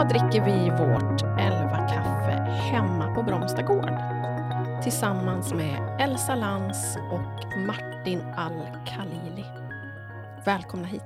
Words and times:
Idag 0.00 0.08
dricker 0.08 0.44
vi 0.44 0.70
vårt 0.70 1.22
Elva-kaffe 1.22 2.32
hemma 2.50 3.14
på 3.14 3.22
Bromsta 3.22 3.62
gård 3.62 3.92
tillsammans 4.82 5.54
med 5.54 6.00
Elsa 6.00 6.34
Lans 6.34 6.96
och 7.12 7.58
Martin 7.66 8.20
Al-Khalili. 8.20 9.44
Välkomna 10.46 10.86
hit. 10.86 11.02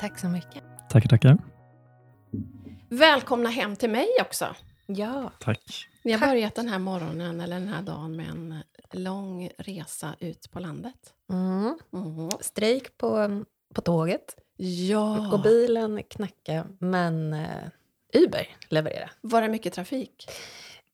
Tack 0.00 0.18
så 0.18 0.26
mycket. 0.26 0.62
Tackar, 0.90 1.08
tackar. 1.08 1.38
Välkomna 2.88 3.48
hem 3.48 3.76
till 3.76 3.90
mig 3.90 4.08
också. 4.20 4.46
Ja. 4.86 5.30
Tack. 5.40 5.88
Vi 6.02 6.12
har 6.12 6.18
Tack. 6.18 6.28
börjat 6.28 6.54
den 6.54 6.68
här 6.68 6.78
morgonen, 6.78 7.40
eller 7.40 7.60
den 7.60 7.68
här 7.68 7.82
dagen, 7.82 8.16
med 8.16 8.28
en 8.28 8.62
lång 8.92 9.50
resa 9.58 10.14
ut 10.20 10.50
på 10.50 10.60
landet. 10.60 11.14
Mm. 11.30 11.78
Mhm. 11.90 12.30
Strejk 12.40 12.98
på, 12.98 13.42
på 13.74 13.80
tåget. 13.80 14.36
Ja! 14.56 15.32
Och 15.32 15.42
bilen 15.42 16.02
knacka, 16.02 16.66
men 16.78 17.32
eh, 17.32 17.68
Uber 18.12 18.56
leverera. 18.68 19.10
Var 19.20 19.42
det 19.42 19.48
mycket 19.48 19.72
trafik? 19.72 20.30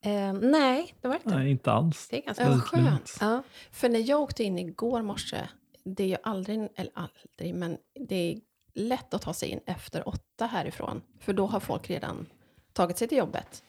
Eh, 0.01 0.33
nej, 0.33 0.95
det 1.01 1.09
var 1.09 1.15
inte. 1.15 1.39
Nej, 1.39 1.51
inte 1.51 1.73
alls. 1.73 2.09
Det 2.09 2.17
är 2.17 2.23
ganska... 2.23 2.45
Ja, 2.45 2.59
skönt. 2.59 3.17
Ja. 3.21 3.43
För 3.71 3.89
när 3.89 4.09
jag 4.09 4.21
åkte 4.21 4.45
in 4.45 4.59
igår 4.59 5.03
morse, 5.03 5.49
det 5.85 6.05
är 6.05 6.09
ju 6.09 6.17
aldrig, 6.23 6.69
eller 6.77 6.93
aldrig, 6.95 7.55
men 7.55 7.79
det 8.09 8.17
är 8.17 8.41
lätt 8.75 9.15
att 9.15 9.23
ta 9.23 9.35
sig 9.35 9.49
in 9.49 9.61
efter 9.67 10.09
åtta 10.09 10.47
härifrån. 10.47 11.03
För 11.21 11.33
då 11.33 11.47
har 11.47 11.61
folk 11.61 11.91
redan 11.91 12.27
tagit 12.73 12.99
sig 12.99 13.09
till 13.09 13.19
jobbet. 13.19 13.65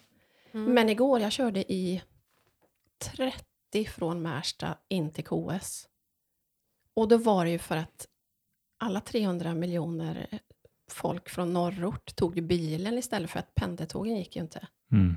Mm. 0.51 0.73
Men 0.73 0.89
igår, 0.89 1.19
jag 1.19 1.31
körde 1.31 1.73
i 1.73 2.01
30 3.15 3.85
från 3.85 4.21
Märsta 4.21 4.77
in 4.87 5.11
till 5.11 5.23
KS. 5.23 5.87
Och 6.93 7.07
då 7.07 7.17
var 7.17 7.45
det 7.45 7.51
ju 7.51 7.59
för 7.59 7.77
att 7.77 8.07
alla 8.77 9.01
300 9.01 9.53
miljoner 9.53 10.39
folk 10.91 11.29
från 11.29 11.53
norrort 11.53 12.15
tog 12.15 12.35
ju 12.35 12.41
bilen 12.41 12.97
istället 12.97 13.29
för 13.31 13.39
att 13.39 13.55
pendeltågen 13.55 14.15
gick 14.17 14.35
ju 14.35 14.41
inte. 14.41 14.67
Mm. 14.91 15.15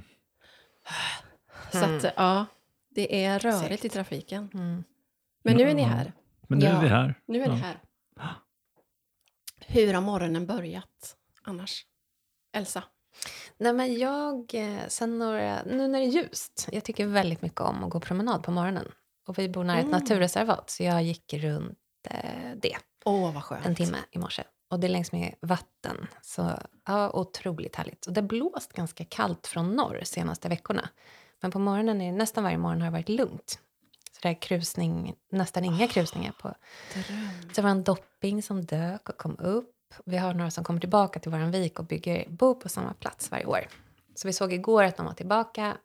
Så 1.72 1.78
Mm. 1.78 1.96
att, 1.96 2.04
ja, 2.16 2.46
det 2.90 3.24
är 3.24 3.38
rörigt 3.38 3.68
Segt. 3.68 3.84
i 3.84 3.88
trafiken. 3.88 4.50
Mm. 4.54 4.84
Men 5.42 5.56
nu 5.56 5.62
är 5.70 5.74
ni 5.74 5.82
här. 5.82 6.12
Men 6.48 6.58
nu 6.58 6.64
Ja. 6.66 6.70
är 6.78 6.82
vi 6.82 6.88
här. 6.88 7.14
Nu 7.26 7.42
är 7.42 7.48
ni 7.48 7.58
Ja. 7.58 7.64
här. 7.64 7.80
Hur 9.66 9.94
har 9.94 10.00
morgonen 10.02 10.46
börjat 10.46 11.16
annars? 11.42 11.86
Elsa? 12.52 12.82
Nej, 13.58 13.72
men 13.72 13.94
jag, 13.98 14.54
eh, 14.54 14.86
sen 14.88 15.18
några, 15.18 15.62
nu 15.62 15.88
när 15.88 15.98
det 15.98 16.04
är 16.04 16.08
ljust, 16.08 16.68
jag 16.72 16.84
tycker 16.84 17.06
väldigt 17.06 17.42
mycket 17.42 17.60
om 17.60 17.84
att 17.84 17.90
gå 17.90 18.00
promenad 18.00 18.42
på 18.42 18.50
morgonen. 18.50 18.92
Och 19.26 19.38
vi 19.38 19.48
bor 19.48 19.64
nära 19.64 19.78
ett 19.78 19.84
Mm. 19.86 20.00
naturreservat, 20.00 20.70
så 20.70 20.82
jag 20.82 21.02
gick 21.02 21.34
runt 21.34 21.78
eh, 22.10 22.52
det 22.56 22.76
Åh, 23.04 23.34
vad 23.34 23.44
skönt. 23.44 23.66
en 23.66 23.74
timme 23.74 23.96
i 24.10 24.18
morse. 24.18 24.42
Och 24.68 24.80
det 24.80 24.86
är 24.86 24.88
längs 24.88 25.12
med 25.12 25.34
vatten. 25.40 26.06
Så 26.22 26.58
ja, 26.86 27.10
otroligt 27.10 27.76
härligt. 27.76 28.06
Och 28.06 28.12
det 28.12 28.20
har 28.20 28.28
blåst 28.28 28.72
ganska 28.72 29.04
kallt 29.04 29.46
från 29.46 29.76
norr 29.76 30.00
senaste 30.04 30.48
veckorna. 30.48 30.88
Men 31.40 31.50
på 31.50 31.58
morgonen, 31.58 32.00
är, 32.00 32.12
nästan 32.12 32.44
varje 32.44 32.58
morgon 32.58 32.80
har 32.80 32.86
det 32.86 32.92
varit 32.92 33.08
lugnt. 33.08 33.58
Så 34.12 34.18
det 34.22 34.28
är 34.28 34.34
krusning, 34.34 35.14
nästan 35.30 35.64
inga 35.64 35.88
krusningar 35.88 36.32
på. 36.32 36.54
Dröm. 36.94 37.28
Så 37.42 37.54
det 37.54 37.62
var 37.62 37.70
en 37.70 37.84
dopping 37.84 38.42
som 38.42 38.64
dök 38.64 39.08
och 39.08 39.16
kom 39.16 39.36
upp. 39.38 39.74
Vi 40.04 40.16
har 40.16 40.34
några 40.34 40.50
som 40.50 40.64
kommer 40.64 40.80
tillbaka 40.80 41.20
till 41.20 41.30
vår 41.30 41.38
vik 41.38 41.78
och 41.78 41.84
bygger 41.84 42.28
bo 42.28 42.54
på 42.54 42.68
samma 42.68 42.94
plats 42.94 43.30
varje 43.30 43.46
år. 43.46 43.68
Så 44.14 44.28
vi 44.28 44.32
såg 44.32 44.52
igår 44.52 44.84
att 44.84 44.96
de 44.96 45.06
var 45.06 45.12
tillbaka. 45.12 45.76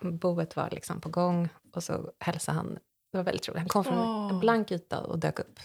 Boet 0.00 0.56
var 0.56 0.70
liksom 0.70 1.00
på 1.00 1.08
gång 1.08 1.48
och 1.74 1.84
så 1.84 2.12
hälsade 2.18 2.56
han. 2.56 2.78
Det 3.12 3.18
var 3.18 3.24
väldigt 3.24 3.48
roligt. 3.48 3.58
Han 3.58 3.68
kom 3.68 3.84
från 3.84 3.98
Åh. 3.98 4.30
en 4.30 4.40
blank 4.40 4.72
yta 4.72 5.00
och 5.00 5.18
dök 5.18 5.38
upp. 5.38 5.60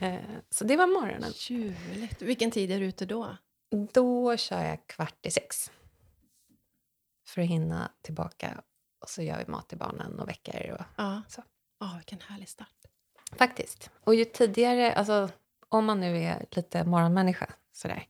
Eh, 0.00 0.20
så 0.50 0.64
det 0.64 0.76
var 0.76 0.86
morgonen. 0.86 1.32
Ljuvligt. 1.36 2.22
Vilken 2.22 2.50
tid 2.50 2.70
är 2.70 2.80
du 2.80 2.86
ute 2.86 3.06
då? 3.06 3.36
Då 3.92 4.36
kör 4.36 4.62
jag 4.64 4.86
kvart 4.86 5.26
i 5.26 5.30
sex. 5.30 5.70
För 7.26 7.42
att 7.42 7.48
hinna 7.48 7.90
tillbaka. 8.02 8.62
Och 9.00 9.08
så 9.08 9.22
gör 9.22 9.38
vi 9.38 9.50
mat 9.52 9.68
till 9.68 9.78
barnen 9.78 10.20
och 10.20 10.28
väcker. 10.28 10.72
Och, 10.72 10.84
Ja. 10.96 11.22
Så. 11.28 11.42
Ja, 11.80 11.94
vilken 11.96 12.20
härlig 12.20 12.48
start. 12.48 12.68
faktiskt. 13.38 13.90
Och 14.04 14.14
ju 14.14 14.24
tidigare, 14.24 14.92
alltså 14.92 15.28
om 15.68 15.84
man 15.84 16.00
nu 16.00 16.18
är 16.18 16.46
lite 16.50 16.84
morgonmänniska 16.84 17.52
sådär. 17.72 18.06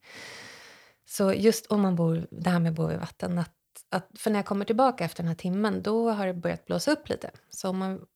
Så 1.05 1.33
just 1.33 1.67
om 1.67 1.81
man 1.81 1.97
bor, 1.97 2.27
det 2.31 2.51
här 2.51 2.59
med 2.59 2.71
att 2.71 2.77
bo 2.77 2.87
vid 2.87 2.99
vatten. 2.99 3.39
Att, 3.39 3.55
att, 3.89 4.09
för 4.15 4.31
när 4.31 4.39
jag 4.39 4.47
kommer 4.47 4.65
tillbaka 4.65 5.05
efter 5.05 5.23
den 5.23 5.29
här 5.29 5.35
timmen, 5.37 5.83
då 5.83 6.11
har 6.11 6.27
det 6.27 6.35
börjat 6.35 6.67
blåsa 6.67 6.91
upp 6.93 7.09
lite. 7.09 7.31
Så 7.51 7.69
om 7.69 7.79
man 7.79 8.07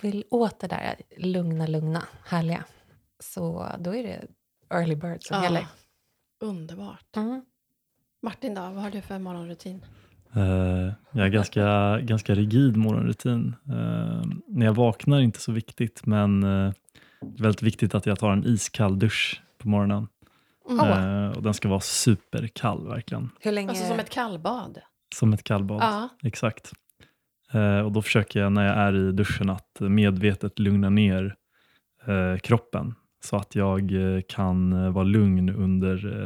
vill 0.00 0.24
åt 0.30 0.58
det 0.60 0.66
där 0.66 1.00
lugna, 1.16 1.66
lugna, 1.66 2.06
härliga. 2.24 2.64
Så 3.22 3.66
då 3.78 3.94
är 3.94 4.02
det 4.02 4.26
early 4.70 4.96
bird 4.96 5.22
som 5.22 5.42
gäller. 5.42 5.66
Underbart. 6.40 7.16
Mm. 7.16 7.44
Martin 8.22 8.54
då, 8.54 8.60
vad 8.60 8.82
har 8.82 8.90
du 8.90 9.00
för 9.00 9.18
morgonrutin? 9.18 9.84
Eh, 10.36 10.92
jag 11.12 11.22
har 11.22 11.28
ganska, 11.28 11.98
ganska 12.00 12.34
rigid 12.34 12.76
morgonrutin. 12.76 13.56
Eh, 13.68 14.22
när 14.46 14.66
jag 14.66 14.74
vaknar 14.74 15.16
är 15.16 15.20
inte 15.20 15.40
så 15.40 15.52
viktigt, 15.52 16.06
men 16.06 16.42
eh, 16.42 16.72
det 17.20 17.38
är 17.38 17.42
väldigt 17.42 17.62
viktigt 17.62 17.94
att 17.94 18.06
jag 18.06 18.18
tar 18.18 18.32
en 18.32 18.44
iskall 18.46 18.98
dusch 18.98 19.42
på 19.58 19.68
morgonen. 19.68 20.08
Mm. 20.70 21.32
Och 21.32 21.42
den 21.42 21.54
ska 21.54 21.68
vara 21.68 21.80
superkall 21.80 22.88
verkligen. 22.88 23.30
Hur 23.40 23.52
länge? 23.52 23.68
Alltså 23.68 23.86
som 23.86 23.98
ett 23.98 24.10
kallbad? 24.10 24.78
Som 25.14 25.32
ett 25.32 25.44
kallbad. 25.44 25.82
Ja. 25.82 26.08
Exakt. 26.22 26.72
Och 27.84 27.92
då 27.92 28.02
försöker 28.02 28.40
jag 28.40 28.52
när 28.52 28.66
jag 28.66 28.76
är 28.76 29.08
i 29.08 29.12
duschen 29.12 29.50
att 29.50 29.80
medvetet 29.80 30.58
lugna 30.58 30.90
ner 30.90 31.36
kroppen 32.42 32.94
så 33.24 33.36
att 33.36 33.54
jag 33.54 33.92
eh, 33.92 34.20
kan 34.28 34.72
eh, 34.72 34.90
vara 34.90 35.04
lugn 35.04 35.48
under 35.48 36.22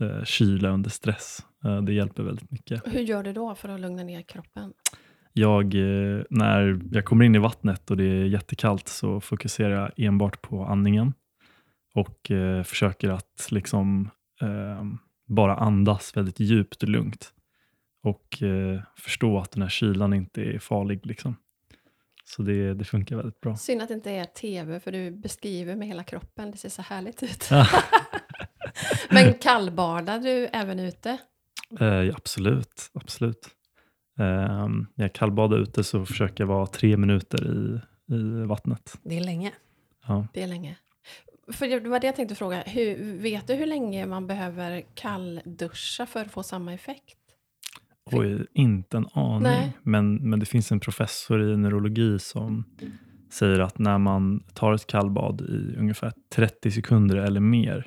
eh, 0.00 0.08
eh, 0.08 0.24
kyla, 0.24 0.70
under 0.70 0.90
stress. 0.90 1.46
Det 1.86 1.92
hjälper 1.92 2.22
väldigt 2.22 2.50
mycket. 2.50 2.82
Hur 2.86 3.00
gör 3.00 3.22
du 3.22 3.32
då 3.32 3.54
för 3.54 3.68
att 3.68 3.80
lugna 3.80 4.02
ner 4.02 4.22
kroppen? 4.22 4.72
Jag, 5.32 5.74
när 6.30 6.80
jag 6.92 7.04
kommer 7.04 7.24
in 7.24 7.34
i 7.34 7.38
vattnet 7.38 7.90
och 7.90 7.96
det 7.96 8.04
är 8.04 8.24
jättekallt 8.24 8.88
så 8.88 9.20
fokuserar 9.20 9.70
jag 9.80 9.92
enbart 9.96 10.42
på 10.42 10.64
andningen 10.64 11.12
och 11.94 12.30
eh, 12.30 12.62
försöker 12.62 13.08
att 13.08 13.48
liksom 13.50 14.10
eh, 14.40 14.84
bara 15.26 15.56
andas 15.56 16.16
väldigt 16.16 16.40
djupt 16.40 16.82
och 16.82 16.88
lugnt 16.88 17.32
och 18.02 18.42
eh, 18.42 18.80
förstå 18.96 19.38
att 19.38 19.50
den 19.50 19.62
här 19.62 19.68
kylan 19.68 20.14
inte 20.14 20.42
är 20.42 20.58
farlig. 20.58 21.06
Liksom. 21.06 21.36
Så 22.24 22.42
det, 22.42 22.74
det 22.74 22.84
funkar 22.84 23.16
väldigt 23.16 23.40
bra. 23.40 23.56
Synd 23.56 23.82
att 23.82 23.88
det 23.88 23.94
inte 23.94 24.10
är 24.10 24.24
tv, 24.24 24.80
för 24.80 24.92
du 24.92 25.10
beskriver 25.10 25.76
med 25.76 25.88
hela 25.88 26.04
kroppen. 26.04 26.50
Det 26.50 26.56
ser 26.56 26.68
så 26.68 26.82
härligt 26.82 27.22
ut. 27.22 27.50
Men 29.10 29.34
kallbadar 29.34 30.18
du 30.18 30.46
även 30.46 30.80
ute? 30.80 31.18
Eh, 31.80 32.14
absolut, 32.16 32.90
absolut. 32.94 33.48
Eh, 34.18 34.68
när 34.68 35.04
jag 35.04 35.12
kallbadar 35.12 35.58
ute 35.58 35.84
så 35.84 36.06
försöker 36.06 36.42
jag 36.44 36.48
vara 36.48 36.66
tre 36.66 36.96
minuter 36.96 37.46
i, 37.46 37.80
i 38.14 38.46
vattnet. 38.46 38.98
Det 39.02 39.16
är 39.16 39.20
länge. 39.20 39.52
Ja. 40.06 40.26
Det 40.32 40.42
är 40.42 40.46
länge. 40.46 40.76
För 41.52 41.68
det 41.68 41.88
var 41.88 42.00
det 42.00 42.06
jag 42.06 42.16
tänkte 42.16 42.34
fråga. 42.34 42.62
Hur, 42.66 43.18
vet 43.18 43.46
du 43.46 43.54
hur 43.54 43.66
länge 43.66 44.06
man 44.06 44.26
behöver 44.26 44.84
kallduscha 44.94 46.06
för 46.06 46.20
att 46.20 46.30
få 46.30 46.42
samma 46.42 46.74
effekt? 46.74 47.18
Oj, 48.12 48.46
inte 48.54 48.96
en 48.96 49.08
aning. 49.12 49.42
Nej. 49.42 49.76
Men, 49.82 50.30
men 50.30 50.40
det 50.40 50.46
finns 50.46 50.72
en 50.72 50.80
professor 50.80 51.52
i 51.52 51.56
neurologi 51.56 52.18
som 52.18 52.64
säger 53.32 53.58
att 53.60 53.78
när 53.78 53.98
man 53.98 54.40
tar 54.54 54.72
ett 54.72 54.86
kallbad 54.86 55.40
i 55.40 55.76
ungefär 55.78 56.12
30 56.34 56.70
sekunder 56.70 57.16
eller 57.16 57.40
mer 57.40 57.86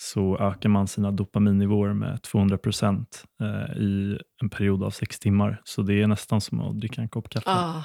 så 0.00 0.38
ökar 0.38 0.68
man 0.68 0.88
sina 0.88 1.10
dopaminnivåer 1.10 1.92
med 1.92 2.22
200 2.22 2.58
procent 2.58 3.24
eh, 3.40 3.76
i 3.76 4.18
en 4.42 4.50
period 4.50 4.82
av 4.82 4.90
sex 4.90 5.18
timmar. 5.18 5.60
Så 5.64 5.82
det 5.82 6.02
är 6.02 6.06
nästan 6.06 6.40
som 6.40 6.60
att 6.60 6.80
dricka 6.80 7.00
en 7.00 7.08
kopp 7.08 7.28
kaffe. 7.28 7.50
Ah, 7.50 7.84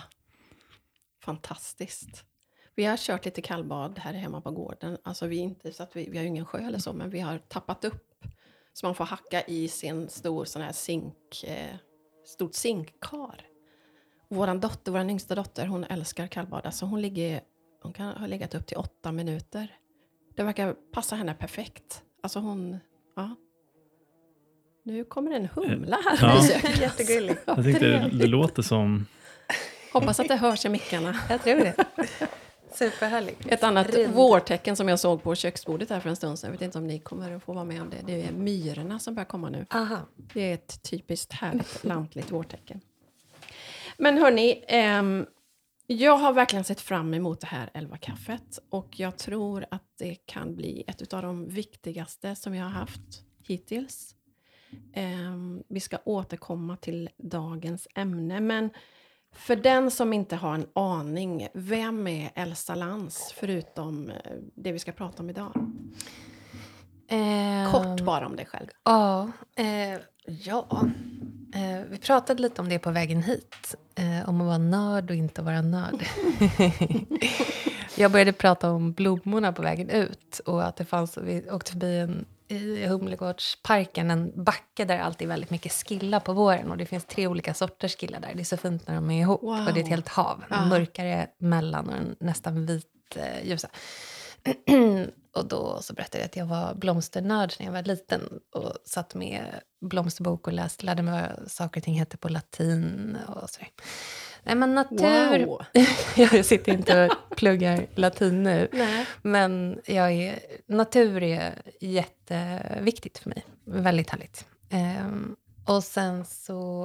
fantastiskt. 1.26 2.26
Vi 2.76 2.86
har 2.86 2.98
kört 2.98 3.26
lite 3.26 3.42
kallbad 3.42 4.00
här 4.00 4.14
hemma 4.14 4.42
på 4.42 4.52
gården. 4.52 4.98
Alltså 5.04 5.28
vi, 5.28 5.38
inte, 5.38 5.74
så 5.74 5.84
att 5.84 5.96
vi, 5.96 6.10
vi 6.10 6.18
har 6.18 6.26
ingen 6.26 6.46
sjö 6.46 6.58
eller 6.58 6.80
så, 6.80 6.94
men 6.94 7.10
vi 7.10 7.20
har 7.20 7.38
tappat 7.38 7.86
upp. 7.86 8.13
Så 8.74 8.86
man 8.86 8.96
får 8.96 9.06
hacka 9.06 9.42
i 9.44 9.68
sin 9.68 10.10
stor 10.10 10.46
sån 10.46 10.62
här 10.62 10.72
zink, 10.72 11.44
eh, 11.44 11.76
stort 12.26 12.54
zinkkar. 12.56 13.42
Vår 14.30 14.56
dotter, 14.60 14.92
vår 14.92 15.02
yngsta 15.10 15.36
dotter, 15.36 15.66
hon 15.66 15.84
älskar 15.84 16.28
kallbad. 16.28 16.66
Alltså 16.66 16.86
hon, 16.86 17.02
ligger, 17.02 17.42
hon 17.82 17.94
kan 17.94 18.08
ha 18.18 18.28
legat 18.28 18.56
upp 18.56 18.66
till 18.68 18.78
åtta 18.78 19.12
minuter. 19.12 19.68
Det 20.36 20.44
verkar 20.44 20.74
passa 20.92 21.16
henne 21.16 21.34
perfekt. 21.34 22.04
Alltså 22.24 22.40
hon, 22.40 22.80
ja. 23.16 23.36
Nu 24.84 25.04
kommer 25.04 25.32
en 25.32 25.46
humla 25.56 25.98
här 26.06 26.18
Ja. 26.22 26.36
och 26.36 26.42
besöker 26.42 26.70
oss. 26.70 26.80
Jättegullig. 26.82 27.38
Ja, 27.46 27.54
Jag 27.56 27.64
tänkte, 27.66 27.86
det, 27.88 28.10
det 28.18 28.28
låter 28.28 28.62
som... 28.62 29.06
Hoppas 29.94 30.20
att 30.20 30.28
det 30.28 30.36
hörs 30.36 30.66
i 30.66 30.70
mickarna. 30.70 31.16
Jag 31.30 31.44
tror 31.44 31.56
det. 31.56 31.76
Superhärligt. 32.74 33.46
Ett 33.46 33.64
annat 33.64 33.96
Rind. 33.96 34.14
vårtecken 34.14 34.76
som 34.76 34.88
jag 34.88 35.00
såg 35.00 35.24
på 35.24 35.36
köksbordet 35.36 35.90
här 35.90 36.00
för 36.00 36.10
en 36.10 36.16
stund 36.16 36.40
sedan. 36.40 36.48
Jag 36.48 36.52
vet 36.52 36.62
inte 36.62 36.78
om 36.78 36.88
ni 36.88 37.00
kommer 37.00 37.32
att 37.32 37.44
få 37.44 37.54
vara 37.54 37.66
med 37.66 37.82
om 37.82 37.90
det. 37.90 37.98
Det 38.06 38.22
är 38.22 38.32
myrorna 38.32 39.00
som 39.00 39.16
börjar 39.16 39.26
komma 39.26 39.50
nu. 39.50 39.66
Aha. 39.70 39.98
Det 40.34 40.42
är 40.42 40.54
ett 40.54 40.84
typiskt 40.84 41.34
härligt 41.34 41.84
lantligt 41.84 42.32
vårtecken. 42.32 42.82
Men 43.98 44.18
hörni, 44.18 44.64
ehm, 44.68 45.26
jag 45.88 46.18
har 46.18 46.34
verkligen 46.34 46.64
sett 46.64 46.82
fram 46.82 47.14
emot 47.14 47.42
det 47.42 47.48
här 47.48 47.70
elva 47.74 47.98
kaffet 47.98 48.60
och 48.70 49.00
jag 49.00 49.18
tror 49.18 49.66
att 49.72 49.84
det 50.00 50.16
kan 50.26 50.56
bli 50.56 50.84
ett 50.88 51.14
av 51.14 51.22
de 51.22 51.50
viktigaste 51.50 52.36
som 52.36 52.54
vi 52.54 52.60
har 52.60 52.70
haft 52.70 53.24
hittills. 53.48 54.16
Ehm, 54.94 55.64
vi 55.70 55.80
ska 55.80 55.98
återkomma 56.06 56.78
till 56.78 57.10
dagens 57.18 57.88
ämne, 57.96 58.40
men 58.40 58.70
för 59.34 59.56
den 59.56 59.92
som 59.92 60.14
inte 60.14 60.36
har 60.36 60.56
en 60.56 60.68
aning, 60.74 61.48
vem 61.54 62.08
är 62.08 62.32
Elsa 62.36 62.76
Lantz 62.76 63.34
förutom 63.38 64.10
eh, 64.10 64.16
det 64.56 64.72
vi 64.72 64.80
ska 64.80 64.92
prata 64.92 65.24
om 65.24 65.30
idag? 65.30 65.52
Eh, 67.08 67.72
Kort 67.72 68.02
bara 68.02 68.26
om 68.26 68.36
dig 68.36 68.46
själv. 68.46 68.68
Ja, 68.84 69.32
eh, 69.56 70.00
ja. 70.26 70.90
Eh, 71.56 71.82
vi 71.90 71.98
pratade 71.98 72.42
lite 72.42 72.62
om 72.62 72.70
det 72.70 72.80
på 72.80 72.92
vägen 72.92 73.24
hit. 73.24 73.76
Eh, 73.96 74.30
om 74.30 74.42
att 74.42 74.48
vara 74.48 74.58
nörd 74.58 75.10
och 75.10 75.16
inte 75.16 75.42
vara 75.42 75.62
nörd. 75.62 76.06
jag 77.96 78.12
började 78.12 78.34
prata 78.34 78.72
om 78.72 78.94
blommorna 78.94 79.54
på 79.54 79.62
vägen 79.62 79.90
ut. 79.90 80.40
Och 80.46 80.64
att 80.64 80.76
det 80.76 80.86
fanns, 80.86 81.18
vi 81.18 81.52
åkte 81.52 81.72
förbi 81.72 81.98
en, 82.00 82.26
i 82.54 82.88
Humlegårdsparken 82.88 84.12
en 84.12 84.44
backe 84.44 84.86
där 84.86 84.98
det 84.98 85.04
alltid 85.04 85.28
är 85.28 85.30
väldigt 85.30 85.50
mycket 85.50 85.72
skilla 85.72 86.20
på 86.20 86.34
våren. 86.34 86.72
Och 86.72 86.78
det 86.78 86.86
finns 86.86 87.06
tre 87.06 87.28
olika 87.28 87.54
sorters 87.54 87.98
skilla 87.98 88.20
där. 88.20 88.32
Det 88.34 88.42
är 88.42 88.46
så 88.46 88.58
fint 88.58 88.88
när 88.88 88.96
de 88.96 89.12
är 89.12 89.22
ihop. 89.22 89.42
Wow. 89.42 89.68
Och 89.68 89.74
det 89.74 89.80
är 89.80 89.84
ett 89.84 89.90
helt 89.90 90.08
hav. 90.08 90.44
Ja. 90.50 90.66
Mörkare 90.66 91.28
mellan 91.38 91.90
och 91.90 91.96
en 91.96 92.16
nästan 92.20 92.66
vit 92.66 92.86
eh, 93.16 93.48
ljusa. 93.48 93.70
och 95.36 95.46
då 95.46 95.82
så 95.82 95.94
berättade 95.94 96.18
jag 96.18 96.26
att 96.26 96.36
jag 96.36 96.46
var 96.46 96.74
blomsternörd 96.76 97.54
när 97.60 97.66
jag 97.66 97.74
var 97.74 97.84
liten 97.84 98.22
och 98.56 98.74
satt 98.86 99.16
med 99.16 99.46
blomsterbok 99.82 100.48
och 100.48 100.54
läste, 100.54 100.86
lärde 100.86 101.04
mig 101.04 101.30
vad 101.40 101.52
saker 101.52 101.80
och 101.80 101.84
ting 101.84 102.00
hette 102.00 102.18
på 102.18 102.30
latin 102.30 103.18
och 103.28 103.50
sådär. 103.50 103.70
Nej 104.44 104.56
men 104.56 104.76
natur... 104.76 105.46
Wow! 105.46 105.62
jag 106.16 106.46
sitter 106.46 106.72
inte 106.72 107.06
och 107.06 107.36
pluggar 107.38 107.86
latin 107.96 108.44
nu. 108.44 108.68
Nej. 108.74 109.06
Men 109.22 109.80
jag 109.86 110.12
är, 110.12 110.40
natur 110.68 111.24
är 111.24 111.62
jätteviktigt 111.82 113.18
för 113.18 113.30
mig. 113.30 113.46
Väldigt 113.66 114.10
härligt. 114.10 114.46
Ehm, 114.70 115.36
och 115.68 115.84
sen 115.84 116.26
så 116.26 116.84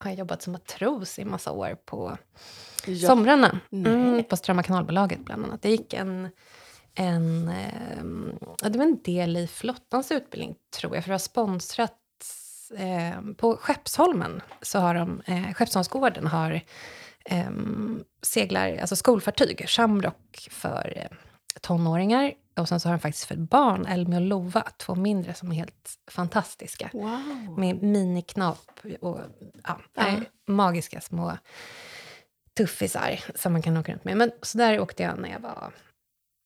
har 0.00 0.10
jag 0.10 0.18
jobbat 0.18 0.42
som 0.42 0.52
matros 0.52 1.18
i 1.18 1.24
massa 1.24 1.52
år 1.52 1.76
på 1.84 2.18
Ja. 2.86 3.08
somrarna. 3.08 3.60
Mm, 3.72 4.24
på 4.24 4.36
Strömma 4.36 4.62
kanalbolaget 4.62 5.18
bland 5.18 5.44
annat. 5.44 5.62
Det 5.62 5.70
gick 5.70 5.94
en, 5.94 6.28
en, 6.94 7.48
ehm, 7.48 8.38
det 8.62 8.78
var 8.78 8.84
en 8.84 9.02
del 9.04 9.36
i 9.36 9.46
flottans 9.46 10.12
utbildning 10.12 10.54
tror 10.80 10.94
jag. 10.94 11.04
För 11.04 11.08
det 11.08 11.14
har 11.14 11.18
sponsrat 11.18 11.94
eh, 12.76 13.20
på 13.36 13.56
Skeppsholmen. 13.56 14.40
Så 14.62 14.78
har 14.78 14.94
de, 14.94 15.22
eh, 15.26 15.52
Skeppsholmsgården 15.52 16.26
har 16.26 16.60
ehm, 17.24 18.04
seglar, 18.22 18.76
alltså 18.76 18.96
skolfartyg, 18.96 19.68
Shamrock 19.68 20.48
för 20.50 20.92
eh, 20.96 21.16
tonåringar. 21.60 22.32
Och 22.56 22.68
sen 22.68 22.80
så 22.80 22.88
har 22.88 22.92
de 22.96 23.00
faktiskt 23.00 23.24
för 23.24 23.36
barn, 23.36 23.86
Elmi 23.86 24.16
och 24.16 24.20
Lova, 24.20 24.62
två 24.78 24.94
mindre 24.94 25.34
som 25.34 25.50
är 25.52 25.56
helt 25.56 25.98
fantastiska. 26.10 26.90
Wow! 26.92 27.54
Med 27.58 27.82
miniknap 27.82 28.80
och 29.00 29.20
ja, 29.64 29.80
Ja. 29.94 30.02
är 30.02 30.24
magiska 30.46 31.00
små 31.00 31.38
tuffisar 32.56 33.20
som 33.34 33.52
man 33.52 33.62
kan 33.62 33.76
åka 33.76 33.92
runt 33.92 34.04
med. 34.04 34.16
Men 34.16 34.32
så 34.42 34.58
där 34.58 34.80
åkte 34.80 35.02
jag 35.02 35.18
när 35.18 35.28
jag 35.28 35.40
var 35.40 35.72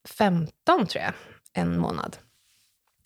15, 0.08 0.86
tror 0.86 1.04
jag, 1.04 1.12
en 1.52 1.78
månad. 1.78 2.16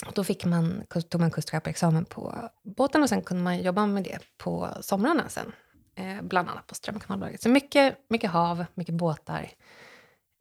Och 0.07 0.13
då 0.15 0.25
fick 0.25 0.45
man, 0.45 0.83
tog 1.09 1.21
man 1.21 1.31
kustskepparexamen 1.31 2.05
på 2.05 2.51
båten 2.63 3.03
och 3.03 3.09
sen 3.09 3.23
kunde 3.23 3.43
man 3.43 3.63
jobba 3.63 3.87
med 3.87 4.05
det 4.05 4.19
på 4.39 4.69
somrarna 4.81 5.29
sen. 5.29 5.53
Eh, 5.95 6.23
bland 6.23 6.49
annat 6.49 6.67
på 6.67 6.75
Strömma 6.75 7.01
kanalbolaget. 7.01 7.43
Så 7.43 7.49
mycket, 7.49 7.99
mycket 8.09 8.31
hav, 8.31 8.65
mycket 8.75 8.95
båtar 8.95 9.51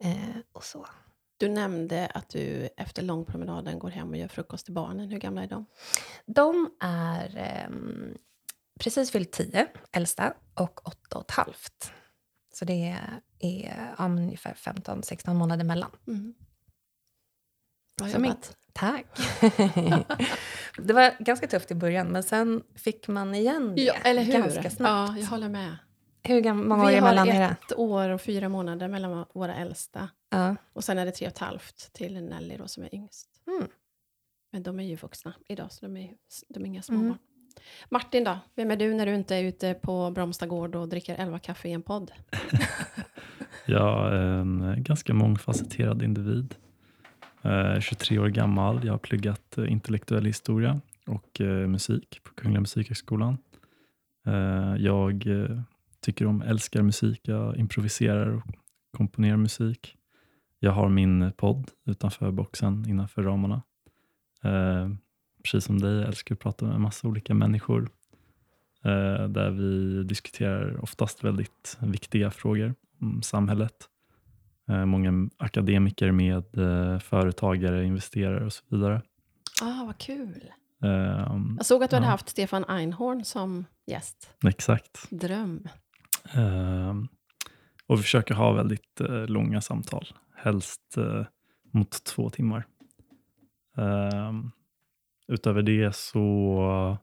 eh, 0.04 0.36
och 0.52 0.64
så. 0.64 0.86
Du 1.36 1.48
nämnde 1.48 2.06
att 2.14 2.28
du 2.28 2.68
efter 2.76 3.02
långpromenaden 3.02 3.78
går 3.78 3.90
hem 3.90 4.10
och 4.10 4.16
gör 4.16 4.28
frukost 4.28 4.64
till 4.64 4.74
barnen. 4.74 5.10
Hur 5.10 5.18
gamla 5.18 5.42
är 5.42 5.46
de? 5.46 5.66
De 6.26 6.70
är 6.80 7.36
ehm, 7.36 8.18
precis 8.80 9.10
fyllt 9.10 9.32
10, 9.32 9.66
äldsta, 9.92 10.34
och 10.54 10.86
8 10.86 11.18
och 11.18 11.24
ett 11.24 11.30
halvt. 11.30 11.92
Så 12.52 12.64
det 12.64 12.96
är 13.40 13.94
ja, 13.98 14.04
ungefär 14.04 14.54
15-16 14.54 15.34
månader 15.34 15.64
mellan. 15.64 15.90
Mm. 16.06 16.34
Bra 18.00 18.08
jobbat. 18.08 18.56
Tack! 18.72 19.06
det 20.78 20.92
var 20.92 21.22
ganska 21.24 21.46
tufft 21.46 21.70
i 21.70 21.74
början, 21.74 22.08
men 22.08 22.22
sen 22.22 22.62
fick 22.74 23.08
man 23.08 23.34
igen 23.34 23.74
det 23.76 23.82
Ja, 23.82 23.94
eller 24.04 24.22
hur? 24.22 24.32
ganska 24.32 24.70
snabbt. 24.70 25.12
Ja, 25.16 25.18
jag 25.20 25.26
håller 25.26 25.48
med. 25.48 25.76
Hur 26.22 26.52
många 26.54 26.82
år 26.84 26.88
Vi 26.88 26.94
är 26.94 27.00
har 27.00 27.08
mellan 27.08 27.28
era? 27.28 27.48
ett 27.50 27.78
år 27.78 28.08
och 28.08 28.20
fyra 28.20 28.48
månader 28.48 28.88
mellan 28.88 29.24
våra 29.34 29.54
äldsta. 29.56 30.08
Ja. 30.30 30.56
Och 30.72 30.84
sen 30.84 30.98
är 30.98 31.06
det 31.06 31.12
tre 31.12 31.26
och 31.26 31.32
ett 31.32 31.38
halvt 31.38 31.92
till 31.92 32.24
Nelly 32.24 32.56
då, 32.56 32.68
som 32.68 32.82
är 32.82 32.94
yngst. 32.94 33.28
Mm. 33.46 33.68
Men 34.52 34.62
de 34.62 34.80
är 34.80 34.84
ju 34.84 34.96
vuxna 34.96 35.32
idag, 35.48 35.72
så 35.72 35.86
de 35.86 35.96
är, 35.96 36.10
de 36.48 36.62
är 36.62 36.66
inga 36.66 36.82
små 36.82 36.96
Mm. 36.98 37.14
Martin 37.88 38.24
då? 38.24 38.38
Vem 38.54 38.70
är 38.70 38.76
du 38.76 38.94
när 38.94 39.06
du 39.06 39.14
inte 39.14 39.36
är 39.36 39.42
ute 39.42 39.74
på 39.74 40.10
Bromsta 40.10 40.46
gård 40.46 40.74
och 40.74 40.88
dricker 40.88 41.14
elva 41.14 41.38
kaffe 41.38 41.68
i 41.68 41.72
en 41.72 41.82
podd? 41.82 42.12
Jag 43.66 44.06
är 44.12 44.22
en 44.22 44.74
ganska 44.78 45.14
mångfacetterad 45.14 46.02
individ. 46.02 46.54
Eh, 47.42 47.80
23 47.80 48.18
år 48.18 48.28
gammal. 48.28 48.84
Jag 48.84 48.92
har 48.92 48.98
pluggat 48.98 49.58
eh, 49.58 49.72
intellektuell 49.72 50.24
historia 50.24 50.80
och 51.06 51.40
eh, 51.40 51.66
musik 51.66 52.20
på 52.22 52.34
Kungliga 52.34 52.60
Musikhögskolan. 52.60 53.38
Jag 54.78 55.26
tycker 56.00 56.26
om, 56.26 56.42
älskar 56.42 56.82
musik. 56.82 57.20
Jag 57.22 57.56
improviserar 57.56 58.26
och 58.26 58.42
komponerar 58.96 59.36
musik. 59.36 59.96
Jag 60.58 60.72
har 60.72 60.88
min 60.88 61.32
podd 61.32 61.70
utanför 61.84 62.30
boxen, 62.30 62.88
innanför 62.88 63.22
ramarna. 63.22 63.62
Precis 65.42 65.64
som 65.64 65.78
dig, 65.78 65.96
jag 65.96 66.08
älskar 66.08 66.34
att 66.34 66.40
prata 66.40 66.66
med 66.66 66.80
massa 66.80 67.08
olika 67.08 67.34
människor. 67.34 67.88
Där 69.28 69.50
vi 69.50 70.02
diskuterar 70.04 70.82
oftast 70.82 71.24
väldigt 71.24 71.78
viktiga 71.80 72.30
frågor 72.30 72.74
om 73.00 73.22
samhället. 73.22 73.88
Eh, 74.70 74.84
Många 74.84 75.28
akademiker 75.36 76.10
med 76.12 76.58
eh, 76.58 76.98
företagare, 76.98 77.84
investerare 77.84 78.44
och 78.44 78.52
så 78.52 78.64
vidare. 78.68 79.02
Ah, 79.62 79.84
vad 79.86 79.98
kul! 79.98 80.50
Ehm, 80.82 81.54
Jag 81.56 81.66
såg 81.66 81.82
att 81.84 81.90
du 81.90 81.96
hade 81.96 82.06
Ja. 82.06 82.10
haft 82.10 82.28
Stefan 82.28 82.64
Einhorn 82.68 83.24
som 83.24 83.64
gäst. 83.86 84.34
Exakt. 84.46 85.10
Dröm. 85.10 85.68
Ehm, 86.34 87.08
Och 87.86 87.98
vi 87.98 88.02
försöker 88.02 88.34
ha 88.34 88.52
väldigt 88.52 89.00
eh, 89.00 89.26
långa 89.26 89.60
samtal, 89.60 90.06
helst 90.36 90.96
eh, 90.96 91.24
mot 91.72 92.04
två 92.04 92.30
timmar. 92.30 92.66
Ehm, 93.76 94.50
utöver 95.28 95.62
det 95.62 95.96
så 95.96 96.98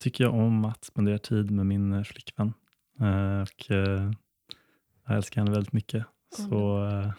tycker 0.00 0.24
jag 0.24 0.34
om 0.34 0.64
att 0.64 0.84
spendera 0.84 1.18
tid 1.18 1.50
med 1.50 1.66
min 1.66 2.04
flickvän. 2.04 2.52
Eh, 3.00 3.42
och, 3.42 3.70
jag 5.06 5.16
älskar 5.16 5.40
henne 5.40 5.50
väldigt 5.54 5.72
mycket. 5.72 6.06
Så 6.36 6.86
eh, 6.86 7.10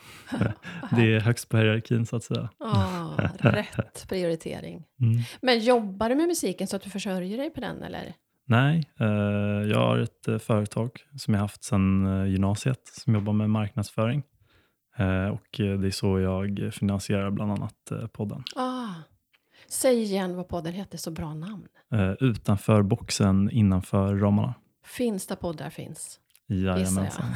det 0.96 1.13
är 1.13 1.20
högst 1.20 1.50
på 1.50 1.58
hierarkin 1.58 2.05
så 2.05 2.15
att 2.15 2.24
säga. 2.24 2.50
Ah, 2.60 3.17
rätt 3.39 4.05
prioritering. 4.10 4.84
Mm. 5.01 5.24
Men 5.41 5.60
jobbar 5.60 6.10
du 6.10 6.15
med 6.15 6.27
musiken 6.27 6.67
så 6.67 6.75
att 6.75 6.82
du 6.82 6.89
försörjer 6.89 7.38
dig 7.38 7.50
på 7.50 7.62
den? 7.62 7.84
Eller? 7.84 8.13
Nej, 8.46 8.89
eh, 9.00 9.08
jag 9.72 9.79
har 9.79 9.98
ett 9.98 10.27
eh, 10.27 10.38
företag 10.38 10.91
som 11.17 11.34
jag 11.34 11.41
haft 11.41 11.63
sedan 11.63 12.05
eh, 12.05 12.32
gymnasiet 12.32 12.88
som 12.88 13.13
jobbar 13.13 13.34
med 13.34 13.50
marknadsföring. 13.50 14.24
Eh, 14.98 15.27
och 15.27 15.48
det 15.51 15.88
är 15.88 15.91
så 15.91 16.20
jag 16.20 16.70
finansierar 16.74 17.32
bland 17.32 17.51
annat 17.51 17.91
podden. 18.12 18.43
Ah. 18.55 18.89
Säg 19.67 20.01
igen 20.01 20.36
vad 20.36 20.48
podden 20.48 20.74
heter, 20.74 20.98
så 20.98 21.12
bra 21.12 21.34
namn. 21.34 21.67
Utanför 22.20 22.84
boxen, 22.84 23.50
innanför 23.51 24.15
ramarna. 24.15 24.53
Finns 24.86 25.27
där 25.27 25.36
poddar 25.36 25.70
finns, 25.70 26.20
Jajamensan. 26.48 27.25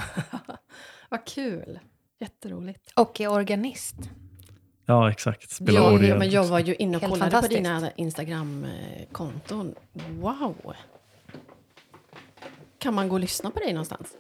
vad 1.09 1.25
kul. 1.25 1.79
Jätteroligt. 2.19 2.91
Och 2.95 3.21
är 3.21 3.31
organist. 3.31 3.95
Ja, 4.85 5.11
exakt. 5.11 5.51
Spelar 5.51 5.81
Ja, 5.81 5.91
orgel 5.91 6.09
ja, 6.09 6.17
men 6.17 6.29
jag 6.29 6.43
var 6.43 6.59
ju 6.59 6.75
inne 6.75 6.97
och 6.97 7.01
Helt 7.01 7.13
kollade 7.13 7.41
på 7.41 7.47
dina 7.47 7.91
Instagram-konton. 7.91 9.75
Wow! 10.19 10.73
Kan 12.79 12.93
man 12.93 13.09
gå 13.09 13.13
och 13.13 13.19
lyssna 13.19 13.51
på 13.51 13.59
dig 13.59 13.73
någonstans? 13.73 14.17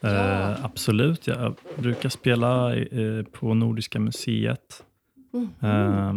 Ja. 0.00 0.50
Eh, 0.50 0.64
absolut, 0.64 1.26
jag 1.26 1.54
brukar 1.76 2.08
spela 2.08 2.76
eh, 2.76 3.22
på 3.22 3.54
Nordiska 3.54 4.00
museet. 4.00 4.84
Mhm. 5.32 5.50
Eh, 5.62 6.12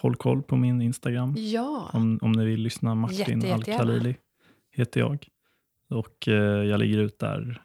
håll 0.00 0.16
koll 0.16 0.42
på 0.42 0.56
min 0.56 0.82
Instagram. 0.82 1.34
Ja, 1.38 1.90
Om, 1.92 2.18
om 2.22 2.32
ni 2.32 2.44
vill 2.44 2.60
lyssna, 2.60 2.94
Martin 2.94 3.40
Jätte. 3.40 3.54
Al-Khalili 3.54 4.16
heter 4.72 5.00
jag. 5.00 5.28
Och 5.90 6.28
eh, 6.28 6.64
jag 6.64 6.78
lägger 6.78 6.98
ut 6.98 7.18
där 7.18 7.62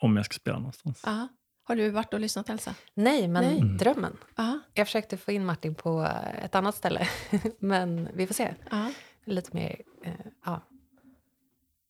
om 0.00 0.16
jag 0.16 0.24
ska 0.26 0.32
spela 0.34 0.58
någonstans. 0.58 1.04
Aha. 1.04 1.28
har 1.62 1.76
du 1.76 1.90
varit 1.90 2.14
och 2.14 2.20
lyssnat 2.20 2.50
Elsa? 2.50 2.74
Nej, 2.94 3.28
men 3.28 3.44
Nej. 3.44 3.58
Mm. 3.58 3.76
drömmen. 3.76 4.16
Ja, 4.36 4.58
Jag 4.74 4.86
försökte 4.86 5.16
få 5.16 5.32
in 5.32 5.44
Martin 5.44 5.74
på 5.74 6.08
ett 6.42 6.54
annat 6.54 6.74
ställe, 6.74 7.08
men 7.58 8.08
vi 8.14 8.26
får 8.26 8.34
se. 8.34 8.54
ja. 8.70 8.90
Lite 9.24 9.56
mer... 9.56 9.82
Eh, 10.04 10.12
ja. 10.44 10.60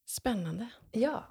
Spännande. 0.06 0.66
ja. 0.92 1.24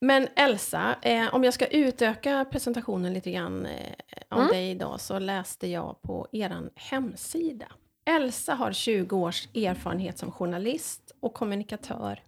Men 0.00 0.28
Elsa, 0.36 0.96
eh, 1.02 1.34
om 1.34 1.44
jag 1.44 1.54
ska 1.54 1.66
utöka 1.66 2.46
presentationen 2.50 3.14
lite 3.14 3.30
grann 3.30 3.66
eh, 3.66 3.94
om 4.30 4.38
Mm. 4.38 4.50
dig 4.52 4.70
idag 4.70 5.00
så 5.00 5.18
läste 5.18 5.66
jag 5.66 6.02
på 6.02 6.28
er 6.32 6.70
hemsida 6.74 7.66
Elsa 8.04 8.54
har 8.54 8.72
20 8.72 9.16
års 9.16 9.48
erfarenhet 9.54 10.18
som 10.18 10.32
journalist 10.32 11.12
och 11.20 11.34
kommunikatör 11.34 12.22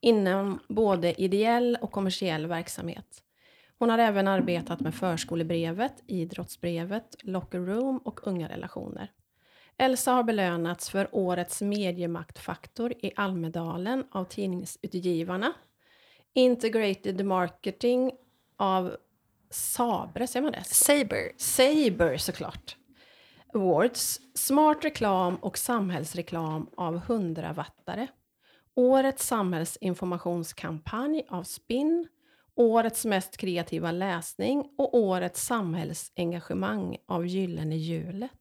inom 0.00 0.60
både 0.68 1.22
ideell 1.22 1.78
och 1.80 1.92
kommersiell 1.92 2.46
verksamhet. 2.46 3.22
Hon 3.80 3.90
har 3.90 3.98
även 3.98 4.28
arbetat 4.28 4.80
med 4.80 4.94
Förskolebrevet, 4.94 6.02
Idrottsbrevet, 6.06 7.16
Locker 7.22 7.58
Room 7.58 7.98
och 7.98 8.26
Unga 8.26 8.48
relationer. 8.48 9.12
Elsa 9.76 10.12
har 10.12 10.22
belönats 10.22 10.90
för 10.90 11.08
årets 11.12 11.62
mediemaktfaktor 11.62 12.92
i 12.92 13.12
Almedalen 13.16 14.04
av 14.10 14.24
Tidningsutgivarna, 14.24 15.52
Integrated 16.34 17.24
Marketing 17.24 18.12
av 18.56 18.96
Sabre, 19.50 20.26
säger 20.26 20.42
man 20.42 20.52
det? 20.52 20.64
Saber. 20.64 21.32
Saber 21.36 22.16
såklart. 22.16 22.76
Awards, 23.54 24.20
Smart 24.34 24.84
reklam 24.84 25.36
och 25.36 25.58
samhällsreklam 25.58 26.70
av 26.76 27.00
100-wattare. 27.00 28.06
Årets 28.74 29.26
samhällsinformationskampanj 29.26 31.26
av 31.28 31.42
Spinn. 31.42 32.08
Årets 32.60 33.04
mest 33.04 33.36
kreativa 33.36 33.92
läsning 33.92 34.64
och 34.78 34.94
Årets 34.94 35.46
samhällsengagemang 35.46 36.96
av 37.06 37.26
Gyllene 37.26 37.76
hjulet. 37.76 38.32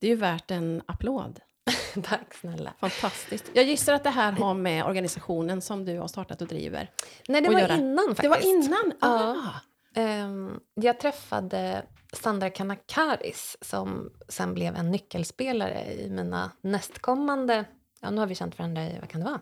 Det 0.00 0.06
är 0.06 0.10
ju 0.10 0.16
värt 0.16 0.50
en 0.50 0.82
applåd. 0.86 1.40
Tack 2.02 2.34
snälla. 2.34 2.74
Fantastiskt. 2.80 3.50
Jag 3.54 3.64
gissar 3.64 3.92
att 3.92 4.04
det 4.04 4.10
här 4.10 4.32
har 4.32 4.54
med 4.54 4.84
organisationen 4.84 5.60
som 5.60 5.84
du 5.84 5.98
har 5.98 6.08
startat 6.08 6.42
och 6.42 6.48
driver. 6.48 6.90
Nej, 7.28 7.40
det 7.42 7.48
var 7.48 7.60
göra. 7.60 7.76
innan 7.76 8.06
faktiskt. 8.06 8.22
Det 8.22 8.28
var 8.28 8.46
innan? 8.46 8.92
Ja. 9.00 9.36
Ah. 9.36 10.00
Ehm, 10.00 10.60
jag 10.74 11.00
träffade 11.00 11.86
Sandra 12.12 12.50
Kanakaris 12.50 13.56
som 13.60 14.10
sen 14.28 14.54
blev 14.54 14.76
en 14.76 14.90
nyckelspelare 14.90 15.92
i 15.94 16.10
mina 16.10 16.52
nästkommande, 16.60 17.64
ja 18.00 18.10
nu 18.10 18.18
har 18.18 18.26
vi 18.26 18.34
känt 18.34 18.58
varandra 18.58 18.84
i, 18.84 18.98
vad 19.00 19.08
kan 19.08 19.20
det 19.20 19.26
vara, 19.26 19.40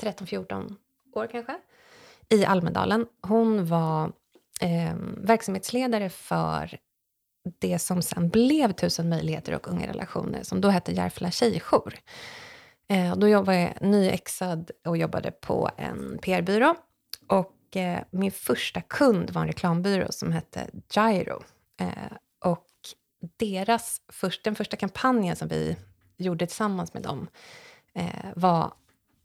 13-14 0.00 0.76
år 1.14 1.26
kanske, 1.26 1.58
i 2.28 2.44
Almedalen. 2.44 3.06
Hon 3.22 3.66
var 3.66 4.12
eh, 4.60 4.94
verksamhetsledare 5.16 6.10
för 6.10 6.78
det 7.58 7.78
som 7.78 8.02
sen 8.02 8.28
blev 8.28 8.72
Tusen 8.72 9.08
möjligheter 9.08 9.54
och 9.54 9.68
unga 9.68 9.86
relationer, 9.86 10.42
som 10.42 10.60
då 10.60 10.68
hette 10.68 10.92
Järfälla 10.92 11.30
tjejjour. 11.30 11.94
Eh, 12.88 13.16
då 13.16 13.28
jobbade 13.28 13.60
jag 13.60 13.88
nyexad 13.88 14.70
och 14.84 14.96
jobbade 14.96 15.30
på 15.30 15.70
en 15.76 16.18
PR-byrå. 16.22 16.74
Och 17.26 17.76
eh, 17.76 18.00
min 18.10 18.32
första 18.32 18.80
kund 18.80 19.30
var 19.30 19.42
en 19.42 19.48
reklambyrå 19.48 20.06
som 20.10 20.32
hette 20.32 20.70
Gyro. 20.90 21.42
Eh, 21.80 21.88
och 22.44 22.66
deras 23.36 24.00
först, 24.08 24.44
den 24.44 24.54
första 24.54 24.76
kampanjen 24.76 25.36
som 25.36 25.48
vi 25.48 25.76
gjorde 26.16 26.46
tillsammans 26.46 26.94
med 26.94 27.02
dem 27.02 27.28
eh, 27.94 28.30
var 28.36 28.72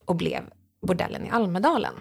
och 0.05 0.15
blev 0.15 0.43
Bordellen 0.81 1.25
i 1.25 1.29
Almedalen 1.29 1.93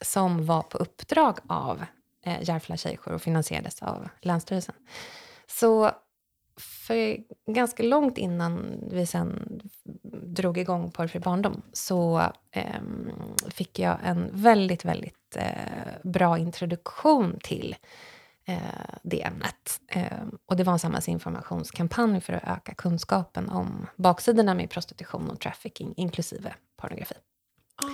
som 0.00 0.46
var 0.46 0.62
på 0.62 0.78
uppdrag 0.78 1.38
av 1.46 1.84
eh, 2.24 2.42
Järfälla 2.42 2.76
tjejjour 2.76 3.12
och 3.12 3.22
finansierades 3.22 3.82
av 3.82 4.08
Länsstyrelsen. 4.20 4.74
Så 5.46 5.90
för 6.60 7.16
ganska 7.52 7.82
långt 7.82 8.18
innan 8.18 8.80
vi 8.90 9.06
sen 9.06 9.60
drog 10.12 10.58
igång 10.58 10.90
Porrfri 10.90 11.20
barndom 11.20 11.62
så 11.72 12.20
eh, 12.50 12.80
fick 13.48 13.78
jag 13.78 13.98
en 14.04 14.30
väldigt, 14.32 14.84
väldigt 14.84 15.36
eh, 15.36 15.92
bra 16.02 16.38
introduktion 16.38 17.38
till 17.42 17.76
eh, 18.44 18.58
det 19.02 19.22
ämnet. 19.22 19.80
Eh, 19.88 20.26
och 20.46 20.56
det 20.56 20.64
var 20.64 20.72
en 20.72 20.78
samhällsinformationskampanj 20.78 22.20
för 22.20 22.32
att 22.32 22.58
öka 22.58 22.74
kunskapen 22.74 23.48
om 23.48 23.86
baksidorna 23.96 24.54
med 24.54 24.70
prostitution 24.70 25.30
och 25.30 25.40
trafficking, 25.40 25.94
inklusive 25.96 26.54
pornografi. 26.76 27.14
Ah. 27.76 27.84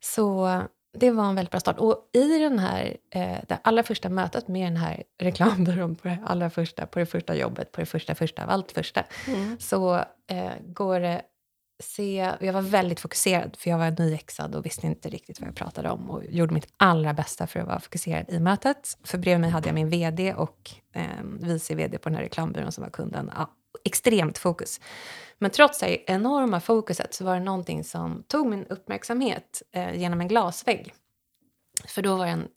Så 0.00 0.60
det 0.94 1.10
var 1.10 1.24
en 1.24 1.34
väldigt 1.34 1.50
bra 1.50 1.60
start. 1.60 1.78
Och 1.78 2.10
i 2.12 2.38
den 2.38 2.58
här, 2.58 2.96
eh, 3.10 3.38
det 3.48 3.58
allra 3.62 3.82
första 3.82 4.08
mötet 4.08 4.48
med 4.48 4.66
den 4.66 4.76
här 4.76 5.02
reklambyrån 5.20 5.94
på 5.94 6.08
det 6.08 6.18
allra 6.26 6.50
första, 6.50 6.86
på 6.86 6.98
det 6.98 7.06
första 7.06 7.34
jobbet, 7.34 7.72
på 7.72 7.80
det 7.80 7.86
första 7.86 8.14
första 8.14 8.44
av 8.44 8.50
allt 8.50 8.72
första, 8.72 9.04
Mm. 9.28 9.56
så 9.60 9.94
eh, 10.26 10.52
går 10.66 11.00
det 11.00 11.22
se... 11.82 12.32
Jag 12.40 12.52
var 12.52 12.62
väldigt 12.62 13.00
fokuserad, 13.00 13.56
för 13.56 13.70
jag 13.70 13.78
var 13.78 13.90
nyexad 13.98 14.54
och 14.54 14.66
visste 14.66 14.86
inte 14.86 15.08
riktigt 15.08 15.40
vad 15.40 15.48
jag 15.48 15.56
pratade 15.56 15.90
om 15.90 16.10
och 16.10 16.24
gjorde 16.24 16.54
mitt 16.54 16.68
allra 16.76 17.12
bästa 17.14 17.46
för 17.46 17.60
att 17.60 17.66
vara 17.66 17.80
fokuserad 17.80 18.30
i 18.30 18.38
mötet. 18.38 18.98
För 19.04 19.18
bredvid 19.18 19.40
mig 19.40 19.50
hade 19.50 19.68
jag 19.68 19.74
min 19.74 19.88
vd 19.88 20.34
och 20.34 20.70
eh, 20.92 21.02
vice 21.40 21.74
vd 21.74 21.98
på 21.98 22.08
den 22.08 22.16
här 22.16 22.22
reklambyrån 22.22 22.72
som 22.72 22.82
var 22.84 22.90
kunden. 22.90 23.30
Ja, 23.36 23.50
extremt 23.84 24.38
fokus. 24.38 24.80
Men 25.38 25.50
trots 25.50 25.78
det 25.78 26.10
enorma 26.10 26.60
fokuset 26.60 27.14
så 27.14 27.24
var 27.24 27.34
det 27.34 27.44
någonting 27.44 27.84
som 27.84 28.22
tog 28.28 28.46
min 28.46 28.66
uppmärksamhet 28.66 29.62
eh, 29.72 29.94
genom 29.96 30.20
en 30.20 30.28
glasvägg. 30.28 30.94
För 31.86 32.02
då 32.02 32.16
var 32.16 32.26
det 32.26 32.32
en 32.32 32.48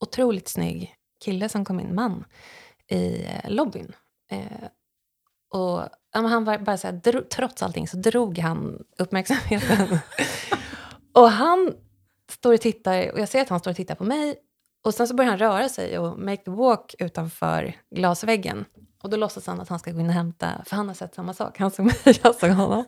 otroligt 0.00 0.48
snygg 0.48 0.94
kille 1.24 1.48
som 1.48 1.64
kom 1.64 1.80
in, 1.80 1.94
man, 1.94 2.24
i 2.88 3.24
eh, 3.24 3.50
lobbyn. 3.50 3.92
Eh, 4.30 4.68
och 5.50 5.88
ja, 6.12 6.20
han 6.20 6.44
var 6.44 6.58
bara 6.58 6.76
så 6.76 6.86
här, 6.86 6.94
dro, 6.94 7.22
trots 7.30 7.62
allting 7.62 7.88
så 7.88 7.96
drog 7.96 8.38
han 8.38 8.84
uppmärksamheten. 8.98 9.98
och 11.14 11.30
han 11.30 11.74
står 12.30 12.54
och 12.54 12.60
tittar, 12.60 13.12
och 13.12 13.20
jag 13.20 13.28
ser 13.28 13.40
att 13.40 13.48
han 13.48 13.60
står 13.60 13.70
och 13.70 13.76
tittar 13.76 13.94
på 13.94 14.04
mig. 14.04 14.36
Och 14.84 14.94
sen 14.94 15.08
så 15.08 15.14
börjar 15.14 15.30
han 15.30 15.38
röra 15.38 15.68
sig 15.68 15.98
och 15.98 16.18
make 16.18 16.44
the 16.44 16.50
walk 16.50 16.94
utanför 16.98 17.72
glasväggen. 17.90 18.64
Och 19.06 19.10
då 19.10 19.16
låtsas 19.16 19.46
han 19.46 19.60
att 19.60 19.68
han 19.68 19.78
ska 19.78 19.90
gå 19.92 20.00
in 20.00 20.06
och 20.06 20.12
hämta, 20.12 20.62
för 20.66 20.76
han 20.76 20.88
har 20.88 20.94
sett 20.94 21.14
samma 21.14 21.34
sak. 21.34 21.58
Han 21.58 21.70
såg 21.70 21.86
mig, 22.04 22.20
jag 22.22 22.34
såg 22.34 22.50
honom. 22.50 22.84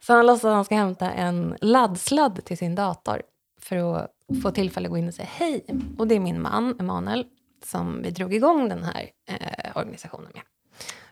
Så 0.00 0.12
han 0.12 0.26
låtsas 0.26 0.44
att 0.44 0.52
han 0.54 0.64
ska 0.64 0.74
hämta 0.74 1.10
en 1.10 1.56
laddsladd 1.60 2.44
till 2.44 2.58
sin 2.58 2.74
dator 2.74 3.22
för 3.60 3.76
att 3.96 4.10
få 4.42 4.50
tillfälle 4.50 4.86
att 4.86 4.90
gå 4.90 4.98
in 4.98 5.08
och 5.08 5.14
säga 5.14 5.28
hej. 5.32 5.64
Och 5.98 6.06
det 6.06 6.14
är 6.14 6.20
min 6.20 6.42
man, 6.42 6.76
Emanuel, 6.80 7.24
som 7.64 8.02
vi 8.02 8.10
drog 8.10 8.34
igång 8.34 8.68
den 8.68 8.82
här 8.84 9.10
eh, 9.28 9.76
organisationen 9.76 10.28
med. 10.34 10.42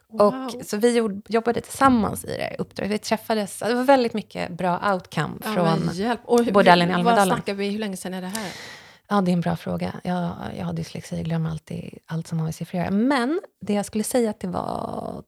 Wow. 0.09 0.45
Och, 0.47 0.67
så 0.67 0.77
vi 0.77 0.97
gjorde, 0.97 1.21
jobbade 1.29 1.61
tillsammans 1.61 2.25
i 2.25 2.37
det 2.37 2.43
här 2.43 2.57
uppdraget. 2.59 2.93
Vi 2.93 2.99
träffades, 2.99 3.59
det 3.59 3.75
var 3.75 3.85
väldigt 3.85 4.15
mycket 4.15 4.51
bra 4.53 4.93
outcome 4.93 5.35
Ja, 5.45 5.55
från... 5.55 5.89
hur- 5.89 6.53
bordellen 6.53 6.89
i 6.89 6.93
Vad 6.93 6.99
Almedalen. 6.99 7.27
snackar 7.35 7.55
vi? 7.55 7.69
Hur 7.71 7.79
länge 7.79 7.97
sedan 7.97 8.15
är 8.15 8.21
det 8.23 8.29
här? 8.29 8.51
Ja, 9.09 9.21
det 9.21 9.31
är 9.31 9.33
en 9.33 9.41
bra 9.41 9.57
fråga. 9.57 10.01
Jag, 10.05 10.35
jag 10.57 10.65
har 10.65 10.73
dyslexi, 10.73 11.17
jag 11.17 11.25
glömmer 11.25 11.51
alltid 11.51 11.99
allt 12.07 12.27
som 12.27 12.39
har 12.39 12.45
med 12.45 12.55
siffror 12.55 12.79
att 12.81 12.85
göra. 12.85 12.95
Men 12.95 13.41
det 13.61 13.73
jag 13.73 13.87
skulle 13.87 14.05
säga 14.05 14.31
att 14.31 14.41
det 14.41 14.49
var... 14.49 15.23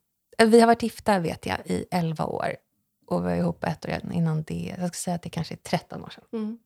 Vi 0.47 0.61
har 0.61 0.67
varit 0.67 0.83
gifta, 0.83 1.19
vet 1.19 1.47
jag, 1.47 1.59
i 1.65 1.85
11 1.91 2.25
år. 2.25 2.57
Och 3.07 3.21
vi 3.21 3.25
var 3.25 3.35
ihop 3.35 3.65
ett 3.65 3.85
år 3.85 4.13
innan 4.13 4.43
det. 4.43 4.67
Jag 4.69 4.77
skulle 4.77 4.93
säga 4.93 5.15
att 5.15 5.23
det 5.23 5.31
kanske 5.31 5.55
är 5.55 5.59
13 5.59 6.05
år 6.05 6.11
sedan. 6.11 6.25
Mm. 6.33 6.59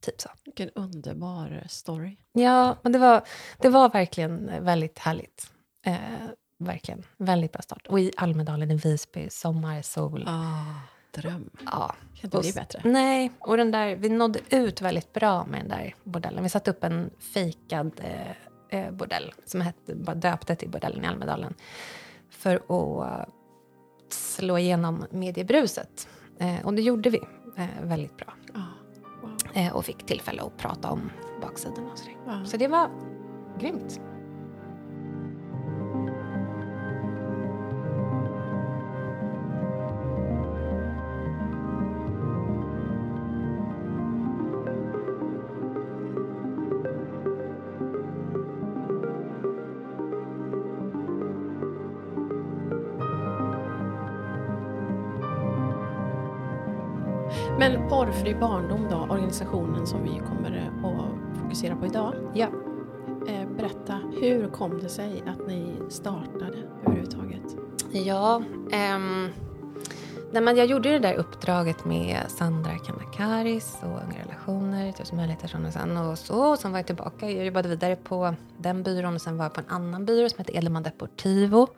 Typ 0.00 0.20
så. 0.20 0.28
Vilken 0.44 0.70
underbar 0.70 1.64
story. 1.68 2.16
Ja, 2.32 2.76
men 2.82 2.92
det 2.92 2.98
var, 2.98 3.22
det 3.58 3.68
var 3.68 3.90
verkligen 3.90 4.64
väldigt 4.64 4.98
härligt. 4.98 5.52
Eh, 5.86 5.98
verkligen. 6.58 7.02
Väldigt 7.16 7.52
bra 7.52 7.62
start. 7.62 7.86
Och 7.86 8.00
i 8.00 8.12
Almedalen 8.16 8.70
i 8.70 8.76
Visby, 8.76 9.30
sommar, 9.30 9.82
sol. 9.82 10.24
Ah, 10.28 10.74
dröm. 11.10 11.50
Ja. 11.64 11.94
Kan 12.14 12.24
inte 12.24 12.36
Och 12.36 12.42
bli 12.42 12.52
bättre. 12.52 12.80
Nej, 12.84 13.32
och 13.38 13.56
den 13.56 13.70
där, 13.70 13.96
vi 13.96 14.08
nådde 14.08 14.40
ut 14.50 14.80
väldigt 14.80 15.12
bra 15.12 15.46
med 15.46 15.60
den 15.60 15.68
där 15.68 15.94
bordellen. 16.04 16.42
Vi 16.42 16.48
satte 16.48 16.70
upp 16.70 16.84
en 16.84 17.10
fejkad 17.18 18.00
eh, 18.04 18.80
eh, 18.80 18.90
bordell 18.92 19.32
som 19.44 19.60
hette, 19.60 19.94
bara 19.94 20.14
döpte 20.16 20.56
till 20.56 20.68
Bordellen 20.68 21.04
i 21.04 21.06
Almedalen 21.06 21.54
för 22.30 22.56
att 22.56 23.28
slå 24.12 24.58
igenom 24.58 25.04
mediebruset. 25.10 26.08
Eh, 26.38 26.66
och 26.66 26.74
det 26.74 26.82
gjorde 26.82 27.10
vi 27.10 27.20
eh, 27.56 27.66
väldigt 27.82 28.16
bra. 28.16 28.34
Ah, 28.54 28.58
wow. 29.22 29.38
Eh, 29.54 29.76
och 29.76 29.84
fick 29.84 30.06
tillfälle 30.06 30.42
att 30.42 30.56
prata 30.56 30.90
om 30.90 31.10
baksidorna. 31.42 31.90
Ja. 32.26 32.44
Så 32.44 32.56
det 32.56 32.68
var 32.68 32.90
grymt. 33.58 34.00
Men 57.60 57.88
Porrfri 57.88 58.34
barndom 58.34 58.88
då, 58.90 58.96
organisationen 58.96 59.86
som 59.86 60.02
vi 60.02 60.18
kommer 60.18 60.70
att 60.84 61.38
fokusera 61.40 61.76
på 61.76 61.86
idag. 61.86 62.14
Ja. 62.34 62.46
Eh, 63.28 63.48
berätta, 63.56 64.00
hur 64.20 64.48
kom 64.48 64.80
det 64.80 64.88
sig 64.88 65.22
att 65.26 65.46
ni 65.46 65.74
startade 65.88 66.58
överhuvudtaget? 66.86 67.42
Ja, 67.92 68.42
ehm, 68.72 69.28
men 70.32 70.56
jag 70.56 70.66
gjorde 70.66 70.90
det 70.90 70.98
där 70.98 71.14
uppdraget 71.14 71.84
med 71.84 72.18
Sandra 72.28 72.78
Kanakaris 72.78 73.78
och 73.82 73.88
Unga 73.88 74.24
relationer, 74.24 74.92
Tusen 74.92 75.16
möjligheter 75.16 75.48
från 75.48 75.66
och 75.66 75.72
sen 75.72 75.96
och 75.96 76.18
så. 76.18 76.50
Och 76.50 76.58
sen 76.58 76.72
var 76.72 76.78
jag 76.78 76.86
tillbaka, 76.86 77.30
jag 77.30 77.46
jobbade 77.46 77.68
vidare 77.68 77.96
på 77.96 78.34
den 78.58 78.82
byrån 78.82 79.14
och 79.14 79.22
sen 79.22 79.36
var 79.36 79.44
jag 79.44 79.54
på 79.54 79.60
en 79.60 79.68
annan 79.68 80.04
byrå 80.04 80.28
som 80.28 80.38
heter 80.38 80.56
Edelman 80.56 80.82
Deportivo. 80.82 81.68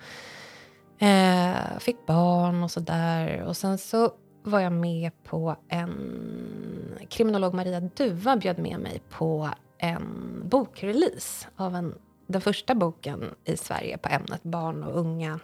Eh, 0.98 1.78
fick 1.78 2.06
barn 2.06 2.62
och 2.62 2.70
sådär. 2.70 3.42
Och 3.42 3.56
sen 3.56 3.78
så 3.78 4.12
var 4.42 4.60
jag 4.60 4.72
med 4.72 5.10
på 5.24 5.56
en... 5.68 6.98
Kriminolog 7.08 7.54
Maria 7.54 7.80
Duva 7.80 8.36
bjöd 8.36 8.58
med 8.58 8.80
mig 8.80 9.02
på 9.10 9.50
en 9.78 10.40
bokrelease 10.48 11.48
av 11.56 11.74
en, 11.74 11.94
den 12.26 12.40
första 12.40 12.74
boken 12.74 13.34
i 13.44 13.56
Sverige 13.56 13.98
på 13.98 14.08
ämnet 14.08 14.42
barn 14.42 14.82
och 14.82 15.00
unga 15.00 15.40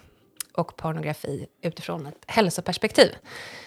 och 0.53 0.77
pornografi 0.77 1.47
utifrån 1.63 2.07
ett 2.07 2.25
hälsoperspektiv. 2.27 3.09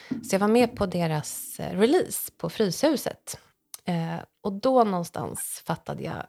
Så 0.09 0.35
jag 0.35 0.39
var 0.39 0.47
med 0.47 0.75
på 0.75 0.85
deras 0.85 1.59
eh, 1.59 1.79
release 1.79 2.31
på 2.38 2.50
Fryshuset. 2.50 3.39
Eh, 3.85 4.17
och 4.43 4.53
då 4.53 4.83
någonstans 4.83 5.63
fattade 5.65 6.03
jag... 6.03 6.23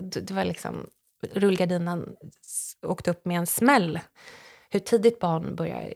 Det 0.00 0.30
var 0.30 0.44
liksom... 0.44 0.86
Rullgardinen 1.32 2.16
åkte 2.86 3.10
upp 3.10 3.24
med 3.24 3.38
en 3.38 3.46
smäll. 3.46 4.00
Hur 4.70 4.80
tidigt 4.80 5.18
barn 5.18 5.56
börjar 5.56 5.94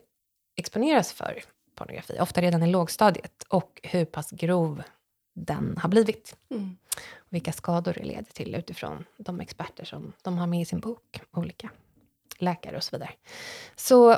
exponeras 0.57 1.13
för 1.13 1.43
pornografi, 1.79 2.17
ofta 2.19 2.41
redan 2.41 2.63
i 2.63 2.67
lågstadiet, 2.67 3.43
och 3.47 3.79
hur 3.83 4.05
pass 4.05 4.31
grov 4.31 4.83
den 5.35 5.77
har 5.77 5.89
blivit. 5.89 6.35
Mm. 6.51 6.77
Och 7.15 7.33
vilka 7.33 7.51
skador 7.51 7.93
det 7.93 8.03
leder 8.03 8.31
till 8.33 8.55
utifrån 8.55 9.05
de 9.17 9.39
experter 9.39 9.85
som 9.85 10.13
de 10.23 10.37
har 10.37 10.47
med 10.47 10.61
i 10.61 10.65
sin 10.65 10.79
bok, 10.79 11.21
olika 11.31 11.69
läkare 12.39 12.77
och 12.77 12.83
så 12.83 12.95
vidare. 12.95 13.11
Så 13.75 14.11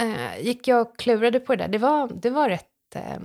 eh, 0.00 0.40
gick 0.40 0.68
jag 0.68 0.80
och 0.80 0.98
klurade 0.98 1.40
på 1.40 1.56
det 1.56 1.64
där. 1.64 1.68
Det 1.68 1.78
var, 1.78 2.08
det 2.08 2.30
var, 2.30 2.48
rätt, 2.48 2.94
eh, 2.94 3.20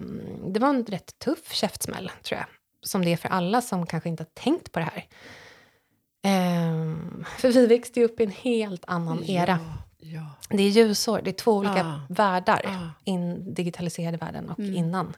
det 0.47 0.59
var 0.59 0.69
en 0.69 0.85
rätt 0.85 1.19
tuff 1.19 1.53
käftsmäll, 1.53 2.11
tror 2.23 2.39
jag. 2.39 2.47
Som 2.81 3.05
det 3.05 3.13
är 3.13 3.17
för 3.17 3.29
alla 3.29 3.61
som 3.61 3.85
kanske 3.85 4.09
inte 4.09 4.23
har 4.23 4.29
tänkt 4.43 4.71
på 4.71 4.79
det 4.79 4.85
här. 4.85 5.05
Eh, 6.23 6.95
för 7.37 7.51
vi 7.51 7.67
växte 7.67 7.99
ju 7.99 8.05
upp 8.05 8.19
i 8.19 8.23
en 8.23 8.31
helt 8.31 8.83
annan 8.87 9.23
era. 9.23 9.59
Ja. 9.65 9.90
Det 10.49 10.63
är 10.63 10.69
ljusår, 10.69 11.21
det 11.23 11.29
är 11.29 11.33
två 11.33 11.51
olika 11.57 11.85
Ah. 11.85 12.01
världar. 12.09 12.61
Ah. 12.67 12.89
In, 13.05 13.53
digitaliserade 13.53 14.17
världen 14.17 14.49
och 14.49 14.59
Mm. 14.59 14.75
innan. 14.75 15.13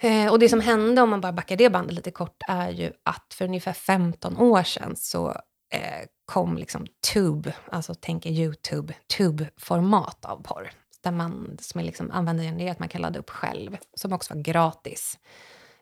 Eh, 0.00 0.30
och 0.32 0.38
det 0.38 0.48
som 0.48 0.60
hände, 0.60 1.02
om 1.02 1.10
man 1.10 1.20
bara 1.20 1.32
backar 1.32 1.56
det 1.56 1.70
bandet 1.70 1.94
lite 1.94 2.10
kort, 2.10 2.42
är 2.48 2.70
ju 2.70 2.92
att 3.02 3.34
för 3.34 3.44
ungefär 3.44 3.72
15 3.72 4.36
år 4.36 4.62
sedan 4.62 4.96
så 4.96 5.28
eh, 5.74 6.06
kom 6.24 6.56
liksom 6.58 6.86
Tube, 7.12 7.54
alltså 7.72 7.94
tänker 7.94 8.30
Youtube, 8.30 8.94
Tube-format 9.16 10.24
av 10.24 10.42
porr. 10.42 10.70
Där 11.02 11.10
man, 11.10 11.56
som 11.60 11.80
är 11.80 11.84
liksom 11.84 12.10
användargenererat, 12.10 12.78
man 12.78 12.88
kan 12.88 13.00
ladda 13.02 13.18
upp 13.18 13.30
själv, 13.30 13.76
som 13.96 14.12
också 14.12 14.34
var 14.34 14.40
gratis. 14.42 15.18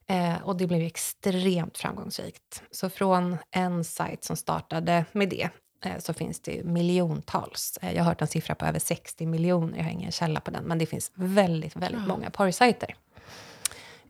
Eh, 0.08 0.42
och 0.42 0.56
det 0.56 0.66
blev 0.66 0.82
extremt 0.82 1.78
framgångsrikt. 1.78 2.62
Så 2.70 2.90
från 2.90 3.36
en 3.50 3.84
sajt 3.84 4.24
som 4.24 4.36
startade 4.36 5.04
med 5.12 5.28
det 5.28 5.50
så 5.98 6.12
finns 6.12 6.40
det 6.40 6.64
miljontals. 6.64 7.78
Eh, 7.82 7.92
jag 7.92 8.02
har 8.02 8.08
hört 8.10 8.20
en 8.22 8.28
siffra 8.28 8.54
på 8.54 8.66
över 8.66 8.78
60 8.78 9.26
miljoner. 9.26 9.76
Jag 9.78 9.84
har 9.84 9.90
ingen 9.90 10.12
källa 10.12 10.40
på 10.40 10.50
den, 10.50 10.64
men 10.64 10.78
det 10.78 10.86
finns 10.86 11.12
väldigt, 11.14 11.76
väldigt 11.76 12.00
Ja. 12.00 12.06
många 12.08 12.30
porrsajter 12.30 12.94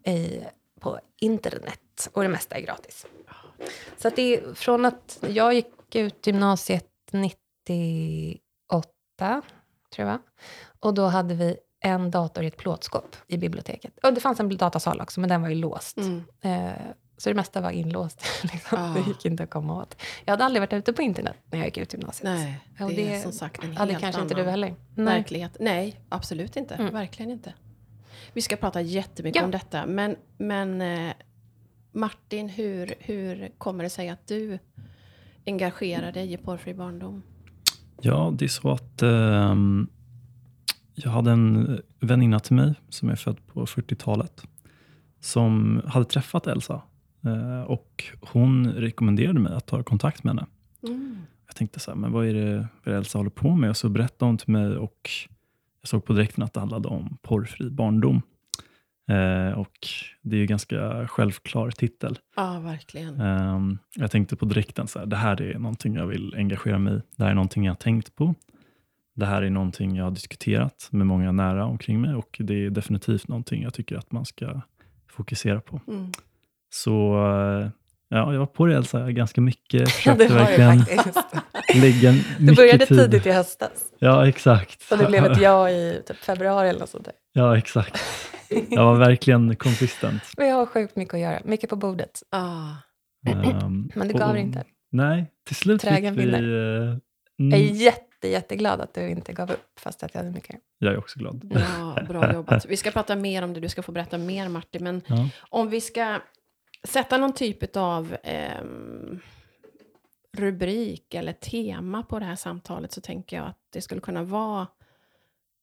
i, 0.05 0.41
på 0.81 0.99
internet. 1.21 2.09
Och 2.13 2.23
det 2.23 2.29
mesta 2.29 2.57
är 2.57 2.61
gratis. 2.61 3.07
Så 3.97 4.09
att 4.09 4.17
det 4.17 4.23
är 4.37 4.55
från 4.55 4.85
att 4.85 5.19
jag 5.29 5.55
gick 5.55 5.95
ut 5.95 6.27
gymnasiet 6.27 6.87
98, 7.13 9.43
tror 9.95 10.09
jag. 10.09 10.19
Och 10.81 10.95
då 10.95 11.07
hade 11.07 11.35
vi 11.35 11.57
en 11.81 12.11
dator 12.11 12.45
i 12.45 12.47
ett 12.47 12.57
plåtskåp 12.57 13.17
i 13.27 13.37
biblioteket. 13.39 13.99
Och 14.03 14.13
det 14.15 14.21
fanns 14.21 14.41
en 14.41 14.57
datasal 14.57 15.01
också, 15.01 15.21
men 15.21 15.29
den 15.29 15.43
var 15.43 15.49
ju 15.49 15.55
låst. 15.55 15.97
Mm. 15.97 16.23
Eh, 16.41 16.73
så 17.19 17.29
det 17.31 17.35
mesta 17.35 17.61
var 17.61 17.71
inlåst. 17.71 18.23
liksom. 18.53 18.79
Ah. 18.79 18.95
Det 18.95 19.01
gick 19.09 19.25
inte 19.25 19.43
att 19.43 19.51
komma 19.51 19.83
åt. 19.83 19.97
Jag 20.25 20.33
hade 20.33 20.45
aldrig 20.45 20.61
varit 20.63 20.73
ute 20.73 20.93
på 20.93 21.03
internet 21.03 21.35
när 21.51 21.59
jag 21.59 21.67
gick 21.67 21.79
ut 21.79 21.93
gymnasiet. 21.93 22.25
Nej, 22.25 22.61
det, 22.79 22.85
Och 22.85 22.93
är 22.93 22.97
det- 22.97 23.21
som 23.21 23.33
sagt 23.33 23.65
en 23.65 23.77
helt 23.77 23.91
det 23.93 24.01
kanske 24.01 24.23
inte 24.23 24.35
annan 24.35 24.45
du 24.47 24.51
heller. 24.51 24.75
verklighet. 24.95 25.57
Nej, 25.61 26.01
absolut 26.09 26.57
inte. 26.57 26.75
Mm. 26.75 26.93
Verkligen 26.93 27.31
inte. 27.31 27.55
Vi 28.33 28.43
ska 28.43 28.57
prata 28.57 28.81
jättemycket 28.81 29.41
Ja. 29.41 29.45
om 29.45 29.51
detta. 29.51 29.87
Men, 29.87 30.17
men 30.39 30.81
eh, 30.81 31.13
Martin, 31.93 32.49
hur, 32.49 32.95
hur 32.99 33.51
kommer 33.59 33.85
det 33.85 33.91
sig 33.91 34.09
att 34.09 34.27
du 34.27 34.59
engagerar 35.47 36.13
dig 36.13 36.33
i 36.33 36.37
porrfri 36.37 36.75
barndom? 36.75 37.23
Ja, 38.01 38.33
det 38.39 38.45
är 38.45 38.49
så 38.49 38.71
att 38.71 39.03
ehm, 39.03 39.89
jag 40.95 41.11
hade 41.11 41.31
en 41.31 41.81
väninna 42.01 42.41
till 42.41 42.55
mig 42.57 42.75
som 42.89 43.09
är 43.09 43.17
född 43.17 43.47
på 43.47 43.67
40-talet 43.67 44.43
som 45.21 45.83
hade 45.87 46.05
träffat 46.05 46.47
Elsa 46.47 46.75
eh, 46.75 46.81
och 47.67 48.05
hon 48.21 48.73
rekommenderade 48.73 49.41
mig 49.41 49.55
att 49.55 49.67
ta 49.67 49.83
kontakt 49.83 50.25
med 50.25 50.35
henne. 50.35 50.47
Mm. 50.89 51.19
Jag 51.47 51.57
tänkte 51.57 51.81
så 51.81 51.91
här, 51.91 51.99
men 51.99 52.13
vad 52.13 52.27
är 52.27 52.35
det, 52.35 52.57
vad 52.57 52.87
är 52.87 52.91
det 52.91 52.97
Elsa 52.97 53.19
håller 53.19 53.31
på 53.31 53.57
med? 53.57 53.71
Och 53.71 53.77
så 53.77 53.89
berättade 53.89 54.29
hon 54.29 54.39
till 54.39 54.51
mig 54.53 54.77
och 54.77 55.11
jag 55.81 55.89
såg 55.89 56.05
på 56.05 56.13
direkten 56.13 56.45
att 56.45 56.53
det 56.53 56.61
handlade 56.61 56.89
om 56.89 57.17
porrfri 57.23 57.71
barndom. 57.71 58.23
Eh, 59.09 59.59
och 59.59 59.89
det 60.23 60.37
är 60.37 60.41
ju 60.41 60.47
ganska 60.47 61.09
självklar 61.09 61.71
titel. 61.71 62.19
Ja, 62.37 62.61
verkligen. 62.61 63.21
Ehm, 63.21 63.79
jag 63.95 64.11
tänkte 64.11 64.37
på 64.37 64.45
direkten 64.45 64.89
så 64.89 64.99
här, 64.99 65.07
det 65.07 65.17
här 65.17 65.43
är 65.43 65.59
någonting 65.59 65.95
jag 65.95 66.07
vill 66.07 66.35
engagera 66.37 66.79
mig 66.79 66.95
i. 66.95 67.01
Det 67.17 67.25
här 67.25 67.31
är 67.31 67.35
någonting 67.35 67.65
jag 67.65 67.71
har 67.71 67.77
tänkt 67.77 68.17
på. 68.17 68.35
Det 69.15 69.27
här 69.27 69.43
är 69.43 69.51
någonting 69.51 69.97
jag 69.97 70.05
har 70.05 70.11
diskuterat 70.11 70.89
med 70.91 71.07
många 71.07 71.33
nära 71.33 71.65
omkring 71.65 72.01
mig 72.01 72.15
och 72.15 72.37
det 72.41 72.55
är 72.55 72.71
definitivt 72.71 73.29
någonting 73.29 73.63
jag 73.63 73.75
tycker 73.75 73.97
att 73.97 74.13
man 74.13 74.25
ska 74.25 74.61
fokusera 75.09 75.61
på. 75.61 75.81
Mm. 75.89 76.13
Så 76.71 76.91
eh, 77.17 77.69
ja, 78.09 78.33
jag 78.33 78.39
var 78.39 78.47
på 78.47 78.67
det 78.67 78.75
Elsa 78.77 79.11
ganska 79.11 79.41
mycket. 79.41 79.81
Ja, 79.81 79.87
Försökte 79.87 80.25
det 80.29 80.35
var 80.35 80.51
ju 80.51 80.57
verkligen 80.57 80.99
faktiskt. 80.99 81.27
lägga 81.75 82.13
Du 82.39 82.55
började 82.55 82.87
tid. 82.87 82.99
tidigt 82.99 83.27
i 83.27 83.31
höstas. 83.33 83.85
Ja, 83.99 84.29
exakt. 84.29 84.93
Och 84.93 84.99
det 84.99 85.07
blev 85.07 85.25
ett 85.25 85.41
ja 85.41 85.71
i 85.71 86.03
typ 86.07 86.17
februari 86.17 86.69
eller 86.69 86.81
något 86.81 86.91
sånt 86.91 87.05
där. 87.05 87.15
Ja, 87.33 87.59
exakt. 87.59 88.03
Jag 88.69 88.85
var 88.85 88.95
verkligen 88.97 89.57
konsistent. 89.57 90.23
Men 90.37 90.49
jag 90.49 90.57
har 90.57 90.67
sjukt 90.67 90.97
mycket 90.97 91.15
att 91.15 91.21
göra. 91.21 91.41
Mycket 91.45 91.71
på 91.71 91.77
bordet. 91.77 92.23
Ah. 92.31 92.69
Ehm, 93.29 93.89
Men 93.95 94.09
det 94.09 94.15
gav 94.15 94.31
och- 94.31 94.39
inte. 94.39 94.65
Nej, 94.93 95.27
till 95.47 95.57
slut 95.57 95.81
Trägen 95.81 96.15
fick 96.17 96.25
vi... 96.25 96.33
eh, 96.33 96.97
Jag 97.37 97.61
är 97.61 97.73
jätte, 97.73 98.29
jätteglad 98.29 98.81
att 98.81 98.95
du 98.95 99.09
inte 99.09 99.33
gav 99.33 99.51
upp, 99.51 99.67
fast 99.81 100.03
att 100.03 100.15
jag 100.15 100.21
hade 100.21 100.33
mycket. 100.35 100.57
jag 100.79 100.93
är 100.93 100.99
också 100.99 101.19
glad. 101.19 101.47
Bra, 101.49 101.99
bra 102.09 102.33
jobbat. 102.33 102.67
Vi 102.67 102.77
ska 102.77 102.91
prata 102.91 103.17
mer 103.17 103.43
om 103.43 103.55
det, 103.55 103.61
du 103.61 103.69
ska 103.69 103.83
få 103.83 103.93
berätta 103.93 104.19
mer 104.19 104.49
Martin. 104.49 104.85
Men 104.85 105.03
Ja. 105.07 105.29
om 105.51 105.71
vi 105.71 105.81
ska 105.81 106.19
sätta 106.87 107.19
någon 107.19 107.33
typ 107.33 107.77
av 107.77 108.17
ehm, 108.23 109.21
rubrik 110.33 111.15
eller 111.15 111.33
tema 111.33 112.03
på 112.03 112.19
det 112.19 112.25
här 112.25 112.37
samtalet 112.37 112.93
så 112.93 113.01
tänker 113.01 113.37
jag 113.37 113.47
att 113.47 113.61
det 113.71 113.81
skulle 113.81 114.01
kunna 114.01 114.23
vara 114.23 114.67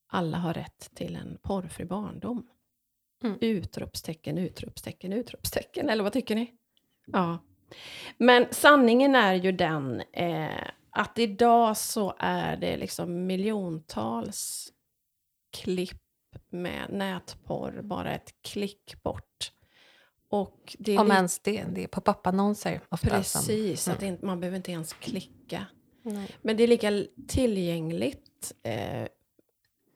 alla 0.06 0.38
har 0.38 0.54
rätt 0.54 0.90
till 0.94 1.16
en 1.16 1.38
porrfri 1.42 1.84
barndom. 1.84 2.46
Mm. 3.24 3.38
Utropstecken, 3.40 4.38
utropstecken, 4.38 5.12
utropstecken. 5.12 5.88
Eller 5.88 6.02
vad 6.02 6.12
tycker 6.12 6.34
ni? 6.34 6.52
Ja. 7.06 7.38
Men 8.18 8.46
sanningen 8.50 9.14
är 9.14 9.34
ju 9.34 9.52
den 9.52 10.02
eh, 10.12 10.68
att 10.90 11.18
idag 11.18 11.76
så 11.76 12.14
är 12.18 12.56
det 12.56 12.76
liksom 12.76 13.26
miljontals 13.26 14.72
klipp 15.52 16.00
med 16.48 16.92
nätporr, 16.92 17.80
bara 17.82 18.14
ett 18.14 18.34
klick 18.42 19.02
bort. 19.02 19.52
Och 20.34 20.76
det 20.78 20.94
är 20.94 21.00
Om 21.00 21.10
ens 21.10 21.38
det. 21.38 21.64
Det 21.72 21.84
är 21.84 21.86
pop-up-annonser 21.86 22.80
ofta. 22.88 23.08
Precis, 23.08 23.82
Som, 23.82 23.92
att 23.92 24.00
det 24.00 24.22
man 24.22 24.40
behöver 24.40 24.56
inte 24.56 24.72
ens 24.72 24.92
klicka. 24.92 25.66
Nej. 26.02 26.30
Men 26.42 26.56
det 26.56 26.62
är 26.62 26.68
lika 26.68 27.04
tillgängligt, 27.28 28.52
eh, 28.62 29.06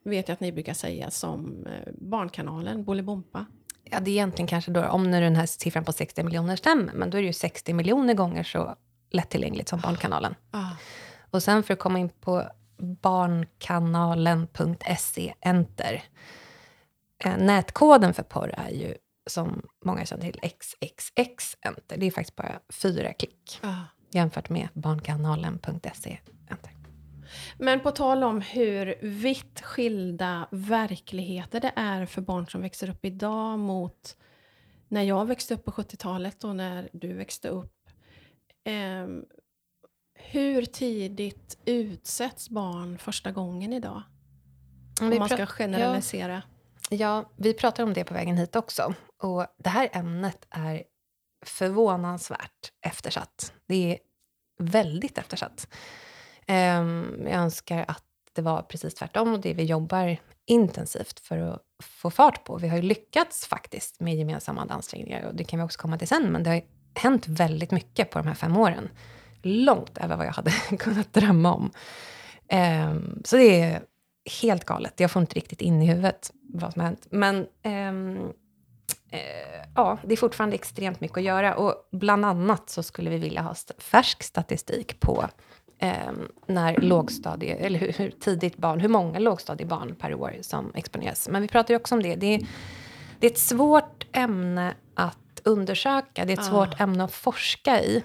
vet 0.05 0.29
jag 0.29 0.35
att 0.35 0.41
ni 0.41 0.53
brukar 0.53 0.75
säga, 0.75 1.11
som 1.11 1.67
eh, 1.67 1.93
Barnkanalen, 2.01 2.85
Bolibompa. 2.85 3.47
Ja, 3.85 4.01
det 4.01 4.11
är 4.11 4.13
egentligen 4.13 4.47
kanske 4.47 4.71
då, 4.71 4.85
om 4.85 5.11
nu 5.11 5.21
den 5.21 5.37
här 5.37 5.47
siffran 5.47 5.85
på 5.85 5.93
60 5.93 6.23
miljoner 6.23 6.57
stämmer, 6.57 6.93
men 6.93 7.11
då 7.11 7.19
är 7.19 7.23
det 7.23 7.27
ju 7.27 7.33
60 7.33 7.73
miljoner 7.73 8.15
gånger 8.15 8.43
så 8.43 8.77
lättillgängligt 9.11 9.69
som 9.69 9.81
Barnkanalen. 9.81 10.35
Ah. 10.51 10.71
Och 11.31 11.43
sen 11.43 11.63
för 11.63 11.75
att 11.75 11.81
komma 11.81 11.99
in 11.99 12.09
på 12.09 12.49
barnkanalen.se, 12.79 15.35
enter. 15.41 16.03
Eh, 17.25 17.37
Nätkoden 17.37 18.15
för 18.15 18.23
porr 18.23 18.55
är 18.57 18.71
ju, 18.71 18.95
som 19.29 19.63
många 19.85 20.05
känner 20.07 20.23
till, 20.33 20.41
XXX, 20.43 21.57
enter. 21.61 21.97
Det 21.97 22.07
är 22.07 22.11
faktiskt 22.11 22.37
bara 22.37 22.61
fyra 22.83 23.13
klick 23.13 23.61
Ah. 23.63 23.75
jämfört 24.11 24.49
med 24.49 24.69
barnkanalen.se, 24.75 26.19
enter. 26.51 26.73
Men 27.59 27.81
på 27.81 27.91
tal 27.91 28.25
om 28.25 28.41
hur 28.41 28.95
vitt 29.03 29.61
skilda 29.61 30.49
verkligheter 30.51 31.61
det 31.61 31.73
är 31.77 32.07
för 32.07 32.23
barn 32.23 32.47
som 32.47 32.61
växer 32.63 32.91
upp 32.91 33.05
idag 33.05 33.59
mot 33.59 34.17
när 34.89 35.03
jag 35.03 35.27
växte 35.27 35.55
upp 35.55 35.65
på 35.65 35.71
70-talet 35.71 36.45
och 36.45 36.57
när 36.57 36.89
du 36.93 37.13
växte 37.13 37.49
upp. 37.49 37.75
Ehm, 38.65 39.25
hur 40.15 40.63
tidigt 40.65 41.59
utsätts 41.65 42.51
barn 42.51 42.99
första 42.99 43.33
gången 43.33 43.73
idag? 43.73 44.03
Om 45.01 45.19
man 45.19 45.29
ska 45.29 45.47
generalisera. 45.47 46.43
Ja, 46.91 47.31
vi 47.37 47.55
pratar 47.55 47.83
om 47.85 47.93
det 47.93 48.05
på 48.05 48.15
vägen 48.15 48.37
hit 48.37 48.57
också. 48.57 48.95
Och 49.19 49.47
det 49.59 49.69
här 49.69 49.89
ämnet 49.93 50.47
är 50.51 50.83
förvånansvärt 51.47 52.73
eftersatt. 52.87 53.53
Det 53.67 53.93
är 53.93 53.99
väldigt 54.59 55.19
eftersatt. 55.19 55.69
Ehm, 56.47 57.23
jag 57.25 57.35
önskar 57.35 57.85
att 57.89 58.05
det 58.33 58.43
var 58.43 58.63
precis 58.63 58.95
tvärtom 58.95 59.33
och 59.33 59.41
det 59.41 59.55
vi 59.55 59.65
jobbar 59.65 60.17
intensivt 60.47 61.21
för 61.21 61.39
att 61.39 61.63
få 61.83 62.11
fart 62.11 62.45
på. 62.45 62.57
Vi 62.57 62.69
har 62.69 62.77
ju 62.77 62.83
lyckats 62.83 63.47
faktiskt 63.47 64.01
med 64.01 64.17
gemensamma 64.17 64.67
ansträngningar 64.69 65.27
och 65.27 65.35
det 65.35 65.45
kan 65.45 65.59
vi 65.59 65.65
också 65.65 65.81
komma 65.81 65.99
till 65.99 66.09
sen, 66.09 66.33
men 66.33 66.43
det 66.43 66.51
har 66.51 66.63
hänt 66.95 67.29
väldigt 67.29 67.71
mycket 67.71 68.11
på 68.11 68.19
de 68.19 68.29
här 68.29 68.35
fem 68.35 68.57
åren. 68.57 68.89
Långt 69.43 69.99
över 69.99 70.17
vad 70.17 70.27
jag 70.27 70.33
hade 70.33 70.51
kunnat 70.79 71.13
drömma 71.13 71.55
om. 71.55 71.71
Ehm, 72.49 73.23
så 73.25 73.37
det 73.37 73.61
är 73.61 73.83
helt 74.43 74.65
galet. 74.65 75.01
Jag 75.01 75.11
får 75.11 75.21
inte 75.21 75.35
riktigt 75.35 75.61
in 75.61 75.83
i 75.83 75.87
huvudet 75.87 76.33
vad 76.43 76.73
som 76.73 76.81
har 76.81 76.87
hänt. 76.87 77.07
Men 77.11 77.47
ehm, 77.63 78.33
ja, 79.75 79.99
det 80.05 80.15
är 80.15 80.17
fortfarande 80.17 80.55
extremt 80.55 81.01
mycket 81.01 81.17
att 81.19 81.25
göra 81.25 81.55
och 81.55 81.89
bland 81.93 82.25
annat 82.25 82.71
så 82.71 82.83
skulle 82.83 83.11
vi 83.11 83.19
vilja 83.19 83.43
ha 83.43 83.53
st 83.53 83.75
färsk 83.79 84.23
statistik 84.23 85.01
på 85.01 85.29
eh, 85.79 86.13
när 86.47 86.77
lågstadie, 86.77 87.55
eller 87.55 87.79
hur, 87.79 87.93
hur, 87.93 88.11
tidigt 88.11 88.57
barn, 88.57 88.81
hur 88.81 88.89
många 88.89 89.19
lågstadiebarn 89.19 89.95
per 89.95 90.15
år 90.15 90.37
som 90.41 90.73
exponeras. 90.75 91.29
Men 91.29 91.43
vi 91.43 91.49
pratar 91.49 91.75
ju 91.75 91.77
också 91.77 91.95
om 91.95 92.03
det. 92.03 92.15
Det 92.15 92.35
är, 92.35 92.47
det 93.19 93.27
är 93.27 93.31
ett 93.31 93.39
svårt 93.39 94.07
ämne 94.13 94.75
att 94.95 95.41
undersöka. 95.45 96.25
Det 96.25 96.33
är 96.33 96.35
ett 96.35 96.39
ah. 96.39 96.51
svårt 96.51 96.81
ämne 96.81 97.05
att 97.05 97.13
forska 97.13 97.81
i. 97.81 98.05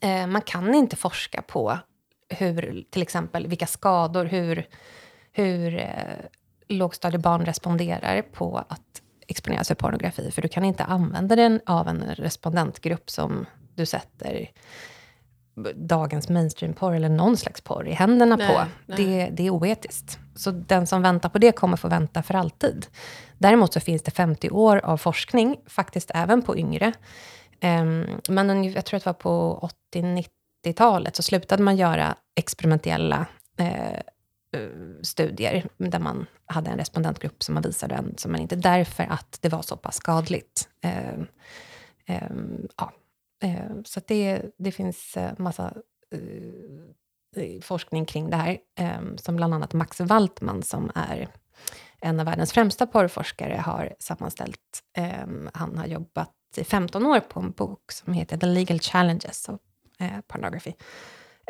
Eh, 0.00 0.26
man 0.26 0.42
kan 0.42 0.74
inte 0.74 0.96
forska 0.96 1.42
på 1.42 1.78
hur, 2.28 2.84
till 2.90 3.02
exempel, 3.02 3.46
vilka 3.46 3.66
skador, 3.66 4.24
hur, 4.24 4.68
hur 5.32 5.78
eh, 5.78 5.88
lågstadiebarn 6.68 7.44
responderar 7.44 8.22
på 8.22 8.64
att 8.68 9.02
exponeras 9.30 9.68
för 9.68 9.74
pornografi. 9.74 10.30
För 10.30 10.42
du 10.42 10.48
kan 10.48 10.64
inte 10.64 10.84
använda 10.84 11.36
den 11.36 11.60
av 11.66 11.88
en 11.88 12.02
respondentgrupp 12.02 13.10
som 13.10 13.46
du 13.74 13.86
sätter 13.86 14.50
dagens 15.74 16.28
mainstream-porr 16.28 16.94
eller 16.94 17.08
någon 17.08 17.36
slags 17.36 17.60
porr 17.60 17.88
i 17.88 17.92
händerna 17.92 18.36
nej, 18.36 18.48
på. 18.48 18.62
Nej. 18.86 18.96
Det, 18.96 19.30
det 19.32 19.46
är 19.46 19.50
oetiskt. 19.50 20.18
Så 20.34 20.50
den 20.50 20.86
som 20.86 21.02
väntar 21.02 21.28
på 21.28 21.38
det 21.38 21.52
kommer 21.52 21.76
få 21.76 21.88
vänta 21.88 22.22
för 22.22 22.34
alltid. 22.34 22.86
Däremot 23.38 23.72
så 23.72 23.80
finns 23.80 24.02
det 24.02 24.10
50 24.10 24.50
år 24.50 24.76
av 24.76 24.96
forskning, 24.96 25.56
faktiskt 25.66 26.10
även 26.14 26.42
på 26.42 26.58
yngre. 26.58 26.92
Um, 27.62 28.06
men 28.28 28.64
jag 28.64 28.84
tror 28.84 28.96
att 28.96 29.04
det 29.04 29.08
var 29.08 29.14
på 29.14 29.68
80-90-talet 29.94 31.16
så 31.16 31.22
slutade 31.22 31.62
man 31.62 31.76
göra 31.76 32.16
experimentella 32.36 33.26
uh, 33.60 34.00
Eh, 34.56 35.02
studier 35.02 35.68
där 35.76 35.98
man 35.98 36.26
hade 36.46 36.70
en 36.70 36.78
respondentgrupp 36.78 37.42
som 37.42 37.54
man 37.54 37.62
visade 37.62 37.94
en 37.94 38.18
som 38.18 38.32
man 38.32 38.40
inte, 38.40 38.56
därför 38.56 39.04
att 39.04 39.38
det 39.40 39.48
var 39.48 39.62
så 39.62 39.76
pass 39.76 39.96
skadligt. 39.96 40.68
Eh, 40.82 41.20
eh, 42.06 42.30
ja, 42.76 42.92
Eh, 43.42 43.82
så 43.84 44.00
det, 44.06 44.42
det 44.58 44.72
finns 44.72 45.16
eh, 45.16 45.32
massa 45.38 45.74
eh, 47.36 47.60
forskning 47.60 48.06
kring 48.06 48.30
det 48.30 48.36
här, 48.36 48.58
eh, 48.78 49.00
som 49.16 49.36
bland 49.36 49.54
annat 49.54 49.72
Max 49.72 50.00
Waltman, 50.00 50.62
som 50.62 50.90
är 50.94 51.28
en 52.00 52.20
av 52.20 52.26
världens 52.26 52.52
främsta 52.52 52.86
porrforskare, 52.86 53.54
har 53.54 53.94
sammanställt. 53.98 54.82
Han 55.54 55.78
har 55.78 55.86
jobbat 55.86 56.34
i 56.56 56.64
15 56.64 57.06
år 57.06 57.20
på 57.20 57.40
en 57.40 57.50
bok 57.50 57.92
som 57.92 58.12
heter 58.12 58.36
The 58.36 58.46
Legal 58.46 58.80
Challenges 58.80 59.48
of 59.48 59.60
Pornography. 60.26 60.72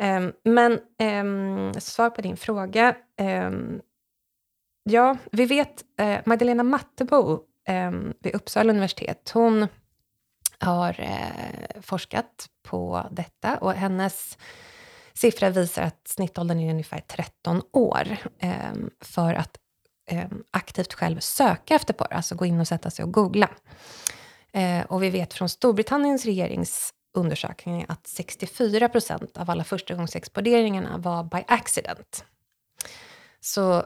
Ehm, 0.01 0.33
men 0.43 0.79
ehm, 0.99 1.73
svar 1.73 2.09
på 2.09 2.21
din 2.21 2.37
fråga. 2.37 2.95
Ehm, 3.17 3.81
ja, 4.83 5.17
vi 5.31 5.45
vet 5.45 5.83
eh, 5.99 6.19
Magdalena 6.25 6.63
Mattebo 6.63 7.39
vid 8.19 8.35
Uppsala 8.35 8.69
universitet, 8.69 9.31
hon 9.33 9.67
har 10.59 10.99
eh, 10.99 11.81
forskat 11.81 12.49
på 12.63 13.07
detta 13.11 13.57
och 13.57 13.73
hennes 13.73 14.37
siffra 15.13 15.49
visar 15.49 15.81
att 15.81 16.07
snittåldern 16.07 16.59
är 16.59 16.71
ungefär 16.71 16.99
13 16.99 17.61
år 17.73 18.17
för 19.01 19.33
att 19.33 19.57
aktivt 20.51 20.93
själv 20.93 21.19
söka 21.19 21.75
efter 21.75 21.93
porr, 21.93 22.13
alltså 22.13 22.35
gå 22.35 22.45
in 22.45 22.59
och 22.59 22.67
sätta 22.67 22.89
sig 22.89 23.05
och 23.05 23.13
googla. 23.13 23.49
Eh, 24.53 24.81
och 24.81 25.03
vi 25.03 25.09
vet 25.09 25.33
från 25.33 25.49
Storbritanniens 25.49 26.25
regerings 26.25 26.93
regeringsundersökning 27.13 27.85
att 27.87 28.07
64 28.07 28.89
procent 28.89 29.37
av 29.37 29.49
alla 29.49 29.63
förstagångsexponeringarna 29.63 30.97
var 30.97 31.23
by 31.23 31.43
accident. 31.47 32.25
Så 33.41 33.85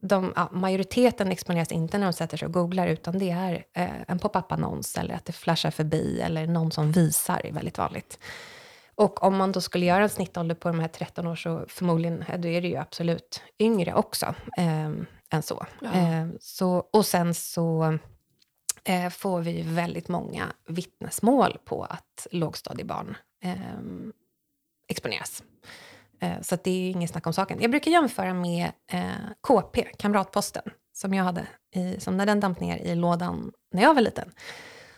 de, 0.00 0.32
ja, 0.36 0.48
majoriteten 0.52 1.32
exponeras 1.32 1.72
inte 1.72 1.98
när 1.98 2.06
de 2.06 2.12
sätter 2.12 2.36
sig 2.36 2.46
och 2.46 2.52
googlar, 2.52 2.86
utan 2.86 3.18
det 3.18 3.30
är 3.30 3.64
eh, 3.74 3.90
en 4.08 4.18
pop-up-annons 4.18 4.98
eller 4.98 5.14
att 5.14 5.24
det 5.24 5.32
flashar 5.32 5.70
förbi 5.70 6.20
eller 6.20 6.46
någon 6.46 6.70
som 6.70 6.92
visar 6.92 7.46
är 7.46 7.52
väldigt 7.52 7.78
vanligt. 7.78 8.18
Och 8.96 9.22
om 9.22 9.36
man 9.36 9.52
då 9.52 9.60
skulle 9.60 9.86
göra 9.86 10.02
en 10.02 10.08
snittålder 10.08 10.54
på 10.54 10.68
de 10.68 10.80
här 10.80 10.88
13 10.88 11.26
år 11.26 11.36
så 11.36 11.64
förmodligen, 11.68 12.24
då 12.38 12.48
är 12.48 12.60
det 12.60 12.68
ju 12.68 12.76
absolut 12.76 13.42
yngre 13.58 13.94
också 13.94 14.34
eh, 14.56 14.90
än 15.30 15.42
så. 15.42 15.66
Ja. 15.80 15.92
Eh, 15.92 16.26
så. 16.40 16.84
Och 16.92 17.06
sen 17.06 17.34
så 17.34 17.84
eh, 17.84 17.94
får 19.10 19.40
vi 19.40 19.62
väldigt 19.62 20.08
många 20.08 20.52
vittnesmål 20.68 21.58
på 21.64 21.84
att 21.84 22.26
lågstadiebarn 22.30 23.16
eh, 23.44 23.52
exponeras. 24.88 25.42
Eh, 26.20 26.40
så 26.42 26.56
det 26.64 26.70
är 26.70 26.90
inget 26.90 27.10
snack 27.10 27.26
om 27.26 27.32
saken. 27.32 27.60
Jag 27.60 27.70
brukar 27.70 27.90
jämföra 27.90 28.34
med 28.34 28.72
eh, 28.92 29.02
KP, 29.40 29.82
Kamratposten, 29.98 30.62
som 30.92 31.14
jag 31.14 31.24
hade, 31.24 31.46
i, 31.74 32.00
som 32.00 32.16
när 32.16 32.26
den 32.26 32.40
damp 32.40 32.60
ner 32.60 32.76
i 32.76 32.94
lådan 32.94 33.52
när 33.72 33.82
jag 33.82 33.94
var 33.94 34.02
liten. 34.02 34.32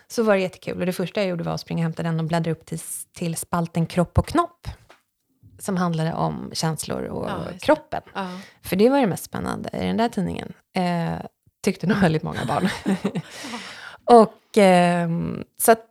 Så 0.07 0.23
var 0.23 0.35
det 0.35 0.41
jättekul. 0.41 0.79
Och 0.79 0.85
det 0.85 0.93
första 0.93 1.21
jag 1.21 1.29
gjorde 1.29 1.43
var 1.43 1.53
att 1.53 1.61
springa 1.61 1.79
och 1.79 1.83
hämta 1.83 2.03
den 2.03 2.19
och 2.19 2.25
bläddra 2.25 2.51
upp 2.51 2.65
till, 2.65 2.79
till 3.13 3.35
spalten 3.35 3.85
Kropp 3.85 4.17
och 4.17 4.27
knopp. 4.27 4.67
Som 5.59 5.77
handlade 5.77 6.13
om 6.13 6.49
känslor 6.53 7.03
och 7.03 7.29
ja, 7.29 7.45
kroppen. 7.59 8.01
Ja. 8.13 8.29
För 8.61 8.75
det 8.75 8.89
var 8.89 8.99
det 8.99 9.07
mest 9.07 9.23
spännande 9.23 9.69
i 9.73 9.85
den 9.85 9.97
där 9.97 10.09
tidningen. 10.09 10.53
Tyckte 11.61 11.87
nog 11.87 11.97
väldigt 11.97 12.23
många 12.23 12.45
barn. 12.45 12.69
Och, 14.05 14.57
eh, 14.57 15.09
så 15.57 15.71
att, 15.71 15.85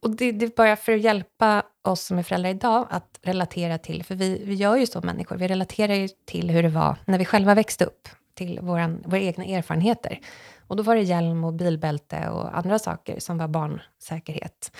och 0.00 0.10
det, 0.10 0.32
det 0.32 0.56
bara 0.56 0.76
för 0.76 0.92
att 0.92 1.00
hjälpa 1.00 1.62
oss 1.82 2.00
som 2.00 2.18
är 2.18 2.22
föräldrar 2.22 2.50
idag 2.50 2.86
att 2.90 3.18
relatera 3.22 3.78
till, 3.78 4.04
för 4.04 4.14
vi, 4.14 4.42
vi 4.44 4.54
gör 4.54 4.76
ju 4.76 4.86
så 4.86 5.00
människor, 5.00 5.36
vi 5.36 5.48
relaterar 5.48 5.94
ju 5.94 6.08
till 6.24 6.50
hur 6.50 6.62
det 6.62 6.68
var 6.68 6.96
när 7.04 7.18
vi 7.18 7.24
själva 7.24 7.54
växte 7.54 7.84
upp, 7.84 8.08
till 8.34 8.60
våran, 8.62 9.02
våra 9.06 9.20
egna 9.20 9.44
erfarenheter. 9.44 10.20
Och 10.66 10.76
då 10.76 10.82
var 10.82 10.94
det 10.94 11.02
hjälm 11.02 11.44
och 11.44 11.52
bilbälte 11.52 12.28
och 12.28 12.58
andra 12.58 12.78
saker 12.78 13.20
som 13.20 13.38
var 13.38 13.48
barnsäkerhet. 13.48 14.76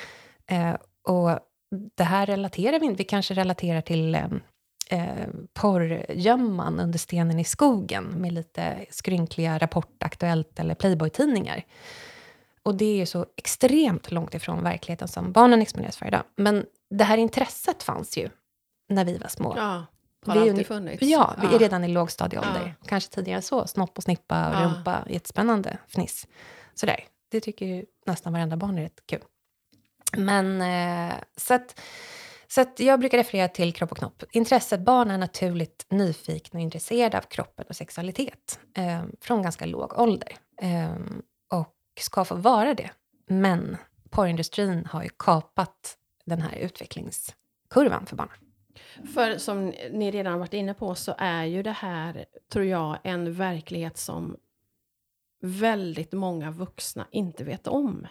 Eh, 0.47 0.75
och 1.09 1.39
det 1.97 2.05
här 2.05 2.27
relaterar 2.27 2.81
vi 2.81 2.87
inte, 2.87 2.99
vi 2.99 3.05
kanske 3.05 3.35
relaterar 3.35 3.81
till 3.81 4.17
eh, 4.93 5.27
porrgömman 5.53 6.81
under 6.81 6.99
stenen 6.99 7.39
i 7.39 7.45
skogen 7.45 8.05
med 8.05 8.33
lite 8.33 8.87
skrynkliga 8.91 9.59
Rapport, 9.59 10.03
Aktuellt 10.03 10.59
eller 10.59 10.75
Playboy-tidningar. 10.75 11.65
Och 12.63 12.75
det 12.75 13.01
är 13.01 13.07
så 13.07 13.27
extremt 13.37 14.11
långt 14.11 14.35
ifrån 14.35 14.65
verkligheten 14.65 15.09
som 15.09 15.33
barnen 15.33 15.63
exponeras 15.63 15.97
för 15.97 16.07
idag. 16.07 16.23
Men 16.37 16.67
det 16.91 17.05
här 17.05 17.19
intresset 17.19 17.83
fanns 17.83 18.17
ju 18.17 18.29
när 18.89 19.05
vi 19.05 19.19
var 19.19 19.29
små. 19.29 19.55
Ja, 19.57 19.87
har 20.27 20.41
vi 20.41 20.51
alltid 20.51 20.67
funnits. 20.67 21.03
Ja, 21.03 21.35
vi 21.41 21.47
ja. 21.47 21.55
är 21.55 21.59
redan 21.59 21.85
i 21.85 21.89
lågstadieålder. 21.89 22.77
Ja. 22.81 22.87
Kanske 22.89 23.15
tidigare 23.15 23.43
så. 23.43 23.67
Snopp 23.67 23.97
och 23.97 24.03
snippa 24.03 24.49
och 24.49 24.55
ja. 24.55 24.65
rumpa. 24.65 25.05
Jättespännande 25.09 25.79
fniss. 25.89 26.27
Sådär. 26.75 27.05
Det 27.31 27.41
tycker 27.41 27.67
ju 27.67 27.85
nästan 28.07 28.33
varenda 28.33 28.57
barn 28.57 28.79
är 28.79 28.83
rätt 28.83 29.07
kul. 29.07 29.23
Men 30.17 30.63
eh, 30.63 31.15
så 31.37 31.55
att, 31.55 31.81
så 32.55 32.61
att 32.61 32.81
jag 32.81 33.01
brukar 33.01 33.19
referera 33.19 33.49
till 33.49 33.73
kropp 33.73 33.93
och 33.93 33.99
knopp. 33.99 34.23
Intresset, 34.33 34.81
barn 34.81 35.11
är 35.11 35.19
naturligt 35.19 35.87
nyfikna 35.89 36.59
och 36.59 36.63
intresserade 36.63 37.19
av 37.19 37.23
kroppen 37.23 37.65
och 37.69 37.77
sexualitet 37.77 38.61
eh, 38.77 39.03
från 39.21 39.43
ganska 39.43 39.67
låg 39.67 39.99
ålder. 39.99 40.33
Eh, 40.63 40.95
och 41.51 41.75
ska 42.01 42.25
få 42.25 42.35
vara 42.35 42.75
det. 42.75 42.91
Men 43.27 43.77
porrindustrin 44.11 44.87
har 44.87 45.03
ju 45.03 45.09
kapat 45.19 45.99
den 46.25 46.43
här 46.43 46.57
utvecklingskurvan 46.57 48.07
för 48.07 48.17
barnen. 48.17 48.37
För 49.15 49.39
som 49.39 49.73
ni 49.93 50.11
redan 50.11 50.39
varit 50.39 50.55
inne 50.55 50.75
på 50.75 50.95
så 50.95 51.15
är 51.19 51.45
ju 51.45 51.63
det 51.63 51.71
här, 51.71 52.25
tror 52.53 52.65
jag, 52.65 52.99
en 53.05 53.35
verklighet 53.35 53.97
som 53.97 54.37
väldigt 55.43 56.13
många 56.13 56.51
vuxna 56.51 57.07
inte 57.11 57.45
vet 57.45 57.67
om. 57.67 58.07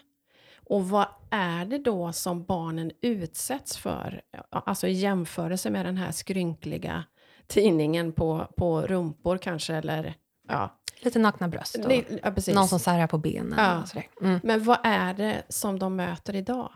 Och 0.72 0.90
vad 0.90 1.06
är 1.30 1.66
det 1.66 1.78
då 1.78 2.12
som 2.12 2.44
barnen 2.44 2.92
utsätts 3.02 3.78
för? 3.78 4.22
Alltså 4.50 4.88
i 4.88 4.92
jämförelse 4.92 5.70
med 5.70 5.86
den 5.86 5.98
här 5.98 6.12
skrynkliga 6.12 7.04
tidningen 7.48 8.12
på, 8.12 8.48
på 8.58 8.82
rumpor 8.82 9.38
kanske, 9.38 9.76
eller 9.76 10.14
ja, 10.48 10.80
Lite 11.02 11.20
nakna 11.20 11.48
bröst 11.48 11.76
och 11.76 11.90
det, 11.90 12.04
ja, 12.24 12.54
någon 12.54 12.68
som 12.68 12.80
särar 12.80 13.08
på 13.08 13.18
benen. 13.18 13.54
Ja. 13.58 14.02
Mm. 14.22 14.40
Men 14.44 14.64
vad 14.64 14.78
är 14.84 15.14
det 15.14 15.42
som 15.50 15.80
de 15.80 15.96
möter 15.96 16.36
idag? 16.36 16.72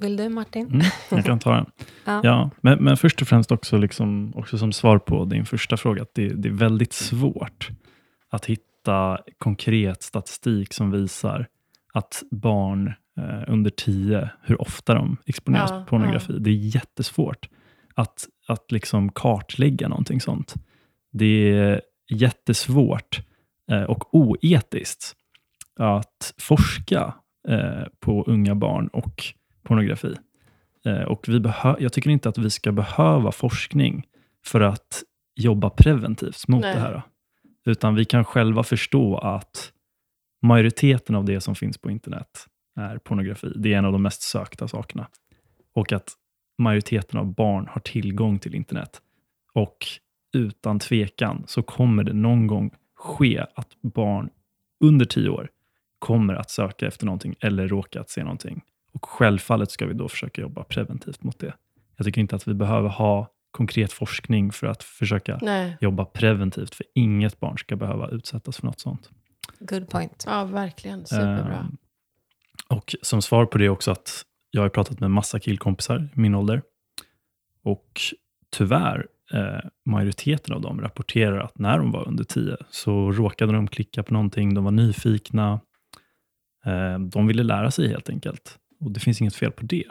Vill 0.00 0.16
du 0.16 0.28
Martin? 0.28 0.66
Mm, 0.66 0.86
jag 1.10 1.24
kan 1.24 1.38
ta 1.38 1.50
den. 1.50 1.70
ja. 2.04 2.20
ja 2.24 2.50
men, 2.60 2.84
men, 2.84 2.96
först 2.96 3.22
och 3.22 3.28
främst 3.28 3.52
också, 3.52 3.76
liksom, 3.76 4.32
också 4.36 4.58
som 4.58 4.72
svar 4.72 4.98
på 4.98 5.24
din 5.24 5.46
första 5.46 5.76
fråga, 5.76 6.02
att 6.02 6.14
det, 6.14 6.28
det 6.28 6.48
är 6.48 6.52
väldigt 6.52 6.92
svårt 6.92 7.70
att 8.30 8.46
hitta 8.46 9.18
konkret 9.38 10.02
statistik 10.02 10.74
som 10.74 10.90
visar 10.90 11.48
att 11.98 12.22
barn 12.30 12.92
eh, 13.18 13.52
under 13.52 13.70
tio, 13.70 14.30
hur 14.42 14.60
ofta 14.60 14.94
de 14.94 15.16
exponeras 15.26 15.70
ja, 15.70 15.78
för 15.78 15.86
pornografi. 15.86 16.32
Ja. 16.32 16.38
Det 16.38 16.50
är 16.50 16.74
jättesvårt 16.74 17.48
att, 17.94 18.28
att 18.46 18.72
liksom 18.72 19.12
kartlägga 19.12 19.88
någonting 19.88 20.20
sånt. 20.20 20.54
Det 21.12 21.52
är 21.52 21.80
jättesvårt 22.10 23.20
eh, 23.70 23.82
och 23.82 24.14
oetiskt 24.14 25.14
att 25.78 26.34
forska 26.38 27.14
eh, 27.48 27.84
på 28.00 28.24
unga 28.26 28.54
barn 28.54 28.88
och 28.88 29.24
pornografi. 29.62 30.14
Eh, 30.86 31.02
och 31.02 31.28
vi 31.28 31.42
jag 31.78 31.92
tycker 31.92 32.10
inte 32.10 32.28
att 32.28 32.38
vi 32.38 32.50
ska 32.50 32.72
behöva 32.72 33.32
forskning 33.32 34.06
för 34.46 34.60
att 34.60 35.02
jobba 35.36 35.70
preventivt 35.70 36.48
mot 36.48 36.60
Nej. 36.60 36.74
det 36.74 36.80
här. 36.80 37.02
Utan 37.64 37.94
vi 37.94 38.04
kan 38.04 38.24
själva 38.24 38.62
förstå 38.62 39.18
att 39.18 39.72
majoriteten 40.42 41.14
av 41.14 41.24
det 41.24 41.40
som 41.40 41.54
finns 41.54 41.78
på 41.78 41.90
internet 41.90 42.46
är 42.76 42.98
pornografi. 42.98 43.52
Det 43.56 43.74
är 43.74 43.78
en 43.78 43.84
av 43.84 43.92
de 43.92 44.02
mest 44.02 44.22
sökta 44.22 44.68
sakerna. 44.68 45.08
Och 45.72 45.92
att 45.92 46.12
majoriteten 46.58 47.20
av 47.20 47.34
barn 47.34 47.66
har 47.70 47.80
tillgång 47.80 48.38
till 48.38 48.54
internet. 48.54 49.02
Och 49.52 49.86
utan 50.32 50.78
tvekan 50.78 51.44
så 51.46 51.62
kommer 51.62 52.04
det 52.04 52.12
någon 52.12 52.46
gång 52.46 52.70
ske 52.94 53.44
att 53.54 53.68
barn 53.82 54.30
under 54.80 55.04
tio 55.04 55.28
år 55.28 55.50
kommer 55.98 56.34
att 56.34 56.50
söka 56.50 56.86
efter 56.86 57.06
någonting 57.06 57.34
eller 57.40 57.68
råka 57.68 58.00
att 58.00 58.10
se 58.10 58.22
någonting. 58.22 58.62
Och 58.92 59.04
självfallet 59.04 59.70
ska 59.70 59.86
vi 59.86 59.94
då 59.94 60.08
försöka 60.08 60.42
jobba 60.42 60.64
preventivt 60.64 61.22
mot 61.22 61.38
det. 61.38 61.54
Jag 61.96 62.04
tycker 62.04 62.20
inte 62.20 62.36
att 62.36 62.48
vi 62.48 62.54
behöver 62.54 62.88
ha 62.88 63.28
konkret 63.50 63.92
forskning 63.92 64.52
för 64.52 64.66
att 64.66 64.82
försöka 64.82 65.38
Nej. 65.42 65.76
jobba 65.80 66.04
preventivt, 66.04 66.74
för 66.74 66.86
inget 66.94 67.40
barn 67.40 67.58
ska 67.58 67.76
behöva 67.76 68.08
utsättas 68.08 68.56
för 68.56 68.66
något 68.66 68.80
sånt. 68.80 69.10
Good 69.60 69.88
point. 69.88 70.24
Ja, 70.26 70.44
verkligen. 70.44 71.06
Superbra. 71.06 71.60
Um, 71.60 71.76
och 72.68 72.94
som 73.02 73.22
svar 73.22 73.46
på 73.46 73.58
det 73.58 73.68
också 73.68 73.90
att 73.90 74.24
jag 74.50 74.62
har 74.62 74.68
pratat 74.68 75.00
med 75.00 75.10
massa 75.10 75.40
killkompisar 75.40 76.08
i 76.16 76.20
min 76.20 76.34
ålder. 76.34 76.62
Och 77.62 78.00
tyvärr, 78.50 79.06
eh, 79.32 79.68
majoriteten 79.84 80.54
av 80.54 80.60
dem 80.60 80.80
rapporterar 80.80 81.38
att 81.38 81.58
när 81.58 81.78
de 81.78 81.90
var 81.90 82.08
under 82.08 82.24
10 82.24 82.56
så 82.70 83.12
råkade 83.12 83.52
de 83.52 83.68
klicka 83.68 84.02
på 84.02 84.12
någonting, 84.12 84.54
de 84.54 84.64
var 84.64 84.70
nyfikna. 84.70 85.60
Eh, 86.64 86.98
de 86.98 87.26
ville 87.26 87.42
lära 87.42 87.70
sig 87.70 87.88
helt 87.88 88.10
enkelt. 88.10 88.58
Och 88.80 88.90
det 88.90 89.00
finns 89.00 89.20
inget 89.20 89.34
fel 89.34 89.52
på 89.52 89.64
det. 89.64 89.86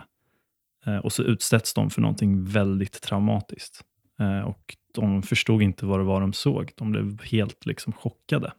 Eh, 0.86 0.98
och 0.98 1.14
så 1.14 1.24
utsätts 1.24 1.74
de 1.74 1.90
för 1.90 2.02
någonting 2.02 2.44
väldigt 2.44 3.02
traumatiskt. 3.02 3.82
Eh, 4.20 4.42
och 4.42 4.76
de 4.94 5.24
förstod 5.24 5.62
inte 5.62 5.86
vad 5.86 6.00
det 6.00 6.04
var 6.04 6.22
de 6.22 6.34
såg. 6.34 6.72
De 6.76 6.92
blev 6.92 7.24
helt 7.24 7.66
liksom 7.66 7.94
chockade. 7.94 8.54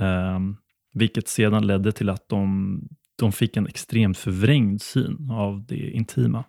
Um, 0.00 0.56
vilket 0.92 1.28
sedan 1.28 1.66
ledde 1.66 1.92
till 1.92 2.08
att 2.08 2.28
de, 2.28 2.80
de 3.16 3.32
fick 3.32 3.56
en 3.56 3.66
extremt 3.66 4.18
förvrängd 4.18 4.82
syn 4.82 5.30
av 5.30 5.66
det 5.66 5.90
intima, 5.90 6.44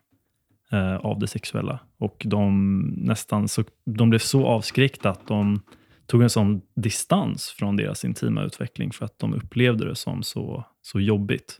uh, 0.73 0.95
av 0.95 1.19
det 1.19 1.27
sexuella. 1.27 1.79
Och 1.97 2.21
de, 2.25 2.79
nästan 2.97 3.47
så, 3.47 3.63
de 3.85 4.09
blev 4.09 4.19
så 4.19 4.45
avskräckta 4.45 5.09
att 5.09 5.27
de 5.27 5.61
tog 6.05 6.21
en 6.21 6.29
sån 6.29 6.61
distans 6.75 7.49
från 7.49 7.75
deras 7.75 8.05
intima 8.05 8.43
utveckling 8.43 8.91
för 8.91 9.05
att 9.05 9.19
de 9.19 9.33
upplevde 9.33 9.89
det 9.89 9.95
som 9.95 10.23
så, 10.23 10.65
så 10.81 10.99
jobbigt. 10.99 11.59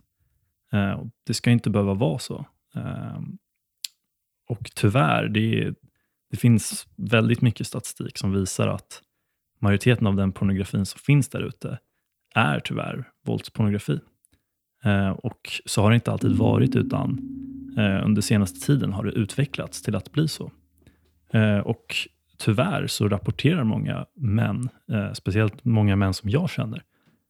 Uh, 0.74 1.04
det 1.26 1.34
ska 1.34 1.52
inte 1.52 1.70
behöva 1.70 1.94
vara 1.94 2.20
så. 2.20 2.46
Uh, 2.76 3.20
och 4.48 4.72
tyvärr, 4.76 5.28
det, 5.28 5.74
det 6.32 6.38
finns 6.38 6.88
väldigt 6.96 7.42
mycket 7.42 7.68
statistik 7.68 8.18
som 8.18 8.32
visar 8.32 8.68
att 8.68 9.02
majoriteten 9.60 10.08
av 10.08 10.16
den 10.16 10.32
pornografin 10.32 10.86
som 10.86 11.00
finns 11.00 11.30
där 11.30 11.42
ute 11.42 11.80
är 12.36 12.60
tyvärr 12.60 13.08
våldspornografi. 13.26 14.00
Eh, 14.84 15.10
och 15.10 15.62
så 15.66 15.82
har 15.82 15.90
det 15.90 15.96
inte 15.96 16.12
alltid 16.12 16.32
varit, 16.32 16.76
utan 16.76 17.20
eh, 17.78 18.06
under 18.06 18.22
senaste 18.22 18.60
tiden 18.60 18.94
har 18.94 19.04
det 19.04 19.12
utvecklats 19.12 19.82
till 19.82 19.96
att 19.96 20.12
bli 20.12 20.28
så. 20.28 20.52
Eh, 21.34 21.58
och 21.58 21.96
tyvärr 22.38 22.88
så 22.88 23.08
rapporterar 23.08 23.64
många 23.64 24.06
män, 24.16 24.70
eh, 24.92 25.14
speciellt 25.14 25.66
många 25.66 25.96
män 25.96 26.14
som 26.14 26.30
jag 26.30 26.50
känner, 26.50 26.84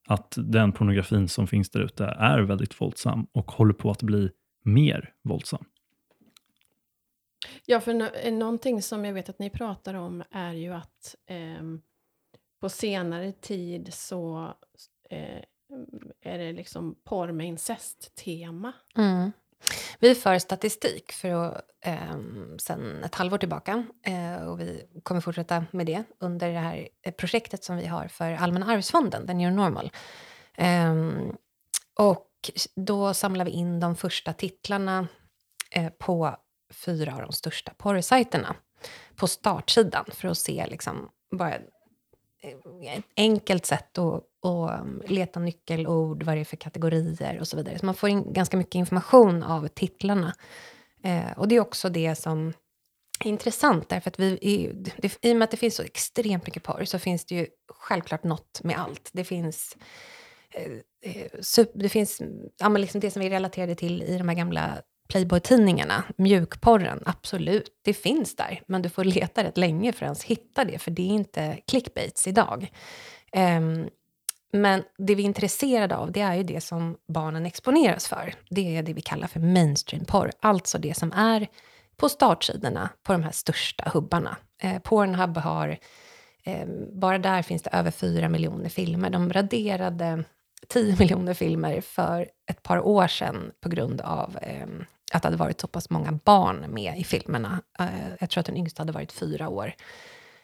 att 0.07 0.37
den 0.37 0.71
pornografin 0.71 1.27
som 1.27 1.47
finns 1.47 1.69
där 1.69 1.79
ute 1.79 2.05
är 2.05 2.39
väldigt 2.39 2.81
våldsam 2.81 3.27
och 3.31 3.51
håller 3.51 3.73
på 3.73 3.91
att 3.91 4.03
bli 4.03 4.29
mer 4.63 5.13
våldsam. 5.23 5.65
Ja, 7.65 7.79
för 7.79 8.31
någonting 8.31 8.81
som 8.81 9.05
jag 9.05 9.13
vet 9.13 9.29
att 9.29 9.39
ni 9.39 9.49
pratar 9.49 9.93
om 9.93 10.23
är 10.31 10.53
ju 10.53 10.73
att 10.73 11.15
eh, 11.27 11.63
på 12.59 12.69
senare 12.69 13.31
tid 13.31 13.93
så 13.93 14.53
eh, 15.09 15.43
är 16.21 16.37
det 16.37 16.51
liksom 16.51 16.95
porr 17.03 17.31
med 17.31 17.47
incest-tema. 17.47 18.73
Mm. 18.97 19.31
Vi 19.99 20.15
för 20.15 20.39
statistik 20.39 21.11
för 21.11 21.29
att, 21.29 21.61
eh, 21.85 22.17
sen 22.57 23.03
ett 23.03 23.15
halvår 23.15 23.37
tillbaka 23.37 23.85
eh, 24.05 24.47
och 24.47 24.59
vi 24.59 24.87
kommer 25.03 25.21
fortsätta 25.21 25.65
med 25.71 25.85
det 25.85 26.03
under 26.19 26.49
det 26.53 26.59
här 26.59 26.89
eh, 27.05 27.13
projektet 27.13 27.63
som 27.63 27.77
vi 27.77 27.85
har 27.85 28.07
för 28.07 28.31
Allmänna 28.31 28.65
arvsfonden, 28.65 29.25
den 29.25 29.37
New 29.37 29.51
Normal. 29.51 29.91
Eh, 30.57 30.95
och 31.99 32.29
då 32.75 33.13
samlar 33.13 33.45
vi 33.45 33.51
in 33.51 33.79
de 33.79 33.95
första 33.95 34.33
titlarna 34.33 35.07
eh, 35.71 35.89
på 35.89 36.35
fyra 36.73 37.15
av 37.15 37.21
de 37.21 37.31
största 37.31 37.73
porrsajterna 37.77 38.55
på 39.15 39.27
startsidan 39.27 40.05
för 40.11 40.27
att 40.27 40.37
se 40.37 40.65
liksom 40.69 41.09
bara 41.37 41.57
ett 42.41 43.05
enkelt 43.17 43.65
sätt 43.65 43.97
att, 43.97 44.23
att 44.45 45.09
leta 45.09 45.39
nyckelord, 45.39 46.23
vad 46.23 46.35
det 46.35 46.39
är 46.39 46.45
för 46.45 46.57
kategorier 46.57 47.39
och 47.39 47.47
så 47.47 47.57
vidare. 47.57 47.79
Så 47.79 47.85
man 47.85 47.95
får 47.95 48.09
in 48.09 48.33
ganska 48.33 48.57
mycket 48.57 48.75
information 48.75 49.43
av 49.43 49.67
titlarna. 49.67 50.35
Eh, 51.03 51.31
och 51.37 51.47
det 51.47 51.55
är 51.55 51.59
också 51.59 51.89
det 51.89 52.15
som 52.15 52.53
är 53.19 53.29
intressant, 53.29 53.89
därför 53.89 54.09
att 54.09 54.19
vi, 54.19 54.25
i, 54.25 54.71
det, 54.97 55.17
i 55.21 55.33
och 55.33 55.37
med 55.37 55.43
att 55.43 55.51
det 55.51 55.57
finns 55.57 55.75
så 55.75 55.83
extremt 55.83 56.45
mycket 56.45 56.63
porr 56.63 56.85
så 56.85 56.99
finns 56.99 57.25
det 57.25 57.35
ju 57.35 57.47
självklart 57.67 58.23
något 58.23 58.61
med 58.63 58.79
allt. 58.79 59.09
Det 59.13 59.23
finns 59.23 59.77
eh, 60.53 60.71
eh 61.01 61.27
super, 61.41 61.79
det 61.79 61.89
finns 61.89 62.21
ja, 62.57 62.69
liksom 62.69 63.01
det 63.01 63.11
som 63.11 63.21
vi 63.21 63.29
relaterade 63.29 63.75
till 63.75 64.03
i 64.03 64.17
de 64.17 64.29
här 64.29 64.35
gamla 64.35 64.81
Playboy-tidningarna, 65.09 66.03
mjukporren, 66.15 67.03
absolut, 67.05 67.79
det 67.81 67.93
finns 67.93 68.35
där. 68.35 68.61
Men 68.67 68.81
du 68.81 68.89
får 68.89 69.03
leta 69.03 69.43
rätt 69.43 69.57
länge 69.57 69.93
för 69.93 70.05
att 70.05 70.07
ens 70.07 70.23
hitta 70.23 70.65
det, 70.65 70.79
för 70.79 70.91
det 70.91 71.01
är 71.01 71.13
inte 71.13 71.59
clickbaits 71.67 72.27
idag. 72.27 72.71
Um, 73.35 73.89
men 74.51 74.83
det 74.97 75.15
vi 75.15 75.23
är 75.23 75.25
intresserade 75.25 75.95
av, 75.95 76.11
det 76.11 76.21
är 76.21 76.35
ju 76.35 76.43
det 76.43 76.61
som 76.61 76.97
barnen 77.07 77.45
exponeras 77.45 78.07
för. 78.07 78.33
Det 78.49 78.77
är 78.77 78.83
det 78.83 78.93
vi 78.93 79.01
kallar 79.01 79.27
för 79.27 79.39
mainstream-porr, 79.39 80.31
alltså 80.39 80.77
det 80.77 80.97
som 80.97 81.11
är 81.11 81.47
på 81.97 82.09
startsidorna 82.09 82.89
på 83.03 83.13
de 83.13 83.23
här 83.23 83.31
största 83.31 83.89
hubbarna. 83.93 84.37
Eh, 84.61 84.79
Pornhub 84.79 85.37
har, 85.37 85.77
eh, 86.43 86.67
bara 86.93 87.17
där 87.17 87.41
finns 87.41 87.61
det 87.61 87.69
över 87.69 87.91
4 87.91 88.29
miljoner 88.29 88.69
filmer. 88.69 89.09
De 89.09 89.33
raderade 89.33 90.23
10 90.67 90.95
miljoner 90.99 91.33
filmer 91.33 91.81
för 91.81 92.29
ett 92.49 92.63
par 92.63 92.79
år 92.79 93.07
sedan 93.07 93.51
på 93.61 93.69
grund 93.69 94.01
av 94.01 94.37
eh, 94.41 94.67
att 95.13 95.21
det 95.21 95.27
hade 95.27 95.37
varit 95.37 95.61
så 95.61 95.67
pass 95.67 95.89
många 95.89 96.11
barn 96.11 96.65
med 96.69 96.99
i 96.99 97.03
filmerna. 97.03 97.61
Uh, 97.81 98.13
jag 98.19 98.29
tror 98.29 98.39
att 98.39 98.45
den 98.45 98.57
yngsta 98.57 98.81
hade 98.81 98.91
varit 98.91 99.11
fyra 99.11 99.49
år. 99.49 99.73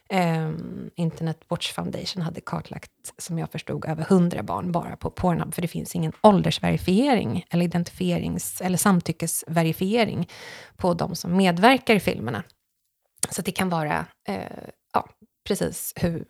Um, 0.10 0.92
Internet 0.96 1.40
Watch 1.48 1.74
Foundation 1.74 2.22
hade 2.22 2.42
kartlagt, 2.42 2.92
som 3.18 3.40
jag 3.40 3.52
förstod, 3.52 3.86
över 3.86 4.04
hundra 4.04 4.44
barn 4.44 4.72
bara 4.72 4.96
på 4.96 5.10
Pornhub, 5.10 5.54
för 5.54 5.62
det 5.62 5.68
finns 5.68 5.96
ingen 5.96 6.12
åldersverifiering 6.22 7.46
eller 7.50 7.66
identifierings 7.66 8.62
eller 8.62 8.78
samtyckesverifiering 8.78 10.30
på 10.78 10.94
de 10.94 11.16
som 11.16 11.38
medverkar 11.38 11.96
i 11.96 12.00
filmerna. 12.00 12.44
Så 13.30 13.42
det 13.42 13.52
kan 13.52 13.70
vara 13.70 14.06
uh, 14.30 14.70
ja, 14.94 15.10
precis 15.48 15.94
hur, 15.96 16.26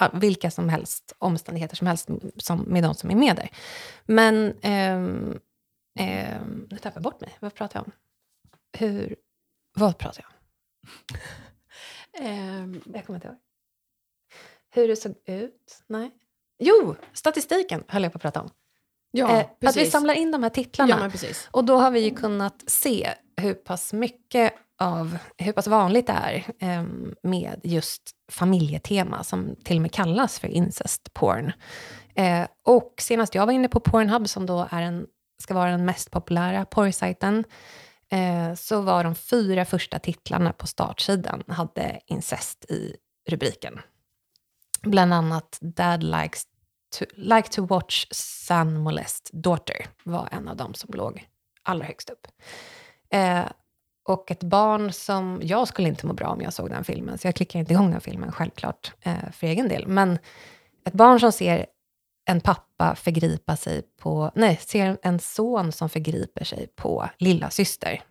uh, 0.00 0.20
vilka 0.20 0.50
som 0.50 0.68
helst 0.68 1.14
omständigheter 1.18 1.76
som 1.76 1.86
helst 1.86 2.08
som, 2.36 2.60
med 2.60 2.82
de 2.82 2.94
som 2.94 3.10
är 3.10 3.14
med 3.14 3.36
där. 3.36 3.48
Men 4.06 4.54
um, 4.62 5.40
Eh, 5.98 6.40
nu 6.70 6.78
tappade 6.78 6.94
jag 6.94 7.02
bort 7.02 7.20
mig. 7.20 7.36
Vad 7.40 7.54
pratar 7.54 7.80
jag 7.80 7.86
om? 7.86 7.92
Hur... 8.78 9.16
Vad 9.74 9.98
pratar 9.98 10.22
jag 10.22 10.30
om? 10.30 10.36
eh, 12.26 12.94
jag 12.94 13.06
kommer 13.06 13.16
inte 13.16 13.28
ihåg. 13.28 13.36
Hur 14.70 14.88
det 14.88 14.96
såg 14.96 15.14
ut? 15.24 15.82
Nej. 15.86 16.10
Jo, 16.58 16.96
statistiken 17.12 17.84
höll 17.88 18.02
jag 18.02 18.12
på 18.12 18.16
att 18.16 18.22
prata 18.22 18.40
om. 18.40 18.50
Ja, 19.10 19.40
eh, 19.40 19.68
att 19.68 19.76
vi 19.76 19.90
samlar 19.90 20.14
in 20.14 20.30
de 20.30 20.42
här 20.42 20.50
titlarna. 20.50 21.10
Ja, 21.22 21.28
och 21.50 21.64
då 21.64 21.76
har 21.76 21.90
vi 21.90 22.00
ju 22.00 22.14
kunnat 22.14 22.64
se 22.66 23.14
hur 23.36 23.54
pass 23.54 23.92
mycket 23.92 24.54
av, 24.78 25.18
hur 25.36 25.52
pass 25.52 25.66
vanligt 25.66 26.06
det 26.06 26.12
är 26.12 26.52
eh, 26.58 26.84
med 27.22 27.60
just 27.62 28.02
familjetema 28.32 29.24
som 29.24 29.56
till 29.64 29.76
och 29.76 29.82
med 29.82 29.92
kallas 29.92 30.38
för 30.38 30.48
incest 30.48 31.14
porn. 31.14 31.52
Eh, 32.14 32.46
och 32.64 32.94
senast 32.98 33.34
jag 33.34 33.46
var 33.46 33.52
inne 33.52 33.68
på 33.68 33.80
Pornhub 33.80 34.28
som 34.28 34.46
då 34.46 34.68
är 34.70 34.82
en 34.82 35.06
ska 35.40 35.54
vara 35.54 35.70
den 35.70 35.84
mest 35.84 36.10
populära 36.10 36.64
porrsajten, 36.64 37.44
eh, 38.10 38.54
så 38.54 38.80
var 38.80 39.04
de 39.04 39.14
fyra 39.14 39.64
första 39.64 39.98
titlarna 39.98 40.52
på 40.52 40.66
startsidan 40.66 41.44
hade 41.48 42.00
incest 42.06 42.64
i 42.64 42.96
rubriken. 43.28 43.80
Bland 44.82 45.14
annat 45.14 45.58
Dad 45.60 46.02
likes 46.02 46.44
to, 46.98 47.04
like 47.16 47.48
to 47.48 47.66
watch 47.66 48.06
son 48.10 48.76
molest 48.76 49.30
daughter 49.32 49.86
var 50.04 50.28
en 50.32 50.48
av 50.48 50.56
dem 50.56 50.74
som 50.74 50.90
låg 50.94 51.28
allra 51.62 51.86
högst 51.86 52.10
upp. 52.10 52.26
Eh, 53.10 53.44
och 54.08 54.30
ett 54.30 54.42
barn 54.42 54.92
som... 54.92 55.40
Jag 55.42 55.68
skulle 55.68 55.88
inte 55.88 56.06
må 56.06 56.12
bra 56.12 56.28
om 56.28 56.40
jag 56.40 56.52
såg 56.52 56.70
den 56.70 56.84
filmen, 56.84 57.18
så 57.18 57.26
jag 57.26 57.34
klickar 57.34 57.58
inte 57.58 57.72
igång 57.72 57.90
den 57.90 58.00
filmen, 58.00 58.32
självklart, 58.32 58.92
eh, 59.00 59.30
för 59.32 59.46
egen 59.46 59.68
del. 59.68 59.86
Men 59.86 60.18
ett 60.84 60.92
barn 60.92 61.20
som 61.20 61.32
ser 61.32 61.66
en 62.24 62.40
pappa 62.40 62.94
förgripa 62.94 63.56
sig 63.56 63.82
på... 63.82 64.30
Nej, 64.34 64.56
ser 64.56 64.98
en 65.02 65.18
son 65.18 65.72
som 65.72 65.88
förgriper 65.88 66.44
sig 66.44 66.66
på 66.66 67.08
lilla 67.18 67.50
syster. 67.50 68.02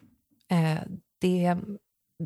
Eh, 0.51 0.79
det, 1.19 1.57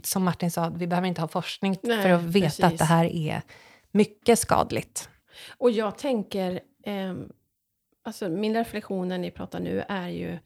som 0.04 0.24
Martin 0.24 0.52
sa, 0.52 0.70
vi 0.70 0.88
behöver 0.88 1.08
inte 1.08 1.22
ha 1.22 1.28
forskning 1.28 1.78
Nej, 1.84 2.02
för 2.04 2.10
att 2.10 2.22
veta 2.22 2.46
precis. 2.46 2.64
att 2.64 2.78
det 2.78 2.84
här 2.84 3.06
är 3.06 3.42
mycket 3.92 4.40
skadligt. 4.40 5.10
Och 5.58 5.72
jag 5.72 5.98
tänker, 5.98 6.60
eh, 6.84 7.14
alltså 8.04 8.30
min 8.30 8.54
reflektion 8.54 9.08
när 9.08 9.18
ni 9.18 9.32
pratar 9.32 9.60
nu 9.60 9.84
är 9.90 10.10
ju, 10.10 10.40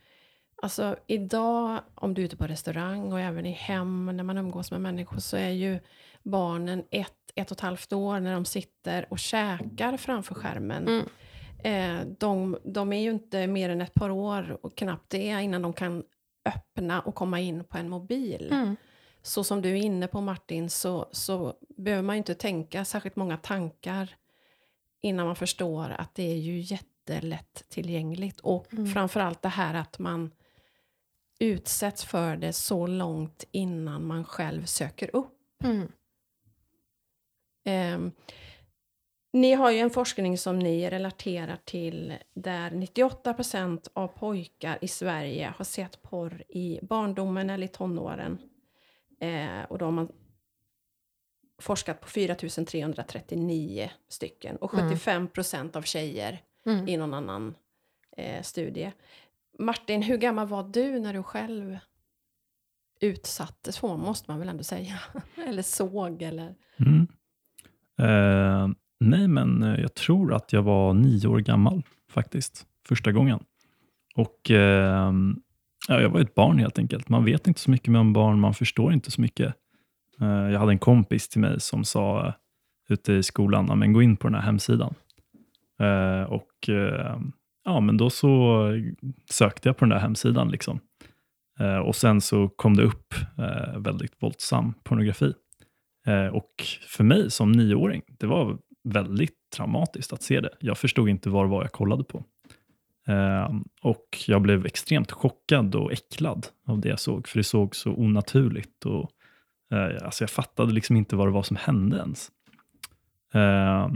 alltså 0.62 0.96
idag 1.08 1.82
om 1.96 2.14
du 2.14 2.22
är 2.22 2.26
ute 2.26 2.38
på 2.38 2.48
restaurang 2.48 3.12
och 3.14 3.20
även 3.20 3.46
i 3.46 3.52
hem 3.52 4.06
när 4.18 4.24
man 4.24 4.38
umgås 4.38 4.72
med 4.72 4.82
människor 4.82 5.20
så 5.20 5.38
är 5.38 5.50
ju 5.50 5.80
barnen 6.24 6.84
ett, 6.92 7.14
ett 7.36 7.52
och 7.52 7.58
ett 7.58 7.62
halvt 7.62 7.94
år 7.94 8.20
när 8.20 8.34
de 8.34 8.46
sitter 8.46 9.06
och 9.10 9.20
käkar 9.20 9.98
framför 9.98 10.36
skärmen. 10.36 10.88
Mm. 10.88 11.06
Eh, 11.64 12.08
de, 12.20 12.58
de 12.64 12.94
är 12.94 13.00
ju 13.02 13.10
inte 13.12 13.48
mer 13.48 13.70
än 13.70 13.82
ett 13.82 13.94
par 13.94 14.10
år 14.10 14.58
och 14.62 14.78
knappt 14.78 15.10
det 15.10 15.42
innan 15.44 15.62
de 15.62 15.74
kan 15.74 16.04
öppna 16.46 17.02
och 17.02 17.16
komma 17.16 17.40
in 17.40 17.64
på 17.64 17.78
en 17.78 17.90
mobil. 17.90 18.48
Mm. 18.52 18.76
Så 19.22 19.44
som 19.44 19.62
du 19.62 19.70
är 19.70 19.76
inne 19.76 20.08
på 20.08 20.22
Martin 20.22 20.70
så, 20.70 21.08
så 21.12 21.54
behöver 21.78 22.04
man 22.04 22.16
ju 22.16 22.18
inte 22.18 22.36
tänka 22.36 22.86
särskilt 22.86 23.16
många 23.16 23.38
tankar 23.38 24.16
innan 25.02 25.26
man 25.26 25.36
förstår 25.36 25.90
att 25.90 26.16
det 26.16 26.32
är 26.32 26.36
ju 26.38 26.60
jättelätt 26.60 27.66
tillgängligt. 27.70 28.40
Och 28.40 28.74
Mm. 28.74 28.88
framförallt 28.88 29.42
det 29.42 29.50
här 29.50 29.74
att 29.74 30.00
man 30.00 30.32
utsätts 31.40 32.06
för 32.06 32.38
det 32.38 32.54
så 32.54 32.88
långt 32.88 33.44
innan 33.52 34.06
man 34.08 34.24
själv 34.26 34.66
söker 34.66 35.16
upp. 35.16 35.64
Mm. 35.64 35.92
Ehm, 37.66 38.12
ni 39.34 39.54
har 39.54 39.72
ju 39.72 39.80
en 39.80 39.90
forskning 39.90 40.38
som 40.38 40.60
ni 40.60 40.90
relaterar 40.90 41.58
till 41.66 42.18
där 42.34 42.72
98% 42.72 43.88
av 43.94 44.08
pojkar 44.08 44.78
i 44.82 44.88
Sverige 44.88 45.54
har 45.58 45.66
sett 45.66 46.02
porr 46.02 46.44
i 46.50 46.80
barndomen 46.82 47.50
eller 47.50 47.66
i 47.66 47.70
tonåren. 47.70 48.38
Eh, 49.20 49.64
och 49.70 49.78
då 49.78 49.86
har 49.86 49.92
man 49.92 50.12
forskat 51.62 52.02
på 52.02 52.08
4 52.08 52.36
339 52.36 53.92
stycken 54.08 54.58
och 54.58 54.74
Mm. 54.74 54.90
75% 54.90 55.76
av 55.76 55.82
tjejer 55.82 56.42
Mm. 56.66 56.88
i 56.88 56.98
någon 56.98 57.14
annan 57.14 57.56
eh, 58.18 58.42
studie. 58.42 58.92
Martin, 59.60 60.02
hur 60.02 60.18
gammal 60.18 60.48
var 60.48 60.64
du 60.64 61.00
när 61.00 61.14
du 61.14 61.24
själv 61.24 61.78
utsattes 63.02 63.78
för, 63.78 63.98
måste 63.98 64.32
man 64.32 64.40
väl 64.40 64.50
ändå 64.50 64.64
säga? 64.64 65.00
eller 65.48 65.62
såg, 65.62 66.22
eller? 66.22 66.56
Mm. 66.78 67.08
Eh, 68.00 68.70
nej, 69.00 69.28
men 69.28 69.64
eh, 69.64 69.82
jag 69.82 69.94
tror 69.94 70.34
att 70.34 70.54
jag 70.54 70.64
var 70.64 70.94
nio 70.94 71.28
år 71.28 71.40
gammal 71.40 71.84
faktiskt, 72.10 72.66
första 72.88 73.12
gången. 73.12 73.40
Och 74.16 74.52
eh, 74.52 75.12
ja, 75.88 76.02
Jag 76.02 76.10
var 76.10 76.20
ett 76.20 76.36
barn 76.36 76.60
helt 76.60 76.80
enkelt. 76.80 77.10
Man 77.10 77.26
vet 77.26 77.48
inte 77.48 77.60
så 77.60 77.72
mycket 77.72 77.88
med 77.88 78.02
om 78.02 78.14
barn, 78.14 78.40
man 78.40 78.54
förstår 78.54 78.94
inte 78.94 79.12
så 79.12 79.22
mycket. 79.22 79.54
Eh, 80.22 80.28
jag 80.28 80.60
hade 80.60 80.72
en 80.72 80.80
kompis 80.80 81.30
till 81.30 81.42
mig 81.42 81.60
som 81.60 81.86
sa 81.86 82.28
eh, 82.28 82.34
ute 82.90 83.14
i 83.14 83.24
skolan, 83.24 83.80
men 83.80 83.94
gå 83.94 84.02
in 84.02 84.18
på 84.18 84.28
den 84.28 84.36
här 84.36 84.42
hemsidan. 84.42 84.94
Eh, 85.80 86.24
och 86.24 86.70
eh, 86.70 87.20
ja, 87.68 87.80
men 87.80 87.98
Då 87.98 88.10
så 88.10 88.64
sökte 89.30 89.70
jag 89.70 89.78
på 89.78 89.86
den 89.86 89.90
där 89.90 90.00
hemsidan. 90.00 90.50
Liksom. 90.50 90.80
Eh, 91.60 91.78
och 91.78 91.96
Sen 91.96 92.22
så 92.22 92.50
kom 92.50 92.78
det 92.78 92.84
upp 92.84 93.14
eh, 93.38 93.80
väldigt 93.80 94.14
våldsam 94.20 94.74
pornografi. 94.84 95.34
Eh, 96.08 96.28
och 96.28 96.52
för 96.88 97.04
mig 97.04 97.32
som 97.32 97.52
nioåring, 97.52 98.02
det 98.08 98.28
var 98.28 98.58
väldigt 98.84 99.36
traumatiskt 99.56 100.14
att 100.14 100.24
se 100.24 100.40
det. 100.40 100.54
Jag 100.60 100.78
förstod 100.78 101.10
inte 101.10 101.30
vad 101.30 101.46
det 101.46 101.50
var 101.50 101.62
jag 101.62 101.72
kollade 101.72 102.04
på. 102.04 102.24
Eh, 103.08 103.56
och 103.82 104.18
jag 104.28 104.42
blev 104.42 104.66
extremt 104.66 105.12
chockad 105.12 105.76
och 105.76 105.92
äcklad 105.92 106.48
av 106.68 106.80
det 106.80 106.90
jag 106.90 107.00
såg, 107.00 107.28
för 107.28 107.38
det 107.40 107.44
såg 107.44 107.76
så 107.76 107.92
onaturligt. 107.92 108.86
Och, 108.86 109.12
eh, 109.72 110.06
alltså 110.06 110.24
jag 110.24 110.30
fattade 110.30 110.74
liksom 110.74 110.96
inte 110.96 111.16
vad 111.16 111.28
det 111.28 111.32
var 111.32 111.44
som 111.44 111.58
hände 111.58 111.98
ens. 111.98 112.32
Eh, 113.34 113.90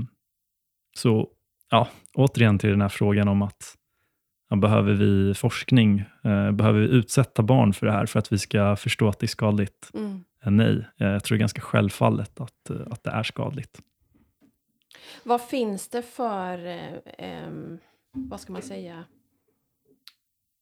så 0.97 1.29
ja, 1.71 1.87
återigen 2.13 2.59
till 2.59 2.69
den 2.69 2.81
här 2.81 2.89
frågan 2.89 3.27
om 3.27 3.41
att 3.41 3.75
ja, 4.49 4.55
behöver 4.55 4.93
vi 4.93 5.33
forskning? 5.33 5.99
Eh, 5.99 6.51
behöver 6.51 6.79
vi 6.79 6.87
utsätta 6.87 7.43
barn 7.43 7.73
för 7.73 7.85
det 7.85 7.91
här 7.91 8.05
för 8.05 8.19
att 8.19 8.31
vi 8.31 8.37
ska 8.37 8.75
förstå 8.75 9.07
att 9.09 9.19
det 9.19 9.25
är 9.25 9.27
skadligt? 9.27 9.91
Mm. 9.93 10.23
Eh, 10.45 10.51
Nej, 10.51 10.85
Eh, 10.97 11.07
jag 11.07 11.23
tror 11.23 11.35
det 11.35 11.37
är 11.37 11.39
ganska 11.39 11.61
självfallet 11.61 12.39
att, 12.39 12.69
eh, 12.69 12.81
att 12.91 13.03
det 13.03 13.09
är 13.09 13.23
skadligt. 13.23 13.81
Vad 15.23 15.41
finns 15.41 15.87
det 15.89 16.01
för, 16.01 16.65
eh, 17.17 17.49
vad 18.11 18.39
ska 18.39 18.53
man 18.53 18.61
säga, 18.61 19.03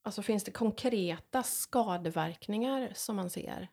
alltså 0.03 0.21
finns 0.21 0.43
det 0.43 0.51
konkreta 0.51 1.43
skadeverkningar 1.43 2.91
som 2.93 3.15
man 3.15 3.29
ser? 3.29 3.67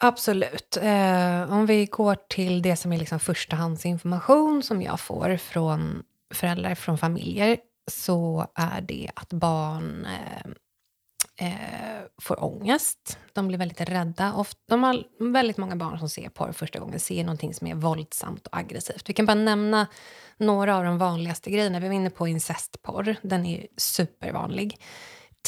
Absolut. 0.00 0.76
Eh, 0.82 1.52
om 1.52 1.66
vi 1.66 1.86
går 1.86 2.16
till 2.28 2.62
det 2.62 2.76
som 2.76 2.92
är 2.92 2.98
liksom 2.98 3.20
förstahandsinformation 3.20 4.62
som 4.62 4.82
jag 4.82 5.00
får 5.00 5.36
från 5.36 6.02
föräldrar 6.34 6.74
från 6.74 6.98
familjer 6.98 7.58
så 7.90 8.46
är 8.54 8.80
det 8.80 9.10
att 9.16 9.32
barn 9.32 10.06
eh, 10.06 11.46
eh, 11.46 12.00
får 12.22 12.44
ångest. 12.44 13.18
De 13.32 13.48
blir 13.48 13.58
väldigt 13.58 13.80
rädda. 13.80 14.34
Ofta, 14.34 14.60
de 14.66 14.82
har 14.82 15.04
väldigt 15.32 15.56
många 15.56 15.76
barn 15.76 15.98
som 15.98 16.08
ser 16.08 16.28
porr 16.28 16.52
första 16.52 16.78
gången 16.78 17.00
ser 17.00 17.24
någonting 17.24 17.54
som 17.54 17.66
är 17.66 17.74
våldsamt 17.74 18.46
och 18.46 18.56
aggressivt. 18.56 19.08
Vi 19.08 19.12
kan 19.14 19.26
bara 19.26 19.34
nämna 19.34 19.86
några 20.36 20.76
av 20.76 20.84
de 20.84 20.98
vanligaste 20.98 21.50
grejerna. 21.50 21.80
Vi 21.80 21.88
var 21.88 21.94
inne 21.94 22.10
på 22.10 22.28
incestporr. 22.28 23.16
Den 23.22 23.46
är 23.46 23.66
supervanlig. 23.76 24.78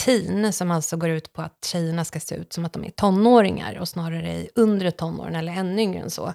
Teen, 0.05 0.53
som 0.53 0.71
alltså 0.71 0.97
går 0.97 1.11
ut 1.11 1.33
på 1.33 1.43
att 1.43 1.65
tjejerna 1.65 2.05
ska 2.05 2.21
se 2.21 2.35
ut 2.35 2.53
som 2.53 2.65
att 2.65 2.73
de 2.73 2.85
är 2.85 2.91
tonåringar 2.91 3.79
och 3.79 3.89
snarare 3.89 4.33
i 4.33 4.49
undre 4.55 4.91
tonåren 4.91 5.35
eller 5.35 5.53
ännu 5.53 5.83
yngre 5.83 6.01
än 6.01 6.11
så. 6.11 6.33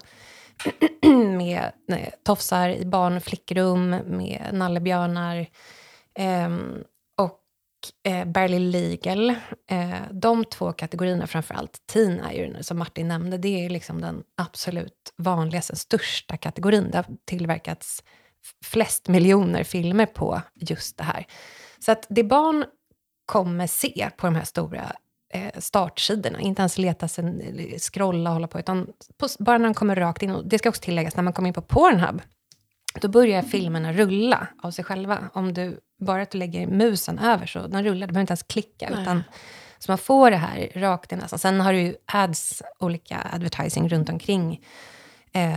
med 1.38 1.72
nej, 1.88 2.10
tofsar 2.24 2.68
i 2.68 2.84
barnflickrum, 2.84 3.90
med 3.90 4.48
nallebjörnar 4.52 5.46
Eh, 6.18 6.50
och 7.16 7.40
eh, 8.12 8.24
Barely 8.24 8.58
Legal. 8.58 9.30
Eh, 9.70 10.02
de 10.10 10.44
två 10.44 10.72
kategorierna 10.72 11.26
framför 11.26 11.54
allt, 11.54 11.86
teen 11.86 12.20
är 12.20 12.32
ju, 12.32 12.62
som 12.62 12.78
Martin 12.78 13.08
nämnde, 13.08 13.38
det 13.38 13.64
är 13.64 13.70
liksom 13.70 14.00
den 14.00 14.22
absolut 14.36 15.14
vanligaste, 15.16 15.76
största 15.76 16.36
kategorin. 16.36 16.90
Det 16.90 16.98
har 16.98 17.06
tillverkats 17.24 18.04
flest 18.64 19.08
miljoner 19.08 19.64
filmer 19.64 20.06
på 20.06 20.40
just 20.54 20.98
det 20.98 21.04
här. 21.04 21.26
Så 21.78 21.92
att 21.92 22.06
det 22.08 22.24
barn 22.24 22.64
kommer 23.26 23.66
se 23.66 24.10
på 24.16 24.26
de 24.26 24.34
här 24.34 24.44
stora 24.44 24.92
eh, 25.34 25.58
startsidorna, 25.58 26.40
inte 26.40 26.62
ens 26.62 26.78
leta 26.78 27.08
sig, 27.08 27.78
scrolla 27.78 28.30
och 28.30 28.34
hålla 28.34 28.48
på, 28.48 28.58
utan 28.58 28.86
på, 29.16 29.28
bara 29.38 29.58
när 29.58 29.64
de 29.64 29.74
kommer 29.74 29.96
rakt 29.96 30.22
in. 30.22 30.30
Och 30.30 30.46
det 30.46 30.58
ska 30.58 30.68
också 30.68 30.82
tilläggas, 30.82 31.16
när 31.16 31.22
man 31.22 31.32
kommer 31.32 31.48
in 31.48 31.54
på 31.54 31.62
Pornhub, 31.62 32.22
då 33.00 33.08
börjar 33.08 33.42
filmerna 33.42 33.92
rulla 33.92 34.48
av 34.62 34.70
sig 34.70 34.84
själva. 34.84 35.30
Om 35.32 35.54
du 35.54 35.80
bara 36.00 36.22
att 36.22 36.30
du 36.30 36.38
lägger 36.38 36.66
musen 36.66 37.18
över 37.18 37.46
så 37.46 37.66
den 37.66 37.84
rullar, 37.84 38.06
du 38.06 38.12
behöver 38.12 38.20
inte 38.20 38.30
ens 38.30 38.42
klicka. 38.42 38.88
Nej. 38.90 39.02
Utan, 39.02 39.22
så 39.78 39.90
man 39.90 39.98
får 39.98 40.30
det 40.30 40.36
här 40.36 40.72
rakt 40.74 41.12
i 41.12 41.16
näsan. 41.16 41.38
Sen 41.38 41.60
har 41.60 41.72
du 41.72 41.80
ju 41.80 41.94
ads, 42.06 42.62
olika 42.78 43.26
advertising 43.32 43.88
runt 43.88 44.08
omkring 44.08 44.60
eh, 45.32 45.56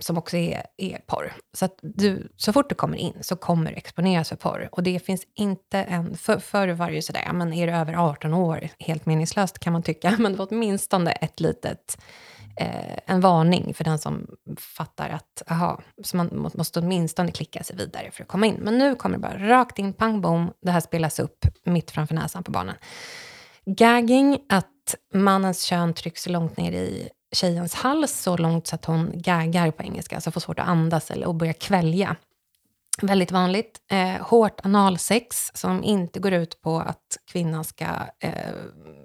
som 0.00 0.18
också 0.18 0.36
är, 0.36 0.62
är 0.76 0.98
porr. 1.06 1.32
Så 1.52 1.64
att 1.64 1.78
du, 1.82 2.28
så 2.36 2.52
fort 2.52 2.68
du 2.68 2.74
kommer 2.74 2.96
in 2.96 3.14
så 3.20 3.36
kommer 3.36 3.70
du 3.70 3.76
exponeras 3.76 4.28
för 4.28 4.36
porr. 4.36 4.68
Och 4.72 4.82
det 4.82 4.98
finns 5.06 5.22
inte 5.34 5.78
en... 5.78 6.16
För, 6.16 6.38
förr 6.38 6.68
var 6.68 6.88
det 6.88 6.94
ju 6.94 7.02
sådär, 7.02 7.32
men 7.32 7.52
är 7.52 7.66
du 7.66 7.72
över 7.72 7.94
18 7.94 8.34
år, 8.34 8.68
helt 8.78 9.06
meningslöst 9.06 9.58
kan 9.58 9.72
man 9.72 9.82
tycka, 9.82 10.10
men 10.18 10.32
det 10.32 10.38
var 10.38 10.48
åtminstone 10.50 11.12
ett 11.12 11.40
litet 11.40 11.98
eh, 12.56 12.98
en 13.06 13.20
varning 13.20 13.74
för 13.74 13.84
den 13.84 13.98
som 13.98 14.26
fattar 14.58 15.08
att 15.08 15.42
aha, 15.50 15.80
så 16.02 16.16
man 16.16 16.50
måste 16.54 16.80
åtminstone 16.80 17.32
klicka 17.32 17.62
sig 17.62 17.76
vidare 17.76 18.10
för 18.10 18.22
att 18.22 18.28
komma 18.28 18.46
in. 18.46 18.56
Men 18.60 18.78
nu 18.78 18.94
kommer 18.94 19.16
det 19.16 19.22
bara 19.22 19.48
rakt 19.48 19.78
in, 19.78 19.92
pang 19.92 20.20
bom, 20.20 20.52
det 20.62 20.70
här 20.70 20.80
spelas 20.80 21.18
upp 21.18 21.46
mitt 21.64 21.90
framför 21.90 22.14
näsan 22.14 22.44
på 22.44 22.50
barnen. 22.50 22.74
Gagging, 23.64 24.38
att 24.48 24.94
mannens 25.14 25.62
kön 25.62 25.94
trycks 25.94 26.22
så 26.22 26.30
långt 26.30 26.56
ner 26.56 26.72
i 26.72 27.08
tjejens 27.32 27.74
hals, 27.74 28.22
så 28.22 28.36
långt 28.36 28.66
så 28.66 28.74
att 28.74 28.84
hon 28.84 29.10
gaggar 29.14 29.70
på 29.70 29.82
engelska, 29.82 30.14
alltså 30.14 30.30
får 30.30 30.40
svårt 30.40 30.58
att 30.58 30.68
andas 30.68 31.10
eller 31.10 31.26
och 31.26 31.34
börjar 31.34 31.52
kvälja. 31.52 32.16
Väldigt 33.02 33.30
vanligt. 33.30 33.80
Eh, 33.90 34.20
hårt 34.20 34.60
analsex 34.62 35.50
som 35.54 35.84
inte 35.84 36.20
går 36.20 36.32
ut 36.32 36.62
på 36.62 36.78
att 36.78 37.18
kvinnan 37.26 37.64
ska 37.64 37.86
eh, 38.18 38.32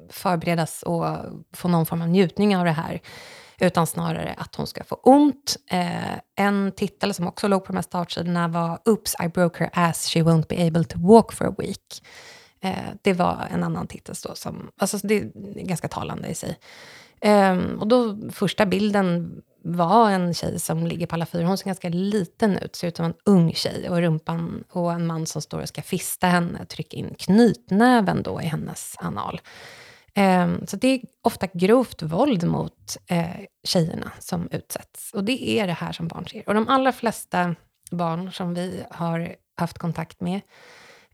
förberedas 0.09 0.83
och 0.83 1.05
få 1.53 1.67
någon 1.67 1.85
form 1.85 2.01
av 2.01 2.07
njutning 2.07 2.57
av 2.57 2.65
det 2.65 2.71
här 2.71 3.01
utan 3.59 3.87
snarare 3.87 4.35
att 4.37 4.55
hon 4.55 4.67
ska 4.67 4.83
få 4.83 4.95
ont. 4.95 5.57
Eh, 5.71 6.17
en 6.35 6.71
titel 6.71 7.13
som 7.13 7.27
också 7.27 7.47
låg 7.47 7.63
på 7.63 7.71
de 7.71 7.77
här 7.77 7.83
startsidorna 7.83 8.47
var 8.47 8.79
Oops, 8.85 9.15
I 9.25 9.27
broke 9.27 9.63
her 9.63 9.69
ass, 9.73 10.07
she 10.07 10.19
won't 10.19 10.47
be 10.47 10.67
able 10.67 10.83
to 10.83 10.99
walk 10.99 11.33
for 11.33 11.47
a 11.47 11.55
week. 11.57 12.03
Eh, 12.61 12.75
det 13.01 13.13
var 13.13 13.47
en 13.51 13.63
annan 13.63 13.87
titel 13.87 14.15
då 14.23 14.35
som, 14.35 14.71
alltså 14.77 14.97
det 14.97 15.17
är 15.17 15.31
ganska 15.65 15.87
talande 15.87 16.27
i 16.27 16.35
sig. 16.35 16.57
Um, 17.25 17.79
och 17.79 17.87
då 17.87 18.17
första 18.31 18.65
bilden 18.65 19.41
var 19.63 20.11
en 20.11 20.33
tjej 20.33 20.59
som 20.59 20.87
ligger 20.87 21.07
på 21.07 21.15
alla 21.15 21.25
fyra. 21.25 21.47
Hon 21.47 21.57
ser 21.57 21.65
ganska 21.65 21.89
liten 21.89 22.57
ut, 22.57 22.75
ser 22.75 22.87
ut 22.87 22.97
som 22.97 23.05
en 23.05 23.13
ung 23.25 23.53
tjej. 23.53 23.89
Och 23.89 23.97
rumpan 23.97 24.63
och 24.71 24.91
en 24.91 25.07
man 25.07 25.25
som 25.25 25.41
står 25.41 25.61
och 25.61 25.67
ska 25.67 25.81
fista 25.81 26.27
henne, 26.27 26.65
trycker 26.65 26.97
in 26.97 27.15
knytnäven 27.19 28.23
då 28.23 28.41
i 28.41 28.45
hennes 28.45 28.95
anal. 28.99 29.41
Um, 30.17 30.67
så 30.67 30.77
det 30.77 30.87
är 30.87 31.01
ofta 31.21 31.47
grovt 31.53 32.01
våld 32.01 32.43
mot 32.43 32.97
uh, 33.11 33.45
tjejerna 33.63 34.11
som 34.19 34.47
utsätts. 34.51 35.13
Och 35.13 35.23
det 35.23 35.49
är 35.49 35.67
det 35.67 35.73
här 35.73 35.91
som 35.91 36.07
barn 36.07 36.27
ser. 36.27 36.47
Och 36.47 36.53
de 36.53 36.67
allra 36.67 36.91
flesta 36.91 37.55
barn 37.91 38.31
som 38.31 38.53
vi 38.53 38.83
har 38.91 39.35
haft 39.57 39.77
kontakt 39.77 40.21
med, 40.21 40.41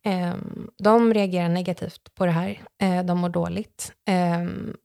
um, 0.06 0.70
de 0.78 1.14
reagerar 1.14 1.50
negativt 1.50 2.16
på 2.16 2.26
det 2.26 2.32
här. 2.32 2.62
Uh, 2.84 3.04
de 3.04 3.18
mår 3.18 3.30
dåligt. 3.30 3.92
Um, 4.40 4.78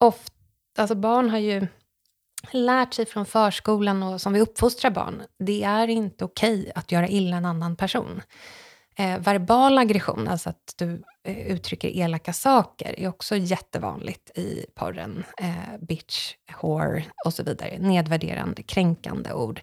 ofta 0.00 0.35
alltså 0.76 0.94
barn 0.94 1.30
har 1.30 1.38
ju 1.38 1.66
lärt 2.50 2.94
sig 2.94 3.06
från 3.06 3.26
förskolan 3.26 4.02
och 4.02 4.20
som 4.20 4.32
vi 4.32 4.40
uppfostrar 4.40 4.90
barn, 4.90 5.22
det 5.38 5.64
är 5.64 5.88
inte 5.88 6.24
okej 6.24 6.60
okay 6.60 6.72
att 6.74 6.92
göra 6.92 7.08
illa 7.08 7.36
en 7.36 7.44
annan 7.44 7.76
person. 7.76 8.22
Eh, 8.98 9.18
verbal 9.18 9.78
aggression, 9.78 10.28
alltså 10.28 10.48
att 10.48 10.74
du 10.76 11.02
eh, 11.24 11.46
uttrycker 11.46 11.88
elaka 11.88 12.32
saker, 12.32 13.00
är 13.00 13.08
också 13.08 13.36
jättevanligt 13.36 14.38
i 14.38 14.66
porren. 14.74 15.24
Eh, 15.38 15.78
bitch, 15.80 16.34
whore 16.62 17.04
och 17.24 17.34
så 17.34 17.42
vidare. 17.42 17.78
Nedvärderande, 17.78 18.62
kränkande 18.62 19.32
ord. 19.32 19.60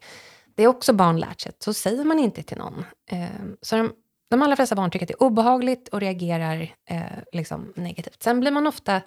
Det 0.55 0.63
är 0.63 0.67
också 0.67 0.93
barn 0.93 1.19
lärt 1.19 1.41
sig, 1.41 1.51
så 1.59 1.73
säger 1.73 2.03
man 2.03 2.19
inte 2.19 2.43
till 2.43 2.57
någon. 2.57 2.85
Eh, 3.11 3.27
så 3.61 3.75
de, 3.75 3.91
de 4.33 4.41
allra 4.41 4.55
flesta 4.55 4.75
barn 4.75 4.91
tycker 4.91 5.05
att 5.05 5.07
det 5.07 5.13
är 5.13 5.23
obehagligt 5.23 5.87
och 5.87 5.99
reagerar 5.99 6.75
eh, 6.89 7.01
liksom 7.31 7.73
negativt. 7.75 8.23
Sen 8.23 8.39
blir 8.39 8.51
man 8.51 8.67
ofta 8.67 9.01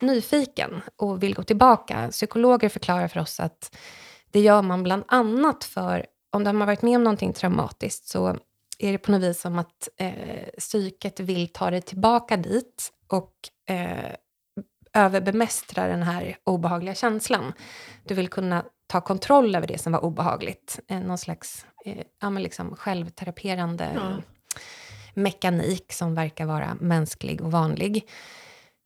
nyfiken 0.00 0.80
och 0.96 1.22
vill 1.22 1.34
gå 1.34 1.42
tillbaka. 1.42 2.08
Psykologer 2.10 2.68
förklarar 2.68 3.08
för 3.08 3.20
oss 3.20 3.40
att 3.40 3.76
det 4.30 4.40
gör 4.40 4.62
man 4.62 4.82
bland 4.82 5.04
annat 5.08 5.64
för 5.64 6.06
om 6.32 6.44
de 6.44 6.60
har 6.60 6.66
varit 6.66 6.82
med 6.82 6.96
om 6.96 7.04
någonting 7.04 7.32
traumatiskt 7.32 8.06
så 8.08 8.36
är 8.78 8.92
det 8.92 8.98
på 8.98 9.12
något 9.12 9.22
vis 9.22 9.40
som 9.40 9.58
att 9.58 9.88
eh, 9.96 10.48
psyket 10.58 11.20
vill 11.20 11.48
ta 11.48 11.70
dig 11.70 11.82
tillbaka 11.82 12.36
dit 12.36 12.92
och 13.08 13.32
eh, 13.74 14.14
överbemästra 14.94 15.86
den 15.86 16.02
här 16.02 16.36
obehagliga 16.44 16.94
känslan. 16.94 17.52
Du 18.04 18.14
vill 18.14 18.28
kunna 18.28 18.64
ta 18.86 19.00
kontroll 19.00 19.54
över 19.54 19.66
det 19.66 19.78
som 19.78 19.92
var 19.92 20.04
obehagligt. 20.04 20.80
Eh, 20.88 21.00
någon 21.00 21.18
slags 21.18 21.66
eh, 21.84 22.04
ja, 22.20 22.30
men 22.30 22.42
liksom 22.42 22.76
självteraperande 22.76 23.90
ja 23.94 24.16
mekanik 25.14 25.92
som 25.92 26.14
verkar 26.14 26.46
vara 26.46 26.76
mänsklig 26.80 27.40
och 27.40 27.52
vanlig. 27.52 28.08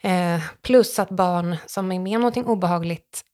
Eh, 0.03 0.41
plus 0.63 0.99
att 0.99 1.11
barn 1.11 1.57
som 1.67 1.93
är 1.93 1.99
med 1.99 2.17
om 2.17 2.21
någonting 2.21 2.45
obehagligt 2.45 3.25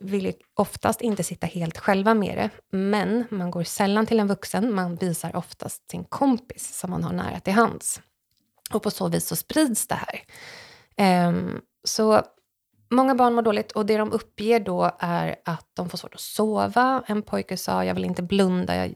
vill 0.00 0.32
oftast 0.54 1.00
inte 1.00 1.22
sitta 1.22 1.46
helt 1.46 1.78
själva 1.78 2.14
med 2.14 2.38
det, 2.38 2.76
men 2.76 3.24
man 3.30 3.50
går 3.50 3.62
sällan 3.64 4.06
till 4.06 4.20
en 4.20 4.28
vuxen. 4.28 4.74
Man 4.74 4.96
visar 4.96 5.36
oftast 5.36 5.90
sin 5.90 6.04
kompis 6.04 6.78
som 6.78 6.90
man 6.90 7.04
har 7.04 7.12
nära 7.12 7.40
till 7.40 7.52
hands. 7.52 8.00
Och 8.72 8.82
på 8.82 8.90
så 8.90 9.08
vis 9.08 9.26
så 9.26 9.36
sprids 9.36 9.88
det 9.88 9.94
här. 9.94 10.20
Eh, 10.96 11.32
så 11.84 12.22
många 12.90 13.14
barn 13.14 13.34
mår 13.34 13.42
dåligt 13.42 13.72
och 13.72 13.86
det 13.86 13.96
de 13.96 14.12
uppger 14.12 14.60
då 14.60 14.96
är 14.98 15.36
att 15.44 15.66
de 15.74 15.90
får 15.90 15.98
svårt 15.98 16.14
att 16.14 16.20
sova. 16.20 17.04
En 17.06 17.22
pojke 17.22 17.56
sa, 17.56 17.84
jag 17.84 17.94
vill 17.94 18.04
inte 18.04 18.22
blunda, 18.22 18.76
jag, 18.76 18.94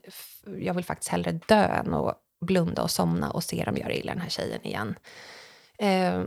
jag 0.59 0.75
vill 0.75 0.85
faktiskt 0.85 1.11
hellre 1.11 1.33
dö 1.33 1.64
än 1.64 1.95
att 1.95 2.19
blunda 2.41 2.82
och 2.82 2.91
somna 2.91 3.30
och 3.30 3.45
se 3.45 3.64
dem 3.64 3.76
göra 3.76 3.93
illa 3.93 4.12
den 4.12 4.22
här 4.22 4.28
tjejen 4.28 4.66
igen. 4.66 4.95
Eh, 5.78 6.22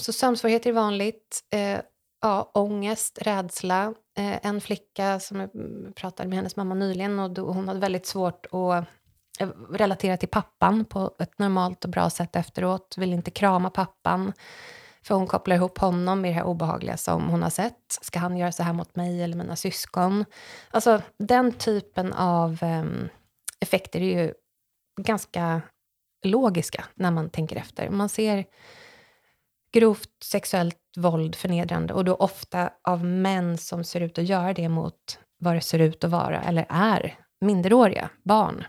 så 0.00 0.12
sömnsvårigheter 0.12 0.70
är 0.70 0.74
vanligt. 0.74 1.40
Eh, 1.50 1.80
ja, 2.22 2.50
ångest, 2.54 3.18
rädsla. 3.22 3.94
Eh, 4.18 4.46
en 4.46 4.60
flicka 4.60 5.20
som 5.20 5.40
jag 5.40 5.50
pratade 5.94 6.28
med 6.28 6.36
hennes 6.36 6.56
mamma 6.56 6.74
nyligen 6.74 7.18
och 7.18 7.30
då, 7.30 7.52
hon 7.52 7.68
hade 7.68 7.80
väldigt 7.80 8.06
svårt 8.06 8.46
att 8.46 8.86
eh, 9.40 9.48
relatera 9.70 10.16
till 10.16 10.28
pappan 10.28 10.84
på 10.84 11.14
ett 11.18 11.38
normalt 11.38 11.84
och 11.84 11.90
bra 11.90 12.10
sätt 12.10 12.36
efteråt. 12.36 12.94
Vill 12.98 13.12
inte 13.12 13.30
krama 13.30 13.70
pappan. 13.70 14.32
För 15.02 15.14
hon 15.14 15.26
kopplar 15.26 15.56
ihop 15.56 15.78
honom 15.78 16.20
med 16.20 16.30
det 16.30 16.34
här 16.34 16.44
obehagliga 16.44 16.96
som 16.96 17.28
hon 17.28 17.42
har 17.42 17.50
sett. 17.50 17.98
Ska 18.00 18.18
han 18.18 18.36
göra 18.36 18.52
så 18.52 18.62
här 18.62 18.72
mot 18.72 18.96
mig 18.96 19.22
eller 19.22 19.36
mina 19.36 19.56
syskon? 19.56 20.24
Alltså 20.70 21.02
den 21.18 21.52
typen 21.52 22.12
av 22.12 22.58
eh, 22.62 22.84
effekter 23.60 24.00
är 24.00 24.22
ju 24.22 24.34
ganska 24.96 25.62
logiska 26.24 26.84
när 26.94 27.10
man 27.10 27.30
tänker 27.30 27.56
efter. 27.56 27.90
Man 27.90 28.08
ser 28.08 28.44
grovt 29.72 30.10
sexuellt 30.24 30.78
våld, 30.96 31.34
förnedrande 31.34 31.94
och 31.94 32.04
då 32.04 32.14
ofta 32.14 32.70
av 32.82 33.04
män 33.04 33.58
som 33.58 33.84
ser 33.84 34.00
ut 34.00 34.18
att 34.18 34.24
göra 34.24 34.52
det 34.52 34.68
mot 34.68 35.18
vad 35.38 35.54
det 35.54 35.60
ser 35.60 35.78
ut 35.78 36.04
att 36.04 36.10
vara, 36.10 36.42
eller 36.42 36.66
är, 36.68 37.18
minderåriga 37.40 38.10
barn. 38.22 38.64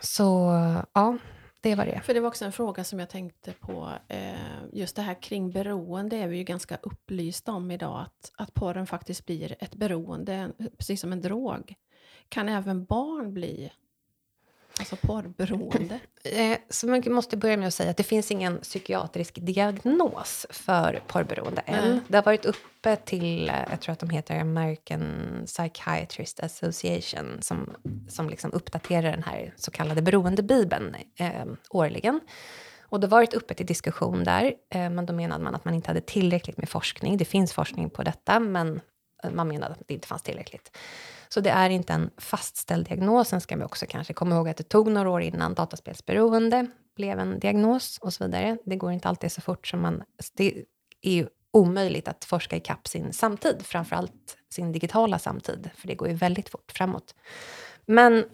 Så 0.00 0.52
ja, 0.94 1.18
det 1.60 1.74
var 1.74 1.86
det. 1.86 2.00
För 2.00 2.14
det 2.14 2.20
var 2.20 2.28
också 2.28 2.44
en 2.44 2.52
fråga 2.52 2.84
som 2.84 2.98
jag 2.98 3.10
tänkte 3.10 3.52
på. 3.52 3.92
Eh, 4.08 4.32
just 4.72 4.96
det 4.96 5.02
här 5.02 5.22
kring 5.22 5.50
beroende 5.50 6.16
är 6.16 6.28
vi 6.28 6.36
ju 6.36 6.44
ganska 6.44 6.78
upplysta 6.82 7.52
om 7.52 7.70
idag. 7.70 8.00
Att, 8.00 8.32
att 8.36 8.54
porren 8.54 8.86
faktiskt 8.86 9.26
blir 9.26 9.56
ett 9.60 9.74
beroende, 9.74 10.50
precis 10.78 11.00
som 11.00 11.12
en 11.12 11.20
drog. 11.20 11.74
Kan 12.28 12.48
även 12.48 12.84
barn 12.84 13.34
bli 13.34 13.72
Alltså 14.78 14.96
porrberoende? 14.96 16.00
Eh, 16.24 16.58
så 16.68 16.86
man 16.86 17.02
måste 17.06 17.36
börja 17.36 17.56
med 17.56 17.68
att 17.68 17.74
säga 17.74 17.90
att 17.90 17.96
det 17.96 18.02
finns 18.02 18.30
ingen 18.30 18.58
psykiatrisk 18.58 19.38
diagnos 19.40 20.46
för 20.50 21.02
porrberoende 21.06 21.60
än. 21.66 21.84
Mm. 21.84 22.00
Det 22.08 22.16
har 22.16 22.24
varit 22.24 22.44
uppe 22.44 22.96
till, 22.96 23.48
eh, 23.48 23.54
jag 23.70 23.80
tror 23.80 23.92
att 23.92 23.98
de 23.98 24.10
heter 24.10 24.40
American 24.40 25.42
Psychiatrist 25.46 26.40
Association 26.40 27.38
som, 27.40 27.76
som 28.08 28.30
liksom 28.30 28.52
uppdaterar 28.52 29.10
den 29.10 29.22
här 29.22 29.54
så 29.56 29.70
kallade 29.70 30.02
beroendebibeln 30.02 30.96
eh, 31.18 31.44
årligen. 31.70 32.20
Och 32.82 33.00
det 33.00 33.06
har 33.06 33.10
varit 33.10 33.34
uppe 33.34 33.54
till 33.54 33.66
diskussion 33.66 34.24
där, 34.24 34.54
eh, 34.70 34.90
men 34.90 35.06
då 35.06 35.12
menade 35.12 35.44
man 35.44 35.54
att 35.54 35.64
man 35.64 35.74
inte 35.74 35.90
hade 35.90 36.00
tillräckligt 36.00 36.56
med 36.56 36.68
forskning. 36.68 37.16
Det 37.16 37.24
finns 37.24 37.52
forskning 37.52 37.90
på 37.90 38.02
detta, 38.02 38.40
men 38.40 38.80
man 39.32 39.48
menade 39.48 39.72
att 39.72 39.82
det 39.86 39.94
inte 39.94 40.08
fanns 40.08 40.22
tillräckligt. 40.22 40.70
Så 41.28 41.40
det 41.40 41.50
är 41.50 41.70
inte 41.70 41.92
en 41.92 42.10
fastställd 42.16 42.86
diagnos. 42.86 43.28
Sen 43.28 43.40
ska 43.40 43.56
vi 43.56 43.64
också 43.64 43.86
kanske 43.88 44.12
komma 44.12 44.34
ihåg 44.34 44.48
att 44.48 44.56
det 44.56 44.68
tog 44.68 44.90
några 44.90 45.10
år 45.10 45.22
innan 45.22 45.54
dataspelsberoende 45.54 46.66
blev 46.96 47.18
en 47.18 47.38
diagnos 47.38 47.98
och 47.98 48.12
så 48.12 48.24
vidare. 48.24 48.58
Det 48.64 48.76
går 48.76 48.92
inte 48.92 49.08
alltid 49.08 49.32
så 49.32 49.40
fort 49.40 49.66
som 49.66 49.80
man... 49.80 50.02
Det 50.34 50.64
är 51.02 51.12
ju 51.12 51.26
omöjligt 51.50 52.08
att 52.08 52.24
forska 52.24 52.56
i 52.56 52.60
kapp 52.60 52.88
sin 52.88 53.12
samtid, 53.12 53.56
framför 53.62 53.96
allt 53.96 54.36
sin 54.50 54.72
digitala 54.72 55.18
samtid, 55.18 55.70
för 55.74 55.88
det 55.88 55.94
går 55.94 56.08
ju 56.08 56.14
väldigt 56.14 56.48
fort 56.48 56.72
framåt. 56.74 57.14
Men 57.86 58.24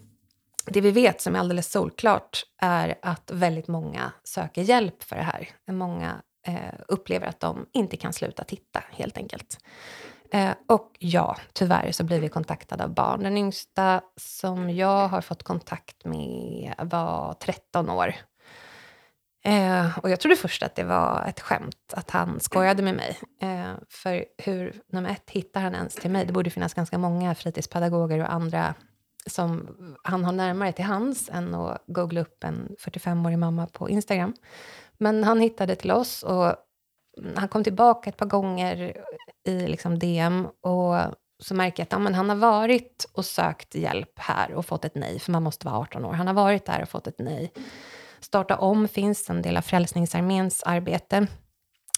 det 0.67 0.81
vi 0.81 0.91
vet 0.91 1.21
som 1.21 1.35
är 1.35 1.39
alldeles 1.39 1.71
solklart 1.71 2.43
är 2.63 2.95
att 3.03 3.31
väldigt 3.31 3.69
många 3.69 4.13
söker 4.25 4.63
hjälp 4.63 5.03
för 5.03 5.17
det 5.17 5.23
här. 5.23 5.49
Många 5.67 6.23
eh, 6.47 6.75
upplever 6.89 7.27
att 7.27 7.41
de 7.41 7.67
inte 7.73 7.97
kan 7.97 8.13
sluta 8.13 8.45
titta, 8.45 8.85
helt 8.91 9.17
enkelt. 9.17 9.59
Eh, 10.31 10.55
och 10.69 10.97
ja, 10.99 11.37
tyvärr 11.53 11.93
så 11.93 12.05
blir 12.05 12.21
vi 12.21 12.29
kontaktade 12.29 12.85
av 12.85 12.95
barn. 12.95 13.23
Den 13.23 13.37
yngsta 13.37 14.01
som 14.17 14.71
jag 14.71 15.09
har 15.09 15.21
fått 15.21 15.43
kontakt 15.43 16.05
med 16.05 16.75
var 16.79 17.35
13 17.35 17.91
år. 17.91 18.15
Eh, 19.45 19.99
och 19.99 20.11
jag 20.11 20.21
trodde 20.21 20.37
först 20.37 20.63
att 20.63 20.75
det 20.75 20.85
var 20.85 21.25
ett 21.29 21.41
skämt, 21.41 21.93
att 21.93 22.11
han 22.11 22.41
skojade 22.41 22.83
med 22.83 22.95
mig. 22.95 23.19
Eh, 23.43 23.73
för 23.89 24.25
hur, 24.39 24.81
nummer 24.87 25.11
ett, 25.11 25.31
hittar 25.31 25.61
han 25.61 25.75
ens 25.75 25.95
till 25.95 26.11
mig? 26.11 26.27
Det 26.27 26.33
borde 26.33 26.51
finnas 26.51 26.75
ganska 26.75 26.99
många 26.99 27.35
fritidspedagoger 27.35 28.19
och 28.19 28.33
andra 28.33 28.75
som 29.27 29.77
han 30.03 30.25
har 30.25 30.33
närmare 30.33 30.73
till 30.73 30.85
hands 30.85 31.29
än 31.29 31.55
att 31.55 31.83
googla 31.87 32.21
upp 32.21 32.45
en 32.45 32.77
45-årig 32.81 33.39
mamma 33.39 33.67
på 33.67 33.91
Instagram. 33.91 34.35
Men 34.99 35.25
han 35.25 35.41
hittade 35.41 35.77
till 35.77 35.91
oss 35.91 36.23
och 36.23 36.55
han 37.37 37.49
kom 37.49 37.65
tillbaka 37.65 38.11
ett 38.11 38.17
par 38.17 38.27
gånger 38.27 38.97
i 39.47 39.67
liksom 39.67 39.99
DM 39.99 40.47
och 40.47 40.97
så 41.43 41.55
märker 41.55 41.81
jag 41.81 41.85
att 41.85 41.93
ja, 41.93 41.99
men 41.99 42.15
han 42.15 42.29
har 42.29 42.37
varit 42.37 43.07
och 43.13 43.25
sökt 43.25 43.75
hjälp 43.75 44.19
här 44.19 44.53
och 44.53 44.67
fått 44.67 44.85
ett 44.85 44.95
nej, 44.95 45.19
för 45.19 45.33
man 45.33 45.43
måste 45.43 45.67
vara 45.67 45.79
18 45.79 46.05
år. 46.05 46.13
Han 46.13 46.27
har 46.27 46.35
varit 46.35 46.67
där 46.67 46.83
och 46.83 46.89
fått 46.89 47.07
ett 47.07 47.19
nej. 47.19 47.53
Starta 48.21 48.57
om 48.57 48.89
finns 48.89 49.31
en 49.31 49.43
del 49.43 49.57
av 49.57 49.63
Frälsningsarméns 49.63 50.63
arbete 50.63 51.27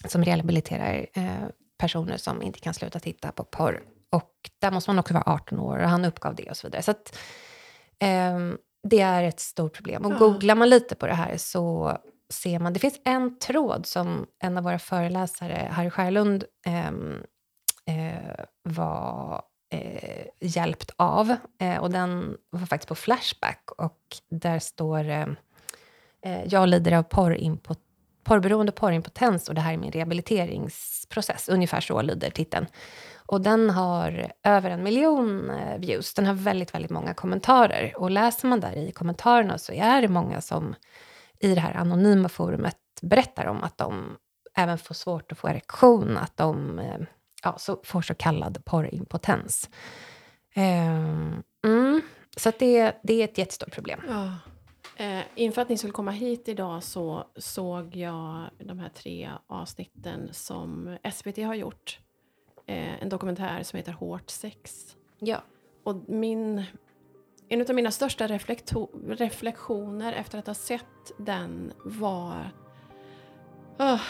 som 0.05 0.25
rehabiliterar 0.25 1.07
eh, 1.15 1.49
personer 1.79 2.17
som 2.17 2.43
inte 2.43 2.61
kan 2.61 2.75
sluta 2.75 3.01
titta 3.01 3.33
på 3.33 3.45
porr. 3.45 3.83
Och 4.13 4.33
där 4.61 4.71
måste 4.71 4.91
man 4.91 4.99
också 4.99 5.15
vara 5.15 5.25
18 5.27 5.61
år 5.61 5.79
och 5.79 5.89
han 5.89 6.05
uppgav 6.05 6.35
det 6.35 6.51
och 6.51 6.57
så 6.57 6.67
vidare. 6.67 6.83
Så 6.83 6.91
att, 6.91 7.19
eh, 7.99 8.39
det 8.89 9.01
är 9.01 9.23
ett 9.23 9.41
stort 9.41 9.75
problem. 9.75 10.05
Och 10.05 10.19
googlar 10.19 10.55
man 10.55 10.69
lite 10.69 10.95
på 10.95 11.07
det 11.07 11.15
här 11.15 11.37
så 11.37 11.97
ser 12.33 12.59
man... 12.59 12.73
Det 12.73 12.81
finns 12.81 13.01
en 13.05 13.39
tråd 13.39 13.87
som 13.87 14.27
en 14.43 14.57
av 14.59 14.65
våra 14.65 14.79
föreläsare, 14.79 15.69
Harry 15.73 15.91
Skärlund, 15.91 16.45
eh, 16.67 16.89
eh, 17.97 18.45
var 18.63 19.43
eh, 19.73 20.27
hjälpt 20.41 20.91
av. 20.97 21.37
Eh, 21.61 21.77
och 21.77 21.91
den 21.91 22.37
var 22.51 22.67
faktiskt 22.67 22.89
på 22.89 22.95
Flashback 22.95 23.71
och 23.79 23.99
där 24.31 24.59
står 24.59 25.09
eh, 25.09 25.27
eh, 26.23 26.45
jag 26.47 26.69
lider 26.69 26.93
av 26.93 27.05
porrimpo- 27.09 27.77
porrberoende 28.25 28.73
porrimpotens 28.73 29.49
och 29.49 29.55
det 29.55 29.61
här 29.61 29.73
är 29.73 29.77
min 29.77 29.93
rehabiliteringsprocess. 29.93 31.49
Ungefär 31.49 31.81
så 31.81 32.03
lyder 32.03 32.31
titeln. 32.31 32.67
Och 33.29 33.41
den 33.41 33.71
har 33.71 34.33
över 34.43 34.71
en 34.71 34.83
miljon 34.83 35.51
eh, 35.51 35.79
views. 35.79 36.15
Den 36.15 36.27
har 36.27 36.35
väldigt, 36.35 36.75
väldigt 36.75 36.91
många 36.91 37.15
kommentarer. 37.15 37.93
Och 37.97 38.11
läser 38.11 38.49
man 38.49 38.61
där 38.61 38.77
i 38.77 38.93
kommentarerna 38.93 39.59
så 39.59 39.73
är 39.73 40.03
det 40.03 40.09
många 40.09 40.41
som 40.41 40.75
i 41.41 41.55
det 41.55 41.61
här 41.61 41.75
anonyma 41.75 42.29
forumet 42.29 42.77
berättar 43.03 43.47
om 43.47 43.63
att 43.63 43.79
de 43.79 44.17
även 44.55 44.79
får 44.79 44.95
svårt 44.95 45.33
att 45.33 45.39
få 45.39 45.49
erektion, 45.49 46.17
att 46.17 46.37
de 46.37 46.79
eh, 46.79 47.01
ja, 47.43 47.59
så 47.59 47.81
får 47.85 48.03
så 48.03 48.15
kallad 48.15 48.65
porrimpotens. 48.65 49.71
Um, 50.57 51.43
mm, 51.65 52.01
så 52.37 52.53
det, 52.59 52.97
det 53.03 53.21
är 53.21 53.25
ett 53.25 53.39
jättestort 53.39 53.73
problem. 53.73 54.01
Ja. 54.09 54.33
Eh, 54.99 55.23
inför 55.35 55.63
att 55.63 55.69
ni 55.69 55.79
skulle 55.79 55.93
komma 55.93 56.11
hit 56.11 56.49
idag 56.49 56.83
så 56.83 57.27
såg 57.37 57.97
jag 57.97 58.51
de 58.59 58.79
här 58.79 58.89
tre 58.89 59.31
avsnitten 59.47 60.29
som 60.33 60.97
SVT 61.13 61.37
har 61.37 61.55
gjort. 61.55 61.99
Eh, 62.67 63.03
en 63.03 63.09
dokumentär 63.09 63.63
som 63.63 63.77
heter 63.77 63.93
Hårt 63.93 64.31
sex. 64.31 64.97
Ja. 65.19 65.43
Och 65.83 65.97
min, 66.09 66.65
en 67.49 67.61
av 67.61 67.75
mina 67.75 67.91
största 67.91 68.27
reflektioner 69.07 70.13
efter 70.13 70.39
att 70.39 70.47
ha 70.47 70.55
sett 70.55 71.13
den 71.19 71.73
var 71.85 72.51
uh, 73.81 74.01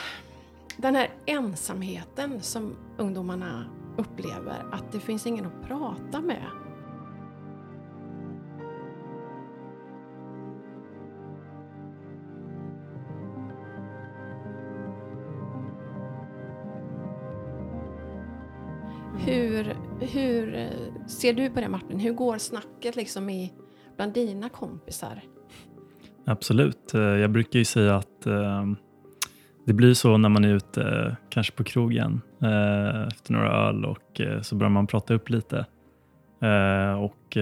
den 0.76 0.96
här 0.96 1.10
ensamheten 1.26 2.42
som 2.42 2.76
ungdomarna 2.98 3.66
upplever. 3.96 4.66
Att 4.72 4.92
det 4.92 5.00
finns 5.00 5.26
ingen 5.26 5.46
att 5.46 5.68
prata 5.68 6.20
med. 6.20 6.65
Hur, 19.26 19.74
hur 20.00 20.70
ser 21.06 21.32
du 21.32 21.50
på 21.50 21.60
det 21.60 21.68
Martin? 21.68 22.00
Hur 22.00 22.12
går 22.12 22.38
snacket 22.38 22.96
liksom 22.96 23.30
i, 23.30 23.52
bland 23.96 24.14
dina 24.14 24.48
kompisar? 24.48 25.20
Absolut. 26.26 26.94
Eh, 26.94 27.00
jag 27.00 27.30
brukar 27.30 27.58
ju 27.58 27.64
säga 27.64 27.96
att 27.96 28.26
eh, 28.26 28.64
det 29.66 29.72
blir 29.72 29.94
så 29.94 30.16
när 30.16 30.28
man 30.28 30.44
är 30.44 30.54
ute, 30.54 30.82
eh, 30.82 31.14
kanske 31.28 31.52
på 31.52 31.64
krogen, 31.64 32.20
eh, 32.42 33.06
efter 33.06 33.32
några 33.32 33.68
öl 33.68 33.84
och 33.84 34.20
eh, 34.20 34.40
så 34.40 34.54
börjar 34.54 34.70
man 34.70 34.86
prata 34.86 35.14
upp 35.14 35.30
lite. 35.30 35.66
Och 36.98 37.36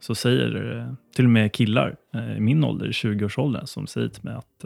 så 0.00 0.14
säger 0.14 0.94
till 1.16 1.24
och 1.24 1.30
med 1.30 1.52
killar 1.52 1.96
i 2.36 2.40
min 2.40 2.64
ålder, 2.64 2.86
20-årsåldern, 2.86 3.66
som 3.66 3.86
säger 3.86 4.08
till 4.08 4.24
mig 4.24 4.34
att 4.34 4.64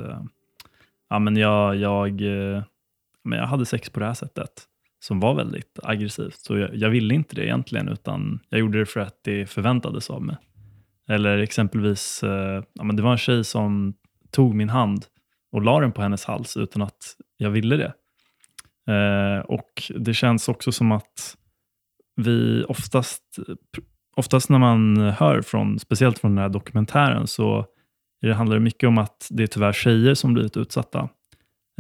ja, 1.11 1.19
men 1.19 1.37
jag, 1.37 1.77
jag, 1.77 2.21
men 3.23 3.39
jag 3.39 3.47
hade 3.47 3.67
sex 3.67 3.91
på 3.91 4.01
det 4.01 4.07
här 4.07 4.15
sättet 4.15 4.69
som 5.05 5.21
var 5.21 5.35
väldigt 5.35 5.79
aggressivt. 5.83 6.39
Så 6.39 6.59
jag, 6.59 6.77
jag, 6.77 6.91
ville 6.91 7.15
inte 7.15 7.37
det 7.37 7.45
egentligen, 7.45 7.89
utan 7.89 8.41
jag 8.49 8.61
gjorde 8.61 8.79
det 8.79 8.87
för 8.87 9.01
att 9.01 9.21
det 9.25 9.47
förväntades 9.47 10.11
av 10.11 10.23
mig. 10.23 10.37
Eller 11.09 11.39
exempelvis, 11.39 12.23
eh, 12.23 12.65
ja, 12.73 12.85
men 12.85 12.97
det 12.97 13.03
var 13.03 13.13
en 13.13 13.19
tjej 13.19 13.45
som 13.45 13.95
tog 14.31 14.55
min 14.55 14.69
hand 14.69 15.05
och 15.53 15.63
la 15.63 15.81
den 15.81 15.93
på 15.93 16.03
hennes 16.03 16.25
hals 16.25 16.57
utan 16.57 16.83
att 16.83 17.17
jag 17.37 17.51
ville 17.51 17.77
det. 17.77 17.95
Eh, 18.93 19.39
och 19.41 19.83
Det 19.97 20.15
känns 20.15 20.49
också 20.49 20.73
som 20.73 20.93
att 20.93 21.37
vi 22.17 22.65
oftast, 22.69 23.23
oftast 24.17 24.51
när 24.51 24.59
man 24.59 24.97
hör, 24.97 25.43
från, 25.43 25.79
speciellt 25.79 26.19
från 26.19 26.35
den 26.35 26.43
här 26.43 26.49
dokumentären, 26.49 27.27
så 27.27 27.67
det 28.21 28.35
handlar 28.35 28.57
det 28.57 28.63
mycket 28.63 28.89
om 28.89 28.99
att 28.99 29.29
det 29.31 29.43
är 29.43 29.47
tyvärr 29.47 29.73
tjejer 29.73 30.15
som 30.15 30.35
blivit 30.35 30.57
utsatta. 30.57 31.09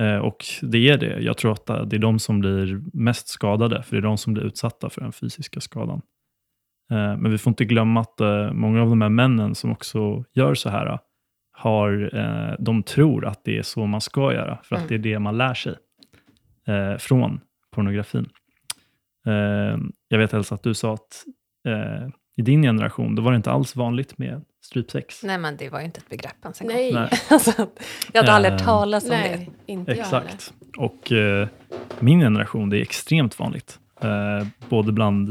Eh, 0.00 0.16
och 0.16 0.44
det 0.62 0.88
är 0.88 0.98
det. 0.98 1.20
Jag 1.20 1.36
tror 1.36 1.52
att 1.52 1.66
det 1.66 1.96
är 1.96 2.00
de 2.00 2.18
som 2.18 2.40
blir 2.40 2.82
mest 2.92 3.28
skadade, 3.28 3.82
för 3.82 3.96
det 3.96 4.00
är 4.00 4.02
de 4.02 4.18
som 4.18 4.34
blir 4.34 4.44
utsatta 4.44 4.90
för 4.90 5.00
den 5.00 5.12
fysiska 5.12 5.60
skadan. 5.60 6.02
Eh, 6.90 7.16
men 7.16 7.30
vi 7.30 7.38
får 7.38 7.50
inte 7.50 7.64
glömma 7.64 8.00
att 8.00 8.20
eh, 8.20 8.52
många 8.52 8.82
av 8.82 8.88
de 8.88 9.00
här 9.00 9.08
männen 9.08 9.54
som 9.54 9.72
också 9.72 10.24
gör 10.32 10.54
så 10.54 10.70
här, 10.70 10.98
har, 11.56 12.10
de 12.62 12.82
tror 12.82 13.26
att 13.26 13.44
det 13.44 13.58
är 13.58 13.62
så 13.62 13.86
man 13.86 14.00
ska 14.00 14.32
göra, 14.34 14.58
för 14.64 14.76
att 14.76 14.82
mm. 14.82 14.88
det 14.88 14.94
är 14.94 15.12
det 15.12 15.18
man 15.18 15.38
lär 15.38 15.54
sig 15.54 15.74
från 16.98 17.40
pornografin. 17.72 18.28
Jag 20.08 20.18
vet 20.18 20.34
Elsa 20.34 20.54
att 20.54 20.62
du 20.62 20.74
sa 20.74 20.94
att 20.94 21.24
i 22.36 22.42
din 22.42 22.62
generation, 22.62 23.14
då 23.14 23.22
var 23.22 23.30
det 23.32 23.36
inte 23.36 23.50
alls 23.50 23.76
vanligt 23.76 24.18
med 24.18 24.44
strypsex. 24.64 25.22
Nej, 25.22 25.38
men 25.38 25.56
det 25.56 25.68
var 25.68 25.78
ju 25.78 25.84
inte 25.84 25.98
ett 25.98 26.08
begrepp 26.08 26.36
ens 26.42 26.60
en 26.60 26.66
Nej. 26.66 26.92
Nej. 26.92 27.10
alltså, 27.30 27.68
jag 28.12 28.22
hade 28.22 28.32
aldrig 28.32 28.52
hört 28.52 28.60
eh, 28.60 28.66
talas 28.66 29.04
om 29.04 29.10
Nej, 29.10 29.52
det. 29.66 29.72
Inte 29.72 29.92
Exakt. 29.92 30.52
Och 30.76 31.12
eh, 31.12 31.48
min 32.00 32.20
generation, 32.20 32.70
det 32.70 32.78
är 32.78 32.82
extremt 32.82 33.38
vanligt. 33.38 33.78
Eh, 34.00 34.46
både 34.68 34.92
bland 34.92 35.28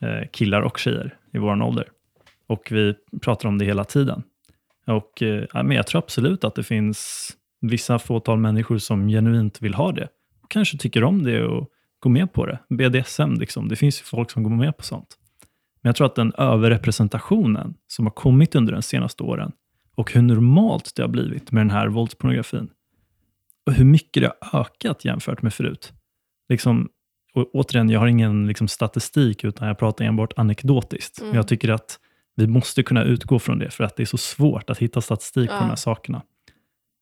eh, 0.00 0.28
killar 0.32 0.60
och 0.60 0.78
tjejer 0.78 1.16
i 1.32 1.38
vår 1.38 1.62
ålder. 1.62 1.88
Och 2.46 2.68
vi 2.70 2.94
pratar 3.22 3.48
om 3.48 3.58
det 3.58 3.64
hela 3.64 3.84
tiden. 3.84 4.22
Och 4.86 5.22
eh, 5.22 5.44
men 5.52 5.70
Jag 5.70 5.86
tror 5.86 5.98
absolut 5.98 6.44
att 6.44 6.54
det 6.54 6.62
finns 6.62 7.30
vissa 7.60 7.98
fåtal 7.98 8.38
människor 8.38 8.78
som 8.78 9.08
genuint 9.08 9.62
vill 9.62 9.74
ha 9.74 9.92
det. 9.92 10.08
Och 10.42 10.50
kanske 10.50 10.78
tycker 10.78 11.04
om 11.04 11.22
det 11.22 11.44
och 11.44 11.70
går 12.00 12.10
med 12.10 12.32
på 12.32 12.46
det. 12.46 12.58
BDSM, 12.68 13.34
liksom. 13.34 13.68
det 13.68 13.76
finns 13.76 14.00
ju 14.00 14.04
folk 14.04 14.30
som 14.30 14.42
går 14.42 14.50
med 14.50 14.76
på 14.76 14.82
sånt. 14.82 15.16
Men 15.82 15.88
jag 15.88 15.96
tror 15.96 16.06
att 16.06 16.14
den 16.14 16.32
överrepresentationen 16.38 17.74
som 17.86 18.06
har 18.06 18.12
kommit 18.12 18.54
under 18.54 18.72
de 18.72 18.82
senaste 18.82 19.22
åren 19.22 19.52
och 19.94 20.12
hur 20.12 20.22
normalt 20.22 20.92
det 20.96 21.02
har 21.02 21.08
blivit 21.08 21.52
med 21.52 21.60
den 21.60 21.70
här 21.70 21.88
våldspornografin 21.88 22.70
och 23.66 23.72
hur 23.72 23.84
mycket 23.84 24.22
det 24.22 24.32
har 24.40 24.60
ökat 24.60 25.04
jämfört 25.04 25.42
med 25.42 25.54
förut. 25.54 25.92
Liksom, 26.48 26.88
och 27.34 27.54
återigen, 27.54 27.90
jag 27.90 28.00
har 28.00 28.06
ingen 28.06 28.46
liksom, 28.46 28.68
statistik 28.68 29.44
utan 29.44 29.68
jag 29.68 29.78
pratar 29.78 30.04
enbart 30.04 30.32
anekdotiskt. 30.36 31.18
Mm. 31.18 31.28
Men 31.28 31.36
jag 31.36 31.48
tycker 31.48 31.68
att 31.68 31.98
vi 32.36 32.46
måste 32.46 32.82
kunna 32.82 33.04
utgå 33.04 33.38
från 33.38 33.58
det 33.58 33.70
för 33.70 33.84
att 33.84 33.96
det 33.96 34.02
är 34.02 34.06
så 34.06 34.18
svårt 34.18 34.70
att 34.70 34.78
hitta 34.78 35.00
statistik 35.00 35.50
ja. 35.50 35.54
på 35.54 35.60
de 35.60 35.68
här 35.68 35.76
sakerna. 35.76 36.22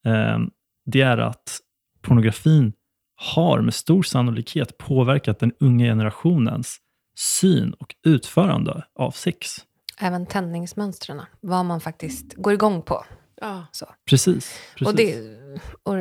Um, 0.07 0.51
det 0.87 1.01
är 1.01 1.19
att 1.19 1.61
pornografin 2.03 2.73
har 3.17 3.61
med 3.61 3.75
stor 3.75 4.03
sannolikhet 4.03 4.79
påverkat 4.79 5.39
den 5.39 5.53
unga 5.61 5.85
generationens 5.85 6.79
syn 7.19 7.73
och 7.73 7.95
utförande 8.07 8.85
av 8.95 9.11
sex. 9.11 9.57
Även 10.01 10.27
tändningsmönstren, 10.27 11.23
vad 11.41 11.65
man 11.65 11.81
faktiskt 11.81 12.35
går 12.35 12.53
igång 12.53 12.83
på. 12.83 13.05
Ja. 13.41 13.67
Så. 13.73 13.87
Precis. 14.11 14.61
precis. 14.77 14.89
Och 14.89 14.95
det, 14.97 15.39
och, 15.83 15.97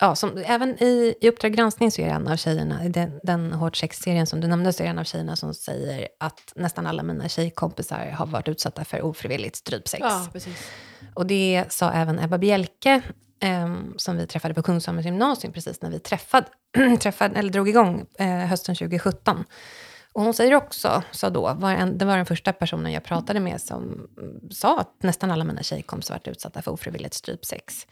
ja, 0.00 0.14
som, 0.14 0.36
även 0.46 0.82
i, 0.82 1.14
i 1.20 1.28
Uppdrag 1.28 1.52
granskning 1.52 1.90
så 1.90 2.02
är 2.02 2.06
det 2.06 2.12
en 2.12 2.28
av 2.28 2.36
tjejerna, 2.36 2.84
i 2.84 2.88
den, 2.88 3.20
den 3.22 3.52
Hårt 3.52 3.76
sex-serien 3.76 4.26
som 4.26 4.40
du 4.40 4.48
nämnde, 4.48 4.72
så 4.72 4.82
är 4.82 4.84
det 4.84 4.90
en 4.90 4.98
av 4.98 5.04
tjejerna 5.04 5.36
som 5.36 5.54
säger 5.54 6.08
att 6.20 6.52
nästan 6.54 6.86
alla 6.86 7.02
mina 7.02 7.28
tjejkompisar 7.28 8.10
har 8.10 8.26
varit 8.26 8.48
utsatta 8.48 8.84
för 8.84 9.02
ofrivilligt 9.02 9.56
strypsex. 9.56 10.00
Ja, 10.00 10.26
precis. 10.32 10.70
Och 11.14 11.26
det 11.26 11.64
sa 11.68 11.90
även 11.90 12.18
Ebba 12.18 12.38
Bjelke, 12.38 13.02
eh, 13.42 13.76
som 13.96 14.16
vi 14.16 14.26
träffade 14.26 14.54
på 14.54 14.62
Kungsholmens 14.62 15.06
gymnasium 15.06 15.52
precis 15.52 15.82
när 15.82 15.90
vi 15.90 15.98
träffade, 15.98 16.46
träffade 17.00 17.38
eller 17.38 17.50
drog 17.50 17.68
igång 17.68 18.06
eh, 18.18 18.26
hösten 18.26 18.74
2017. 18.74 19.44
Och 20.12 20.22
hon 20.22 20.34
säger 20.34 20.54
också, 20.54 21.02
sa 21.10 21.30
då, 21.30 21.54
var 21.54 21.72
en, 21.72 21.98
det 21.98 22.04
var 22.04 22.16
den 22.16 22.26
första 22.26 22.52
personen 22.52 22.92
jag 22.92 23.04
pratade 23.04 23.40
med 23.40 23.60
som 23.60 24.08
sa 24.50 24.80
att 24.80 25.02
nästan 25.02 25.30
alla 25.30 25.44
mina 25.44 25.62
tjejkompisar 25.62 26.14
varit 26.14 26.28
utsatta 26.28 26.62
för 26.62 26.70
ofrivilligt 26.70 27.14
strypsex. 27.14 27.86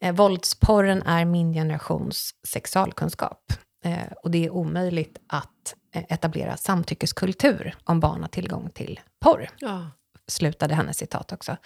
Eh, 0.00 0.14
våldsporren 0.14 1.02
är 1.02 1.24
min 1.24 1.52
generations 1.52 2.34
sexualkunskap. 2.48 3.52
Eh, 3.84 4.12
och 4.22 4.30
det 4.30 4.44
är 4.46 4.50
omöjligt 4.50 5.18
att 5.26 5.74
eh, 5.94 6.04
etablera 6.08 6.56
samtyckeskultur 6.56 7.74
om 7.84 8.00
barn 8.00 8.20
har 8.20 8.28
tillgång 8.28 8.70
till 8.70 9.00
porr. 9.20 9.48
Ja. 9.58 9.90
Slutade 10.26 10.74
hennes 10.74 10.98
citat 10.98 11.32
också. 11.32 11.56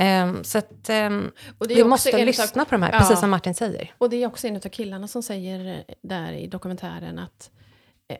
Um, 0.00 0.44
så 0.44 0.58
att, 0.58 0.90
um, 0.90 1.32
vi 1.68 1.84
måste 1.84 2.24
lyssna 2.24 2.62
av, 2.62 2.64
på 2.64 2.74
de 2.74 2.82
här, 2.82 2.92
ja. 2.92 2.98
precis 2.98 3.20
som 3.20 3.30
Martin 3.30 3.54
säger. 3.54 3.94
Och 3.98 4.10
det 4.10 4.22
är 4.22 4.26
också 4.26 4.48
en 4.48 4.56
av 4.56 4.60
killarna 4.60 5.08
som 5.08 5.22
säger 5.22 5.84
där 6.02 6.32
i 6.32 6.46
dokumentären 6.46 7.18
att 7.18 7.50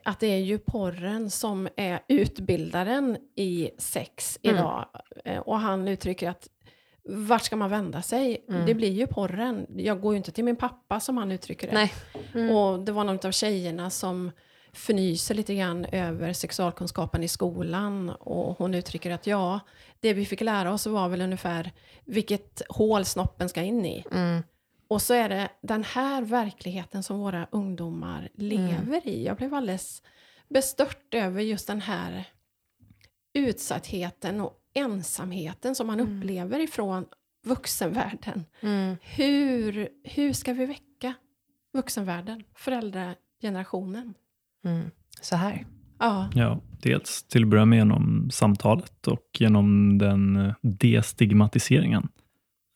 att 0.05 0.21
det 0.21 0.27
är 0.27 0.39
ju 0.39 0.59
porren 0.59 1.31
som 1.31 1.69
är 1.77 2.01
utbildaren 2.09 3.17
i 3.37 3.71
sex 3.79 4.39
mm. 4.43 4.57
idag. 4.57 4.87
Eh, 5.25 5.39
och 5.39 5.59
han 5.59 5.89
uttrycker 5.89 6.31
att 6.31 6.49
vart 7.05 7.43
ska 7.43 7.57
man 7.57 7.71
vända 7.71 8.03
sig? 8.03 8.45
Mm. 8.49 8.67
Det 8.67 8.75
blir 8.75 8.93
ju 8.93 9.07
porren. 9.07 9.67
Jag 9.77 10.01
går 10.01 10.13
ju 10.13 10.17
inte 10.17 10.33
till 10.33 10.45
min 10.45 10.57
pappa 10.57 11.01
som 11.01 11.17
han 11.17 11.33
uttrycker 11.33 11.71
det. 11.71 11.91
Mm. 12.35 12.57
Och 12.57 12.81
det 12.81 12.93
var 12.93 13.05
någon 13.05 13.27
av 13.27 13.33
tjejerna 13.33 13.91
som 13.91 14.31
fnyser 14.73 15.35
lite 15.35 15.55
grann 15.55 15.85
över 15.85 16.33
sexualkunskapen 16.33 17.23
i 17.23 17.29
skolan. 17.29 18.11
Och 18.11 18.59
hon 18.59 18.75
uttrycker 18.75 19.11
att 19.11 19.27
ja, 19.27 19.61
det 20.01 20.15
vi 20.15 20.27
fick 20.27 20.41
lära 20.41 20.73
oss 20.73 20.87
var 20.87 21.09
väl 21.09 21.23
ungefär 21.23 21.73
vilket 22.05 22.63
hål 22.69 23.05
snoppen 23.05 23.49
ska 23.49 23.63
in 23.63 23.87
i. 23.87 24.05
Och 24.91 25.03
så 25.03 25.15
är 25.15 25.29
det 25.29 25.49
den 25.63 25.85
här 25.85 26.23
verkligheten 26.23 27.03
som 27.03 27.19
våra 27.19 27.47
ungdomar 27.51 28.29
lever 28.35 28.83
mm. 28.83 29.01
i. 29.05 29.25
Jag 29.25 29.37
blev 29.37 29.55
alldeles 29.55 30.03
bestört 30.49 31.15
över 31.15 31.41
just 31.41 31.67
den 31.67 31.81
här 31.81 32.25
utsattheten 33.35 34.41
och 34.41 34.55
ensamheten 34.75 35.75
som 35.75 35.87
man 35.87 36.01
mm. 36.01 36.19
upplever 36.19 36.61
ifrån 36.61 37.07
vuxenvärlden. 37.47 38.45
Mm. 38.61 38.97
Hur, 39.03 39.89
hur 40.05 40.33
ska 40.33 40.53
vi 40.53 40.67
väcka 40.67 41.15
vuxenvärlden, 41.73 42.43
föräldragenerationen? 42.55 44.15
Mm. 44.65 44.91
Så 45.21 45.37
här. 45.37 45.67
Ja, 45.99 46.31
Ja, 46.35 46.61
dels 46.83 47.23
till 47.23 47.43
att 47.43 47.49
börja 47.49 47.65
med 47.65 47.77
genom 47.77 48.31
samtalet 48.33 49.07
och 49.07 49.29
genom 49.39 49.99
den 49.99 50.37
eh, 50.37 50.55
destigmatiseringen. 50.63 52.09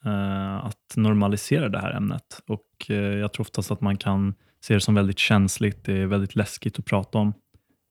Eh, 0.05 0.67
att 0.67 0.97
normalisera 0.97 1.69
det 1.69 1.79
här 1.79 1.91
ämnet. 1.91 2.41
Och 2.47 2.87
eh, 2.89 2.97
Jag 2.97 3.33
tror 3.33 3.45
oftast 3.45 3.71
att 3.71 3.81
man 3.81 3.97
kan 3.97 4.35
se 4.65 4.75
det 4.75 4.81
som 4.81 4.95
väldigt 4.95 5.19
känsligt, 5.19 5.85
det 5.85 5.93
är 5.93 6.07
väldigt 6.07 6.37
läskigt 6.37 6.79
att 6.79 6.85
prata 6.85 7.19
om. 7.19 7.35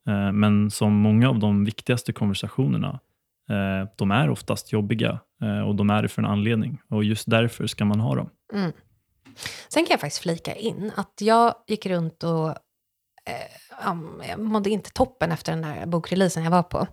Eh, 0.08 0.32
men 0.32 0.72
som 0.72 0.94
många 0.94 1.30
av 1.30 1.40
de 1.40 1.66
viktigaste 1.66 2.14
konversationerna, 2.14 3.00
de 3.96 4.12
är 4.12 4.30
oftast 4.30 4.72
jobbiga 4.72 5.20
och 5.68 5.76
de 5.76 5.90
är 5.90 6.02
det 6.02 6.08
för 6.08 6.22
en 6.22 6.28
anledning. 6.28 6.82
Och 6.90 7.04
just 7.04 7.30
därför 7.30 7.68
ska 7.68 7.86
man 7.86 8.00
ha 8.00 8.16
dem. 8.16 8.30
Mm. 8.54 8.72
Sen 9.68 9.86
kan 9.86 9.92
jag 9.92 10.00
faktiskt 10.00 10.22
flika 10.22 10.56
in 10.56 10.92
att 10.96 11.14
jag 11.22 11.56
gick 11.68 11.86
runt 11.86 12.24
och 12.24 12.50
eh, 12.50 14.28
jag 14.30 14.40
mådde 14.40 14.70
inte 14.70 14.92
toppen 14.92 15.32
efter 15.32 15.52
den 15.52 15.62
där 15.62 15.86
bokreleasen 15.86 16.44
jag 16.44 16.52
var 16.52 16.64
på. 16.64 16.88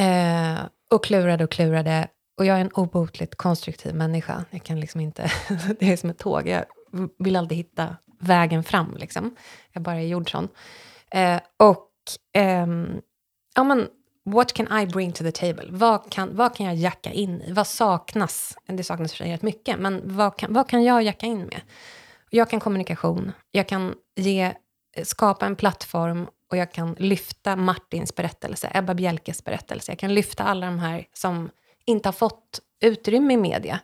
Eh, 0.00 0.58
och 0.90 1.04
klurade 1.04 1.44
och 1.44 1.50
klurade. 1.50 2.08
Och 2.40 2.46
jag 2.46 2.56
är 2.56 2.60
en 2.60 2.72
obotligt 2.74 3.34
konstruktiv 3.34 3.94
människa. 3.94 4.44
Jag 4.50 4.62
kan 4.62 4.80
liksom 4.80 5.00
inte, 5.00 5.32
det 5.78 5.92
är 5.92 5.96
som 5.96 6.10
ett 6.10 6.18
tåg. 6.18 6.48
Jag 6.48 6.64
vill 7.18 7.36
alltid 7.36 7.58
hitta 7.58 7.96
vägen 8.20 8.64
fram. 8.64 8.96
Liksom. 8.96 9.36
Jag 9.72 9.82
bara 9.82 9.96
är 9.96 10.06
gjord 10.06 10.30
sån. 10.30 10.48
Eh, 11.10 11.40
och 11.56 11.90
eh, 12.32 12.66
ja, 13.54 13.64
men, 13.64 13.88
what 14.24 14.52
can 14.52 14.78
I 14.80 14.86
bring 14.86 15.12
to 15.12 15.24
the 15.24 15.32
table? 15.32 15.66
Vad 15.70 16.12
kan, 16.12 16.36
vad 16.36 16.56
kan 16.56 16.66
jag 16.66 16.74
jacka 16.74 17.12
in 17.12 17.42
i? 17.42 17.52
Vad 17.52 17.66
saknas? 17.66 18.58
Det 18.66 18.84
saknas 18.84 19.12
för 19.12 19.18
sig 19.18 19.32
rätt 19.32 19.42
mycket, 19.42 19.78
men 19.78 20.00
vad 20.04 20.38
kan, 20.38 20.52
vad 20.52 20.68
kan 20.68 20.84
jag 20.84 21.02
jacka 21.02 21.26
in 21.26 21.38
med? 21.38 21.60
Jag 22.30 22.50
kan 22.50 22.60
kommunikation, 22.60 23.32
jag 23.50 23.68
kan 23.68 23.94
ge, 24.16 24.42
eh, 24.96 25.04
skapa 25.04 25.46
en 25.46 25.56
plattform 25.56 26.26
och 26.50 26.56
jag 26.56 26.72
kan 26.72 26.96
lyfta 26.98 27.56
Martins 27.56 28.14
berättelse, 28.14 28.70
Ebba 28.74 28.94
Bjelkes 28.94 29.44
berättelse. 29.44 29.92
Jag 29.92 29.98
kan 29.98 30.14
lyfta 30.14 30.44
alla 30.44 30.66
de 30.66 30.78
här 30.78 31.06
som 31.12 31.50
inte 31.90 32.08
har 32.08 32.12
fått 32.12 32.60
utrymme 32.80 33.34
i 33.34 33.36
media. 33.36 33.80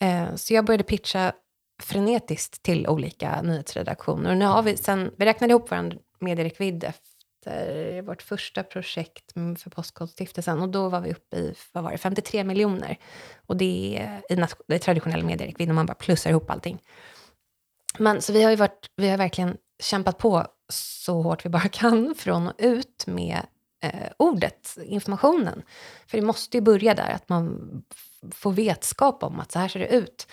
Eh, 0.00 0.34
så 0.34 0.54
jag 0.54 0.64
började 0.64 0.84
pitcha 0.84 1.32
frenetiskt 1.82 2.62
till 2.62 2.86
olika 2.86 3.42
nyhetsredaktioner. 3.42 4.30
Och 4.30 4.36
nu 4.36 4.44
har 4.44 4.62
vi 4.62 4.76
sen, 4.76 5.14
vi 5.16 5.24
räknade 5.24 5.50
ihop 5.50 5.72
vår 5.72 5.98
medierekvidd 6.20 6.84
efter 6.84 8.02
vårt 8.02 8.22
första 8.22 8.62
projekt 8.62 9.32
för 9.32 9.70
Postkodstiftelsen 9.70 10.60
och 10.62 10.68
då 10.68 10.88
var 10.88 11.00
vi 11.00 11.10
uppe 11.10 11.36
i 11.36 11.54
vad 11.72 11.84
var 11.84 11.90
det, 11.90 11.98
53 11.98 12.44
miljoner. 12.44 12.98
Och 13.46 13.56
det 13.56 13.98
är 13.98 14.32
i 14.32 14.46
det 14.66 14.74
är 14.74 14.78
traditionell 14.78 15.24
medierekvidd, 15.24 15.68
om 15.68 15.74
man 15.74 15.86
bara 15.86 15.94
plussar 15.94 16.30
ihop 16.30 16.50
allting. 16.50 16.82
Men 17.98 18.22
så 18.22 18.32
vi 18.32 18.42
har 18.42 18.50
ju 18.50 18.56
varit, 18.56 18.90
vi 18.96 19.08
har 19.08 19.18
verkligen 19.18 19.56
kämpat 19.82 20.18
på 20.18 20.46
så 20.72 21.22
hårt 21.22 21.44
vi 21.44 21.48
bara 21.48 21.68
kan 21.68 22.14
från 22.14 22.46
och 22.46 22.54
ut 22.58 23.06
med 23.06 23.46
eh, 23.82 24.10
ordet, 24.16 24.78
informationen. 24.84 25.62
För 26.06 26.18
det 26.18 26.24
måste 26.24 26.56
ju 26.56 26.60
börja 26.60 26.94
där, 26.94 27.10
att 27.10 27.28
man 27.28 27.58
får 28.32 28.52
vetskap 28.52 29.22
om 29.22 29.40
att 29.40 29.52
så 29.52 29.58
här 29.58 29.68
ser 29.68 29.80
det 29.80 29.88
ut. 29.88 30.28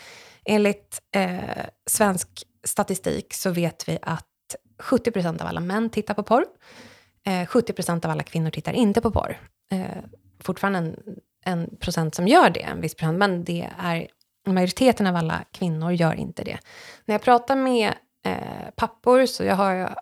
Enligt 0.46 1.02
eh, 1.12 1.66
svensk 1.86 2.30
statistik 2.64 3.34
så 3.34 3.50
vet 3.50 3.90
vi 3.90 4.00
att 4.02 4.26
70 4.80 5.12
procent 5.12 5.42
av 5.42 5.48
alla 5.48 5.60
män 5.60 5.90
tittar 5.90 6.14
på 6.14 6.24
porr. 6.24 6.46
Eh, 7.26 7.46
70 7.46 7.74
procent 7.74 8.06
av 8.06 8.12
alla 8.12 8.24
kvinnor 8.24 8.50
tittar 8.50 8.74
inte 8.74 9.02
på 9.02 9.12
porr. 9.12 9.40
Eh, 9.72 10.04
fortfarande 10.40 10.80
en, 10.80 10.96
en 11.46 11.78
procent 11.78 12.16
som 12.16 12.28
gör 12.28 12.50
det, 12.50 12.62
en 12.62 12.82
viss 12.82 12.96
procent, 12.96 13.18
men 13.18 13.44
det 13.44 13.70
är 13.78 14.08
majoriteten 14.48 15.08
av 15.08 15.16
alla 15.16 15.44
kvinnor 15.52 15.92
gör 15.92 16.14
inte 16.14 16.44
det. 16.44 16.60
När 17.06 17.16
jag 17.16 17.22
pratar 17.22 17.56
med 17.56 17.94
eh, 18.26 18.65
pappor 18.76 19.26
så 19.26 19.44
jag 19.44 19.56
har 19.56 19.96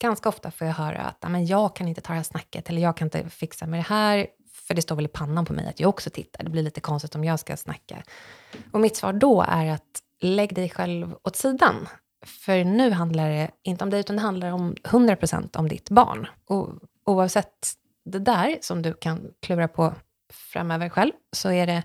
ganska 0.00 0.28
ofta 0.28 0.50
får 0.50 0.66
jag 0.66 0.74
höra 0.74 1.00
att 1.00 1.30
men 1.30 1.46
jag 1.46 1.76
kan 1.76 1.88
inte 1.88 2.00
ta 2.00 2.12
det 2.12 2.16
här 2.16 2.22
snacket 2.22 2.68
eller 2.68 2.82
jag 2.82 2.96
kan 2.96 3.06
inte 3.06 3.28
fixa 3.28 3.66
med 3.66 3.78
det 3.78 3.86
här 3.88 4.26
för 4.68 4.74
det 4.74 4.82
står 4.82 4.96
väl 4.96 5.04
i 5.04 5.08
pannan 5.08 5.44
på 5.44 5.52
mig 5.52 5.68
att 5.68 5.80
jag 5.80 5.88
också 5.88 6.10
tittar. 6.10 6.44
Det 6.44 6.50
blir 6.50 6.62
lite 6.62 6.80
konstigt 6.80 7.14
om 7.14 7.24
jag 7.24 7.40
ska 7.40 7.56
snacka. 7.56 8.02
Och 8.72 8.80
mitt 8.80 8.96
svar 8.96 9.12
då 9.12 9.44
är 9.48 9.70
att 9.70 10.02
lägg 10.20 10.54
dig 10.54 10.70
själv 10.70 11.14
åt 11.22 11.36
sidan. 11.36 11.88
För 12.26 12.64
nu 12.64 12.90
handlar 12.90 13.30
det 13.30 13.50
inte 13.62 13.84
om 13.84 13.90
dig, 13.90 14.00
utan 14.00 14.16
det 14.16 14.22
handlar 14.22 14.50
om 14.52 14.74
100% 14.74 15.56
om 15.56 15.68
ditt 15.68 15.90
barn. 15.90 16.26
Och 16.46 16.68
oavsett 17.06 17.72
det 18.04 18.18
där, 18.18 18.58
som 18.60 18.82
du 18.82 18.94
kan 18.94 19.30
klura 19.42 19.68
på 19.68 19.94
framöver 20.32 20.88
själv, 20.88 21.12
så 21.32 21.50
är, 21.50 21.66
det, 21.66 21.82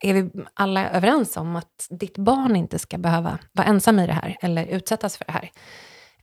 är 0.00 0.14
vi 0.14 0.30
alla 0.54 0.90
överens 0.90 1.36
om 1.36 1.56
att 1.56 1.86
ditt 1.90 2.18
barn 2.18 2.56
inte 2.56 2.78
ska 2.78 2.98
behöva 2.98 3.38
vara 3.52 3.66
ensam 3.66 3.98
i 3.98 4.06
det 4.06 4.12
här, 4.12 4.36
eller 4.40 4.66
utsättas 4.66 5.16
för 5.16 5.24
det 5.24 5.32
här. 5.32 5.50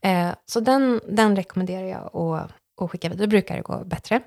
Eh, 0.02 0.36
så 0.46 0.60
den, 0.60 1.02
den 1.08 1.36
rekommenderar 1.36 1.88
jag 1.88 2.06
att, 2.16 2.52
att 2.82 2.92
skicka 2.92 3.10
vidare. 3.10 3.26
Då 3.26 3.30
brukar 3.30 3.56
det 3.56 3.62
gå 3.62 3.84
bättre. 3.86 4.22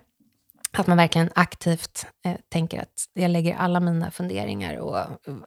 Att 0.72 0.86
man 0.86 0.96
verkligen 0.96 1.30
aktivt 1.34 2.06
eh, 2.24 2.36
tänker 2.48 2.80
att 2.80 3.04
jag 3.12 3.30
lägger 3.30 3.56
alla 3.56 3.80
mina 3.80 4.10
funderingar 4.10 4.76
och 4.76 4.98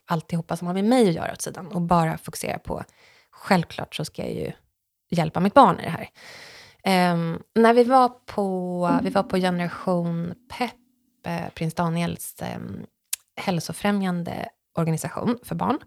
alltihopa 0.06 0.58
som 0.58 0.68
har 0.68 0.74
med 0.74 0.86
mig 0.86 1.10
att 1.10 1.16
göra 1.16 1.32
åt 1.32 1.42
sidan 1.42 1.68
och 1.68 1.82
bara 1.82 2.18
fokuserar 2.18 2.58
på, 2.58 2.84
självklart 3.32 3.96
så 3.96 4.06
ska 4.06 4.22
jag 4.22 4.34
ju 4.34 4.52
hjälpa 5.10 5.40
mitt 5.40 5.54
barn 5.54 5.80
i 5.80 5.84
det 5.84 5.90
här. 5.90 6.10
Eh, 6.84 7.18
när 7.56 7.74
vi 7.74 7.84
var 7.84 8.10
på, 8.26 9.00
vi 9.04 9.10
var 9.10 9.24
på 9.24 9.38
Generation 9.38 10.34
Pep, 10.58 10.72
eh, 11.26 11.50
prins 11.54 11.74
Daniels 11.74 12.36
eh, 12.42 12.60
hälsofrämjande 13.40 14.50
organisation 14.78 15.40
för 15.44 15.56
barn, 15.56 15.80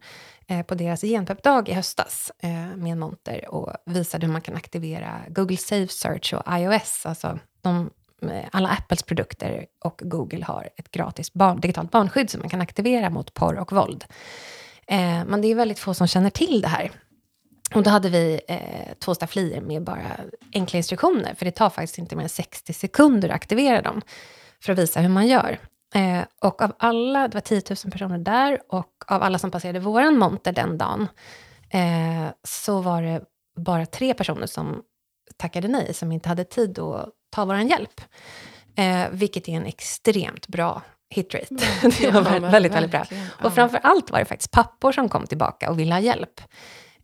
eh, 0.46 0.62
på 0.62 0.74
deras 0.74 1.00
genpepdag 1.00 1.68
i 1.68 1.72
höstas 1.72 2.32
eh, 2.42 2.50
med 2.76 2.92
en 2.92 2.98
monter 2.98 3.48
och 3.48 3.72
visade 3.86 4.26
hur 4.26 4.32
man 4.32 4.42
kan 4.42 4.56
aktivera 4.56 5.20
Google 5.28 5.56
Safe 5.56 5.92
Search 5.92 6.34
och 6.34 6.58
iOS, 6.58 7.06
alltså 7.06 7.38
de 7.62 7.90
eh, 8.22 8.44
alla 8.52 8.68
Apples 8.68 9.02
produkter 9.02 9.66
och 9.84 10.02
Google 10.04 10.44
har 10.44 10.68
ett 10.76 10.90
gratis 10.90 11.32
barn, 11.32 11.60
digitalt 11.60 11.90
barnskydd 11.90 12.30
som 12.30 12.40
man 12.40 12.48
kan 12.48 12.60
aktivera 12.60 13.10
mot 13.10 13.34
porr 13.34 13.58
och 13.58 13.72
våld. 13.72 14.04
Eh, 14.86 15.24
men 15.26 15.40
det 15.40 15.48
är 15.48 15.54
väldigt 15.54 15.78
få 15.78 15.94
som 15.94 16.06
känner 16.06 16.30
till 16.30 16.60
det 16.60 16.68
här. 16.68 16.90
Och 17.74 17.82
då 17.82 17.90
hade 17.90 18.08
vi 18.08 18.40
eh, 18.48 18.94
två 18.98 19.14
stafflier 19.14 19.60
med 19.60 19.84
bara 19.84 20.20
enkla 20.52 20.76
instruktioner, 20.76 21.34
för 21.34 21.44
det 21.44 21.50
tar 21.50 21.70
faktiskt 21.70 21.98
inte 21.98 22.16
mer 22.16 22.22
än 22.22 22.28
60 22.28 22.72
sekunder 22.72 23.28
att 23.28 23.34
aktivera 23.34 23.82
dem, 23.82 24.02
för 24.60 24.72
att 24.72 24.78
visa 24.78 25.00
hur 25.00 25.08
man 25.08 25.26
gör. 25.26 25.58
Eh, 25.94 26.24
och 26.40 26.62
av 26.62 26.72
alla, 26.78 27.28
det 27.28 27.34
var 27.34 27.40
10 27.40 27.62
000 27.84 27.92
personer 27.92 28.18
där, 28.18 28.60
och 28.68 29.04
av 29.06 29.22
alla 29.22 29.38
som 29.38 29.50
passerade 29.50 29.80
våran 29.80 30.18
monter 30.18 30.52
den 30.52 30.78
dagen, 30.78 31.08
eh, 31.70 32.32
så 32.42 32.80
var 32.80 33.02
det 33.02 33.22
bara 33.56 33.86
tre 33.86 34.14
personer 34.14 34.46
som 34.46 34.82
tackade 35.36 35.68
nej, 35.68 35.94
som 35.94 36.12
inte 36.12 36.28
hade 36.28 36.44
tid 36.44 36.78
att 36.78 37.08
ta 37.30 37.44
vår 37.44 37.56
hjälp. 37.56 38.00
Eh, 38.76 39.04
vilket 39.10 39.48
är 39.48 39.52
en 39.52 39.66
extremt 39.66 40.48
bra 40.48 40.82
hitrate. 41.10 41.54
det 42.00 42.10
var 42.10 42.22
väldigt, 42.22 42.52
väldigt, 42.52 42.72
väldigt 42.72 42.90
bra. 42.90 43.06
Ja. 43.10 43.46
Och 43.46 43.54
framför 43.54 43.78
allt 43.82 44.10
var 44.10 44.18
det 44.18 44.24
faktiskt 44.24 44.50
pappor 44.50 44.92
som 44.92 45.08
kom 45.08 45.26
tillbaka 45.26 45.70
och 45.70 45.78
ville 45.78 45.94
ha 45.94 46.00
hjälp. 46.00 46.40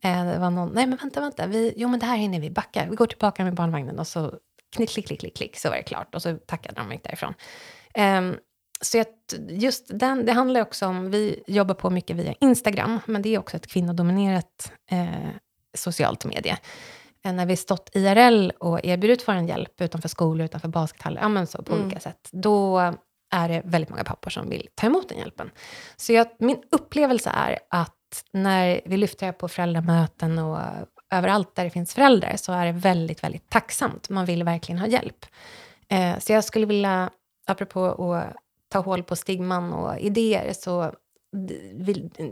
Eh, 0.03 0.25
det 0.25 0.39
var 0.39 0.51
någon, 0.51 0.69
nej 0.75 0.87
men 0.87 0.99
vänta, 0.99 1.21
vänta, 1.21 1.47
vi, 1.47 1.75
jo 1.77 1.89
men 1.89 2.01
det 2.01 2.07
här 2.07 2.17
hinner 2.17 2.41
vi, 2.41 2.51
backa, 2.51 2.87
vi 2.91 2.97
går 2.97 3.07
tillbaka 3.07 3.45
med 3.45 3.55
barnvagnen 3.55 3.99
och 3.99 4.07
så 4.07 4.33
knick, 4.77 4.91
klick, 4.91 5.07
klick, 5.07 5.21
klick, 5.21 5.37
klick, 5.37 5.57
så 5.57 5.69
var 5.69 5.77
det 5.77 5.83
klart. 5.83 6.15
Och 6.15 6.23
så 6.23 6.37
tackade 6.47 6.81
de 6.81 6.93
gick 6.93 7.05
därifrån. 7.05 7.35
Ehm, 7.95 8.37
så 8.81 9.05
just 9.49 9.87
den, 9.89 10.27
det 10.27 10.33
handlar 10.33 10.61
också 10.61 10.87
om, 10.87 11.11
vi 11.11 11.43
jobbar 11.47 11.75
på 11.75 11.91
mycket 11.91 12.17
via 12.17 12.35
Instagram, 12.41 13.01
men 13.07 13.23
det 13.23 13.35
är 13.35 13.39
också 13.39 13.57
ett 13.57 13.67
kvinnodominerat 13.67 14.73
eh, 14.91 15.07
socialt 15.77 16.25
medie. 16.25 16.59
Eh, 17.25 17.33
när 17.33 17.47
vi 17.47 17.57
stått 17.57 17.91
IRL 17.93 18.51
och 18.51 18.85
erbjudit 18.85 19.29
vår 19.29 19.35
hjälp 19.37 19.81
utanför 19.81 20.09
skolor, 20.09 20.45
utanför 20.45 20.69
baskethallar, 20.69 21.23
ja 21.23 21.29
men 21.29 21.47
så 21.47 21.63
på 21.63 21.73
Mm. 21.73 21.85
olika 21.87 22.01
sätt, 22.01 22.29
då 22.33 22.79
är 23.31 23.49
det 23.49 23.63
väldigt 23.65 23.91
många 23.91 24.05
pappor 24.05 24.31
som 24.31 24.49
vill 24.49 24.69
ta 24.75 24.87
emot 24.87 25.09
den 25.09 25.19
hjälpen. 25.19 25.51
Så 25.97 26.13
jag, 26.13 26.27
min 26.39 26.63
upplevelse 26.71 27.31
är 27.35 27.59
att 27.71 27.95
när 28.33 28.81
vi 28.87 28.97
lyfter 28.97 29.27
det 29.27 29.33
på 29.33 29.49
föräldramöten 29.49 30.39
och 30.39 30.59
överallt 31.11 31.55
där 31.55 31.65
det 31.65 31.71
finns 31.71 31.95
föräldrar 31.95 32.37
så 32.37 32.53
är 32.53 32.67
det 32.67 32.73
väldigt, 32.73 33.23
väldigt 33.25 33.51
tacksamt. 33.51 34.09
Man 34.09 34.25
vill 34.27 34.45
verkligen 34.45 34.79
ha 34.79 34.87
hjälp. 34.87 35.27
Eh, 35.89 36.19
så 36.19 36.33
jag 36.33 36.45
skulle 36.45 36.67
vilja, 36.67 37.11
apropå 37.47 38.13
att 38.15 38.35
ta 38.69 38.79
hål 38.79 39.03
på 39.03 39.17
stigman 39.17 39.73
och 39.73 39.99
idéer, 39.99 40.53
så 40.53 40.93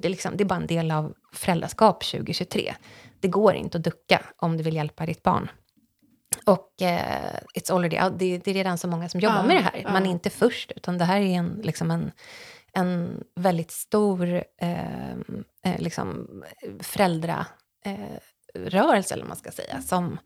det, 0.03 0.09
liksom, 0.09 0.37
det 0.37 0.45
är 0.45 0.49
bara 0.49 0.61
en 0.61 0.66
del 0.66 0.91
av 0.91 1.14
föräldraskap 1.32 2.05
2023. 2.05 2.74
Det 3.20 3.28
går 3.28 3.55
inte 3.55 3.78
att 3.78 3.84
ducka 3.84 4.22
om 4.37 4.57
du 4.57 4.62
vill 4.62 4.74
hjälpa 4.76 5.07
ditt 5.07 5.22
barn. 5.22 5.49
Och 6.45 6.82
eh, 6.82 7.39
it's 7.59 7.72
already 7.72 8.01
out. 8.01 8.18
Det, 8.18 8.39
det 8.39 8.51
är 8.51 8.55
redan 8.55 8.78
så 8.78 8.89
många 8.89 9.09
som 9.09 9.20
jobbar 9.20 9.37
Ja, 9.37 9.43
med 9.43 9.57
det 9.57 9.61
här. 9.62 9.80
ja. 9.84 9.93
Man 9.93 10.07
är 10.07 10.11
inte 10.11 10.30
först, 10.30 10.72
utan 10.76 10.99
det 10.99 11.05
här 11.05 11.20
är 11.20 11.34
en, 11.39 11.61
liksom 11.64 11.91
en, 11.91 12.12
en 12.72 13.22
väldigt 13.34 13.70
stor 13.70 14.45
eh, 14.61 15.11
eh, 15.64 15.78
liksom, 15.78 16.26
föräldrarörelse, 16.80 17.51
eh, 17.84 18.20
rörelse, 18.55 19.14
eller 19.14 19.24
vad 19.24 19.28
man 19.28 19.37
ska 19.37 19.51
säga. 19.51 19.82
Som, 19.82 20.18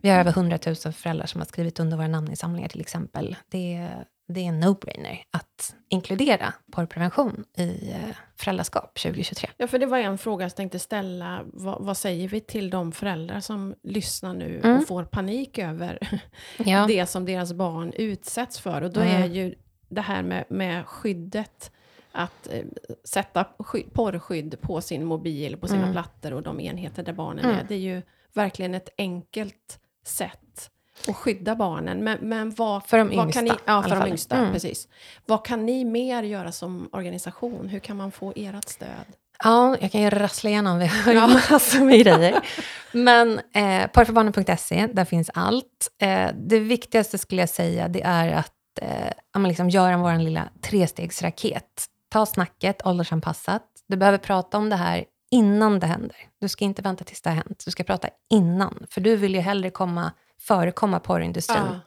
vi 0.00 0.08
har 0.10 0.18
över 0.18 0.30
100 0.30 0.58
000 0.66 0.74
föräldrar 0.76 1.26
som 1.26 1.40
har 1.40 1.46
skrivit 1.46 1.80
under 1.80 1.96
våra 1.96 2.08
namninsamlingar 2.08 2.68
till 2.68 2.80
exempel. 2.80 3.36
Det 3.48 3.74
är 3.74 4.04
det 4.28 4.40
är 4.40 4.44
en 4.44 4.64
no-brainer 4.64 5.18
att 5.30 5.74
inkludera 5.88 6.54
porrprevention 6.72 7.44
i 7.56 7.90
eh, 7.90 8.16
föräldraskap 8.36 8.98
2023. 8.98 9.50
Ja, 9.56 9.66
för 9.66 9.78
det 9.78 9.86
var 9.86 9.98
en 9.98 10.18
fråga 10.18 10.44
jag 10.44 10.56
tänkte 10.56 10.78
ställa. 10.78 11.40
Vad, 11.52 11.84
vad 11.84 11.96
säger 11.96 12.28
vi 12.28 12.40
till 12.40 12.70
de 12.70 12.92
föräldrar 12.92 13.40
som 13.40 13.74
lyssnar 13.82 14.34
nu 14.34 14.60
Mm. 14.64 14.76
och 14.78 14.86
får 14.88 15.04
panik 15.04 15.58
över 15.58 15.98
Ja. 16.58 16.84
det 16.88 17.06
som 17.06 17.24
deras 17.24 17.52
barn 17.52 17.92
utsätts 17.96 18.60
för? 18.60 18.82
Och 18.82 18.92
då 18.92 19.00
Mm. 19.00 19.22
är 19.22 19.26
ju 19.26 19.54
det 19.88 20.00
här 20.00 20.22
med, 20.22 20.44
med 20.48 20.86
skyddet, 20.86 21.72
att 22.12 22.46
eh, 22.52 22.64
sätta 23.04 23.44
sky, 23.58 23.82
porrskydd 23.92 24.60
på 24.60 24.80
sin 24.80 25.04
mobil, 25.04 25.56
på 25.56 25.68
sina 25.68 25.80
Mm. 25.82 25.92
plattor 25.92 26.32
och 26.32 26.42
de 26.42 26.60
enheter 26.60 27.02
där 27.02 27.12
barnen 27.12 27.44
Mm. 27.44 27.56
är. 27.56 27.64
Det 27.68 27.74
är 27.74 27.78
ju 27.78 28.02
verkligen 28.32 28.74
ett 28.74 28.88
enkelt 28.98 29.78
sätt 30.04 30.40
att 31.08 31.16
skydda 31.16 31.56
barnen. 31.56 32.04
Men, 32.04 32.18
men 32.20 32.50
vad, 32.50 32.86
För 32.86 32.98
de 32.98 33.16
vad 33.16 33.32
kan 33.32 33.44
ni, 33.44 33.50
yngsta, 33.50 33.64
Ja, 33.66 33.82
för 33.82 33.96
de 33.96 34.08
yngsta. 34.08 34.36
Mm. 34.36 34.52
Precis. 34.52 34.88
Vad 35.26 35.44
kan 35.44 35.66
ni 35.66 35.84
mer 35.84 36.22
göra 36.22 36.52
som 36.52 36.88
organisation? 36.92 37.68
Hur 37.68 37.78
kan 37.78 37.96
man 37.96 38.12
få 38.12 38.32
ert 38.36 38.68
stöd? 38.68 39.06
Ja, 39.44 39.76
jag 39.80 39.92
kan 39.92 40.00
ju 40.00 40.10
rassla 40.10 40.50
igenom, 40.50 40.78
vi 40.78 40.86
har 40.86 41.12
ju 41.12 41.20
massor 41.50 41.84
med 41.84 41.98
grejer. 41.98 42.40
Men 42.92 43.38
eh, 43.38 43.86
porrförbarnen.se, 43.86 44.86
där 44.92 45.04
finns 45.04 45.30
allt. 45.34 45.88
Eh, 46.02 46.30
det 46.34 46.58
viktigaste 46.58 47.18
skulle 47.18 47.42
jag 47.42 47.48
säga, 47.48 47.88
det 47.88 48.02
är 48.02 48.32
att 48.32 48.52
eh, 49.36 49.46
liksom 49.48 49.70
göra 49.70 49.96
vår 49.96 50.18
lilla 50.18 50.48
trestegsraket. 50.60 51.86
Ta 52.12 52.26
snacket, 52.26 52.86
åldersanpassat. 52.86 53.62
Du 53.88 53.96
behöver 53.96 54.18
prata 54.18 54.58
om 54.58 54.68
det 54.68 54.76
här 54.76 55.04
innan 55.30 55.78
det 55.80 55.86
händer. 55.86 56.16
Du 56.40 56.48
ska 56.48 56.64
inte 56.64 56.82
vänta 56.82 57.04
tills 57.04 57.22
det 57.22 57.30
har 57.30 57.36
hänt. 57.36 57.62
Du 57.64 57.70
ska 57.70 57.84
prata 57.84 58.08
innan, 58.30 58.86
för 58.90 59.00
du 59.00 59.16
vill 59.16 59.34
ju 59.34 59.40
hellre 59.40 59.70
komma, 59.70 60.12
förekomma 60.46 61.00
porrindustrin. 61.00 61.58
Ja. 61.64 61.80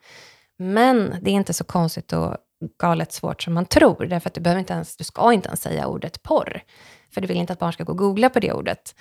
Men 0.57 1.15
det 1.21 1.29
är 1.29 1.33
inte 1.33 1.53
så 1.53 1.63
konstigt 1.63 2.13
och 2.13 2.37
galet 2.79 3.11
svårt 3.11 3.43
som 3.43 3.53
man 3.53 3.65
tror. 3.65 4.05
Därför 4.05 4.29
att 4.29 4.33
du, 4.33 4.41
behöver 4.41 4.59
inte 4.59 4.73
ens, 4.73 4.97
du 4.97 5.03
ska 5.03 5.33
inte 5.33 5.47
ens 5.47 5.61
säga 5.61 5.87
ordet 5.87 6.23
porr. 6.23 6.61
För 7.13 7.21
du 7.21 7.27
vill 7.27 7.37
inte 7.37 7.53
att 7.53 7.59
barn 7.59 7.73
ska 7.73 7.83
gå 7.83 7.91
och 7.91 7.97
googla 7.97 8.29
på 8.29 8.39
det 8.39 8.53
ordet. 8.53 8.95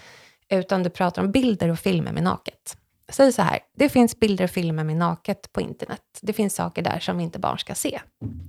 Utan 0.49 0.83
du 0.83 0.91
pratar 0.91 1.23
om 1.23 1.33
bilder 1.33 1.69
och 1.69 1.79
filmer 1.79 2.13
med 2.13 2.23
naket. 2.23 2.77
Säg 3.09 3.33
så 3.33 3.43
här, 3.43 3.59
det 3.77 3.89
finns 3.89 4.21
bilder 4.21 4.45
och 4.45 4.51
filmer 4.51 4.85
med 4.85 4.97
naket 4.97 5.53
på 5.53 5.61
internet. 5.61 6.01
Det 6.23 6.33
finns 6.33 6.55
saker 6.55 6.83
där 6.83 6.99
som 6.99 7.21
inte 7.21 7.39
barn 7.39 7.59
ska 7.59 7.75
se. 7.75 8.01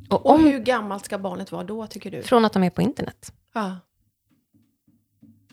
Och 0.09 0.25
Och 0.25 0.31
om, 0.33 0.43
hur 0.43 0.59
gammalt 0.59 1.05
ska 1.05 1.17
barnet 1.17 1.51
vara 1.51 1.63
då, 1.63 1.87
tycker 1.87 2.11
du? 2.11 2.21
från 2.23 2.45
att 2.45 2.53
de 2.53 2.63
är 2.63 2.69
på 2.69 2.81
internet. 2.81 3.33
Ja. 3.53 3.77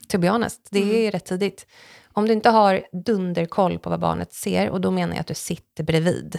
To 0.08 0.18
be 0.18 0.28
honest, 0.30 0.68
det 0.70 0.82
Mm. 0.82 0.94
är 0.96 1.10
rätt 1.10 1.24
tidigt. 1.24 1.66
Om 2.12 2.26
du 2.26 2.32
inte 2.32 2.50
har 2.50 2.82
dunderkoll 2.92 3.78
på 3.78 3.90
vad 3.90 4.00
barnet 4.00 4.32
ser, 4.32 4.70
och 4.70 4.80
då 4.80 4.90
menar 4.90 5.14
jag 5.14 5.20
att 5.20 5.26
du 5.26 5.34
sitter 5.34 5.84
bredvid. 5.84 6.38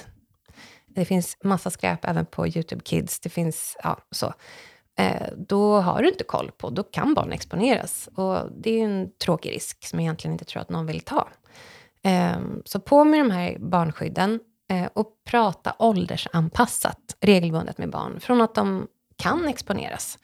Det 0.87 1.05
finns 1.05 1.37
massa 1.43 1.69
skräp 1.69 2.05
även 2.05 2.25
på 2.25 2.47
YouTube 2.47 2.81
Kids. 2.83 3.19
Det 3.19 3.29
finns, 3.29 3.77
ja, 3.83 3.97
så. 4.11 4.33
Eh, 4.99 5.27
då 5.37 5.81
har 5.81 6.01
du 6.01 6.09
inte 6.09 6.23
koll 6.23 6.51
på, 6.57 6.69
då 6.69 6.83
kan 6.83 7.13
barn 7.13 7.31
exponeras. 7.31 8.09
Och 8.15 8.51
det 8.61 8.79
är 8.79 8.85
en 8.85 9.09
tråkig 9.25 9.51
risk 9.51 9.85
som 9.85 9.99
jag 9.99 10.03
egentligen 10.03 10.33
inte 10.33 10.45
tror 10.45 10.61
att 10.61 10.69
någon 10.69 10.85
vill 10.85 11.01
ta. 11.01 11.27
Eh, 12.03 12.39
så 12.65 12.79
på 12.79 13.03
med 13.03 13.19
de 13.19 13.31
här 13.31 13.57
barnskydden 13.59 14.39
eh, 14.69 14.87
och 14.93 15.07
prata 15.25 15.75
åldersanpassat 15.79 17.17
regelbundet 17.21 17.77
med 17.77 17.89
barn. 17.89 18.19
Från 18.19 18.41
att 18.41 18.55
de 18.55 18.87
kan 19.17 19.47
exponeras. 19.47 20.17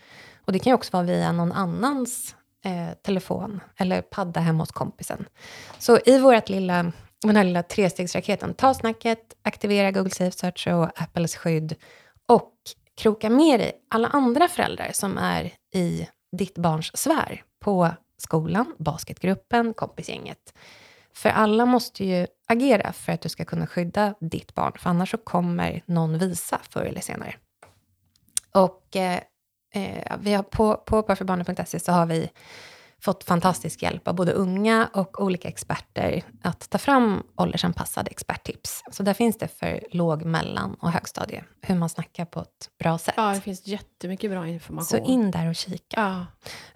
Och 0.46 0.54
det 0.54 0.60
kan 0.60 0.72
ju 0.72 0.76
också 0.76 0.90
vara 0.94 1.04
via 1.04 1.32
någon 1.32 1.52
annans 1.52 2.36
eh, 2.66 2.94
telefon 3.02 3.62
eller 3.78 4.02
padda 4.02 4.40
hemma 4.40 4.62
hos 4.64 4.72
kompisen. 4.72 5.26
Så 5.80 6.00
i 6.06 6.20
vårt 6.20 6.50
lilla, 6.50 6.92
den 7.22 7.36
här 7.36 7.44
lilla 7.44 7.64
trestegsraketen, 7.64 8.54
ta 8.54 8.74
snacket, 8.74 9.36
aktivera 9.42 9.92
Google 9.92 10.10
Safe 10.10 10.38
Search 10.38 10.68
och 10.68 11.02
Apples 11.02 11.36
skydd 11.36 11.76
och 12.26 12.54
kroka 12.98 13.30
med 13.30 13.60
dig 13.60 13.72
alla 13.90 14.08
andra 14.08 14.48
föräldrar 14.48 14.90
som 14.94 15.18
är 15.18 15.54
i 15.74 16.08
ditt 16.32 16.58
barns 16.58 16.98
sfär 16.98 17.44
på 17.60 17.90
skolan, 18.18 18.76
basketgruppen, 18.78 19.74
kompisgänget. 19.74 20.54
För 21.14 21.30
alla 21.30 21.66
måste 21.66 22.06
ju 22.06 22.28
agera 22.48 22.94
för 22.94 23.12
att 23.12 23.22
du 23.22 23.30
ska 23.30 23.46
kunna 23.46 23.68
skydda 23.68 24.14
ditt 24.20 24.56
barn, 24.56 24.74
för 24.80 24.90
annars 24.90 25.12
så 25.12 25.18
kommer 25.18 25.84
någon 25.86 26.18
visa 26.18 26.60
förr 26.70 26.84
eller 26.84 27.02
senare. 27.02 27.36
Och 28.54 28.96
eh, 28.96 29.20
eh, 29.74 30.18
vi 30.20 30.34
har 30.34 30.44
på, 30.44 30.76
på 30.76 31.02
barnförbarnen.se 31.02 31.80
så 31.80 31.92
har 31.92 32.06
vi 32.06 32.30
fått 33.02 33.24
fantastisk 33.24 33.84
hjälp 33.84 34.08
av 34.08 34.16
både 34.16 34.32
unga 34.32 34.90
och 34.94 35.24
olika 35.24 35.48
experter 35.48 36.24
att 36.42 36.70
ta 36.70 36.78
fram 36.78 37.24
åldersanpassade 37.36 38.12
experttips. 38.12 38.84
Så 38.92 39.04
där 39.04 39.14
finns 39.14 39.38
det 39.38 39.48
för 39.48 39.84
låg, 39.92 40.26
mellan 40.26 40.74
och 40.74 40.92
högstadie, 40.92 41.44
hur 41.62 41.76
man 41.76 41.90
snackar 41.90 42.26
på 42.26 42.40
ett 42.40 42.70
bra 42.80 42.98
sätt. 42.98 43.14
ja, 43.18 43.34
det 43.34 43.42
finns 43.42 43.68
jättemycket 43.68 44.32
bra 44.32 44.48
information. 44.48 44.86
Så 44.86 44.98
in 44.98 45.32
där 45.32 45.50
och 45.50 45.56
kika. 45.56 46.00
Ja. 46.02 46.26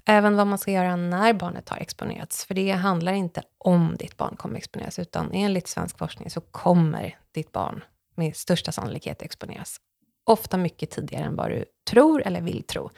Även 0.05 0.35
vad 0.35 0.47
man 0.47 0.57
ska 0.57 0.71
göra 0.71 0.95
när 0.95 1.33
barnet 1.33 1.69
har 1.69 1.77
exponerats. 1.77 2.45
För 2.45 2.53
det 2.53 2.71
handlar 2.71 3.13
inte 3.13 3.43
om 3.57 3.95
ditt 3.99 4.17
barn 4.17 4.35
kommer 4.35 4.57
exponeras, 4.57 4.99
utan 4.99 5.31
enligt 5.33 5.67
svensk 5.67 5.97
forskning 5.97 6.29
så 6.29 6.41
kommer 6.41 7.17
ditt 7.31 7.51
barn 7.51 7.83
med 8.15 8.35
största 8.35 8.71
sannolikhet 8.71 9.21
exponeras. 9.21 9.79
Ofta 10.23 10.57
mycket 10.57 10.91
tidigare 10.91 11.23
än 11.25 11.35
vad 11.35 11.49
du 11.49 11.65
tror 11.89 12.27
eller 12.27 12.41
vill 12.41 12.63
tro. 12.63 12.89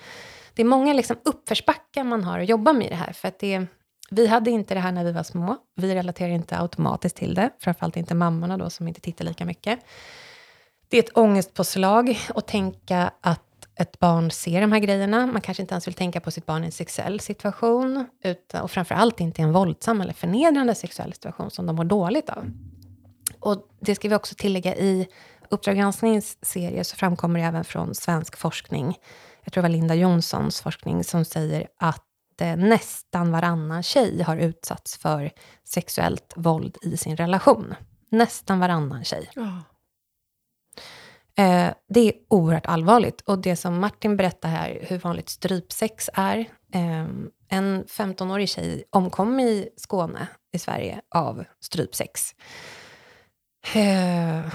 Det 0.54 0.62
är 0.62 0.66
många 0.66 0.94
liksom 0.94 1.16
uppförsbackar 1.24 2.04
man 2.04 2.24
har 2.24 2.40
att 2.40 2.50
jobba 2.50 2.74
med 2.74 2.88
i 2.88 2.90
det 2.90 2.96
här. 2.96 3.14
För 3.14 3.28
att 3.28 3.40
det, 3.40 3.66
vi 4.12 4.28
hade 4.28 4.52
inte 4.52 4.74
det 4.74 4.80
här 4.80 4.92
när 4.92 5.04
vi 5.04 5.12
var 5.12 5.24
små. 5.24 5.58
Vi 5.76 5.96
relaterar 5.96 6.30
inte 6.30 6.60
automatiskt 6.60 7.16
till 7.16 7.34
det. 7.34 7.50
Framförallt 7.60 7.98
inte 7.98 8.16
mammorna 8.16 8.58
då 8.58 8.70
som 8.70 8.88
inte 8.88 9.02
tittar 9.02 9.26
lika 9.26 9.46
mycket. 9.46 9.80
Det 10.88 10.98
är 10.98 11.04
ett 11.04 11.18
ångestpåslag 11.18 12.20
att 12.36 12.48
tänka 12.48 13.12
att 13.22 13.42
ett 13.76 14.00
barn 14.00 14.32
ser 14.32 14.62
de 14.62 14.72
här 14.72 14.80
grejerna. 14.80 15.26
Man 15.26 15.42
kanske 15.42 15.64
inte 15.64 15.74
ens 15.74 15.88
vill 15.88 15.94
tänka 15.94 16.20
på 16.20 16.32
sitt 16.32 16.46
barn 16.46 16.64
i 16.64 16.66
en 16.66 16.72
sexuell 16.72 17.20
situation. 17.20 18.06
Utan, 18.24 18.62
och 18.62 18.72
framförallt 18.72 19.20
inte 19.20 19.42
i 19.42 19.44
en 19.44 19.54
våldsam 19.54 20.02
eller 20.02 20.14
förnedrande 20.14 20.76
sexuell 20.76 21.14
situation 21.14 21.52
som 21.52 21.66
de 21.66 21.76
mår 21.76 21.84
dåligt 21.84 22.30
av. 22.30 22.52
Och 23.40 23.68
det 23.80 23.96
ska 23.96 24.10
vi 24.10 24.16
också 24.16 24.36
tillägga 24.36 24.76
i 24.76 25.08
Uppdrag 25.56 25.78
gransknings 25.78 26.38
serie 26.42 26.84
så 26.84 26.96
framkommer 26.96 27.40
det 27.40 27.46
även 27.46 27.64
från 27.64 27.96
svensk 27.96 28.38
forskning. 28.38 28.98
Jag 29.44 29.54
tror 29.54 29.62
det 29.62 29.70
var 29.70 29.76
Linda 29.76 29.96
Jonssons 29.96 30.62
forskning 30.62 31.04
som 31.04 31.26
säger 31.26 31.68
att 31.78 32.06
eh, 32.42 32.58
nästan 32.58 33.32
varannan 33.32 33.84
tjej 33.84 34.22
har 34.22 34.38
utsatts 34.38 34.98
för 34.98 35.32
sexuellt 35.64 36.34
våld 36.36 36.78
i 36.82 36.98
sin 36.98 37.18
relation. 37.18 37.76
Nästan 38.10 38.60
varannan 38.60 39.04
tjej. 39.04 39.30
Ja. 39.36 39.62
Eh, 41.44 41.74
det 41.90 42.00
är 42.00 42.14
oerhört 42.30 42.66
allvarligt. 42.66 43.22
Och 43.22 43.40
det 43.40 43.56
som 43.56 43.80
Martin 43.80 44.18
berättar 44.18 44.50
här, 44.50 44.80
hur 44.82 45.00
vanligt 45.00 45.30
strypsex 45.30 46.10
är. 46.14 46.38
Eh, 46.74 47.08
en 47.50 47.86
15-årig 47.86 48.50
tjej 48.50 48.84
omkom 48.90 49.40
i 49.40 49.70
Skåne 49.78 50.28
i 50.54 50.60
Sverige 50.60 51.02
av 51.10 51.46
strypsex. 51.60 52.36
Eh, 53.74 54.46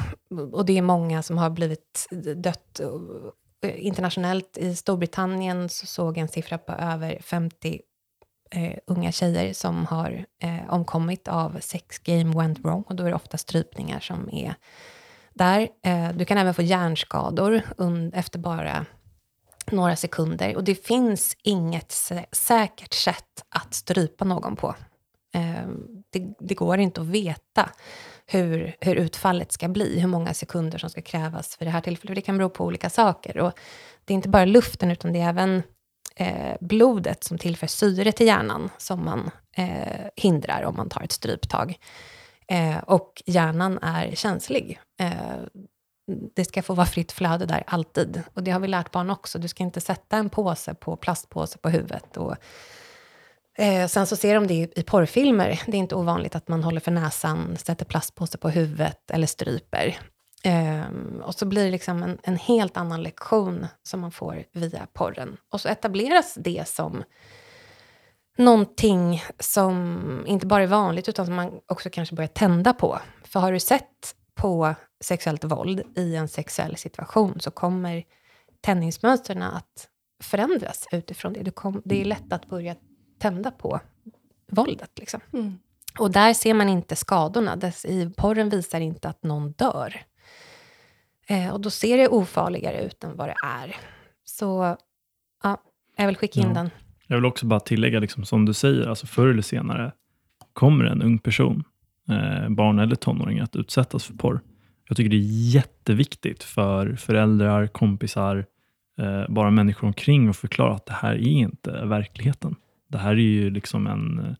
och 0.53 0.65
det 0.67 0.79
är 0.79 0.83
många 0.83 1.23
som 1.23 1.39
har 1.39 1.51
blivit 1.51 2.09
dött 2.37 2.81
eh, 3.65 3.87
internationellt. 3.87 4.57
I 4.57 4.77
Storbritannien 4.77 5.69
så 5.69 5.87
såg 5.87 6.17
jag 6.17 6.23
en 6.23 6.29
siffra 6.29 6.59
på 6.59 6.73
över 6.73 7.19
50 7.23 7.81
eh, 8.51 8.79
unga 8.87 9.13
tjejer 9.13 9.53
som 9.53 9.87
har 9.87 10.25
eh, 10.43 10.73
omkommit 10.75 11.29
av 11.29 11.59
sex 11.61 11.99
game 11.99 12.37
went 12.37 12.59
wrong. 12.59 12.83
Och 12.87 12.95
då 12.97 13.05
är 13.05 13.09
det 13.09 13.15
ofta 13.17 13.39
strypningar 13.39 14.01
som 14.01 14.29
är 14.33 14.55
där. 15.35 15.69
Eh, 15.85 16.09
du 16.13 16.25
kan 16.25 16.39
även 16.39 16.55
få 16.55 16.63
hjärnskador 16.63 17.63
efter 18.13 18.39
bara 18.39 18.87
några 19.71 19.97
sekunder. 19.97 20.57
Och 20.57 20.65
det 20.65 20.75
finns 20.87 21.37
inget 21.43 21.89
sä- 21.89 22.27
säkert 22.33 22.95
sätt 22.95 23.45
att 23.49 23.75
strypa 23.75 24.25
någon 24.25 24.57
på. 24.57 24.75
Eh, 25.35 25.69
det, 26.11 26.35
det 26.41 26.55
går 26.55 26.79
inte 26.79 27.01
att 27.01 27.07
veta 27.07 27.71
hur, 28.31 28.77
hur 28.81 28.97
utfallet 28.97 29.53
ska 29.53 29.69
bli, 29.69 30.01
hur 30.01 30.09
många 30.09 30.35
sekunder 30.35 30.79
som 30.79 30.91
ska 30.91 31.03
krävas 31.03 31.57
för 31.57 31.65
det 31.65 31.71
här 31.71 31.81
tillfället. 31.81 32.09
För 32.09 32.15
det 32.15 32.21
kan 32.21 32.39
bero 32.39 32.49
på 32.49 32.65
olika 32.65 32.91
saker. 32.91 33.39
Och 33.39 33.53
det 34.05 34.13
är 34.13 34.15
inte 34.15 34.29
bara 34.29 34.45
luften, 34.45 34.91
utan 34.91 35.13
det 35.13 35.21
är 35.21 35.29
även 35.29 35.63
eh, 36.17 36.57
blodet 36.61 37.25
som 37.25 37.39
tillför 37.39 37.67
syre 37.67 38.13
till 38.13 38.27
hjärnan 38.27 38.71
som 38.79 39.05
man 39.05 39.31
eh, 39.57 40.07
hindrar 40.17 40.63
om 40.63 40.77
man 40.77 40.89
tar 40.89 41.03
ett 41.03 41.13
stryptag. 41.13 41.79
Eh, 42.49 42.79
och 42.79 43.23
hjärnan 43.27 43.79
är 43.83 44.15
känslig. 44.15 44.81
Eh, 45.01 45.11
det 46.35 46.45
ska 46.45 46.63
få 46.63 46.75
vara 46.75 46.87
fritt 46.87 47.13
flöde 47.13 47.47
där, 47.47 47.65
alltid. 47.67 48.23
Och 48.35 48.43
det 48.43 48.51
har 48.51 48.61
vi 48.61 48.69
lärt 48.69 48.91
barn 48.91 49.11
också. 49.11 49.39
Du 49.39 49.49
ska 49.49 49.63
inte 49.63 49.81
sätta 49.81 50.17
en 50.17 50.31
påse 50.31 50.75
på 50.75 50.97
plastpåse 50.97 51.59
på 51.59 51.69
huvudet. 51.69 52.17
Och, 52.17 52.37
eh, 53.59 53.87
sen 53.87 54.07
så 54.07 54.17
ser 54.17 54.35
de 54.35 54.47
det 54.47 54.79
i, 54.79 54.83
porrfilmer. 54.83 55.63
Det 55.67 55.77
är 55.77 55.79
inte 55.79 55.95
ovanligt 55.95 56.35
att 56.35 56.49
man 56.49 56.65
håller 56.65 56.81
för 56.81 56.91
näsan, 56.91 57.57
sätter 57.57 57.85
plastpåse 57.85 58.39
på 58.39 58.49
huvudet 58.49 59.11
eller 59.11 59.27
stryper. 59.27 59.99
Eh, 60.45 60.85
och 61.23 61.35
så 61.35 61.47
blir 61.47 61.65
det 61.65 61.71
liksom 61.71 62.03
en, 62.03 62.19
en 62.23 62.37
helt 62.37 62.77
annan 62.77 63.03
lektion 63.03 63.67
som 63.83 64.01
man 64.01 64.13
får 64.13 64.45
via 64.53 64.87
porren. 64.93 65.37
Och 65.53 65.61
så 65.61 65.69
etableras 65.69 66.35
det 66.35 66.69
som 66.69 67.05
någonting 68.39 69.23
som 69.39 70.25
inte 70.27 70.47
bara 70.47 70.63
är 70.63 70.67
vanligt, 70.67 71.09
utan 71.09 71.27
som 71.27 71.35
man 71.35 71.61
också 71.67 71.91
kanske 71.91 72.15
börjar 72.15 72.29
tända 72.29 72.73
på. 72.73 72.99
För 73.25 73.41
har 73.41 73.53
du 73.53 73.61
sett 73.61 74.15
på 74.35 74.75
sexuellt 75.05 75.45
våld 75.45 75.83
i 75.97 76.17
en 76.17 76.29
sexuell 76.29 76.77
situation 76.77 77.41
så 77.41 77.51
kommer 77.51 78.05
tändningsmönstren 78.61 79.43
att 79.43 79.89
förändras 80.23 80.87
utifrån 80.93 81.33
det. 81.33 81.43
Du 81.43 81.51
kom, 81.51 81.83
det 81.85 82.01
är 82.01 82.05
lätt 82.05 82.33
att 82.33 82.47
börja 82.49 82.75
tända 83.21 83.51
på 83.51 83.81
våldet. 84.51 84.91
Liksom. 84.99 85.21
Mm. 85.33 85.59
Och 85.99 86.11
där 86.11 86.35
ser 86.35 86.55
man 86.55 86.69
inte 86.69 86.97
skadorna. 86.97 87.57
Dess, 87.57 87.85
i, 87.85 88.11
porren 88.17 88.49
visar 88.49 88.81
inte 88.81 89.09
att 89.09 89.23
någon 89.23 89.53
dör. 89.53 89.97
Eh, 91.27 91.51
och 91.51 91.61
då 91.61 91.71
ser 91.71 91.99
det 91.99 92.09
ofarligare 92.09 92.83
ut 92.85 93.05
än 93.05 93.17
vad 93.17 93.29
det 93.29 93.35
är. 93.63 93.77
Så 94.25 94.77
ja, 95.43 95.63
jag 95.97 96.07
vill 96.07 96.17
skicka 96.17 96.41
in 96.41 96.47
Ja. 96.49 96.55
den. 96.55 96.71
Jag 97.07 97.17
vill 97.17 97.25
också 97.25 97.47
bara 97.47 97.61
tillägga, 97.61 98.01
liksom, 98.01 98.25
som 98.25 98.45
du 98.47 98.53
säger, 98.53 98.89
alltså 98.89 99.07
förr 99.07 99.27
eller 99.29 99.43
senare 99.43 99.93
kommer 100.53 100.85
en 100.85 101.03
ung 101.03 101.19
person, 101.19 101.65
eh, 102.09 102.49
barn 102.49 102.79
eller 102.79 102.97
tonåring, 102.97 103.41
att 103.41 103.57
utsättas 103.57 104.05
för 104.05 104.15
porr. 104.15 104.41
Jag 104.89 104.97
tycker 104.97 105.11
det 105.11 105.17
är 105.17 105.55
jätteviktigt 105.55 106.43
för 106.43 106.97
föräldrar, 106.97 107.67
kompisar, 107.67 108.47
eh, 108.99 109.25
bara 109.29 109.51
människor 109.51 109.87
omkring 109.87 110.29
att 110.29 110.37
förklara 110.37 110.75
att 110.75 110.87
det 110.87 110.93
här 110.93 111.13
är 111.15 111.19
inte 111.29 111.85
verkligheten. 111.85 112.57
Det 112.91 112.99
här 112.99 113.11
är 113.11 113.17
ju 113.17 113.51
liksom 113.51 113.87
en, 113.87 114.37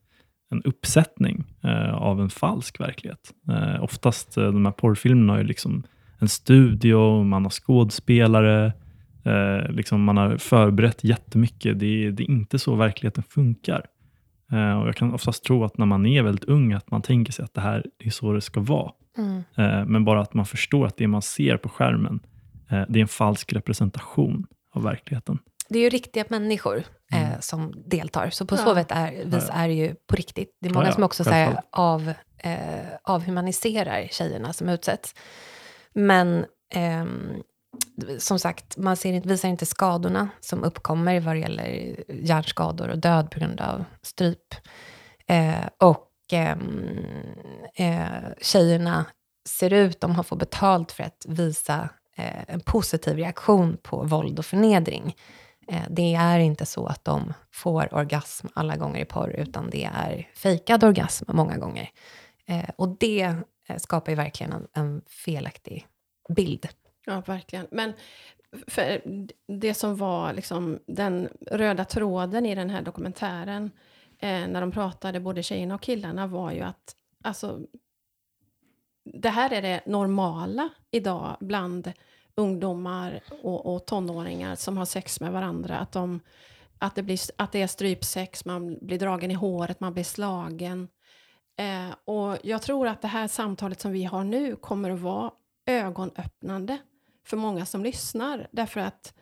en 0.51 0.63
uppsättning 0.63 1.43
eh, 1.63 1.93
av 1.93 2.21
en 2.21 2.29
falsk 2.29 2.79
verklighet. 2.79 3.33
Eh, 3.49 3.83
oftast 3.83 4.37
eh, 4.37 4.43
de 4.43 4.65
här 4.65 4.71
porrfilmerna 4.71 5.33
har 5.33 5.37
ju 5.37 5.45
liksom 5.45 5.83
en 6.19 6.29
studio, 6.29 7.23
man 7.23 7.43
har 7.43 7.49
skådespelare, 7.49 8.73
Eh, 9.23 9.71
liksom 9.71 10.03
man 10.03 10.17
har 10.17 10.37
förberett 10.37 11.03
jättemycket. 11.03 11.79
Det 11.79 12.05
är, 12.05 12.11
det 12.11 12.23
är 12.23 12.31
inte 12.31 12.59
så 12.59 12.75
verkligheten 12.75 13.23
funkar. 13.23 13.85
Eh, 14.51 14.81
och 14.81 14.87
jag 14.87 14.95
kan 14.95 15.13
oftast 15.13 15.43
tro 15.43 15.63
att 15.63 15.77
när 15.77 15.85
man 15.85 16.05
är 16.05 16.23
väldigt 16.23 16.43
ung, 16.43 16.73
att 16.73 16.91
man 16.91 17.01
tänker 17.01 17.33
sig 17.33 17.45
att 17.45 17.53
det 17.53 17.61
här 17.61 17.85
är 17.99 18.09
så 18.09 18.33
det 18.33 18.41
ska 18.41 18.59
vara. 18.59 18.91
Mm. 19.17 19.43
Eh, 19.55 19.85
men 19.85 20.05
bara 20.05 20.21
att 20.21 20.33
man 20.33 20.45
förstår 20.45 20.85
att 20.85 20.97
det 20.97 21.07
man 21.07 21.21
ser 21.21 21.57
på 21.57 21.69
skärmen, 21.69 22.19
det 22.87 22.99
är 22.99 23.01
en 23.01 23.07
falsk 23.07 23.53
representation 23.53 24.45
av 24.73 24.83
verkligheten. 24.83 25.39
Det 25.73 25.79
är 25.79 25.83
ju 25.83 25.89
riktiga 25.89 26.25
människor 26.29 26.83
eh, 27.13 27.27
Mm. 27.29 27.41
som 27.41 27.73
deltar. 27.85 28.29
Så 28.29 28.45
på 28.45 28.55
Ja. 28.55 28.59
så 28.59 28.73
vet 28.73 28.91
är, 28.91 29.11
vis 29.25 29.49
är 29.53 29.67
det 29.67 29.73
ju 29.73 29.95
på 29.95 30.15
riktigt. 30.15 30.57
Det 30.61 30.69
är 30.69 30.73
många 30.73 30.85
Ja, 30.85 30.89
ja, 30.89 30.93
som 30.95 31.03
också 31.03 31.23
så 31.23 31.29
här, 31.29 31.61
av, 31.71 32.13
eh, 32.37 32.85
avhumaniserar 33.03 34.07
tjejerna 34.11 34.53
som 34.53 34.69
utsätts. 34.69 35.15
Men 35.93 36.45
ehm, 36.73 37.43
som 38.17 38.39
sagt, 38.39 38.77
man 38.77 38.97
ser, 38.97 39.13
inte- 39.13 39.27
visar 39.27 39.49
inte 39.49 39.65
skadorna 39.65 40.29
som 40.39 40.63
uppkommer 40.63 41.19
vad 41.19 41.35
det 41.35 41.39
gäller 41.39 41.95
hjärnskador 42.07 42.87
och 42.89 42.97
död 42.97 43.31
på 43.31 43.39
grund 43.39 43.61
av 43.61 43.83
stryp. 44.01 44.55
Eh, 45.27 45.67
och 45.77 46.07
ehm, 46.31 46.89
eh, 47.75 48.05
tjejerna 48.41 49.05
ser 49.49 49.73
ut, 49.73 50.01
de 50.01 50.15
har 50.15 50.23
fått 50.23 50.39
betalt 50.39 50.91
för 50.91 51.03
att 51.03 51.25
visa 51.27 51.89
eh, 52.17 52.43
en 52.47 52.59
positiv 52.59 53.17
reaktion 53.17 53.77
på 53.83 54.03
våld 54.03 54.39
och 54.39 54.45
förnedring. 54.45 55.15
Eh, 55.71 55.83
det 55.89 56.15
är 56.15 56.39
inte 56.39 56.65
så 56.65 56.85
att 56.85 57.05
de 57.05 57.33
får 57.51 57.93
orgasm 57.93 58.47
alla 58.53 58.75
gånger 58.75 59.01
i 59.01 59.05
porr, 59.05 59.35
utan 59.37 59.69
det 59.69 59.89
är 59.93 60.29
fejkad 60.35 60.83
orgasm 60.83 61.25
många 61.27 61.57
gånger. 61.57 61.89
Eh, 62.45 62.69
och 62.75 62.97
det 62.99 63.35
eh, 63.67 63.77
skapar 63.77 64.11
ju 64.11 64.15
verkligen 64.15 64.51
en, 64.51 64.67
en 64.73 65.01
felaktig 65.07 65.87
bild. 66.29 66.67
Ja, 67.05 67.21
verkligen. 67.21 67.67
Men 67.71 67.93
för 68.67 69.01
det 69.47 69.73
som 69.73 69.95
var 69.95 70.33
liksom 70.33 70.79
den 70.87 71.29
röda 71.51 71.85
tråden 71.85 72.45
i 72.45 72.55
den 72.55 72.69
här 72.69 72.81
dokumentären, 72.81 73.71
eh, 74.19 74.47
när 74.47 74.61
de 74.61 74.71
pratade, 74.71 75.19
både 75.19 75.43
tjejerna 75.43 75.75
och 75.75 75.81
killarna, 75.81 76.27
var 76.27 76.51
ju 76.51 76.61
att 76.61 76.95
alltså, 77.23 77.59
det 79.03 79.29
här 79.29 79.53
är 79.53 79.61
det 79.61 79.81
normala 79.85 80.69
idag 80.91 81.37
bland 81.39 81.93
ungdomar 82.35 83.21
och, 83.43 83.73
och 83.75 83.85
tonåringar 83.85 84.55
som 84.55 84.77
har 84.77 84.85
sex 84.85 85.19
med 85.19 85.31
varandra. 85.31 85.77
Att, 85.77 85.91
de, 85.91 86.19
att, 86.77 86.95
det 86.95 87.03
blir, 87.03 87.19
att 87.35 87.51
det 87.51 87.61
är 87.61 87.67
strypsex, 87.67 88.45
man 88.45 88.77
blir 88.81 88.99
dragen 88.99 89.31
i 89.31 89.33
håret, 89.33 89.79
man 89.79 89.93
blir 89.93 90.03
slagen. 90.03 90.87
Eh, 91.57 91.95
och 92.05 92.37
jag 92.43 92.61
tror 92.61 92.87
att 92.87 93.01
det 93.01 93.07
här 93.07 93.27
samtalet 93.27 93.81
som 93.81 93.91
vi 93.91 94.03
har 94.03 94.23
nu 94.23 94.55
kommer 94.55 94.89
att 94.89 94.99
vara 94.99 95.31
ögonöppnande 95.65 96.77
för 97.25 97.37
många 97.37 97.65
som 97.65 97.83
lyssnar. 97.83 98.47
Därför 98.51 98.79
att 98.79 99.13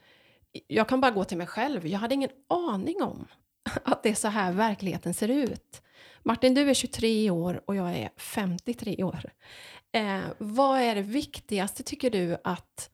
jag 0.68 0.90
kan 0.90 1.02
bara 1.02 1.12
gå 1.12 1.24
till 1.24 1.38
mig 1.38 1.48
själv. 1.48 1.88
Jag 1.88 2.00
hade 2.00 2.16
ingen 2.16 2.30
aning 2.48 3.02
om 3.02 3.28
att 3.84 4.04
det 4.04 4.10
är 4.10 4.16
så 4.16 4.28
här 4.28 4.52
verkligheten 4.52 5.14
ser 5.14 5.28
ut. 5.28 5.82
Martin, 6.24 6.54
du 6.54 6.70
är 6.70 6.74
23 6.74 7.30
år 7.30 7.62
och 7.66 7.76
jag 7.76 7.98
är 7.98 8.10
53 8.18 9.04
år. 9.04 9.32
Eh, 9.92 10.22
vad 10.38 10.80
är 10.80 10.96
det 10.96 11.02
viktigaste, 11.02 11.84
tycker 11.84 12.10
du, 12.10 12.38
att 12.44 12.90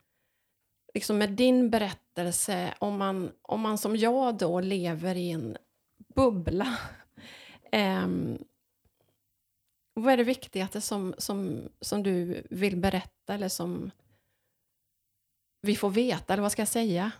liksom 0.95 1.17
med 1.17 1.31
din 1.31 1.69
berättelse, 1.69 2.73
om 2.79 2.97
man, 2.97 3.31
om 3.41 3.61
man 3.61 3.77
som 3.77 3.95
jag 3.95 4.37
då 4.37 4.59
lever 4.61 5.15
i 5.15 5.31
en 5.31 5.57
bubbla, 6.15 6.77
um, 8.03 8.37
vad 9.93 10.13
är 10.13 10.17
det 10.17 10.23
viktigaste 10.23 10.81
som, 10.81 11.15
som, 11.17 11.69
som 11.81 12.03
du 12.03 12.43
vill 12.49 12.77
berätta 12.77 13.33
eller 13.33 13.49
som 13.49 13.91
vi 15.61 15.75
får 15.75 15.89
veta, 15.89 16.33
eller 16.33 16.43
vad 16.43 16.51
ska 16.51 16.61
jag 16.61 16.67
säga? 16.67 17.11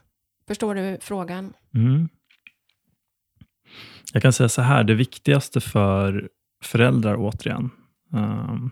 Förstår 0.47 0.75
du 0.75 0.97
frågan? 1.01 1.53
Mm. 1.73 2.09
Jag 4.13 4.21
kan 4.21 4.33
säga 4.33 4.49
så 4.49 4.61
här, 4.61 4.83
det 4.83 4.95
viktigaste 4.95 5.61
för 5.61 6.29
föräldrar 6.63 7.15
återigen, 7.19 7.69
um, 8.13 8.71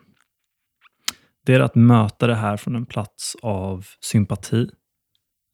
det 1.45 1.53
är 1.53 1.59
att 1.59 1.75
möta 1.75 2.27
det 2.27 2.35
här 2.35 2.57
från 2.57 2.75
en 2.75 2.85
plats 2.85 3.35
av 3.41 3.85
sympati. 3.99 4.69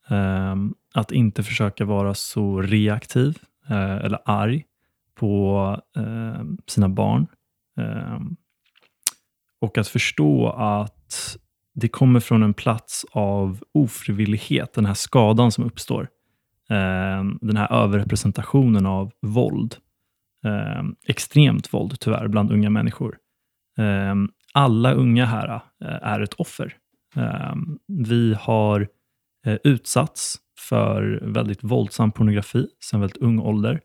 Ehm, 0.10 0.74
att 0.94 1.12
inte 1.12 1.44
försöka 1.44 1.86
vara 1.86 2.14
så 2.14 2.62
reaktiv 2.62 3.38
eh, 3.70 3.96
eller 3.96 4.20
arg 4.26 4.66
på 5.16 5.78
ehm, 5.98 6.58
sina 6.68 6.90
barn. 6.90 7.28
Ehm, 7.78 8.36
och 9.62 9.78
att 9.78 9.88
förstå 9.88 10.50
att 10.50 11.38
det 11.74 11.88
kommer 11.88 12.20
från 12.20 12.44
en 12.44 12.54
plats 12.54 13.06
av 13.12 13.64
ofrivillighet, 13.72 14.74
den 14.74 14.86
här 14.86 14.94
skadan 14.94 15.52
som 15.52 15.64
uppstår. 15.64 16.10
Den 17.42 17.58
här 17.58 17.74
överrepresentationen 17.74 18.86
av 18.86 19.12
våld. 19.22 19.76
Extremt 21.08 21.74
våld 21.74 22.00
tyvärr 22.00 22.28
bland 22.28 22.52
unga 22.52 22.70
människor. 22.70 23.18
Alla 24.54 24.94
unga 24.94 25.26
här 25.26 25.56
eh, 25.56 25.62
är 26.02 26.20
ett 26.20 26.34
offer. 26.34 26.76
Vi 27.88 28.38
har 28.40 28.88
Eh, 29.46 29.58
utsatts 29.64 30.36
för 30.60 31.20
väldigt 31.22 31.64
våldsam 31.64 32.12
pornografi 32.12 32.68
sedan 32.80 33.00
väldigt 33.00 33.18
ung 33.18 33.40
ålder. 33.40 33.82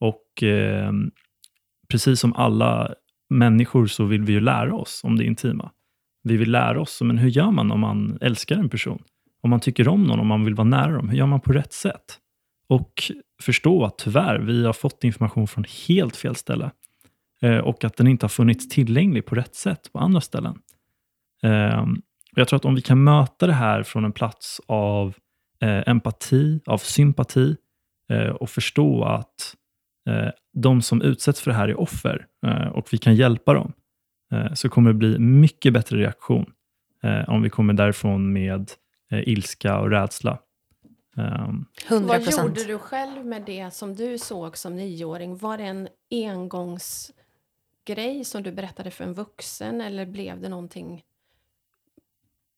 Och 0.00 0.42
eh, 0.42 0.92
precis 1.88 2.20
som 2.20 2.32
alla 2.32 2.94
människor 3.30 3.86
så 3.86 4.04
vill 4.04 4.22
vi 4.22 4.32
ju 4.32 4.40
lära 4.40 4.74
oss 4.74 5.00
om 5.04 5.16
det 5.16 5.24
intima. 5.24 5.70
Vi 6.22 6.36
vill 6.36 6.50
lära 6.50 6.80
oss, 6.80 7.00
men 7.02 7.18
hur 7.18 7.28
gör 7.28 7.50
man 7.50 7.72
om 7.72 7.80
man 7.80 8.18
älskar 8.20 8.56
en 8.56 8.68
person? 8.68 9.02
Om 9.42 9.50
man 9.50 9.60
tycker 9.60 9.88
om 9.88 10.04
någon, 10.04 10.20
om 10.20 10.26
man 10.26 10.44
vill 10.44 10.54
vara 10.54 10.68
nära 10.68 10.92
dem, 10.92 11.08
hur 11.08 11.18
gör 11.18 11.26
man 11.26 11.40
på 11.40 11.52
rätt 11.52 11.72
sätt? 11.72 12.18
Och 12.68 13.02
förstå 13.42 13.84
att 13.84 13.98
tyvärr, 13.98 14.38
vi 14.38 14.66
har 14.66 14.72
fått 14.72 15.04
information 15.04 15.48
från 15.48 15.64
helt 15.88 16.16
fel 16.16 16.36
ställe. 16.36 16.70
Eh, 17.42 17.58
och 17.58 17.84
att 17.84 17.96
den 17.96 18.06
inte 18.06 18.24
har 18.24 18.28
funnits 18.28 18.68
tillgänglig 18.68 19.26
på 19.26 19.34
rätt 19.34 19.54
sätt 19.54 19.92
på 19.92 19.98
andra 19.98 20.20
ställen. 20.20 20.58
Eh, 21.42 21.86
och 22.34 22.38
jag 22.38 22.48
tror 22.48 22.56
att 22.56 22.64
om 22.64 22.74
vi 22.74 22.82
kan 22.82 23.04
möta 23.04 23.46
det 23.46 23.52
här 23.52 23.82
från 23.82 24.04
en 24.04 24.12
plats 24.12 24.60
av 24.66 25.14
eh, 25.60 25.88
empati, 25.88 26.60
av 26.66 26.78
sympati 26.78 27.56
eh, 28.10 28.28
och 28.28 28.50
förstå 28.50 29.04
att 29.04 29.54
eh, 30.08 30.28
de 30.52 30.82
som 30.82 31.02
utsätts 31.02 31.40
för 31.40 31.50
det 31.50 31.56
här 31.56 31.68
är 31.68 31.80
offer 31.80 32.26
eh, 32.46 32.66
och 32.68 32.88
vi 32.92 32.98
kan 32.98 33.14
hjälpa 33.14 33.54
dem, 33.54 33.72
eh, 34.32 34.52
så 34.54 34.68
kommer 34.68 34.90
det 34.90 34.94
bli 34.98 35.18
mycket 35.18 35.72
bättre 35.72 35.96
reaktion 35.96 36.52
eh, 37.02 37.28
om 37.28 37.42
vi 37.42 37.50
kommer 37.50 37.74
därifrån 37.74 38.32
med 38.32 38.70
eh, 39.10 39.28
ilska 39.28 39.78
och 39.78 39.90
rädsla. 39.90 40.38
Um, 41.16 41.66
100 41.88 42.08
Vad 42.08 42.24
procent. 42.24 42.48
gjorde 42.48 42.64
du 42.72 42.78
själv 42.78 43.26
med 43.26 43.42
det 43.42 43.74
som 43.74 43.94
du 43.94 44.18
såg 44.18 44.56
som 44.56 44.76
nioåring? 44.76 45.36
Var 45.36 45.58
det 45.58 45.64
en 45.64 45.88
engångsgrej 46.10 48.24
som 48.24 48.42
du 48.42 48.52
berättade 48.52 48.90
för 48.90 49.04
en 49.04 49.14
vuxen 49.14 49.80
eller 49.80 50.06
blev 50.06 50.40
det 50.40 50.48
någonting 50.48 51.02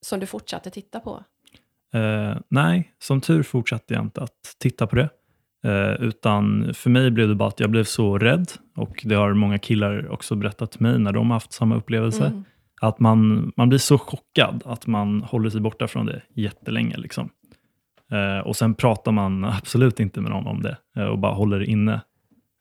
som 0.06 0.20
du 0.20 0.26
fortsatte 0.26 0.70
titta 0.70 1.00
på? 1.00 1.24
Eh, 1.94 2.36
nej, 2.48 2.92
som 2.98 3.20
tur 3.20 3.42
fortsatte 3.42 3.94
jag 3.94 4.02
inte 4.02 4.22
att 4.22 4.56
titta 4.58 4.86
på 4.86 4.96
det. 4.96 5.08
Eh, 5.64 6.02
utan 6.02 6.74
för 6.74 6.90
mig 6.90 7.10
blev 7.10 7.28
det 7.28 7.34
bara 7.34 7.48
att 7.48 7.60
jag 7.60 7.70
blev 7.70 7.84
så 7.84 8.18
rädd 8.18 8.52
och 8.76 9.02
det 9.04 9.14
har 9.14 9.34
många 9.34 9.58
killar 9.58 10.08
också 10.08 10.34
berättat 10.34 10.72
till 10.72 10.82
mig 10.82 10.98
när 10.98 11.12
de 11.12 11.30
har 11.30 11.36
haft 11.36 11.52
samma 11.52 11.76
upplevelse. 11.76 12.26
Mm. 12.26 12.44
Att 12.80 13.00
man, 13.00 13.52
man 13.56 13.68
blir 13.68 13.78
så 13.78 13.98
chockad 13.98 14.62
att 14.64 14.86
man 14.86 15.22
håller 15.22 15.50
sig 15.50 15.60
borta 15.60 15.88
från 15.88 16.06
det 16.06 16.22
jättelänge. 16.34 16.96
Liksom. 16.96 17.30
Eh, 18.12 18.46
och 18.46 18.56
sen 18.56 18.74
pratar 18.74 19.12
man 19.12 19.44
absolut 19.58 20.00
inte 20.00 20.20
med 20.20 20.30
någon 20.30 20.46
om 20.46 20.62
det 20.62 20.76
och 21.08 21.18
bara 21.18 21.34
håller 21.34 21.58
det 21.58 21.66
inne. 21.66 22.00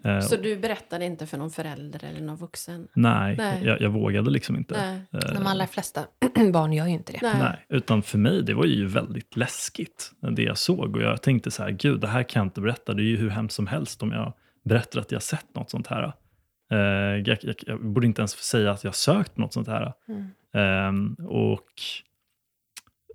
Eh, 0.06 0.20
Så 0.20 0.36
du 0.36 0.56
berättade 0.58 1.06
inte 1.06 1.26
för 1.28 1.38
någon 1.38 1.51
förälder 1.51 2.03
eller 2.06 2.22
någon 2.22 2.36
vuxen? 2.36 2.88
nej, 2.93 3.36
Nej. 3.38 3.66
Jag, 3.66 3.82
jag 3.82 3.89
vågade 3.89 4.30
liksom 4.30 4.56
inte. 4.56 4.78
Nej. 5.12 5.24
Eh, 5.24 5.34
De 5.34 5.47
allra 5.47 5.68
flesta 5.68 6.06
barn 6.53 6.74
gör 6.74 6.86
ju 6.86 6.93
inte 6.93 7.12
det. 7.14 7.20
Nej. 7.22 7.36
Nej, 7.39 7.66
utan 7.70 8.03
för 8.03 8.18
mig 8.18 8.43
det 8.43 8.53
var 8.53 8.66
ju 8.66 8.86
väldigt 8.88 9.36
läskigt 9.36 10.12
det 10.36 10.43
jag 10.43 10.58
såg 10.58 10.95
och 10.95 11.01
jag 11.01 11.22
tänkte 11.22 11.51
så 11.51 11.64
här, 11.64 11.72
gud 11.72 12.01
det 12.01 12.08
här 12.08 12.24
kan 12.24 12.39
jag 12.39 12.47
inte 12.47 12.62
berätta, 12.62 12.93
det 12.93 13.01
är 13.01 13.06
ju 13.06 13.18
hur 13.18 13.30
hemskt 13.30 13.56
som 13.56 13.68
helst 13.68 14.03
om 14.03 14.12
jag 14.12 14.34
berättar 14.64 14.99
att 14.99 15.12
jag 15.12 15.24
sett 15.24 15.56
något 15.56 15.70
sånt 15.70 15.88
här. 15.88 16.14
Eh, 16.72 16.78
jag, 17.26 17.38
jag, 17.41 17.56
jag 17.66 17.86
borde 17.86 18.08
inte 18.08 18.22
ens 18.22 18.32
säga 18.32 18.72
att 18.72 18.84
jag 18.84 18.95
sökt 18.95 19.38
något 19.38 19.53
sånt 19.53 19.68
här. 19.68 19.93
Mm. 20.08 20.28
Ehm, 20.53 21.14
och 21.28 21.70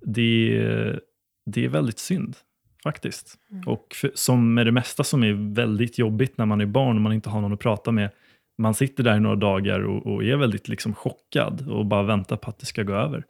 det, 0.01 0.99
det 1.45 1.65
är 1.65 1.69
väldigt 1.69 1.99
synd 1.99 2.35
faktiskt. 2.83 3.37
Mm. 3.51 3.67
Och 3.67 3.87
för, 3.95 4.11
som 4.15 4.53
med 4.53 4.65
det 4.67 4.71
mesta 4.71 5.03
som 5.03 5.23
är 5.23 5.53
väldigt 5.53 5.97
jobbigt 5.97 6.37
när 6.37 6.45
man 6.45 6.61
är 6.61 6.65
barn 6.65 6.95
och 6.95 7.01
man 7.01 7.13
inte 7.13 7.29
har 7.29 7.41
någon 7.41 7.53
att 7.53 7.59
prata 7.59 7.91
med, 7.91 8.09
man 8.57 8.73
sitter 8.73 9.03
där 9.03 9.17
i 9.17 9.19
några 9.19 9.35
dagar 9.35 9.79
och, 9.79 10.05
och 10.13 10.23
är 10.23 10.35
väldigt 10.35 10.67
liksom 10.67 10.93
chockad 10.93 11.67
och 11.69 11.85
bara 11.85 12.03
väntar 12.03 12.35
på 12.37 12.49
att 12.49 12.59
det 12.59 12.65
ska 12.65 12.83
gå 12.83 12.93
över. 12.93 13.23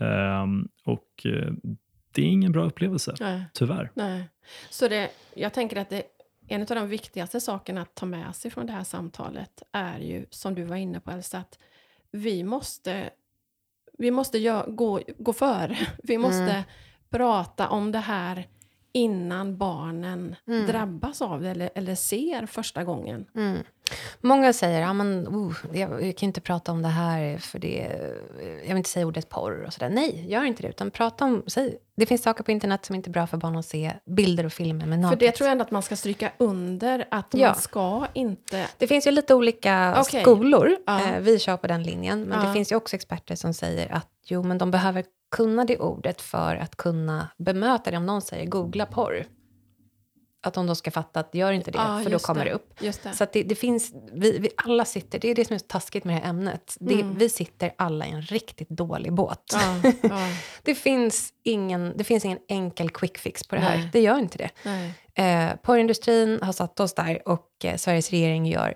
Ehm, 0.00 0.68
och 0.84 1.26
eh, 1.26 1.52
det 2.12 2.22
är 2.22 2.26
ingen 2.26 2.52
bra 2.52 2.64
upplevelse, 2.64 3.14
Nej. 3.20 3.42
tyvärr. 3.54 3.90
Nej. 3.94 4.28
Så 4.70 4.88
det, 4.88 5.10
jag 5.34 5.52
tänker 5.54 5.76
att 5.76 5.90
det, 5.90 6.02
en 6.48 6.60
av 6.60 6.66
de 6.66 6.88
viktigaste 6.88 7.40
sakerna 7.40 7.82
att 7.82 7.94
ta 7.94 8.06
med 8.06 8.36
sig 8.36 8.50
från 8.50 8.66
det 8.66 8.72
här 8.72 8.84
samtalet 8.84 9.62
är 9.72 9.98
ju, 9.98 10.26
som 10.30 10.54
du 10.54 10.62
var 10.64 10.76
inne 10.76 11.00
på 11.00 11.10
Elsa, 11.10 11.38
att 11.38 11.58
vi 12.10 12.42
måste, 12.44 13.10
vi 13.98 14.10
måste 14.10 14.38
gö- 14.38 14.70
gå, 14.74 15.00
gå 15.18 15.32
före. 15.32 15.78
Vi 16.02 16.18
måste 16.18 16.42
Mm. 16.52 16.62
prata 17.10 17.68
om 17.68 17.92
det 17.92 17.98
här 17.98 18.46
innan 18.92 19.56
barnen 19.58 20.36
Mm. 20.48 20.66
drabbas 20.66 21.22
av 21.22 21.40
det 21.42 21.50
eller, 21.50 21.70
eller 21.74 21.94
ser 21.94 22.46
första 22.46 22.84
gången. 22.84 23.26
Mm. 23.36 23.58
Många 24.20 24.52
säger 24.52 24.80
ja, 24.80 24.92
men, 24.92 25.28
oh, 25.28 25.56
jag, 25.72 26.06
jag 26.06 26.16
kan 26.16 26.26
inte 26.26 26.40
prata 26.40 26.72
om 26.72 26.82
det 26.82 26.88
här 26.88 27.38
för 27.38 27.58
det, 27.58 27.88
jag 28.62 28.68
vill 28.68 28.76
inte 28.76 28.90
säga 28.90 29.06
ordet 29.06 29.28
porr 29.28 29.64
och 29.66 29.72
sådär. 29.72 29.88
Nej, 29.90 30.26
gör 30.28 30.44
inte 30.44 30.62
det. 30.62 30.68
Utan 30.68 30.90
prata 30.90 31.24
om, 31.24 31.42
säg, 31.46 31.78
det 31.96 32.06
finns 32.06 32.22
saker 32.22 32.44
på 32.44 32.50
internet 32.50 32.84
som 32.84 32.94
inte 32.94 33.10
är 33.10 33.12
bra 33.12 33.26
för 33.26 33.36
barn 33.36 33.56
att 33.56 33.66
se. 33.66 33.92
Bilder 34.06 34.46
och 34.46 34.52
filmer 34.52 34.86
med 34.86 35.08
För 35.08 35.16
det 35.16 35.30
tror 35.32 35.46
jag 35.46 35.52
ändå 35.52 35.64
att 35.64 35.70
man 35.70 35.82
ska 35.82 35.96
stryka 35.96 36.32
under, 36.38 37.08
att 37.10 37.26
Ja. 37.30 37.46
man 37.46 37.56
ska 37.56 38.06
inte... 38.14 38.66
Det 38.78 38.86
finns 38.86 39.06
ju 39.06 39.10
lite 39.10 39.34
olika 39.34 39.96
Okej. 40.00 40.22
skolor. 40.22 40.76
Ja. 40.86 41.00
Eh, 41.08 41.20
vi 41.20 41.38
kör 41.38 41.56
på 41.56 41.66
den 41.66 41.82
linjen. 41.82 42.22
Men 42.22 42.40
Ja. 42.40 42.46
det 42.46 42.52
finns 42.52 42.72
ju 42.72 42.76
också 42.76 42.96
experter 42.96 43.34
som 43.34 43.54
säger 43.54 43.92
att 43.92 44.08
jo, 44.26 44.42
men 44.42 44.58
de 44.58 44.70
behöver 44.70 45.04
kunna 45.30 45.64
det 45.64 45.78
ordet 45.78 46.20
för 46.20 46.56
att 46.56 46.76
kunna 46.76 47.28
bemöta 47.38 47.90
det. 47.90 47.96
Om 47.96 48.06
någon 48.06 48.22
säger 48.22 48.46
googla 48.46 48.86
porr. 48.86 49.24
Att 50.42 50.54
de 50.54 50.66
då 50.66 50.74
ska 50.74 50.90
fatta 50.90 51.20
att 51.20 51.34
gör 51.34 51.52
inte 51.52 51.70
det, 51.70 51.78
Ja, 51.78 52.00
för 52.04 52.10
då 52.10 52.18
kommer 52.18 52.44
det, 52.44 52.52
upp. 52.52 52.74
Just 52.80 53.02
det. 53.02 53.12
Så 53.12 53.26
det, 53.32 53.42
det 53.42 53.54
finns, 53.54 53.92
vi, 54.12 54.38
vi 54.38 54.48
alla 54.56 54.84
sitter, 54.84 55.18
det 55.18 55.28
är 55.28 55.34
det 55.34 55.44
som 55.44 55.54
är 55.54 55.58
så 55.58 55.66
taskigt 55.68 56.04
med 56.04 56.16
det 56.16 56.20
här 56.20 56.30
ämnet. 56.30 56.76
Det, 56.80 56.94
Mm. 56.94 57.18
Vi 57.18 57.28
sitter 57.28 57.72
alla 57.78 58.06
i 58.06 58.10
en 58.10 58.22
riktigt 58.22 58.68
dålig 58.68 59.12
båt. 59.12 59.52
Ja, 59.52 59.90
ja, 60.02 60.28
Det, 60.62 60.74
finns 60.74 61.32
ingen, 61.42 61.92
det 61.96 62.04
finns 62.04 62.24
ingen 62.24 62.38
enkel 62.48 62.90
quick 62.90 63.18
fix 63.18 63.48
på 63.48 63.54
det 63.54 63.60
här. 63.60 63.76
Nej. 63.76 63.90
Det 63.92 64.00
gör 64.00 64.18
inte 64.18 64.38
det. 64.38 64.50
Eh, 65.22 65.56
porrindustrin 65.62 66.38
har 66.42 66.52
satt 66.52 66.80
oss 66.80 66.94
där 66.94 67.28
och 67.28 67.48
eh, 67.64 67.76
Sveriges 67.76 68.10
regering 68.10 68.46
gör 68.46 68.74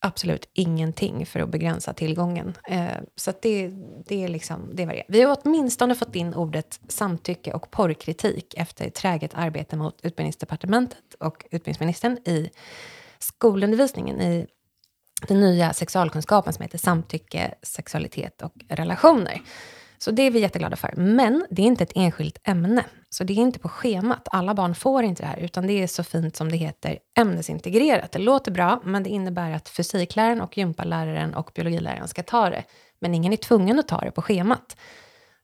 absolut 0.00 0.48
ingenting 0.52 1.26
för 1.26 1.40
att 1.40 1.48
begränsa 1.48 1.92
tillgången. 1.92 2.54
Eh, 2.68 2.86
så 3.16 3.30
att 3.30 3.42
det, 3.42 3.70
det, 4.06 4.24
är 4.24 4.28
liksom, 4.28 4.70
det 4.74 4.86
var 4.86 4.92
det. 4.92 5.04
Vi 5.08 5.22
har 5.22 5.38
åtminstone 5.44 5.94
fått 5.94 6.16
in 6.16 6.34
ordet 6.34 6.80
samtycke 6.88 7.52
och 7.52 7.70
porrkritik 7.70 8.54
efter 8.56 8.90
träget 8.90 9.30
arbete 9.34 9.76
mot 9.76 10.00
utbildningsdepartementet 10.02 11.14
och 11.20 11.44
utbildningsministern 11.50 12.18
i 12.24 12.50
skolundervisningen 13.18 14.20
i 14.20 14.46
den 15.28 15.40
nya 15.40 15.72
sexualkunskapen 15.72 16.52
som 16.52 16.62
heter 16.62 16.78
samtycke, 16.78 17.54
sexualitet 17.62 18.42
och 18.42 18.52
relationer. 18.68 19.40
Så 19.98 20.10
det 20.10 20.22
är 20.22 20.30
vi 20.30 20.40
jätteglada 20.40 20.76
för. 20.76 20.92
Men 20.96 21.46
det 21.50 21.62
är 21.62 21.66
inte 21.66 21.84
ett 21.84 21.92
enskilt 21.94 22.38
ämne. 22.44 22.84
Så 23.10 23.24
det 23.24 23.32
är 23.32 23.36
inte 23.36 23.58
på 23.58 23.68
schemat. 23.68 24.28
Alla 24.30 24.54
barn 24.54 24.74
får 24.74 25.02
inte 25.04 25.22
det 25.22 25.26
här, 25.26 25.38
utan 25.38 25.66
det 25.66 25.82
är 25.82 25.86
så 25.86 26.04
fint 26.04 26.36
som 26.36 26.50
det 26.50 26.56
heter 26.56 26.98
ämnesintegrerat. 27.18 28.12
Det 28.12 28.18
låter 28.18 28.50
bra, 28.52 28.80
men 28.84 29.02
det 29.02 29.10
innebär 29.10 29.52
att 29.52 29.68
fysikläraren 29.68 30.40
och 30.40 30.58
gympaläraren 30.58 31.34
och 31.34 31.50
biologiläraren 31.54 32.08
ska 32.08 32.22
ta 32.22 32.50
det. 32.50 32.64
Men 33.00 33.14
ingen 33.14 33.32
är 33.32 33.36
tvungen 33.36 33.78
att 33.78 33.88
ta 33.88 34.00
det 34.00 34.10
på 34.10 34.22
schemat. 34.22 34.76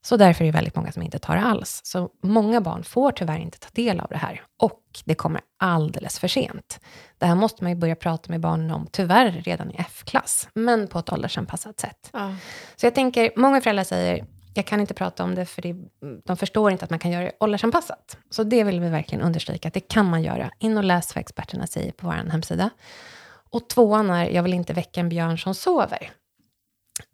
Så 0.04 0.16
därför 0.16 0.44
är 0.44 0.46
det 0.46 0.52
väldigt 0.52 0.76
många 0.76 0.92
som 0.92 1.02
inte 1.02 1.18
tar 1.18 1.36
det 1.36 1.42
alls. 1.42 1.80
Så 1.84 2.10
många 2.22 2.60
barn 2.60 2.84
får 2.84 3.12
tyvärr 3.12 3.38
inte 3.38 3.58
ta 3.58 3.68
del 3.72 4.00
av 4.00 4.06
det 4.10 4.16
här. 4.16 4.42
Och 4.58 4.82
det 5.04 5.14
kommer 5.14 5.40
alldeles 5.58 6.18
för 6.18 6.28
sent. 6.28 6.80
Det 7.18 7.26
här 7.26 7.34
måste 7.34 7.64
man 7.64 7.72
ju 7.72 7.76
börja 7.76 7.96
prata 7.96 8.30
med 8.30 8.40
barnen 8.40 8.70
om, 8.70 8.86
tyvärr 8.90 9.30
redan 9.30 9.70
i 9.70 9.74
F-klass. 9.78 10.48
Men 10.54 10.88
på 10.88 10.98
ett 10.98 11.12
åldersanpassat 11.12 11.80
sätt. 11.80 12.10
Ja. 12.12 12.34
Så 12.76 12.86
jag 12.86 12.94
tänker, 12.94 13.30
många 13.36 13.60
föräldrar 13.60 13.84
säger, 13.84 14.24
jag 14.54 14.66
kan 14.66 14.80
inte 14.80 14.94
prata 14.94 15.24
om 15.24 15.34
det 15.34 15.46
för 15.46 15.62
det, 15.62 15.76
de 16.24 16.36
förstår 16.36 16.70
inte 16.72 16.84
att 16.84 16.90
man 16.90 16.98
kan 16.98 17.10
göra 17.10 17.24
det 17.24 17.32
åldersanpassat. 17.40 18.16
Så 18.30 18.44
det 18.44 18.64
vill 18.64 18.80
vi 18.80 18.88
verkligen 18.88 19.24
understryka, 19.24 19.68
att 19.68 19.74
det 19.74 19.80
kan 19.80 20.06
man 20.10 20.22
göra. 20.22 20.50
In 20.58 20.78
och 20.78 20.84
läs 20.84 21.14
vad 21.14 21.20
experterna 21.20 21.66
säger 21.66 21.92
på 21.92 22.06
vår 22.06 22.12
hemsida. 22.12 22.70
Och 23.50 23.68
tvåan 23.68 24.10
är, 24.10 24.30
jag 24.30 24.42
vill 24.42 24.54
inte 24.54 24.72
väcka 24.72 25.00
en 25.00 25.08
björn 25.08 25.38
som 25.38 25.54
sover. 25.54 26.10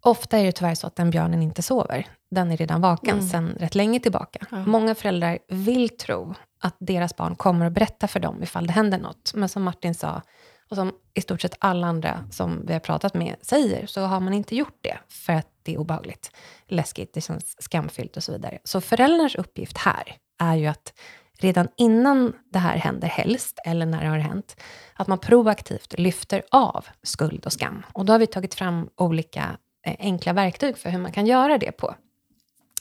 Ofta 0.01 0.37
är 0.37 0.45
det 0.45 0.51
tyvärr 0.51 0.75
så 0.75 0.87
att 0.87 0.95
den 0.95 1.09
björnen 1.09 1.41
inte 1.43 1.61
sover. 1.61 2.07
Den 2.31 2.51
är 2.51 2.57
redan 2.57 2.81
vaken 2.81 3.13
Mm. 3.17 3.29
sedan 3.29 3.55
rätt 3.59 3.75
länge 3.75 3.99
tillbaka. 3.99 4.45
Ja. 4.51 4.57
Många 4.57 4.95
föräldrar 4.95 5.39
vill 5.47 5.89
tro 5.89 6.35
att 6.61 6.75
deras 6.79 7.15
barn 7.15 7.35
kommer 7.35 7.65
att 7.65 7.73
berätta 7.73 8.07
för 8.07 8.19
dem 8.19 8.43
ifall 8.43 8.67
det 8.67 8.73
händer 8.73 8.97
något. 8.97 9.31
Men 9.35 9.49
som 9.49 9.63
Martin 9.63 9.95
sa, 9.95 10.21
och 10.69 10.75
som 10.75 10.91
i 11.13 11.21
stort 11.21 11.41
sett 11.41 11.55
alla 11.59 11.87
andra 11.87 12.23
som 12.31 12.65
vi 12.65 12.73
har 12.73 12.79
pratat 12.79 13.13
med 13.13 13.35
säger, 13.41 13.87
så 13.87 14.01
har 14.01 14.19
man 14.19 14.33
inte 14.33 14.55
gjort 14.55 14.77
det 14.81 14.97
för 15.09 15.33
att 15.33 15.47
det 15.69 15.75
är 15.75 15.79
obehagligt, 15.79 16.31
läskigt, 16.67 17.13
det 17.13 17.21
känns 17.21 17.61
skamfyllt 17.61 18.17
och 18.17 18.23
så 18.23 18.31
vidare. 18.31 18.59
Så 18.63 18.81
föräldrarnas 18.81 19.35
uppgift 19.35 19.77
här 19.77 20.15
är 20.39 20.55
ju 20.55 20.67
att 20.67 20.93
redan 21.39 21.67
innan 21.77 22.33
det 22.51 22.59
här 22.59 22.77
händer 22.77 23.07
helst, 23.07 23.59
eller 23.65 23.85
när 23.85 24.03
det 24.03 24.09
har 24.09 24.17
hänt, 24.17 24.61
att 24.93 25.07
man 25.07 25.19
proaktivt 25.19 25.99
lyfter 25.99 26.43
av 26.51 26.85
skuld 27.03 27.45
och 27.45 27.53
skam. 27.53 27.85
Och 27.93 28.05
då 28.05 28.13
har 28.13 28.19
vi 28.19 28.27
tagit 28.27 28.53
fram 28.53 28.89
olika 28.95 29.57
eh, 29.85 29.95
enkla 29.99 30.33
verktyg 30.33 30.77
för 30.77 30.89
hur 30.89 30.99
man 30.99 31.11
kan 31.11 31.25
göra 31.25 31.57
det 31.57 31.71
på. 31.71 31.95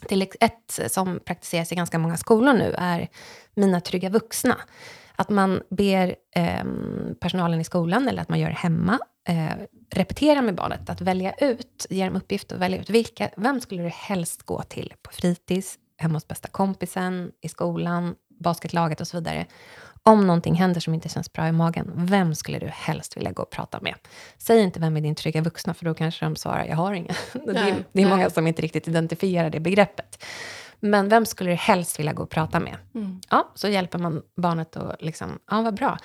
Till 0.08 0.22
ett 0.40 0.80
som 0.86 1.20
praktiseras 1.24 1.72
i 1.72 1.74
ganska 1.74 1.98
många 1.98 2.16
skolor 2.16 2.52
nu 2.52 2.74
är 2.78 3.08
Mina 3.54 3.80
trygga 3.80 4.08
vuxna. 4.08 4.56
Att 5.16 5.28
man 5.28 5.62
ber 5.70 6.16
eh, 6.34 6.64
personalen 7.20 7.60
i 7.60 7.64
skolan, 7.64 8.08
eller 8.08 8.22
att 8.22 8.28
man 8.28 8.40
gör 8.40 8.50
hemma, 8.50 8.98
eh, 9.28 9.52
repetera 9.90 10.42
med 10.42 10.54
barnet, 10.54 10.90
att 10.90 11.00
välja 11.00 11.32
ut, 11.32 11.86
ge 11.90 12.04
dem 12.04 12.16
uppgift 12.16 12.52
att 12.52 12.58
välja 12.58 12.80
ut, 12.80 12.90
vilka, 12.90 13.30
vem 13.36 13.60
skulle 13.60 13.82
du 13.82 13.88
helst 13.88 14.42
gå 14.42 14.62
till 14.62 14.94
på 15.02 15.12
fritids, 15.12 15.78
hemma 15.96 16.14
hos 16.14 16.28
bästa 16.28 16.48
kompisen, 16.48 17.32
i 17.40 17.48
skolan, 17.48 18.14
basketlaget 18.40 19.00
och 19.00 19.08
så 19.08 19.16
vidare. 19.16 19.46
Om 20.02 20.26
någonting 20.26 20.54
händer 20.54 20.80
som 20.80 20.94
inte 20.94 21.08
känns 21.08 21.32
bra 21.32 21.48
i 21.48 21.52
magen, 21.52 21.92
vem 21.94 22.34
skulle 22.34 22.58
du 22.58 22.66
helst 22.66 23.16
vilja 23.16 23.32
gå 23.32 23.42
och 23.42 23.50
prata 23.50 23.80
med? 23.80 23.94
Säg 24.38 24.60
inte 24.60 24.80
vem 24.80 24.96
är 24.96 25.00
din 25.00 25.14
trygga 25.14 25.40
vuxna, 25.40 25.74
för 25.74 25.84
då 25.84 25.94
kanske 25.94 26.24
de 26.24 26.36
svarar, 26.36 26.64
jag 26.64 26.76
har 26.76 26.92
ingen. 26.92 27.14
det, 27.32 27.58
är, 27.58 27.84
det 27.92 28.02
är 28.02 28.08
många 28.08 28.30
som 28.30 28.46
inte 28.46 28.62
riktigt 28.62 28.88
identifierar 28.88 29.50
det 29.50 29.60
begreppet. 29.60 30.24
Men 30.80 31.08
vem 31.08 31.26
skulle 31.26 31.50
du 31.50 31.56
helst 31.56 31.98
vilja 31.98 32.12
gå 32.12 32.22
och 32.22 32.30
prata 32.30 32.60
med? 32.60 32.76
Mm. 32.94 33.20
Ja, 33.30 33.52
så 33.54 33.68
hjälper 33.68 33.98
man 33.98 34.22
barnet 34.36 34.76
att 34.76 35.02
liksom, 35.02 35.38
ja 35.50 35.62
vad 35.62 35.74
bra. 35.74 35.98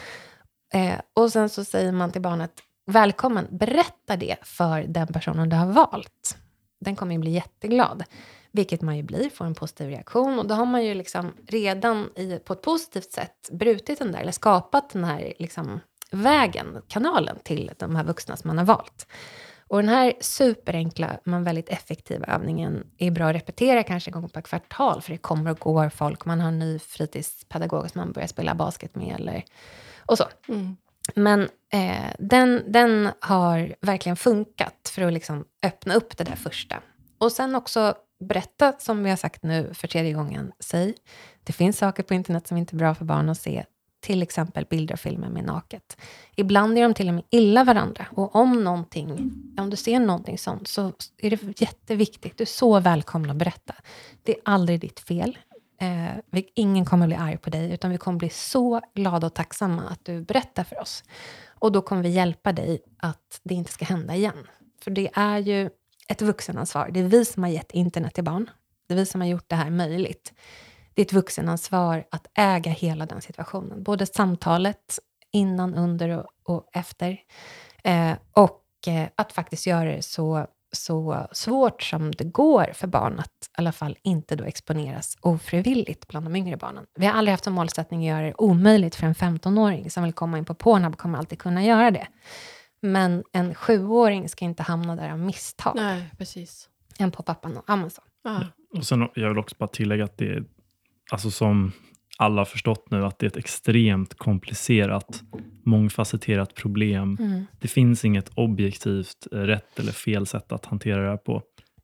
Eh, 0.73 0.99
och 1.13 1.31
sen 1.31 1.49
så 1.49 1.65
säger 1.65 1.91
man 1.91 2.11
till 2.11 2.21
barnet, 2.21 2.51
välkommen, 2.85 3.47
berätta 3.51 4.15
det 4.15 4.37
för 4.41 4.81
den 4.81 5.07
personen 5.07 5.49
du 5.49 5.55
har 5.55 5.65
valt. 5.65 6.37
Den 6.79 6.95
kommer 6.95 7.13
ju 7.13 7.19
bli 7.19 7.31
jätteglad. 7.31 8.03
Vilket 8.51 8.81
man 8.81 8.97
ju 8.97 9.03
blir, 9.03 9.29
får 9.29 9.45
en 9.45 9.55
positiv 9.55 9.89
reaktion. 9.89 10.39
Och 10.39 10.47
då 10.47 10.55
har 10.55 10.65
man 10.65 10.85
ju 10.85 10.93
liksom 10.93 11.33
redan 11.47 12.09
i, 12.15 12.39
på 12.39 12.53
ett 12.53 12.61
positivt 12.61 13.11
sätt 13.11 13.49
brutit 13.51 13.99
den 13.99 14.11
där, 14.11 14.19
eller 14.19 14.31
skapat 14.31 14.89
den 14.89 15.03
här 15.03 15.33
liksom, 15.39 15.79
vägen, 16.11 16.81
kanalen 16.87 17.37
till 17.43 17.71
de 17.77 17.95
här 17.95 18.03
vuxna 18.03 18.37
som 18.37 18.47
man 18.47 18.57
har 18.57 18.65
valt. 18.65 19.07
Och 19.67 19.77
den 19.77 19.89
här 19.89 20.13
superenkla 20.19 21.19
men 21.23 21.43
väldigt 21.43 21.69
effektiva 21.69 22.25
övningen 22.25 22.87
är 22.97 23.11
bra 23.11 23.25
att 23.29 23.35
repetera 23.35 23.83
kanske 23.83 24.09
en 24.09 24.13
gång 24.13 24.29
per 24.29 24.41
kvartal, 24.41 25.01
för 25.01 25.11
det 25.11 25.17
kommer 25.17 25.51
och 25.51 25.59
går 25.59 25.89
folk. 25.89 26.25
Man 26.25 26.41
har 26.41 26.47
en 26.47 26.59
ny 26.59 26.79
fritidspedagog 26.79 27.91
som 27.91 27.99
man 27.99 28.11
börjar 28.11 28.27
spela 28.27 28.55
basket 28.55 28.95
med 28.95 29.15
eller 29.15 29.43
och 30.05 30.17
så. 30.17 30.23
Mm. 30.47 30.75
Men 31.15 31.41
eh, 31.69 32.11
den, 32.19 32.63
den 32.67 33.09
har 33.19 33.75
verkligen 33.81 34.15
funkat 34.15 34.91
för 34.95 35.01
att 35.01 35.13
liksom 35.13 35.45
öppna 35.65 35.93
upp 35.93 36.17
det 36.17 36.23
där 36.23 36.35
första. 36.35 36.75
Och 37.17 37.31
sen 37.31 37.55
också 37.55 37.95
berätta, 38.19 38.73
som 38.79 39.03
vi 39.03 39.09
har 39.09 39.17
sagt 39.17 39.43
nu 39.43 39.73
för 39.73 39.87
tredje 39.87 40.13
gången, 40.13 40.51
säg, 40.59 40.95
det 41.43 41.53
finns 41.53 41.77
saker 41.77 42.03
på 42.03 42.13
internet 42.13 42.47
som 42.47 42.57
inte 42.57 42.75
är 42.75 42.77
bra 42.77 42.95
för 42.95 43.05
barn 43.05 43.29
att 43.29 43.37
se, 43.37 43.65
till 43.99 44.21
exempel 44.21 44.65
bilder 44.69 44.93
och 44.93 44.99
filmer 44.99 45.29
med 45.29 45.43
naket. 45.43 45.97
Ibland 46.35 46.77
är 46.77 46.83
de 46.83 46.93
till 46.93 47.07
och 47.07 47.13
med 47.13 47.23
illa 47.29 47.63
varandra. 47.63 48.05
Och 48.11 48.35
om 48.35 48.63
någonting, 48.63 49.31
om 49.57 49.69
du 49.69 49.75
ser 49.75 49.99
någonting 49.99 50.37
sånt 50.37 50.67
så 50.67 50.91
är 51.17 51.29
det 51.29 51.61
jätteviktigt. 51.61 52.37
Du 52.37 52.41
är 52.41 52.45
så 52.45 52.79
välkommen 52.79 53.29
att 53.29 53.35
berätta. 53.35 53.75
Det 54.23 54.31
är 54.31 54.41
aldrig 54.45 54.79
ditt 54.79 54.99
fel. 54.99 55.37
Eh, 55.83 56.15
vi, 56.31 56.49
ingen 56.55 56.85
kommer 56.85 57.07
bli 57.07 57.15
arg 57.15 57.37
på 57.37 57.49
dig, 57.49 57.73
utan 57.73 57.91
vi 57.91 57.97
kommer 57.97 58.19
bli 58.19 58.29
så 58.29 58.81
glada 58.93 59.27
och 59.27 59.33
tacksamma 59.33 59.83
att 59.83 60.05
du 60.05 60.21
berättar 60.21 60.63
för 60.63 60.81
oss. 60.81 61.03
Och 61.47 61.71
då 61.71 61.81
kommer 61.81 62.03
vi 62.03 62.09
hjälpa 62.09 62.51
dig 62.51 62.81
att 62.97 63.41
det 63.43 63.53
inte 63.53 63.71
ska 63.71 63.85
hända 63.85 64.15
igen. 64.15 64.47
För 64.81 64.91
det 64.91 65.09
är 65.13 65.37
ju 65.37 65.69
ett 66.07 66.21
vuxenansvar. 66.21 66.89
Det 66.93 66.99
är 66.99 67.03
vi 67.03 67.25
som 67.25 67.43
har 67.43 67.49
gett 67.49 67.71
internet 67.71 68.13
till 68.13 68.23
barn. 68.23 68.49
Det 68.87 68.93
är 68.93 68.97
vi 68.97 69.05
som 69.05 69.21
har 69.21 69.27
gjort 69.27 69.49
det 69.49 69.55
här 69.55 69.69
möjligt. 69.69 70.33
Det 70.93 71.01
är 71.01 71.05
ett 71.05 71.13
vuxenansvar 71.13 72.03
att 72.11 72.27
äga 72.33 72.71
hela 72.71 73.05
den 73.05 73.21
situationen. 73.21 73.83
Både 73.83 74.05
samtalet 74.05 74.99
innan, 75.31 75.75
under 75.75 76.09
och, 76.09 76.27
och 76.43 76.69
efter. 76.73 77.19
Eh, 77.83 78.13
och 78.31 78.87
eh, 78.87 79.07
att 79.15 79.31
faktiskt 79.31 79.67
göra 79.67 79.95
det 79.95 80.01
så, 80.01 80.47
så 80.75 81.27
svårt 81.31 81.83
som 81.83 82.11
det 82.11 82.23
går 82.23 82.71
för 82.73 82.87
barn 82.87 83.19
att 83.19 83.27
i 83.27 83.55
alla 83.57 83.71
fall 83.71 83.97
inte 84.03 84.35
då 84.35 84.43
exponeras 84.43 85.17
ofrivilligt 85.21 86.07
bland 86.07 86.25
de 86.25 86.35
yngre 86.35 86.57
barnen. 86.57 86.85
Vi 86.95 87.05
har 87.05 87.13
aldrig 87.13 87.33
haft 87.33 87.43
som 87.43 87.53
målsättning 87.53 87.99
att 88.09 88.15
göra 88.15 88.25
det 88.25 88.33
omöjligt 88.37 88.95
för 88.95 89.07
en 89.07 89.15
15-åring 89.15 89.91
som 89.91 90.03
vill 90.03 90.13
komma 90.13 90.37
in 90.37 90.45
på 90.45 90.53
Pornhub 90.53 90.97
kommer 90.97 91.17
alltid 91.17 91.39
kunna 91.39 91.63
göra 91.63 91.91
det. 91.91 92.07
Men 92.81 93.23
en 93.31 93.55
sjuåring 93.55 94.29
ska 94.29 94.45
inte 94.45 94.63
hamna 94.63 94.95
där 94.95 95.11
av 95.11 95.19
misstag. 95.19 95.73
Nej, 95.75 96.09
precis. 96.17 96.69
En 96.99 97.11
pop-up 97.11 97.45
Amazon. 97.65 98.05
Ja. 98.23 98.47
Och 98.77 98.85
sen, 98.85 99.07
jag 99.15 99.29
vill 99.29 99.37
också 99.37 99.55
bara 99.59 99.67
tillägga 99.67 100.03
att 100.03 100.17
det 100.17 100.25
är, 100.25 100.43
alltså 101.11 101.31
som 101.31 101.71
alla 102.17 102.41
har 102.41 102.45
förstått 102.45 102.91
nu, 102.91 103.05
att 103.05 103.19
det 103.19 103.25
är 103.25 103.27
ett 103.27 103.37
extremt 103.37 104.17
komplicerat, 104.17 105.23
mångfacetterat 105.65 106.55
problem. 106.55 107.17
Mm. 107.19 107.45
Det 107.59 107.67
finns 107.67 108.05
inget 108.05 108.29
objektivt 108.35 109.27
eh, 109.31 109.37
rätt 109.39 109.79
eller 109.79 109.91
fel 109.91 110.25
sätt 110.25 110.51
att 110.51 110.65
hantera 110.65 111.03
det 111.03 111.09
här 111.09 111.17
på. 111.17 111.41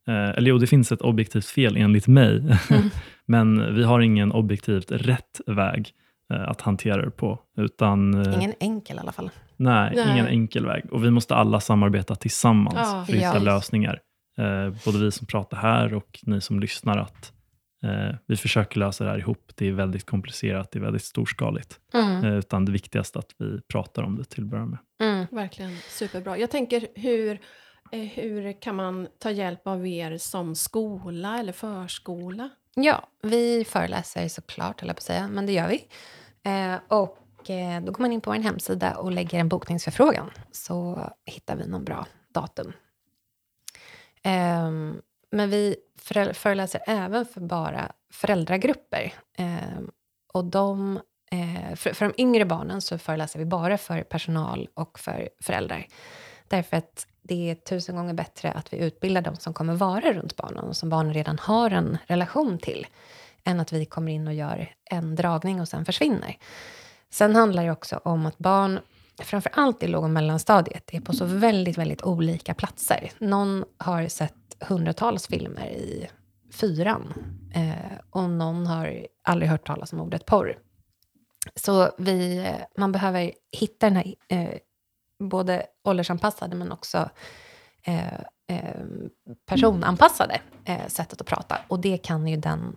Eh, 0.07 0.29
eller 0.29 0.49
jo, 0.49 0.57
det 0.57 0.67
finns 0.67 0.91
ett 0.91 1.01
objektivt 1.01 1.45
fel 1.45 1.77
enligt 1.77 2.07
mig, 2.07 2.37
Mm. 2.69 2.89
men 3.25 3.75
vi 3.75 3.83
har 3.83 3.99
ingen 3.99 4.31
objektivt 4.31 4.91
rätt 4.91 5.41
väg 5.47 5.89
eh, 6.33 6.49
att 6.49 6.61
hantera 6.61 7.05
det 7.05 7.11
på. 7.11 7.39
Utan, 7.57 8.13
eh, 8.27 8.35
Ingen 8.35 8.53
enkel 8.59 8.97
i 8.97 8.99
alla 8.99 9.11
fall. 9.11 9.29
Nej, 9.57 9.93
Nej. 9.95 10.11
ingen 10.13 10.27
enkel 10.27 10.65
väg. 10.65 10.85
Och 10.93 11.03
vi 11.03 11.11
måste 11.11 11.35
alla 11.35 11.59
samarbeta 11.59 12.15
tillsammans 12.15 12.75
Ja. 12.77 13.03
för 13.07 13.13
att 13.13 13.19
hitta 13.19 13.37
Ja. 13.37 13.39
lösningar. 13.43 13.99
Eh, 14.37 14.73
både 14.85 14.99
vi 14.99 15.11
som 15.11 15.27
pratar 15.27 15.57
här 15.57 15.93
och 15.93 16.19
ni 16.23 16.41
som 16.41 16.59
lyssnar. 16.59 16.97
att 16.97 17.33
Vi 18.25 18.37
försöker 18.37 18.79
lösa 18.79 19.03
det 19.03 19.09
här 19.09 19.17
ihop. 19.17 19.51
Det 19.55 19.67
är 19.67 19.71
väldigt 19.71 20.05
komplicerat, 20.05 20.71
det 20.71 20.79
är 20.79 20.83
väldigt 20.83 21.03
storskaligt. 21.03 21.79
Mm. 21.93 22.23
Eh, 22.23 22.33
utan 22.33 22.65
det 22.65 22.71
viktigaste 22.71 23.19
är 23.19 23.19
att 23.19 23.35
vi 23.37 23.61
pratar 23.61 24.03
om 24.03 24.17
det 24.17 24.23
till 24.23 24.43
att 24.43 24.49
börja 24.49 24.65
med. 24.65 24.79
Mm. 25.01 25.25
Verkligen 25.31 25.77
superbra. 25.89 26.37
Jag 26.37 26.51
tänker 26.51 26.87
hur, 26.95 27.41
eh, 27.91 27.99
hur 27.99 28.61
kan 28.61 28.75
man 28.75 29.07
ta 29.19 29.31
hjälp 29.31 29.67
av 29.67 29.87
er 29.87 30.17
som 30.17 30.55
skola 30.55 31.39
eller 31.39 31.53
förskola? 31.53 32.49
Ja, 32.75 33.07
vi 33.23 33.65
föreläser 33.65 34.27
såklart, 34.27 34.81
höll 34.81 34.87
jag 34.87 34.95
på 34.95 34.99
att 34.99 35.03
säga, 35.03 35.27
men 35.27 35.45
det 35.45 35.51
gör 35.51 35.67
vi. 35.67 35.87
Eh, 36.43 36.79
och 36.87 37.49
eh, 37.49 37.83
då 37.83 37.91
går 37.91 38.01
man 38.01 38.11
in 38.11 38.21
på 38.21 38.31
vår 38.31 38.37
hemsida 38.37 38.95
och 38.95 39.11
lägger 39.11 39.39
en 39.39 39.49
bokningsförfrågan, 39.49 40.29
så 40.51 41.09
hittar 41.25 41.55
vi 41.55 41.67
någon 41.67 41.83
bra 41.83 42.07
datum. 42.33 42.73
Ehm, 44.23 45.01
men 45.31 45.49
vi 45.49 45.75
föreläser 46.33 46.81
även 46.87 47.25
för 47.25 47.41
bara 47.41 47.91
föräldragrupper. 48.13 49.13
Eh, 49.37 49.79
och 50.33 50.45
de, 50.45 50.99
eh, 51.31 51.75
för, 51.75 51.93
för 51.93 52.05
de 52.05 52.21
yngre 52.21 52.45
barnen 52.45 52.81
så 52.81 52.97
föreläser 52.97 53.39
vi 53.39 53.45
bara 53.45 53.77
för 53.77 54.03
personal 54.03 54.69
och 54.73 54.99
för 54.99 55.29
föräldrar. 55.41 55.87
Därför 56.47 56.77
att 56.77 57.07
det 57.21 57.49
är 57.49 57.55
tusen 57.55 57.95
gånger 57.95 58.13
bättre 58.13 58.51
att 58.51 58.73
vi 58.73 58.77
utbildar 58.77 59.21
de 59.21 59.35
som 59.35 59.53
kommer 59.53 59.73
vara 59.73 60.13
runt 60.13 60.35
barnen 60.35 60.63
och 60.63 60.77
som 60.77 60.89
barnen 60.89 61.13
redan 61.13 61.39
har 61.39 61.71
en 61.71 61.97
relation 62.07 62.57
till 62.57 62.87
än 63.43 63.59
att 63.59 63.73
vi 63.73 63.85
kommer 63.85 64.11
in 64.11 64.27
och 64.27 64.33
gör 64.33 64.73
en 64.91 65.15
dragning 65.15 65.61
och 65.61 65.67
sen 65.67 65.85
försvinner. 65.85 66.37
Sen 67.09 67.35
handlar 67.35 67.65
det 67.65 67.71
också 67.71 68.01
om 68.03 68.25
att 68.25 68.37
barn, 68.37 68.79
framför 69.19 69.51
allt 69.55 69.83
i 69.83 69.87
låg 69.87 70.03
och 70.03 70.09
mellanstadiet, 70.09 70.93
är 70.93 71.01
på 71.01 71.13
så 71.13 71.25
väldigt, 71.25 71.77
väldigt 71.77 72.03
olika 72.03 72.53
platser. 72.53 73.11
Någon 73.19 73.65
har 73.77 74.07
sett 74.07 74.35
hundratals 74.61 75.27
filmer 75.27 75.67
i 75.67 76.09
fyran 76.51 77.13
eh, 77.53 77.97
och 78.09 78.29
någon 78.29 78.67
har 78.67 79.07
aldrig 79.23 79.51
hört 79.51 79.67
talas 79.67 79.93
om 79.93 79.99
ordet 79.99 80.25
porr. 80.25 80.59
Så 81.55 81.91
vi, 81.97 82.47
man 82.77 82.91
behöver 82.91 83.31
hitta 83.51 83.89
den 83.89 83.95
här 83.95 84.15
eh, 84.27 84.57
både 85.19 85.65
åldersanpassade 85.83 86.55
men 86.55 86.71
också 86.71 87.09
eh, 87.83 88.13
eh, 88.47 88.85
personanpassade 89.45 90.41
eh, 90.65 90.87
sättet 90.87 91.21
att 91.21 91.27
prata. 91.27 91.57
Och 91.67 91.79
det 91.79 91.97
kan 91.97 92.27
ju 92.27 92.37
den 92.37 92.75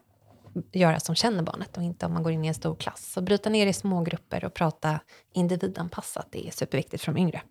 göra 0.73 1.01
som 1.01 1.15
känner 1.15 1.43
barnet 1.43 1.77
och 1.77 1.83
inte 1.83 2.07
om 2.07 2.13
man 2.13 2.23
går 2.23 2.33
in 2.33 2.45
i 2.45 2.49
en 2.49 2.55
stor 2.55 2.75
klass. 2.75 3.13
Så 3.13 3.21
bryta 3.21 3.51
ner 3.51 3.67
i 3.67 3.73
små 3.73 4.03
grupper 4.03 4.45
och 4.45 4.55
prata 4.55 5.01
individanpassat, 5.35 6.27
det 6.31 6.47
är 6.47 6.51
superviktigt 6.51 7.05
för 7.05 7.13
de 7.13 7.21
yngre. 7.21 7.43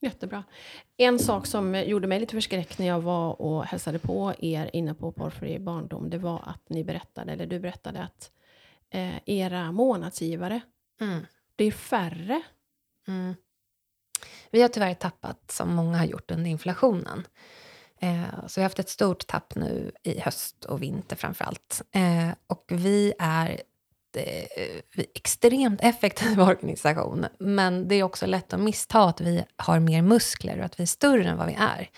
Jättebra. 0.00 0.44
En 0.96 1.18
sak 1.18 1.46
som 1.46 1.74
gjorde 1.74 2.06
mig 2.06 2.20
lite 2.20 2.34
förskräckt 2.34 2.78
när 2.78 2.86
jag 2.86 3.00
var 3.00 3.42
och 3.42 3.64
hälsade 3.64 3.98
på 3.98 4.34
er 4.38 4.70
inne 4.72 4.94
på 4.94 5.12
Porrfri 5.12 5.58
barndom, 5.58 6.10
det 6.10 6.18
var 6.18 6.42
att 6.46 6.68
ni 6.68 6.84
berättade, 6.84 7.32
eller 7.32 7.46
du 7.46 7.60
berättade 7.60 8.02
att 8.02 8.30
eh, 8.90 9.16
era 9.26 9.72
månadsgivare, 9.72 10.60
det 11.56 11.64
är 11.64 11.72
färre. 11.72 12.42
Mm. 13.08 13.34
Vi 14.50 14.62
har 14.62 14.68
tyvärr 14.68 14.94
tappat, 14.94 15.50
som 15.50 15.74
många 15.74 15.98
har 15.98 16.04
gjort 16.04 16.30
under 16.30 16.50
inflationen. 16.50 17.26
Eh, 17.98 18.46
så 18.46 18.60
vi 18.60 18.62
har 18.62 18.68
haft 18.68 18.78
ett 18.78 18.88
stort 18.88 19.26
tapp 19.26 19.54
nu 19.54 19.92
i 20.02 20.20
höst 20.20 20.64
och 20.64 20.82
vinter 20.82 21.16
framför 21.16 21.44
allt. 21.44 21.82
Eh, 21.90 22.30
och 22.46 22.64
vi 22.68 23.12
är 23.18 23.60
extremt 25.14 25.80
effektiv 25.82 26.40
organisation. 26.40 27.26
Men 27.38 27.88
det 27.88 27.94
är 27.94 28.02
också 28.02 28.26
lätt 28.26 28.52
att 28.52 28.60
missta 28.60 29.04
att 29.04 29.20
vi 29.20 29.44
har 29.56 29.80
mer 29.80 30.02
muskler 30.02 30.58
och 30.58 30.64
att 30.64 30.80
vi 30.80 30.82
är 30.82 30.86
större 30.86 31.28
än 31.28 31.36
vad 31.36 31.46
vi 31.46 31.56
är. 31.60 31.90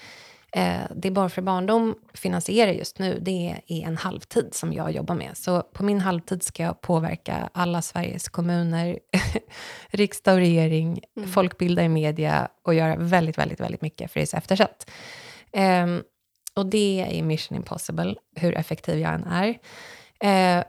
Eh, 0.56 0.80
det 0.96 1.10
Barn 1.10 1.30
för 1.30 1.42
barndom 1.42 1.94
finansierar 2.14 2.72
just 2.72 2.98
nu, 2.98 3.18
det 3.20 3.56
är 3.66 3.86
en 3.86 3.96
halvtid 3.96 4.54
som 4.54 4.72
jag 4.72 4.92
jobbar 4.92 5.14
med. 5.14 5.36
Så 5.36 5.62
på 5.62 5.84
min 5.84 6.00
halvtid 6.00 6.42
ska 6.42 6.62
jag 6.62 6.80
påverka 6.80 7.50
alla 7.52 7.82
Sveriges 7.82 8.28
kommuner, 8.28 8.98
riksdag 9.90 10.34
och 10.34 10.40
regering, 10.40 11.00
Mm. 11.16 11.30
folkbilda 11.30 11.82
i 11.82 11.88
media 11.88 12.48
och 12.62 12.74
göra 12.74 12.96
väldigt, 12.96 13.38
väldigt, 13.38 13.60
väldigt 13.60 13.82
mycket 13.82 14.10
för 14.12 14.20
det 14.20 14.24
är 14.24 14.26
så 14.26 14.36
eftersatt. 14.36 14.90
Ehm, 15.52 16.02
och 16.54 16.66
det 16.66 17.18
är 17.18 17.22
mission 17.22 17.56
impossible, 17.56 18.14
hur 18.36 18.54
effektiv 18.54 18.98
jag 18.98 19.14
än 19.14 19.24
är. 19.24 19.58
Eh, 20.20 20.64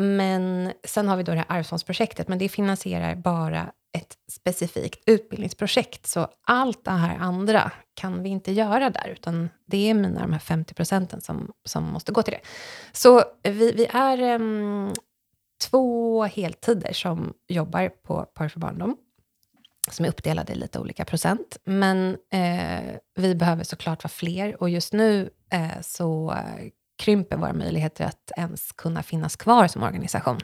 men 0.00 0.72
sen 0.84 1.08
har 1.08 1.16
vi 1.16 1.22
då 1.22 1.32
det 1.32 1.38
här 1.48 1.58
arvsfondsprojektet, 1.58 2.28
men 2.28 2.38
det 2.38 2.48
finansierar 2.48 3.14
bara 3.14 3.72
ett 3.92 4.16
specifikt 4.32 5.02
utbildningsprojekt. 5.06 6.06
Så 6.06 6.28
allt 6.46 6.84
det 6.84 6.90
här 6.90 7.16
andra 7.18 7.72
kan 7.94 8.22
vi 8.22 8.28
inte 8.28 8.52
göra 8.52 8.90
där, 8.90 9.08
utan 9.08 9.48
det 9.66 9.90
är 9.90 9.94
mina 9.94 10.20
de 10.20 10.32
här 10.32 10.38
50 10.38 10.74
procenten 10.74 11.20
som, 11.20 11.52
som 11.64 11.84
måste 11.84 12.12
gå 12.12 12.22
till 12.22 12.32
det. 12.32 12.40
Så 12.92 13.22
vi, 13.42 13.72
vi 13.72 13.86
är 13.90 14.34
um, 14.40 14.92
två 15.70 16.24
heltider 16.24 16.92
som 16.92 17.34
jobbar 17.48 17.88
på 17.88 18.24
Par 18.24 18.48
för 18.48 18.60
barndom, 18.60 18.96
som 19.90 20.04
är 20.04 20.08
uppdelade 20.08 20.52
i 20.52 20.56
lite 20.56 20.78
olika 20.78 21.04
procent. 21.04 21.56
Men 21.64 22.16
eh, 22.32 22.96
vi 23.14 23.34
behöver 23.34 23.64
såklart 23.64 24.04
vara 24.04 24.10
fler 24.10 24.62
och 24.62 24.70
just 24.70 24.92
nu 24.92 25.30
eh, 25.52 25.80
så 25.82 26.36
krymper 26.98 27.36
våra 27.36 27.52
möjligheter 27.52 28.04
att 28.04 28.32
ens 28.36 28.72
kunna 28.72 29.02
finnas 29.02 29.36
kvar 29.36 29.66
som 29.66 29.82
organisation. 29.82 30.38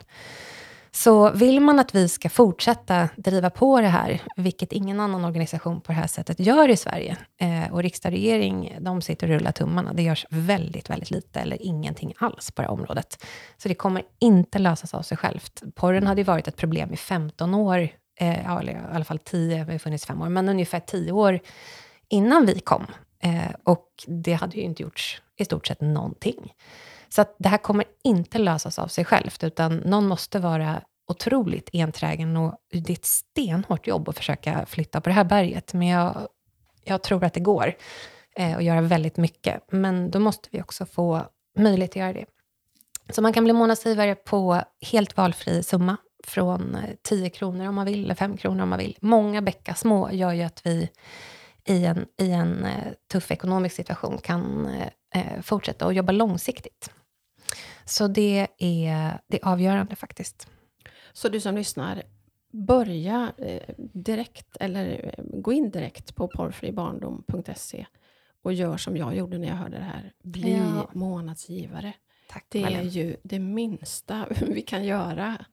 Så 0.95 1.31
vill 1.31 1.59
man 1.59 1.79
att 1.79 1.95
vi 1.95 2.09
ska 2.09 2.29
fortsätta 2.29 3.09
driva 3.15 3.49
på 3.49 3.81
det 3.81 3.87
här, 3.87 4.21
vilket 4.35 4.71
ingen 4.71 4.99
annan 4.99 5.25
organisation 5.25 5.81
på 5.81 5.91
det 5.91 5.97
här 5.97 6.07
sättet 6.07 6.39
gör 6.39 6.69
i 6.69 6.77
Sverige, 6.77 7.17
eh, 7.41 7.73
och 7.73 7.83
riksdag 7.83 8.09
och 8.09 8.17
regering, 8.17 8.77
de 8.81 9.01
sitter 9.01 9.27
och 9.27 9.33
rullar 9.33 9.51
tummarna. 9.51 9.93
Det 9.93 10.03
görs 10.03 10.25
väldigt, 10.29 10.89
väldigt 10.89 11.11
lite 11.11 11.39
eller 11.39 11.61
ingenting 11.61 12.13
alls 12.17 12.51
på 12.51 12.61
det 12.61 12.67
här 12.67 12.73
området. 12.73 13.25
Så 13.57 13.67
det 13.67 13.75
kommer 13.75 14.03
inte 14.19 14.59
lösas 14.59 14.93
av 14.93 15.01
sig 15.01 15.17
självt. 15.17 15.63
Porren 15.75 16.07
hade 16.07 16.21
ju 16.21 16.25
varit 16.25 16.47
ett 16.47 16.57
problem 16.57 16.93
i 16.93 16.97
15 16.97 17.53
år, 17.53 17.89
eh, 18.19 18.43
ja, 18.43 18.59
eller 18.59 18.73
i 18.73 18.77
alla 18.93 19.05
fall 19.05 19.19
10, 19.19 19.63
vi 19.63 19.71
har 19.71 19.79
funnits 19.79 20.05
fem 20.05 20.21
år, 20.21 20.29
men 20.29 20.49
ungefär 20.49 20.79
10 20.79 21.11
år 21.11 21.39
innan 22.09 22.45
vi 22.45 22.59
kom. 22.59 22.85
Eh, 23.23 23.51
och 23.63 23.87
det 24.07 24.33
hade 24.33 24.55
ju 24.57 24.61
inte 24.61 24.83
gjorts 24.83 25.21
i 25.37 25.45
stort 25.45 25.67
sett 25.67 25.81
någonting. 25.81 26.53
Så 27.09 27.21
att 27.21 27.35
det 27.39 27.49
här 27.49 27.57
kommer 27.57 27.85
inte 28.03 28.37
lösas 28.37 28.79
av 28.79 28.87
sig 28.87 29.05
självt, 29.05 29.43
utan 29.43 29.77
någon 29.77 30.07
måste 30.07 30.39
vara 30.39 30.81
otroligt 31.07 31.69
enträgen 31.73 32.37
och 32.37 32.55
det 32.71 32.89
är 32.89 32.93
ett 32.93 33.05
stenhårt 33.05 33.87
jobb 33.87 34.09
att 34.09 34.17
försöka 34.17 34.65
flytta 34.65 35.01
på 35.01 35.09
det 35.09 35.15
här 35.15 35.23
berget. 35.23 35.73
Men 35.73 35.87
jag, 35.87 36.27
jag 36.83 37.03
tror 37.03 37.23
att 37.23 37.33
det 37.33 37.39
går 37.39 37.73
eh, 38.35 38.57
att 38.57 38.63
göra 38.63 38.81
väldigt 38.81 39.17
mycket. 39.17 39.63
Men 39.71 40.11
då 40.11 40.19
måste 40.19 40.49
vi 40.51 40.61
också 40.61 40.85
få 40.85 41.25
möjlighet 41.57 41.91
att 41.91 41.95
göra 41.95 42.13
det. 42.13 42.25
Så 43.09 43.21
man 43.21 43.33
kan 43.33 43.43
bli 43.43 43.53
månadsgivare 43.53 44.15
på 44.15 44.61
helt 44.91 45.17
valfri 45.17 45.63
summa 45.63 45.97
från 46.23 46.75
eh, 46.75 46.95
10 47.01 47.29
kronor 47.29 47.67
om 47.67 47.75
man 47.75 47.85
vill, 47.85 48.03
eller 48.03 48.15
5 48.15 48.37
kronor 48.37 48.63
om 48.63 48.69
man 48.69 48.79
vill. 48.79 48.97
Många 49.01 49.41
bäckar 49.41 49.73
små 49.73 50.11
gör 50.11 50.33
ju 50.33 50.43
att 50.43 50.65
vi 50.65 50.89
i 51.67 51.85
en, 51.85 52.05
i 52.17 52.31
en 52.31 52.65
eh, 52.65 52.93
tuff 53.11 53.31
ekonomisk 53.31 53.75
situation 53.75 54.17
kan 54.17 54.65
eh, 54.65 54.87
eh, 55.15 55.41
fortsätta 55.41 55.85
att 55.87 55.95
jobba 55.95 56.11
långsiktigt. 56.11 56.91
Så 57.85 58.07
det 58.07 58.47
är, 58.57 59.19
det 59.27 59.41
är 59.41 59.47
avgörande 59.47 59.95
faktiskt. 59.95 60.47
Så 61.13 61.29
du 61.29 61.39
som 61.39 61.55
lyssnar, 61.55 62.03
börja 62.51 63.33
direkt, 63.77 64.57
eller 64.59 65.15
gå 65.17 65.53
in 65.53 65.71
direkt 65.71 66.15
på 66.15 66.27
porrfribarndom.se 66.27 67.85
och 68.41 68.53
gör 68.53 68.77
som 68.77 68.97
jag 68.97 69.15
gjorde 69.15 69.37
när 69.37 69.47
jag 69.47 69.55
hörde 69.55 69.77
det 69.77 69.83
här. 69.83 70.13
Bli 70.23 70.57
Ja. 70.57 70.89
månadsgivare. 70.93 71.93
Tack, 72.29 72.45
Det 72.49 72.59
är 72.59 72.63
Malin. 72.63 72.87
ju 72.89 73.17
det 73.23 73.39
minsta 73.39 74.27
vi 74.47 74.61
kan 74.61 74.83
göra. 74.83 75.45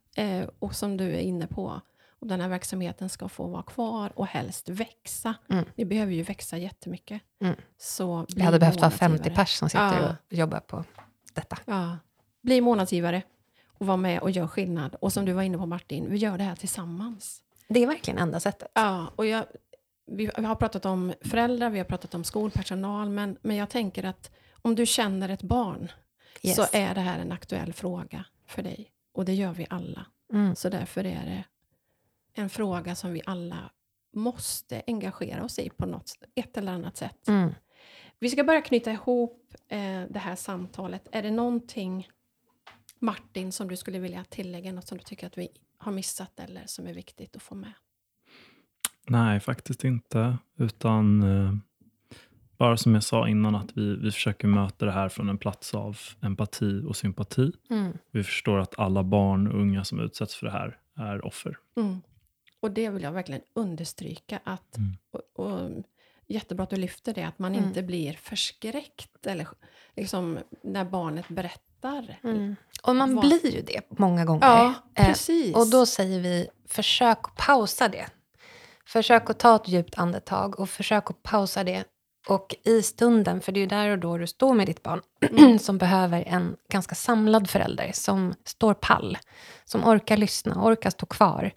Och 0.59 0.75
som 0.75 0.97
du 0.97 1.05
är 1.15 1.21
inne 1.21 1.47
på, 1.47 1.81
om 2.23 2.29
den 2.29 2.41
här 2.41 2.49
verksamheten 2.49 3.09
ska 3.09 3.29
få 3.29 3.47
vara 3.47 3.63
kvar 3.63 4.13
och 4.19 4.27
helst 4.27 4.69
växa. 4.69 5.35
Mm. 5.51 5.65
Vi 5.75 5.85
behöver 5.85 6.13
ju 6.13 6.23
växa 6.23 6.59
jättemycket. 6.59 7.23
Mm. 7.45 7.57
Så 7.79 8.27
Vi 8.29 8.35
bli 8.35 8.45
hade 8.45 8.59
behövt 8.59 8.81
vara 8.81 8.91
50 8.91 9.09
månadsgivare. 9.09 9.37
pers 9.37 9.55
som 9.57 9.69
sitter 9.69 10.03
Ja. 10.03 10.17
och 10.31 10.33
jobbar 10.37 10.61
på 10.61 10.85
detta. 11.35 11.59
Ja. 11.65 11.99
Bli 12.43 12.61
månadsgivare 12.61 13.23
och 13.67 13.87
var 13.87 13.97
med 13.97 14.21
och 14.21 14.31
gör 14.31 14.47
skillnad. 14.47 14.95
Och 15.01 15.13
som 15.13 15.25
du 15.25 15.33
var 15.33 15.43
inne 15.43 15.59
på 15.59 15.67
Martin, 15.67 16.07
vi 16.11 16.17
gör 16.17 16.39
det 16.39 16.45
här 16.45 16.57
tillsammans. 16.57 17.43
Det 17.69 17.83
är 17.83 17.87
verkligen 17.87 18.19
enda 18.19 18.41
sättet. 18.41 18.69
Ja, 18.75 19.07
och 19.17 19.27
jag, 19.27 19.45
vi, 20.07 20.31
vi 20.37 20.45
har 20.45 20.55
pratat 20.55 20.85
om 20.87 21.13
föräldrar, 21.25 21.71
vi 21.71 21.79
har 21.79 21.85
pratat 21.85 22.15
om 22.15 22.25
skolpersonal, 22.25 23.09
men, 23.11 23.37
men 23.43 23.57
jag 23.57 23.71
tänker 23.71 24.05
att 24.05 24.31
om 24.63 24.75
du 24.75 24.87
känner 24.87 25.29
ett 25.29 25.43
barn 25.43 25.89
Yes. 26.45 26.57
så 26.57 26.67
är 26.73 26.95
det 26.95 27.01
här 27.01 27.19
en 27.19 27.33
aktuell 27.33 27.73
fråga 27.73 28.25
för 28.47 28.63
dig. 28.63 28.91
Och 29.15 29.25
det 29.25 29.35
gör 29.35 29.53
vi 29.53 29.67
alla. 29.71 30.07
Mm. 30.33 30.55
Så 30.57 30.69
därför 30.69 31.01
är 31.07 31.25
det 31.25 31.45
en 32.35 32.51
fråga 32.51 32.95
som 32.95 33.13
vi 33.13 33.23
alla 33.27 33.71
måste 34.15 34.83
engagera 34.87 35.45
oss 35.45 35.59
i 35.59 35.71
på 35.71 35.87
något 35.87 36.13
ett 36.35 36.57
eller 36.57 36.73
annat 36.73 36.97
sätt. 36.97 37.29
Mm. 37.29 37.51
Vi 38.19 38.29
ska 38.29 38.45
börja 38.45 38.63
knyta 38.63 38.93
ihop 38.93 39.55
eh, 39.69 40.03
det 40.11 40.19
här 40.19 40.37
samtalet. 40.37 41.09
Är 41.13 41.23
det 41.23 41.31
någonting, 41.31 42.09
Martin, 42.99 43.53
som 43.53 43.69
du 43.69 43.77
skulle 43.77 43.99
vilja 43.99 44.25
tillägga? 44.25 44.73
Något 44.73 44.89
som 44.89 44.99
du 44.99 45.05
tycker 45.05 45.27
att 45.27 45.39
vi 45.39 45.49
har 45.79 45.93
missat 45.93 46.41
eller 46.41 46.63
som 46.67 46.87
är 46.87 46.95
viktigt 46.95 47.37
att 47.37 47.43
få 47.43 47.55
med? 47.55 47.73
Nej, 49.09 49.41
faktiskt 49.41 49.85
inte. 49.85 50.39
Utan 50.59 51.23
eh, 51.23 51.55
bara 52.59 52.77
som 52.77 52.95
jag 52.95 53.03
sa 53.03 53.29
innan, 53.29 53.55
att 53.55 53.77
vi, 53.77 53.97
vi 53.97 54.11
försöker 54.11 54.49
möta 54.49 54.87
det 54.87 54.93
här 54.93 55.09
från 55.09 55.29
en 55.29 55.39
plats 55.39 55.75
av 55.75 55.99
empati 56.21 56.83
och 56.87 56.97
sympati. 56.97 57.53
Mm. 57.71 57.93
Vi 58.11 58.25
förstår 58.25 58.59
att 58.59 58.79
alla 58.79 59.03
barn 59.03 59.47
och 59.47 59.61
unga 59.61 59.85
som 59.85 60.01
utsätts 60.01 60.35
för 60.35 60.47
det 60.47 60.53
här 60.53 60.79
är 60.97 61.27
offer. 61.27 61.57
Mm. 61.77 62.01
Och 62.63 62.71
det 62.71 62.91
vill 62.91 63.03
jag 63.03 63.13
verkligen 63.13 63.43
understryka. 63.55 64.41
Att, 64.45 64.77
Mm. 64.77 64.97
och, 65.11 65.47
och, 65.47 65.71
jättebra 66.27 66.65
att 66.65 66.71
du 66.71 66.77
lyfter 66.77 67.15
det, 67.15 67.23
att 67.23 67.39
man 67.39 67.55
Mm. 67.55 67.65
inte 67.69 67.83
blir 67.83 68.13
förskräckt 68.13 69.27
eller 69.27 69.49
liksom, 69.97 70.39
när 70.63 70.85
barnet 70.85 71.29
berättar. 71.29 72.19
Mm. 72.25 72.57
Och 72.83 72.97
man 72.97 73.15
Vad- 73.15 73.25
blir 73.25 73.47
ju 73.55 73.63
det 73.63 73.81
många 73.99 74.25
gånger. 74.25 74.47
Ja, 74.47 74.75
Eh, 74.95 75.07
precis. 75.07 75.57
Och 75.57 75.71
då 75.71 75.87
säger 75.87 76.21
vi, 76.21 76.49
försök 76.69 77.19
att 77.23 77.37
pausa 77.37 77.89
det. 77.89 78.07
Försök 78.87 79.31
att 79.31 79.39
ta 79.39 79.57
ett 79.57 79.69
djupt 79.69 79.99
andetag 79.99 80.61
och 80.61 80.69
försök 80.71 81.11
att 81.11 81.23
pausa 81.23 81.65
det. 81.65 81.85
Och 82.29 82.55
i 82.65 82.83
stunden, 82.83 83.41
för 83.41 83.53
det 83.53 83.59
är 83.59 83.63
ju 83.63 83.67
där 83.67 83.89
och 83.91 83.99
då 83.99 84.19
du 84.19 84.27
står 84.27 84.55
med 84.55 84.67
ditt 84.67 84.83
barn, 84.83 85.01
Mm. 85.31 85.59
som 85.59 85.79
behöver 85.79 86.25
en 86.27 86.57
ganska 86.69 86.95
samlad 86.95 87.51
förälder, 87.51 87.91
som 87.95 88.35
står 88.45 88.75
pall, 88.75 89.19
som 89.65 89.85
orkar 89.85 90.17
lyssna, 90.17 90.65
orkar 90.65 90.91
stå 90.91 91.07
kvar. 91.07 91.53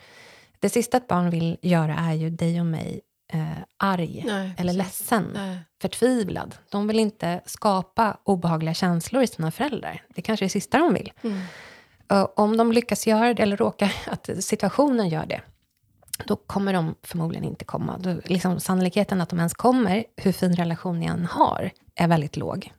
Det 0.66 0.70
sista 0.70 0.98
ett 0.98 1.08
barn 1.08 1.30
vill 1.30 1.58
göra 1.62 1.96
är 1.96 2.14
ju 2.14 2.30
dig 2.30 2.60
och 2.60 2.66
mig 2.66 3.02
eh, 3.34 3.42
arg, 3.78 4.24
Nej, 4.28 4.54
eller 4.58 4.74
precis. 4.74 5.00
ledsen, 5.00 5.32
Nej. 5.34 5.58
förtvivlad. 5.82 6.56
De 6.70 6.88
vill 6.88 7.00
inte 7.00 7.42
skapa 7.46 8.18
obehagliga 8.24 8.74
känslor 8.74 9.24
i 9.24 9.28
sina 9.28 9.52
föräldrar. 9.52 10.04
Det 10.16 10.22
kanske 10.22 10.46
är 10.46 10.48
det 10.48 10.52
sista 10.52 10.78
de 10.78 10.94
vill. 10.94 11.12
Mm. 11.22 11.42
Om 12.36 12.58
de 12.58 12.72
lyckas 12.72 13.08
göra 13.08 13.34
det, 13.34 13.44
eller 13.44 13.58
råkar 13.58 13.96
att 14.08 14.30
situationen 14.40 15.10
gör 15.10 15.26
det, 15.26 15.42
då 16.26 16.36
kommer 16.36 16.74
de 16.74 16.96
förmodligen 17.04 17.44
inte 17.44 17.66
komma. 17.66 17.98
Då, 17.98 18.22
liksom, 18.26 18.60
sannolikheten 18.60 19.22
att 19.22 19.30
de 19.30 19.40
ens 19.40 19.54
kommer, 19.54 20.06
hur 20.18 20.32
fin 20.32 20.56
relation 20.56 21.00
ni 21.00 21.06
än 21.06 21.26
har, 21.26 21.72
är 21.96 22.08
väldigt 22.08 22.38
låg. 22.38 22.74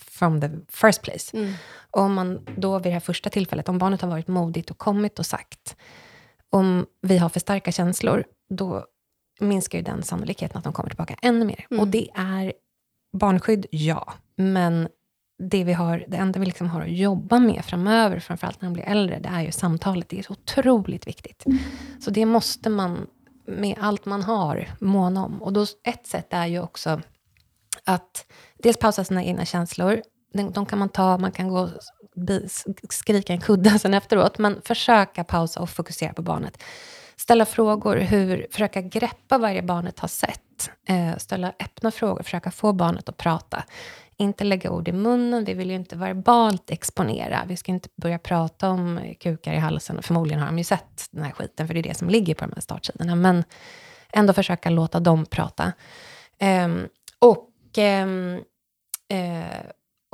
From 0.00 0.40
the 0.40 0.48
first 0.68 1.02
place. 1.02 1.36
Mm. 1.36 1.52
Och 1.90 2.02
om 2.02 2.14
man 2.14 2.46
då 2.56 2.78
vid 2.78 2.86
det 2.86 2.94
här 2.94 3.00
första 3.00 3.30
tillfället, 3.30 3.68
om 3.68 3.78
barnet 3.78 4.00
har 4.00 4.08
varit 4.08 4.28
modigt 4.28 4.70
och 4.70 4.78
kommit 4.78 5.18
och 5.18 5.26
sagt, 5.26 5.76
om 6.54 6.86
vi 7.00 7.18
har 7.18 7.28
för 7.28 7.40
starka 7.40 7.72
känslor, 7.72 8.24
då 8.48 8.86
minskar 9.40 9.78
ju 9.78 9.84
den 9.84 10.02
sannolikheten 10.02 10.58
att 10.58 10.64
de 10.64 10.72
kommer 10.72 10.90
tillbaka 10.90 11.16
ännu 11.22 11.44
mer. 11.44 11.66
Mm. 11.70 11.80
Och 11.80 11.88
det 11.88 12.08
är 12.14 12.52
barnskydd, 13.12 13.66
ja. 13.70 14.12
Men 14.36 14.88
det, 15.50 15.64
vi 15.64 15.72
har, 15.72 16.04
det 16.08 16.16
enda 16.16 16.40
vi 16.40 16.46
liksom 16.46 16.68
har 16.68 16.82
att 16.82 16.96
jobba 16.96 17.38
med 17.38 17.64
framöver, 17.64 18.20
framförallt 18.20 18.60
när 18.60 18.68
de 18.68 18.72
blir 18.72 18.84
äldre, 18.84 19.18
det 19.18 19.28
är 19.28 19.42
ju 19.42 19.52
samtalet. 19.52 20.08
Det 20.08 20.18
är 20.18 20.22
så 20.22 20.32
otroligt 20.32 21.06
viktigt. 21.06 21.44
Så 22.00 22.10
det 22.10 22.26
måste 22.26 22.70
man, 22.70 23.06
med 23.46 23.76
allt 23.80 24.06
man 24.06 24.22
har, 24.22 24.68
måna 24.80 25.24
om. 25.24 25.42
Och 25.42 25.52
då, 25.52 25.66
ett 25.84 26.06
sätt 26.06 26.26
är 26.30 26.46
ju 26.46 26.60
också 26.60 27.00
att 27.84 28.32
dels 28.58 28.76
pausa 28.76 29.04
sina 29.04 29.24
egna 29.24 29.44
känslor. 29.44 30.02
De, 30.32 30.52
de 30.52 30.66
kan 30.66 30.78
man 30.78 30.88
ta, 30.88 31.18
man 31.18 31.32
kan 31.32 31.48
gå 31.48 31.68
skrika 32.90 33.32
en 33.32 33.40
kudde 33.40 33.70
sen 33.78 33.94
efteråt. 33.94 34.38
Men 34.38 34.62
försöka 34.64 35.24
pausa 35.24 35.60
och 35.60 35.70
fokusera 35.70 36.12
på 36.12 36.22
barnet. 36.22 36.62
Ställa 37.16 37.46
frågor, 37.46 37.96
hur, 37.96 38.46
försöka 38.50 38.80
greppa 38.80 39.38
vad 39.38 39.54
det 39.54 39.62
barnet 39.62 39.98
har 39.98 40.08
sett. 40.08 40.70
Eh, 40.88 41.16
ställa 41.16 41.48
öppna 41.48 41.90
frågor, 41.90 42.22
försöka 42.22 42.50
få 42.50 42.72
barnet 42.72 43.08
att 43.08 43.16
prata. 43.16 43.64
Inte 44.16 44.44
lägga 44.44 44.70
ord 44.70 44.88
i 44.88 44.92
munnen, 44.92 45.44
vi 45.44 45.54
vill 45.54 45.70
ju 45.70 45.76
inte 45.76 45.96
verbalt 45.96 46.70
exponera. 46.70 47.44
Vi 47.48 47.56
ska 47.56 47.72
inte 47.72 47.88
börja 47.96 48.18
prata 48.18 48.70
om 48.70 49.14
kukar 49.20 49.52
i 49.52 49.58
halsen. 49.58 50.02
Förmodligen 50.02 50.40
har 50.40 50.46
de 50.46 50.58
ju 50.58 50.64
sett 50.64 51.08
den 51.10 51.22
här 51.24 51.32
skiten, 51.32 51.66
för 51.66 51.74
det 51.74 51.80
är 51.80 51.82
det 51.82 51.94
som 51.94 52.08
ligger 52.08 52.34
på 52.34 52.44
de 52.44 52.52
här 52.54 52.60
startsidorna. 52.60 53.14
Men 53.14 53.44
ändå 54.12 54.32
försöka 54.32 54.70
låta 54.70 55.00
dem 55.00 55.26
prata. 55.26 55.72
Ehm, 56.38 56.70
ehm, 56.70 56.80
eh, 56.80 56.88
och, 57.18 57.78
eh, 57.78 59.60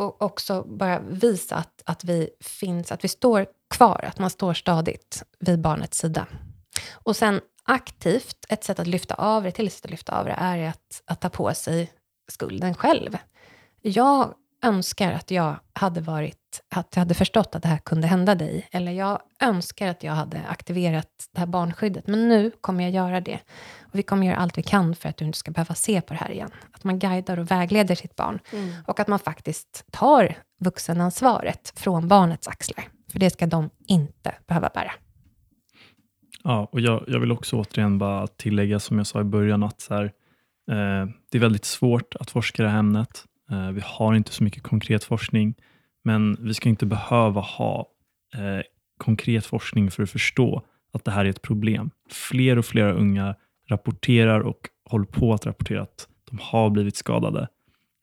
och 0.01 0.23
också 0.23 0.63
bara 0.63 1.01
visa 1.01 1.57
att, 1.57 1.83
att 1.87 2.05
vi 2.05 2.31
finns, 2.41 2.93
att 2.93 3.05
vi 3.05 3.09
står 3.09 3.47
kvar, 3.75 4.05
att 4.09 4.19
man 4.19 4.31
står 4.31 4.55
stadigt 4.55 5.23
vid 5.39 5.61
barnets 5.61 5.99
sida. 5.99 6.27
Och 6.93 7.17
sen 7.17 7.41
aktivt, 7.65 8.47
ett 8.49 8.65
sätt 8.65 8.79
att 8.79 8.87
lyfta 8.87 9.15
av 9.15 9.43
det, 9.43 9.51
till 9.51 9.71
sätt 9.71 9.85
att 9.85 9.91
lyfta 9.91 10.19
av 10.19 10.25
det, 10.25 10.35
är 10.39 10.69
att, 10.69 11.03
att 11.05 11.21
ta 11.21 11.29
på 11.29 11.55
sig 11.55 11.93
skulden 12.29 12.75
själv. 12.75 13.19
Jag 13.83 14.35
önskar 14.63 15.13
att 15.13 15.31
jag 15.31 15.57
hade 15.73 16.01
varit, 16.01 16.63
att 16.75 16.89
jag 16.91 17.01
hade 17.01 17.15
förstått 17.15 17.55
att 17.55 17.63
det 17.63 17.69
här 17.69 17.79
kunde 17.79 18.07
hända 18.07 18.35
dig. 18.35 18.69
Eller 18.73 18.93
jag 18.93 19.21
önskar 19.41 19.89
att 19.89 20.03
jag 20.03 20.13
hade 20.13 20.41
aktiverat 20.49 21.09
det 21.33 21.41
här 21.41 21.47
barnskyddet. 21.47 22.07
Men 22.07 22.29
nu 22.29 22.51
kommer 22.61 22.85
jag 22.85 22.93
göra 22.93 23.21
det. 23.21 23.39
Och 23.81 23.99
vi 23.99 24.03
kommer 24.03 24.27
göra 24.27 24.37
allt 24.37 24.59
vi 24.59 24.63
kan 24.63 24.95
för 24.95 25.09
att 25.09 25.17
du 25.17 25.25
inte 25.25 25.39
ska 25.39 25.51
behöva 25.51 25.75
se 25.75 26.01
på 26.01 26.15
det 26.15 26.21
här 26.21 26.31
igen. 26.31 26.51
Att 26.73 26.85
man 26.85 26.99
guidar 26.99 27.39
och 27.39 27.51
vägleder 27.51 27.95
sitt 27.95 28.17
barn. 28.17 28.39
Mm. 28.53 28.71
Och 28.87 29.01
att 29.01 29.09
man 29.09 29.19
faktiskt 29.19 29.85
tar 29.91 30.35
vuxenansvaret 30.61 31.73
från 31.77 32.09
barnets 32.09 32.49
axlar. 32.49 32.85
För 33.13 33.19
det 33.19 33.31
ska 33.31 33.47
de 33.47 33.71
inte 33.87 34.35
behöva 34.47 34.71
bära. 34.75 34.93
Ja, 36.45 36.69
och 36.73 36.81
jag, 36.81 37.05
jag 37.07 37.21
vill 37.21 37.33
också 37.33 37.57
återigen 37.57 37.99
bara 37.99 38.27
tillägga 38.27 38.79
som 38.79 38.99
jag 38.99 39.07
sa 39.07 39.21
i 39.21 39.25
början 39.25 39.63
att 39.63 39.81
så 39.81 39.95
här, 39.95 40.05
eh, 40.71 41.09
det 41.31 41.39
är 41.39 41.41
väldigt 41.41 41.65
svårt 41.65 42.15
att 42.21 42.31
forska 42.31 42.63
i 42.63 42.65
det 42.65 42.71
här 42.71 42.79
ämnet. 42.79 43.25
Eh, 43.51 43.71
vi 43.71 43.81
har 43.85 44.15
inte 44.15 44.33
så 44.33 44.45
mycket 44.45 44.63
konkret 44.63 45.05
forskning, 45.05 45.55
men 46.05 46.37
vi 46.41 46.55
ska 46.55 46.69
inte 46.69 46.87
behöva 46.87 47.41
ha 47.41 47.87
eh, 48.35 48.63
konkret 48.99 49.47
forskning 49.47 49.91
för 49.91 50.03
att 50.03 50.11
förstå 50.11 50.63
att 50.93 51.05
det 51.05 51.11
här 51.11 51.25
är 51.25 51.29
ett 51.31 51.43
problem. 51.43 51.91
Fler 52.11 52.59
och 52.59 52.65
fler 52.65 52.93
unga 52.93 53.35
rapporterar 53.69 54.41
och 54.41 54.61
håller 54.85 55.07
på 55.07 55.33
att 55.35 55.47
rapportera 55.47 55.83
att 55.83 56.09
de 56.31 56.39
har 56.43 56.71
blivit 56.71 56.97
skadade. 56.97 57.49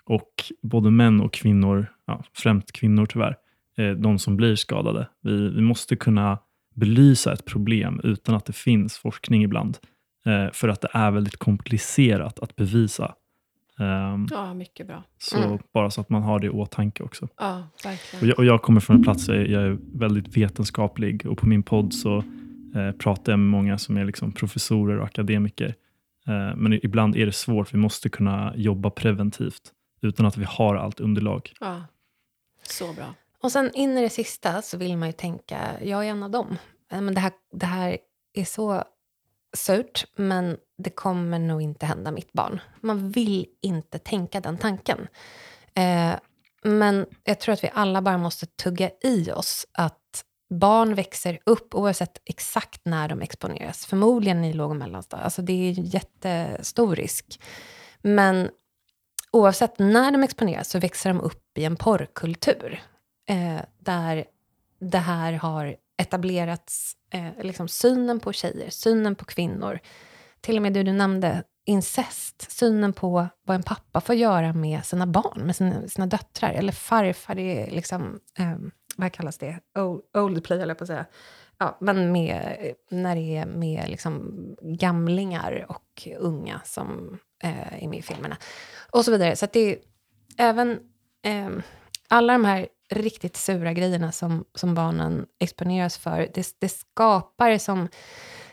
Och 0.06 0.32
både 0.62 0.92
män 0.92 1.22
och 1.22 1.34
kvinnor, 1.34 1.94
ja, 2.08 2.24
främst 2.34 2.72
kvinnor 2.72 3.06
tyvärr, 3.06 3.36
eh, 3.78 3.92
de 3.92 4.20
som 4.20 4.38
blir 4.38 4.56
skadade. 4.56 5.10
Vi, 5.22 5.50
vi 5.50 5.62
måste 5.62 5.96
kunna 5.96 6.40
belysa 6.76 7.34
ett 7.34 7.46
problem 7.46 8.02
utan 8.04 8.36
att 8.36 8.46
det 8.46 8.54
finns 8.54 8.98
forskning 8.98 9.44
ibland. 9.44 9.78
För 10.54 10.68
att 10.68 10.82
det 10.82 10.90
är 10.94 11.12
väldigt 11.12 11.38
komplicerat 11.38 12.40
att 12.40 12.56
bevisa. 12.56 13.16
Ehm, 13.80 14.28
Ja, 14.32 14.54
mycket 14.54 14.88
bra. 14.88 15.04
så 15.18 15.38
Mm. 15.38 15.60
bara 15.74 15.90
så 15.90 16.02
att 16.02 16.10
man 16.10 16.22
har 16.24 16.40
det 16.40 16.48
i 16.48 16.50
åtanke 16.50 17.04
också. 17.04 17.28
Ja, 17.38 17.64
Och 17.74 17.86
verkligen. 17.86 18.28
jag, 18.28 18.40
och 18.40 18.46
jag 18.46 18.62
kommer 18.62 18.80
från 18.80 18.96
en 18.96 19.04
plats 19.04 19.26
där 19.26 19.46
jag 19.46 19.64
är 19.64 19.78
väldigt 19.94 20.38
vetenskaplig 20.38 21.26
och 21.26 21.38
på 21.38 21.48
min 21.48 21.64
podd 21.64 21.94
så 21.94 22.18
eh, 22.76 22.92
pratar 23.00 23.32
jag 23.32 23.40
med 23.40 23.50
många 23.50 23.78
som 23.78 23.98
är 23.98 24.06
liksom 24.06 24.32
professorer 24.32 24.98
och 25.00 25.06
akademiker. 25.06 25.76
Eh, 26.28 26.56
men 26.56 26.74
ibland 26.74 27.16
är 27.16 27.26
det 27.26 27.32
svårt, 27.36 27.74
vi 27.74 27.78
måste 27.78 28.10
kunna 28.10 28.54
jobba 28.56 28.90
preventivt 28.90 29.74
utan 30.02 30.26
att 30.26 30.38
vi 30.38 30.46
har 30.46 30.76
allt 30.76 31.00
underlag. 31.00 31.54
Ja. 31.60 31.84
Så 32.64 32.94
bra. 32.94 33.14
Och 33.44 33.52
sen 33.52 33.72
in 33.74 33.98
i 33.98 34.02
det 34.02 34.10
sista 34.10 34.62
så 34.62 34.78
vill 34.78 34.98
man 34.98 35.10
ju 35.10 35.14
tänka, 35.14 35.58
jag 35.84 36.06
är 36.06 36.10
en 36.10 36.24
av 36.24 36.32
dem. 36.32 36.58
Eh, 36.92 37.02
Men 37.02 37.14
det, 37.14 37.20
här, 37.20 37.32
det 37.52 37.66
här 37.66 37.98
är 38.34 38.44
så 38.46 38.84
surt, 39.56 40.06
men 40.18 40.58
det 40.78 40.90
kommer 40.90 41.40
nog 41.40 41.62
inte 41.62 41.86
hända 41.86 42.12
mitt 42.12 42.34
barn. 42.34 42.62
Man 42.82 43.10
vill 43.10 43.46
inte 43.62 44.00
tänka 44.00 44.40
den 44.40 44.58
tanken. 44.58 45.08
Eh, 45.74 46.16
men 46.64 47.06
jag 47.24 47.40
tror 47.40 47.54
att 47.54 47.64
vi 47.64 47.72
alla 47.74 48.02
bara 48.02 48.18
måste 48.18 48.46
tugga 48.46 48.90
i 49.04 49.32
oss 49.32 49.68
att 49.72 50.24
barn 50.50 50.96
växer 50.96 51.40
upp 51.46 51.76
oavsett 51.76 52.22
exakt 52.26 52.82
när 52.86 53.08
de 53.08 53.22
exponeras. 53.22 53.86
Förmodligen 53.86 54.44
i 54.44 54.54
låg 54.54 54.70
och 54.70 54.76
mellanstadiet. 54.76 55.26
Alltså 55.26 55.42
det 55.42 55.54
är 55.54 55.72
jättestor 55.96 56.96
risk. 56.96 57.42
Men 58.02 58.50
oavsett 59.32 59.80
när 59.80 60.12
de 60.12 60.24
exponeras 60.24 60.70
så 60.70 60.80
växer 60.80 61.10
de 61.10 61.22
upp 61.22 61.58
i 61.58 61.66
en 61.66 61.76
porrkultur. 61.76 62.82
Eh, 63.30 63.62
där 63.80 64.26
det 64.80 64.98
här 64.98 65.34
har 65.34 65.76
etablerats, 65.98 66.94
eh, 67.14 67.44
liksom 67.46 67.68
synen 67.68 68.20
på 68.20 68.34
tjejer, 68.34 68.70
synen 68.70 69.16
på 69.16 69.26
kvinnor. 69.26 69.80
Till 70.42 70.56
och 70.56 70.62
med 70.62 70.74
det 70.74 70.84
du 70.84 70.92
nämnde, 70.92 71.44
incest, 71.66 72.52
synen 72.52 72.94
på 72.94 73.28
vad 73.46 73.56
en 73.56 73.64
pappa 73.64 74.02
får 74.02 74.16
göra 74.16 74.54
med 74.54 74.86
sina 74.86 75.08
barn, 75.08 75.42
med 75.46 75.56
sina, 75.56 75.88
sina 75.88 76.08
döttrar. 76.08 76.50
Eller 76.52 76.74
farfar, 76.74 77.36
det 77.36 77.62
är 77.62 77.72
liksom, 77.72 78.20
eh, 78.40 78.56
vad 78.98 79.12
kallas 79.12 79.38
det? 79.38 79.60
Old, 79.80 80.02
old 80.18 80.44
play, 80.44 80.62
eller 80.62 80.74
på 80.74 80.84
att 80.84 80.88
säga. 80.88 81.06
Ja, 81.60 81.78
men 81.82 82.12
med, 82.12 82.58
när 82.92 83.16
det 83.16 83.38
är 83.38 83.46
med 83.46 83.90
liksom 83.90 84.36
gamlingar 84.62 85.66
och 85.70 86.08
unga 86.20 86.62
som 86.66 87.20
eh, 87.44 87.84
är 87.84 87.88
med 87.88 88.00
i 88.00 88.02
filmerna. 88.02 88.38
Och 88.92 89.06
så 89.06 89.12
vidare. 89.12 89.36
Så 89.36 89.46
att 89.46 89.54
det 89.54 89.72
är 89.72 89.78
även 90.38 90.80
eh, 91.24 91.50
alla 92.10 92.34
de 92.34 92.46
här 92.46 92.68
riktigt 92.90 93.36
sura 93.36 93.74
grejerna 93.74 94.12
som, 94.12 94.46
som 94.56 94.76
barnen 94.76 95.26
exponeras 95.40 95.98
för, 95.98 96.30
det, 96.34 96.56
det 96.60 96.70
skapar 96.70 97.58
som 97.58 97.88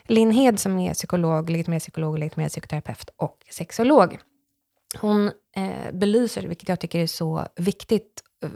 Linn 0.07 0.31
Hed 0.31 0.59
som 0.59 0.79
är 0.79 0.93
psykolog, 0.93 1.49
legitimerad 1.49 1.81
psykolog, 1.81 2.19
legitimerad 2.19 2.51
psykoterapeut 2.51 3.09
och 3.15 3.37
sexolog. 3.51 4.19
Hon 4.99 5.31
eh, 5.55 5.91
belyser, 5.93 6.47
vilket 6.47 6.69
jag 6.69 6.79
tycker 6.79 6.99
är 6.99 7.07
så 7.07 7.47
viktigt, 7.55 8.23
eh, 8.43 8.49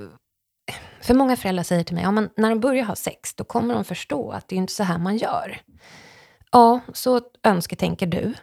för 1.02 1.14
många 1.14 1.36
föräldrar 1.36 1.64
säger 1.64 1.84
till 1.84 1.96
mig, 1.96 2.04
ja, 2.04 2.12
men 2.12 2.30
när 2.38 2.50
de 2.50 2.60
börjar 2.60 2.86
ha 2.86 2.96
sex, 2.96 3.36
då 3.36 3.44
kommer 3.44 3.74
de 3.74 3.84
förstå 3.84 4.32
att 4.32 4.48
det 4.48 4.56
är 4.56 4.58
inte 4.58 4.74
så 4.74 4.84
här 4.84 4.98
man 4.98 5.18
gör. 5.18 5.62
Ja, 6.52 6.80
så 6.94 7.22
önsketänker 7.44 8.08
du. 8.08 8.34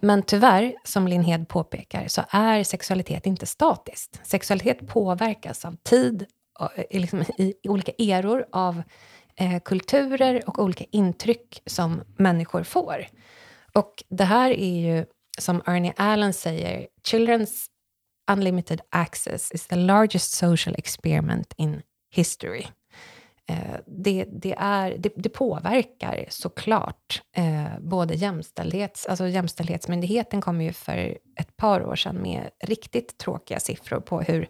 Men 0.00 0.22
tyvärr, 0.22 0.74
som 0.84 1.08
Linn 1.08 1.24
Hed 1.24 1.48
påpekar, 1.48 2.08
så 2.08 2.22
är 2.30 2.64
sexualitet 2.64 3.26
inte 3.26 3.46
statiskt. 3.46 4.20
Sexualitet 4.22 4.88
påverkas 4.88 5.64
av 5.64 5.76
tid, 5.82 6.26
eh, 6.76 7.00
liksom 7.00 7.24
i 7.38 7.54
olika 7.68 7.92
eror 7.98 8.46
av 8.52 8.82
eh, 9.36 9.60
kulturer 9.64 10.42
och 10.46 10.58
olika 10.58 10.84
intryck 10.90 11.62
som 11.66 12.02
människor 12.16 12.62
får. 12.62 13.06
Och 13.74 14.04
det 14.08 14.24
här 14.24 14.50
är 14.50 14.80
ju, 14.80 15.06
som 15.38 15.62
Ernie 15.66 15.92
Allen 15.96 16.32
säger, 16.32 16.86
Children's 17.08 17.66
unlimited 18.30 18.80
access 18.90 19.52
is 19.52 19.66
the 19.66 19.76
largest 19.76 20.32
social 20.32 20.74
experiment 20.78 21.52
in 21.56 21.82
history. 22.14 22.66
Eh, 23.50 23.80
det, 23.86 24.24
det, 24.32 24.54
är, 24.58 24.96
det, 24.98 25.12
det 25.16 25.28
påverkar 25.28 26.24
såklart 26.28 27.22
eh, 27.36 27.78
både 27.80 28.14
jämställdhets... 28.14 29.06
Alltså 29.06 29.28
Jämställdhetsmyndigheten 29.28 30.40
kom 30.40 30.60
ju 30.60 30.72
för 30.72 31.18
ett 31.36 31.56
par 31.56 31.86
år 31.86 31.96
sedan 31.96 32.22
med 32.22 32.50
riktigt 32.64 33.18
tråkiga 33.18 33.60
siffror 33.60 34.00
på 34.00 34.20
hur 34.20 34.48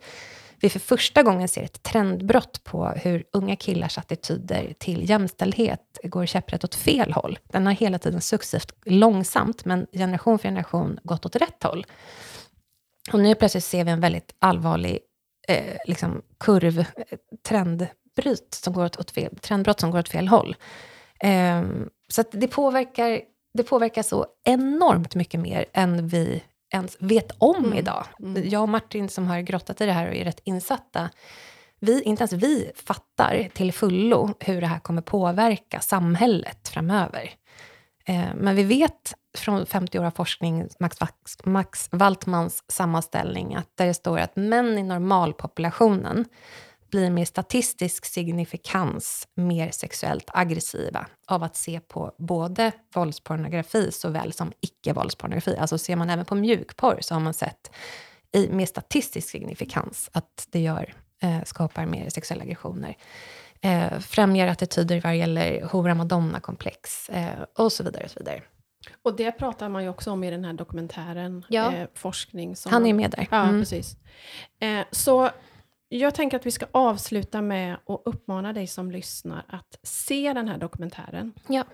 vi 0.61 0.71
för 0.71 0.79
första 0.79 1.23
gången 1.23 1.49
ser 1.49 1.63
ett 1.63 1.83
trendbrott 1.83 2.65
på 2.65 2.87
hur 2.87 3.25
unga 3.33 3.57
killars 3.57 3.99
attityder 3.99 4.75
till 4.79 5.11
jämställdhet 5.11 5.99
går 6.03 6.27
käpprätt 6.27 6.65
åt 6.65 6.75
fel 6.75 7.13
håll. 7.13 7.39
Den 7.45 7.67
har 7.67 7.73
hela 7.73 7.99
tiden 7.99 8.21
successivt, 8.21 8.73
långsamt, 8.85 9.65
men 9.65 9.87
generation 9.93 10.39
för 10.39 10.49
generation 10.49 10.99
gått 11.03 11.27
åt 11.27 11.37
rätt 11.37 11.63
håll. 11.63 11.87
Och 13.13 13.21
nu 13.21 13.35
plötsligt 13.35 13.65
ser 13.65 13.85
vi 13.85 13.91
en 13.91 14.01
väldigt 14.01 14.35
allvarlig 14.39 14.99
eh, 15.49 15.77
liksom 15.87 16.23
kurv, 16.39 16.79
eh, 16.79 16.87
trendbryt 17.49 18.55
som 18.65 18.73
går 18.73 18.85
åt, 18.85 19.11
fel, 19.11 19.37
trendbrott 19.37 19.81
som 19.81 19.91
går 19.91 19.99
åt 19.99 20.09
fel 20.09 20.29
håll. 20.29 20.57
Eh, 21.21 21.63
så 22.09 22.25
det, 22.33 22.49
påverkar, 22.49 23.21
det 23.55 23.63
påverkar 23.63 24.03
så 24.03 24.27
enormt 24.45 25.15
mycket 25.15 25.41
mer 25.41 25.67
än 25.73 26.09
vi 26.09 26.43
ens 26.71 26.97
vet 27.01 27.33
om 27.39 27.65
mm. 27.65 27.79
idag. 27.79 28.07
Mm. 28.21 28.49
Jag 28.49 28.63
och 28.63 28.69
Martin 28.69 29.09
som 29.09 29.27
har 29.27 29.41
grottat 29.41 29.81
i 29.81 29.87
det 29.87 29.93
här 29.93 30.09
och 30.09 30.15
är 30.15 30.25
rätt 30.25 30.41
insatta, 30.45 31.11
vi, 31.81 32.03
inte 32.03 32.23
ens 32.23 32.33
vi 32.33 32.71
fattar 32.75 33.49
till 33.55 33.73
fullo 33.73 34.35
hur 34.41 34.61
det 34.61 34.67
här 34.67 34.79
kommer 34.79 35.03
påverka 35.03 35.81
samhället 35.81 36.69
framöver. 36.69 37.31
Eh, 38.05 38.35
men 38.35 38.57
vi 38.57 38.63
vet 38.63 39.15
från 39.39 39.67
50 39.67 39.99
år 39.99 40.05
av 40.05 40.11
forskning, 40.11 40.69
Max, 40.81 40.99
Max 41.45 41.89
Waltmans 41.93 42.65
sammanställning, 42.69 43.55
att 43.55 43.69
där 43.75 43.87
det 43.87 43.95
står 43.95 44.19
att 44.19 44.37
män 44.37 44.79
i 44.79 44.83
normalpopulationen 44.83 46.25
blir 46.91 47.11
med 47.11 47.29
statistisk 47.29 48.05
signifikans 48.05 49.29
mer 49.35 49.71
sexuellt 49.71 50.31
aggressiva 50.35 51.07
av 51.27 51.43
att 51.43 51.57
se 51.57 51.81
på 51.81 52.13
både 52.19 52.73
våldspornografi 52.95 53.93
såväl 53.93 54.33
som 54.33 54.53
icke-våldspornografi. 54.61 55.57
Alltså 55.57 55.79
ser 55.79 55.97
man 55.97 56.11
även 56.11 56.25
på 56.25 56.35
mjukporr 56.35 56.99
så 57.01 57.15
har 57.15 57.21
man 57.21 57.35
sett 57.35 57.71
i, 58.33 58.49
med 58.49 58.69
statistisk 58.69 59.29
signifikans 59.29 60.11
att 60.13 60.47
det 60.51 60.61
gör, 60.61 60.95
eh, 61.23 61.45
skapar 61.45 61.87
mer 61.87 62.11
sexuella 62.11 62.43
aggressioner. 62.43 62.97
Eh, 63.63 63.99
främjar 63.99 64.47
attityder 64.47 65.01
vad 65.01 65.17
gäller 65.17 65.65
hora 65.65 65.95
madonna-komplex 65.95 67.09
eh, 67.09 67.45
och 67.59 67.73
så 67.73 67.85
vidare. 67.85 68.05
Och 68.05 68.11
så 68.11 68.19
vidare. 68.19 68.43
Och 69.03 69.17
det 69.17 69.33
pratar 69.33 69.69
man 69.69 69.83
ju 69.83 69.89
också 69.89 70.11
om 70.11 70.25
i 70.25 70.31
den 70.31 70.45
här 70.45 70.53
dokumentären, 70.53 71.45
ja. 71.49 71.73
eh, 71.75 71.89
forskning. 71.95 72.57
Som 72.57 72.73
Han 72.73 72.87
är 72.87 72.95
med 72.95 73.11
där. 73.11 73.29
Ja, 73.31 73.43
mm. 73.43 73.61
precis. 73.61 73.97
Eh, 74.61 74.85
så 74.91 75.31
jag 75.93 76.15
tänker 76.15 76.37
att 76.37 76.47
vi 76.47 76.51
ska 76.51 76.67
avsluta 76.73 77.43
med 77.43 77.75
att 77.75 78.03
uppmana 78.05 78.53
dig 78.53 78.67
som 78.67 78.91
lyssnar 78.91 79.45
att 79.49 79.79
se 79.83 80.33
den 80.33 80.49
här 80.49 80.59
dokumentären. 80.59 81.33
Ja. 81.49 81.65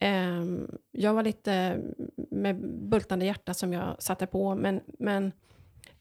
Um, 0.00 0.78
jag 0.90 1.14
var 1.14 1.22
lite 1.22 1.80
med 2.30 2.56
bultande 2.88 3.26
hjärta 3.26 3.54
som 3.54 3.72
jag 3.72 4.02
satte 4.02 4.26
på, 4.26 4.54
men, 4.54 4.80
men 4.98 5.32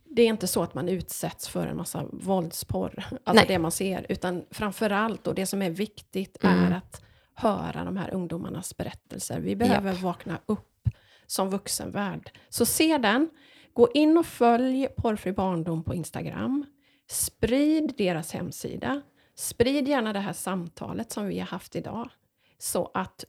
det 0.04 0.22
är 0.22 0.28
inte 0.28 0.48
så 0.48 0.64
att 0.64 0.74
man 0.74 0.90
utsätts 0.90 1.48
för 1.48 1.68
en 1.68 1.78
massa 1.78 2.06
våldsporr, 2.12 3.06
alltså 3.10 3.34
Nej. 3.34 3.45
det 3.48 3.60
man 3.60 3.72
ser, 3.72 4.06
utan 4.10 4.45
framförallt, 4.52 5.28
och 5.28 5.36
det 5.36 5.45
som 5.45 5.62
är 5.62 5.70
viktigt, 5.70 6.44
mm. 6.44 6.64
är 6.64 6.78
att 6.78 7.02
höra 7.34 7.84
de 7.84 7.98
här 7.98 8.14
ungdomarnas 8.14 8.78
berättelser. 8.78 9.40
Vi 9.40 9.56
behöver 9.56 9.91
Japp. 9.91 10.02
vakna 10.02 10.40
upp 10.45 10.90
som 11.28 11.50
vuxenvärld. 11.50 12.32
Så 12.50 12.66
se 12.66 12.98
den, 12.98 13.30
gå 13.74 13.91
in 13.94 14.18
och 14.18 14.26
följ 14.26 14.88
Porrfri 14.98 15.32
barndom 15.32 15.84
på 15.84 15.94
Instagram. 15.94 16.66
Sprid 17.10 17.94
deras 17.98 18.34
hemsida. 18.34 19.02
Sprid 19.36 19.88
gärna 19.88 20.14
det 20.14 20.20
här 20.20 20.34
samtalet 20.34 21.12
som 21.12 21.28
vi 21.28 21.40
har 21.40 21.48
haft 21.48 21.76
idag. 21.76 22.10
Så 22.58 22.92
att, 22.94 23.24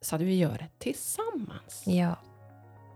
så 0.00 0.16
att 0.16 0.22
vi 0.22 0.38
gör 0.38 0.58
det 0.58 0.68
tillsammans. 0.78 1.82
Ja. 1.86 2.16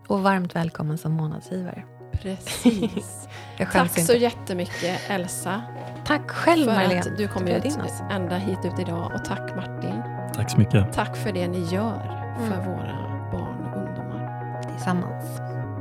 Och 0.07 0.21
varmt 0.21 0.55
välkommen 0.55 0.97
som 0.97 1.11
månadsgivare. 1.11 1.85
Precis. 2.11 3.27
Tack 3.71 3.99
så 3.99 4.13
jättemycket 4.13 5.09
Elsa. 5.09 5.61
Tack 6.05 6.31
själv 6.31 6.65
för 6.65 6.73
Marlene. 6.73 6.99
att 6.99 7.17
du 7.17 7.27
kom 7.27 7.47
ut 7.47 7.65
ända 8.11 8.37
hit 8.37 8.59
ut 8.63 8.79
idag. 8.79 9.11
Och 9.15 9.25
tack 9.25 9.55
Martin. 9.55 10.01
Tack 10.33 10.51
så 10.51 10.57
mycket. 10.57 10.93
Tack 10.93 11.17
för 11.17 11.31
det 11.31 11.47
ni 11.47 11.59
gör 11.59 12.35
för 12.37 12.55
mm. 12.55 12.65
våra 12.65 13.29
barn 13.31 13.65
och 13.65 13.77
ungdomar. 13.77 14.61
Tillsammans. 14.71 15.25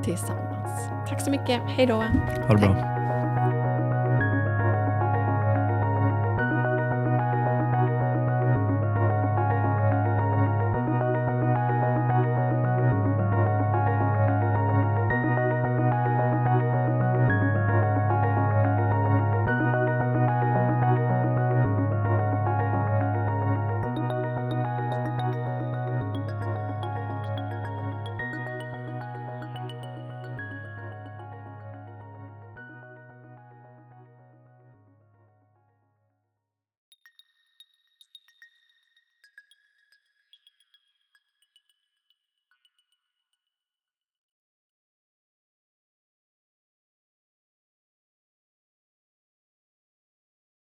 Tillsammans. 0.05 1.09
Tack 1.09 1.21
så 1.21 1.31
mycket. 1.31 1.63
Hej 1.67 1.87
då. 1.87 1.95
Ha 1.95 2.55
det 2.55 2.61
bra. 2.61 2.98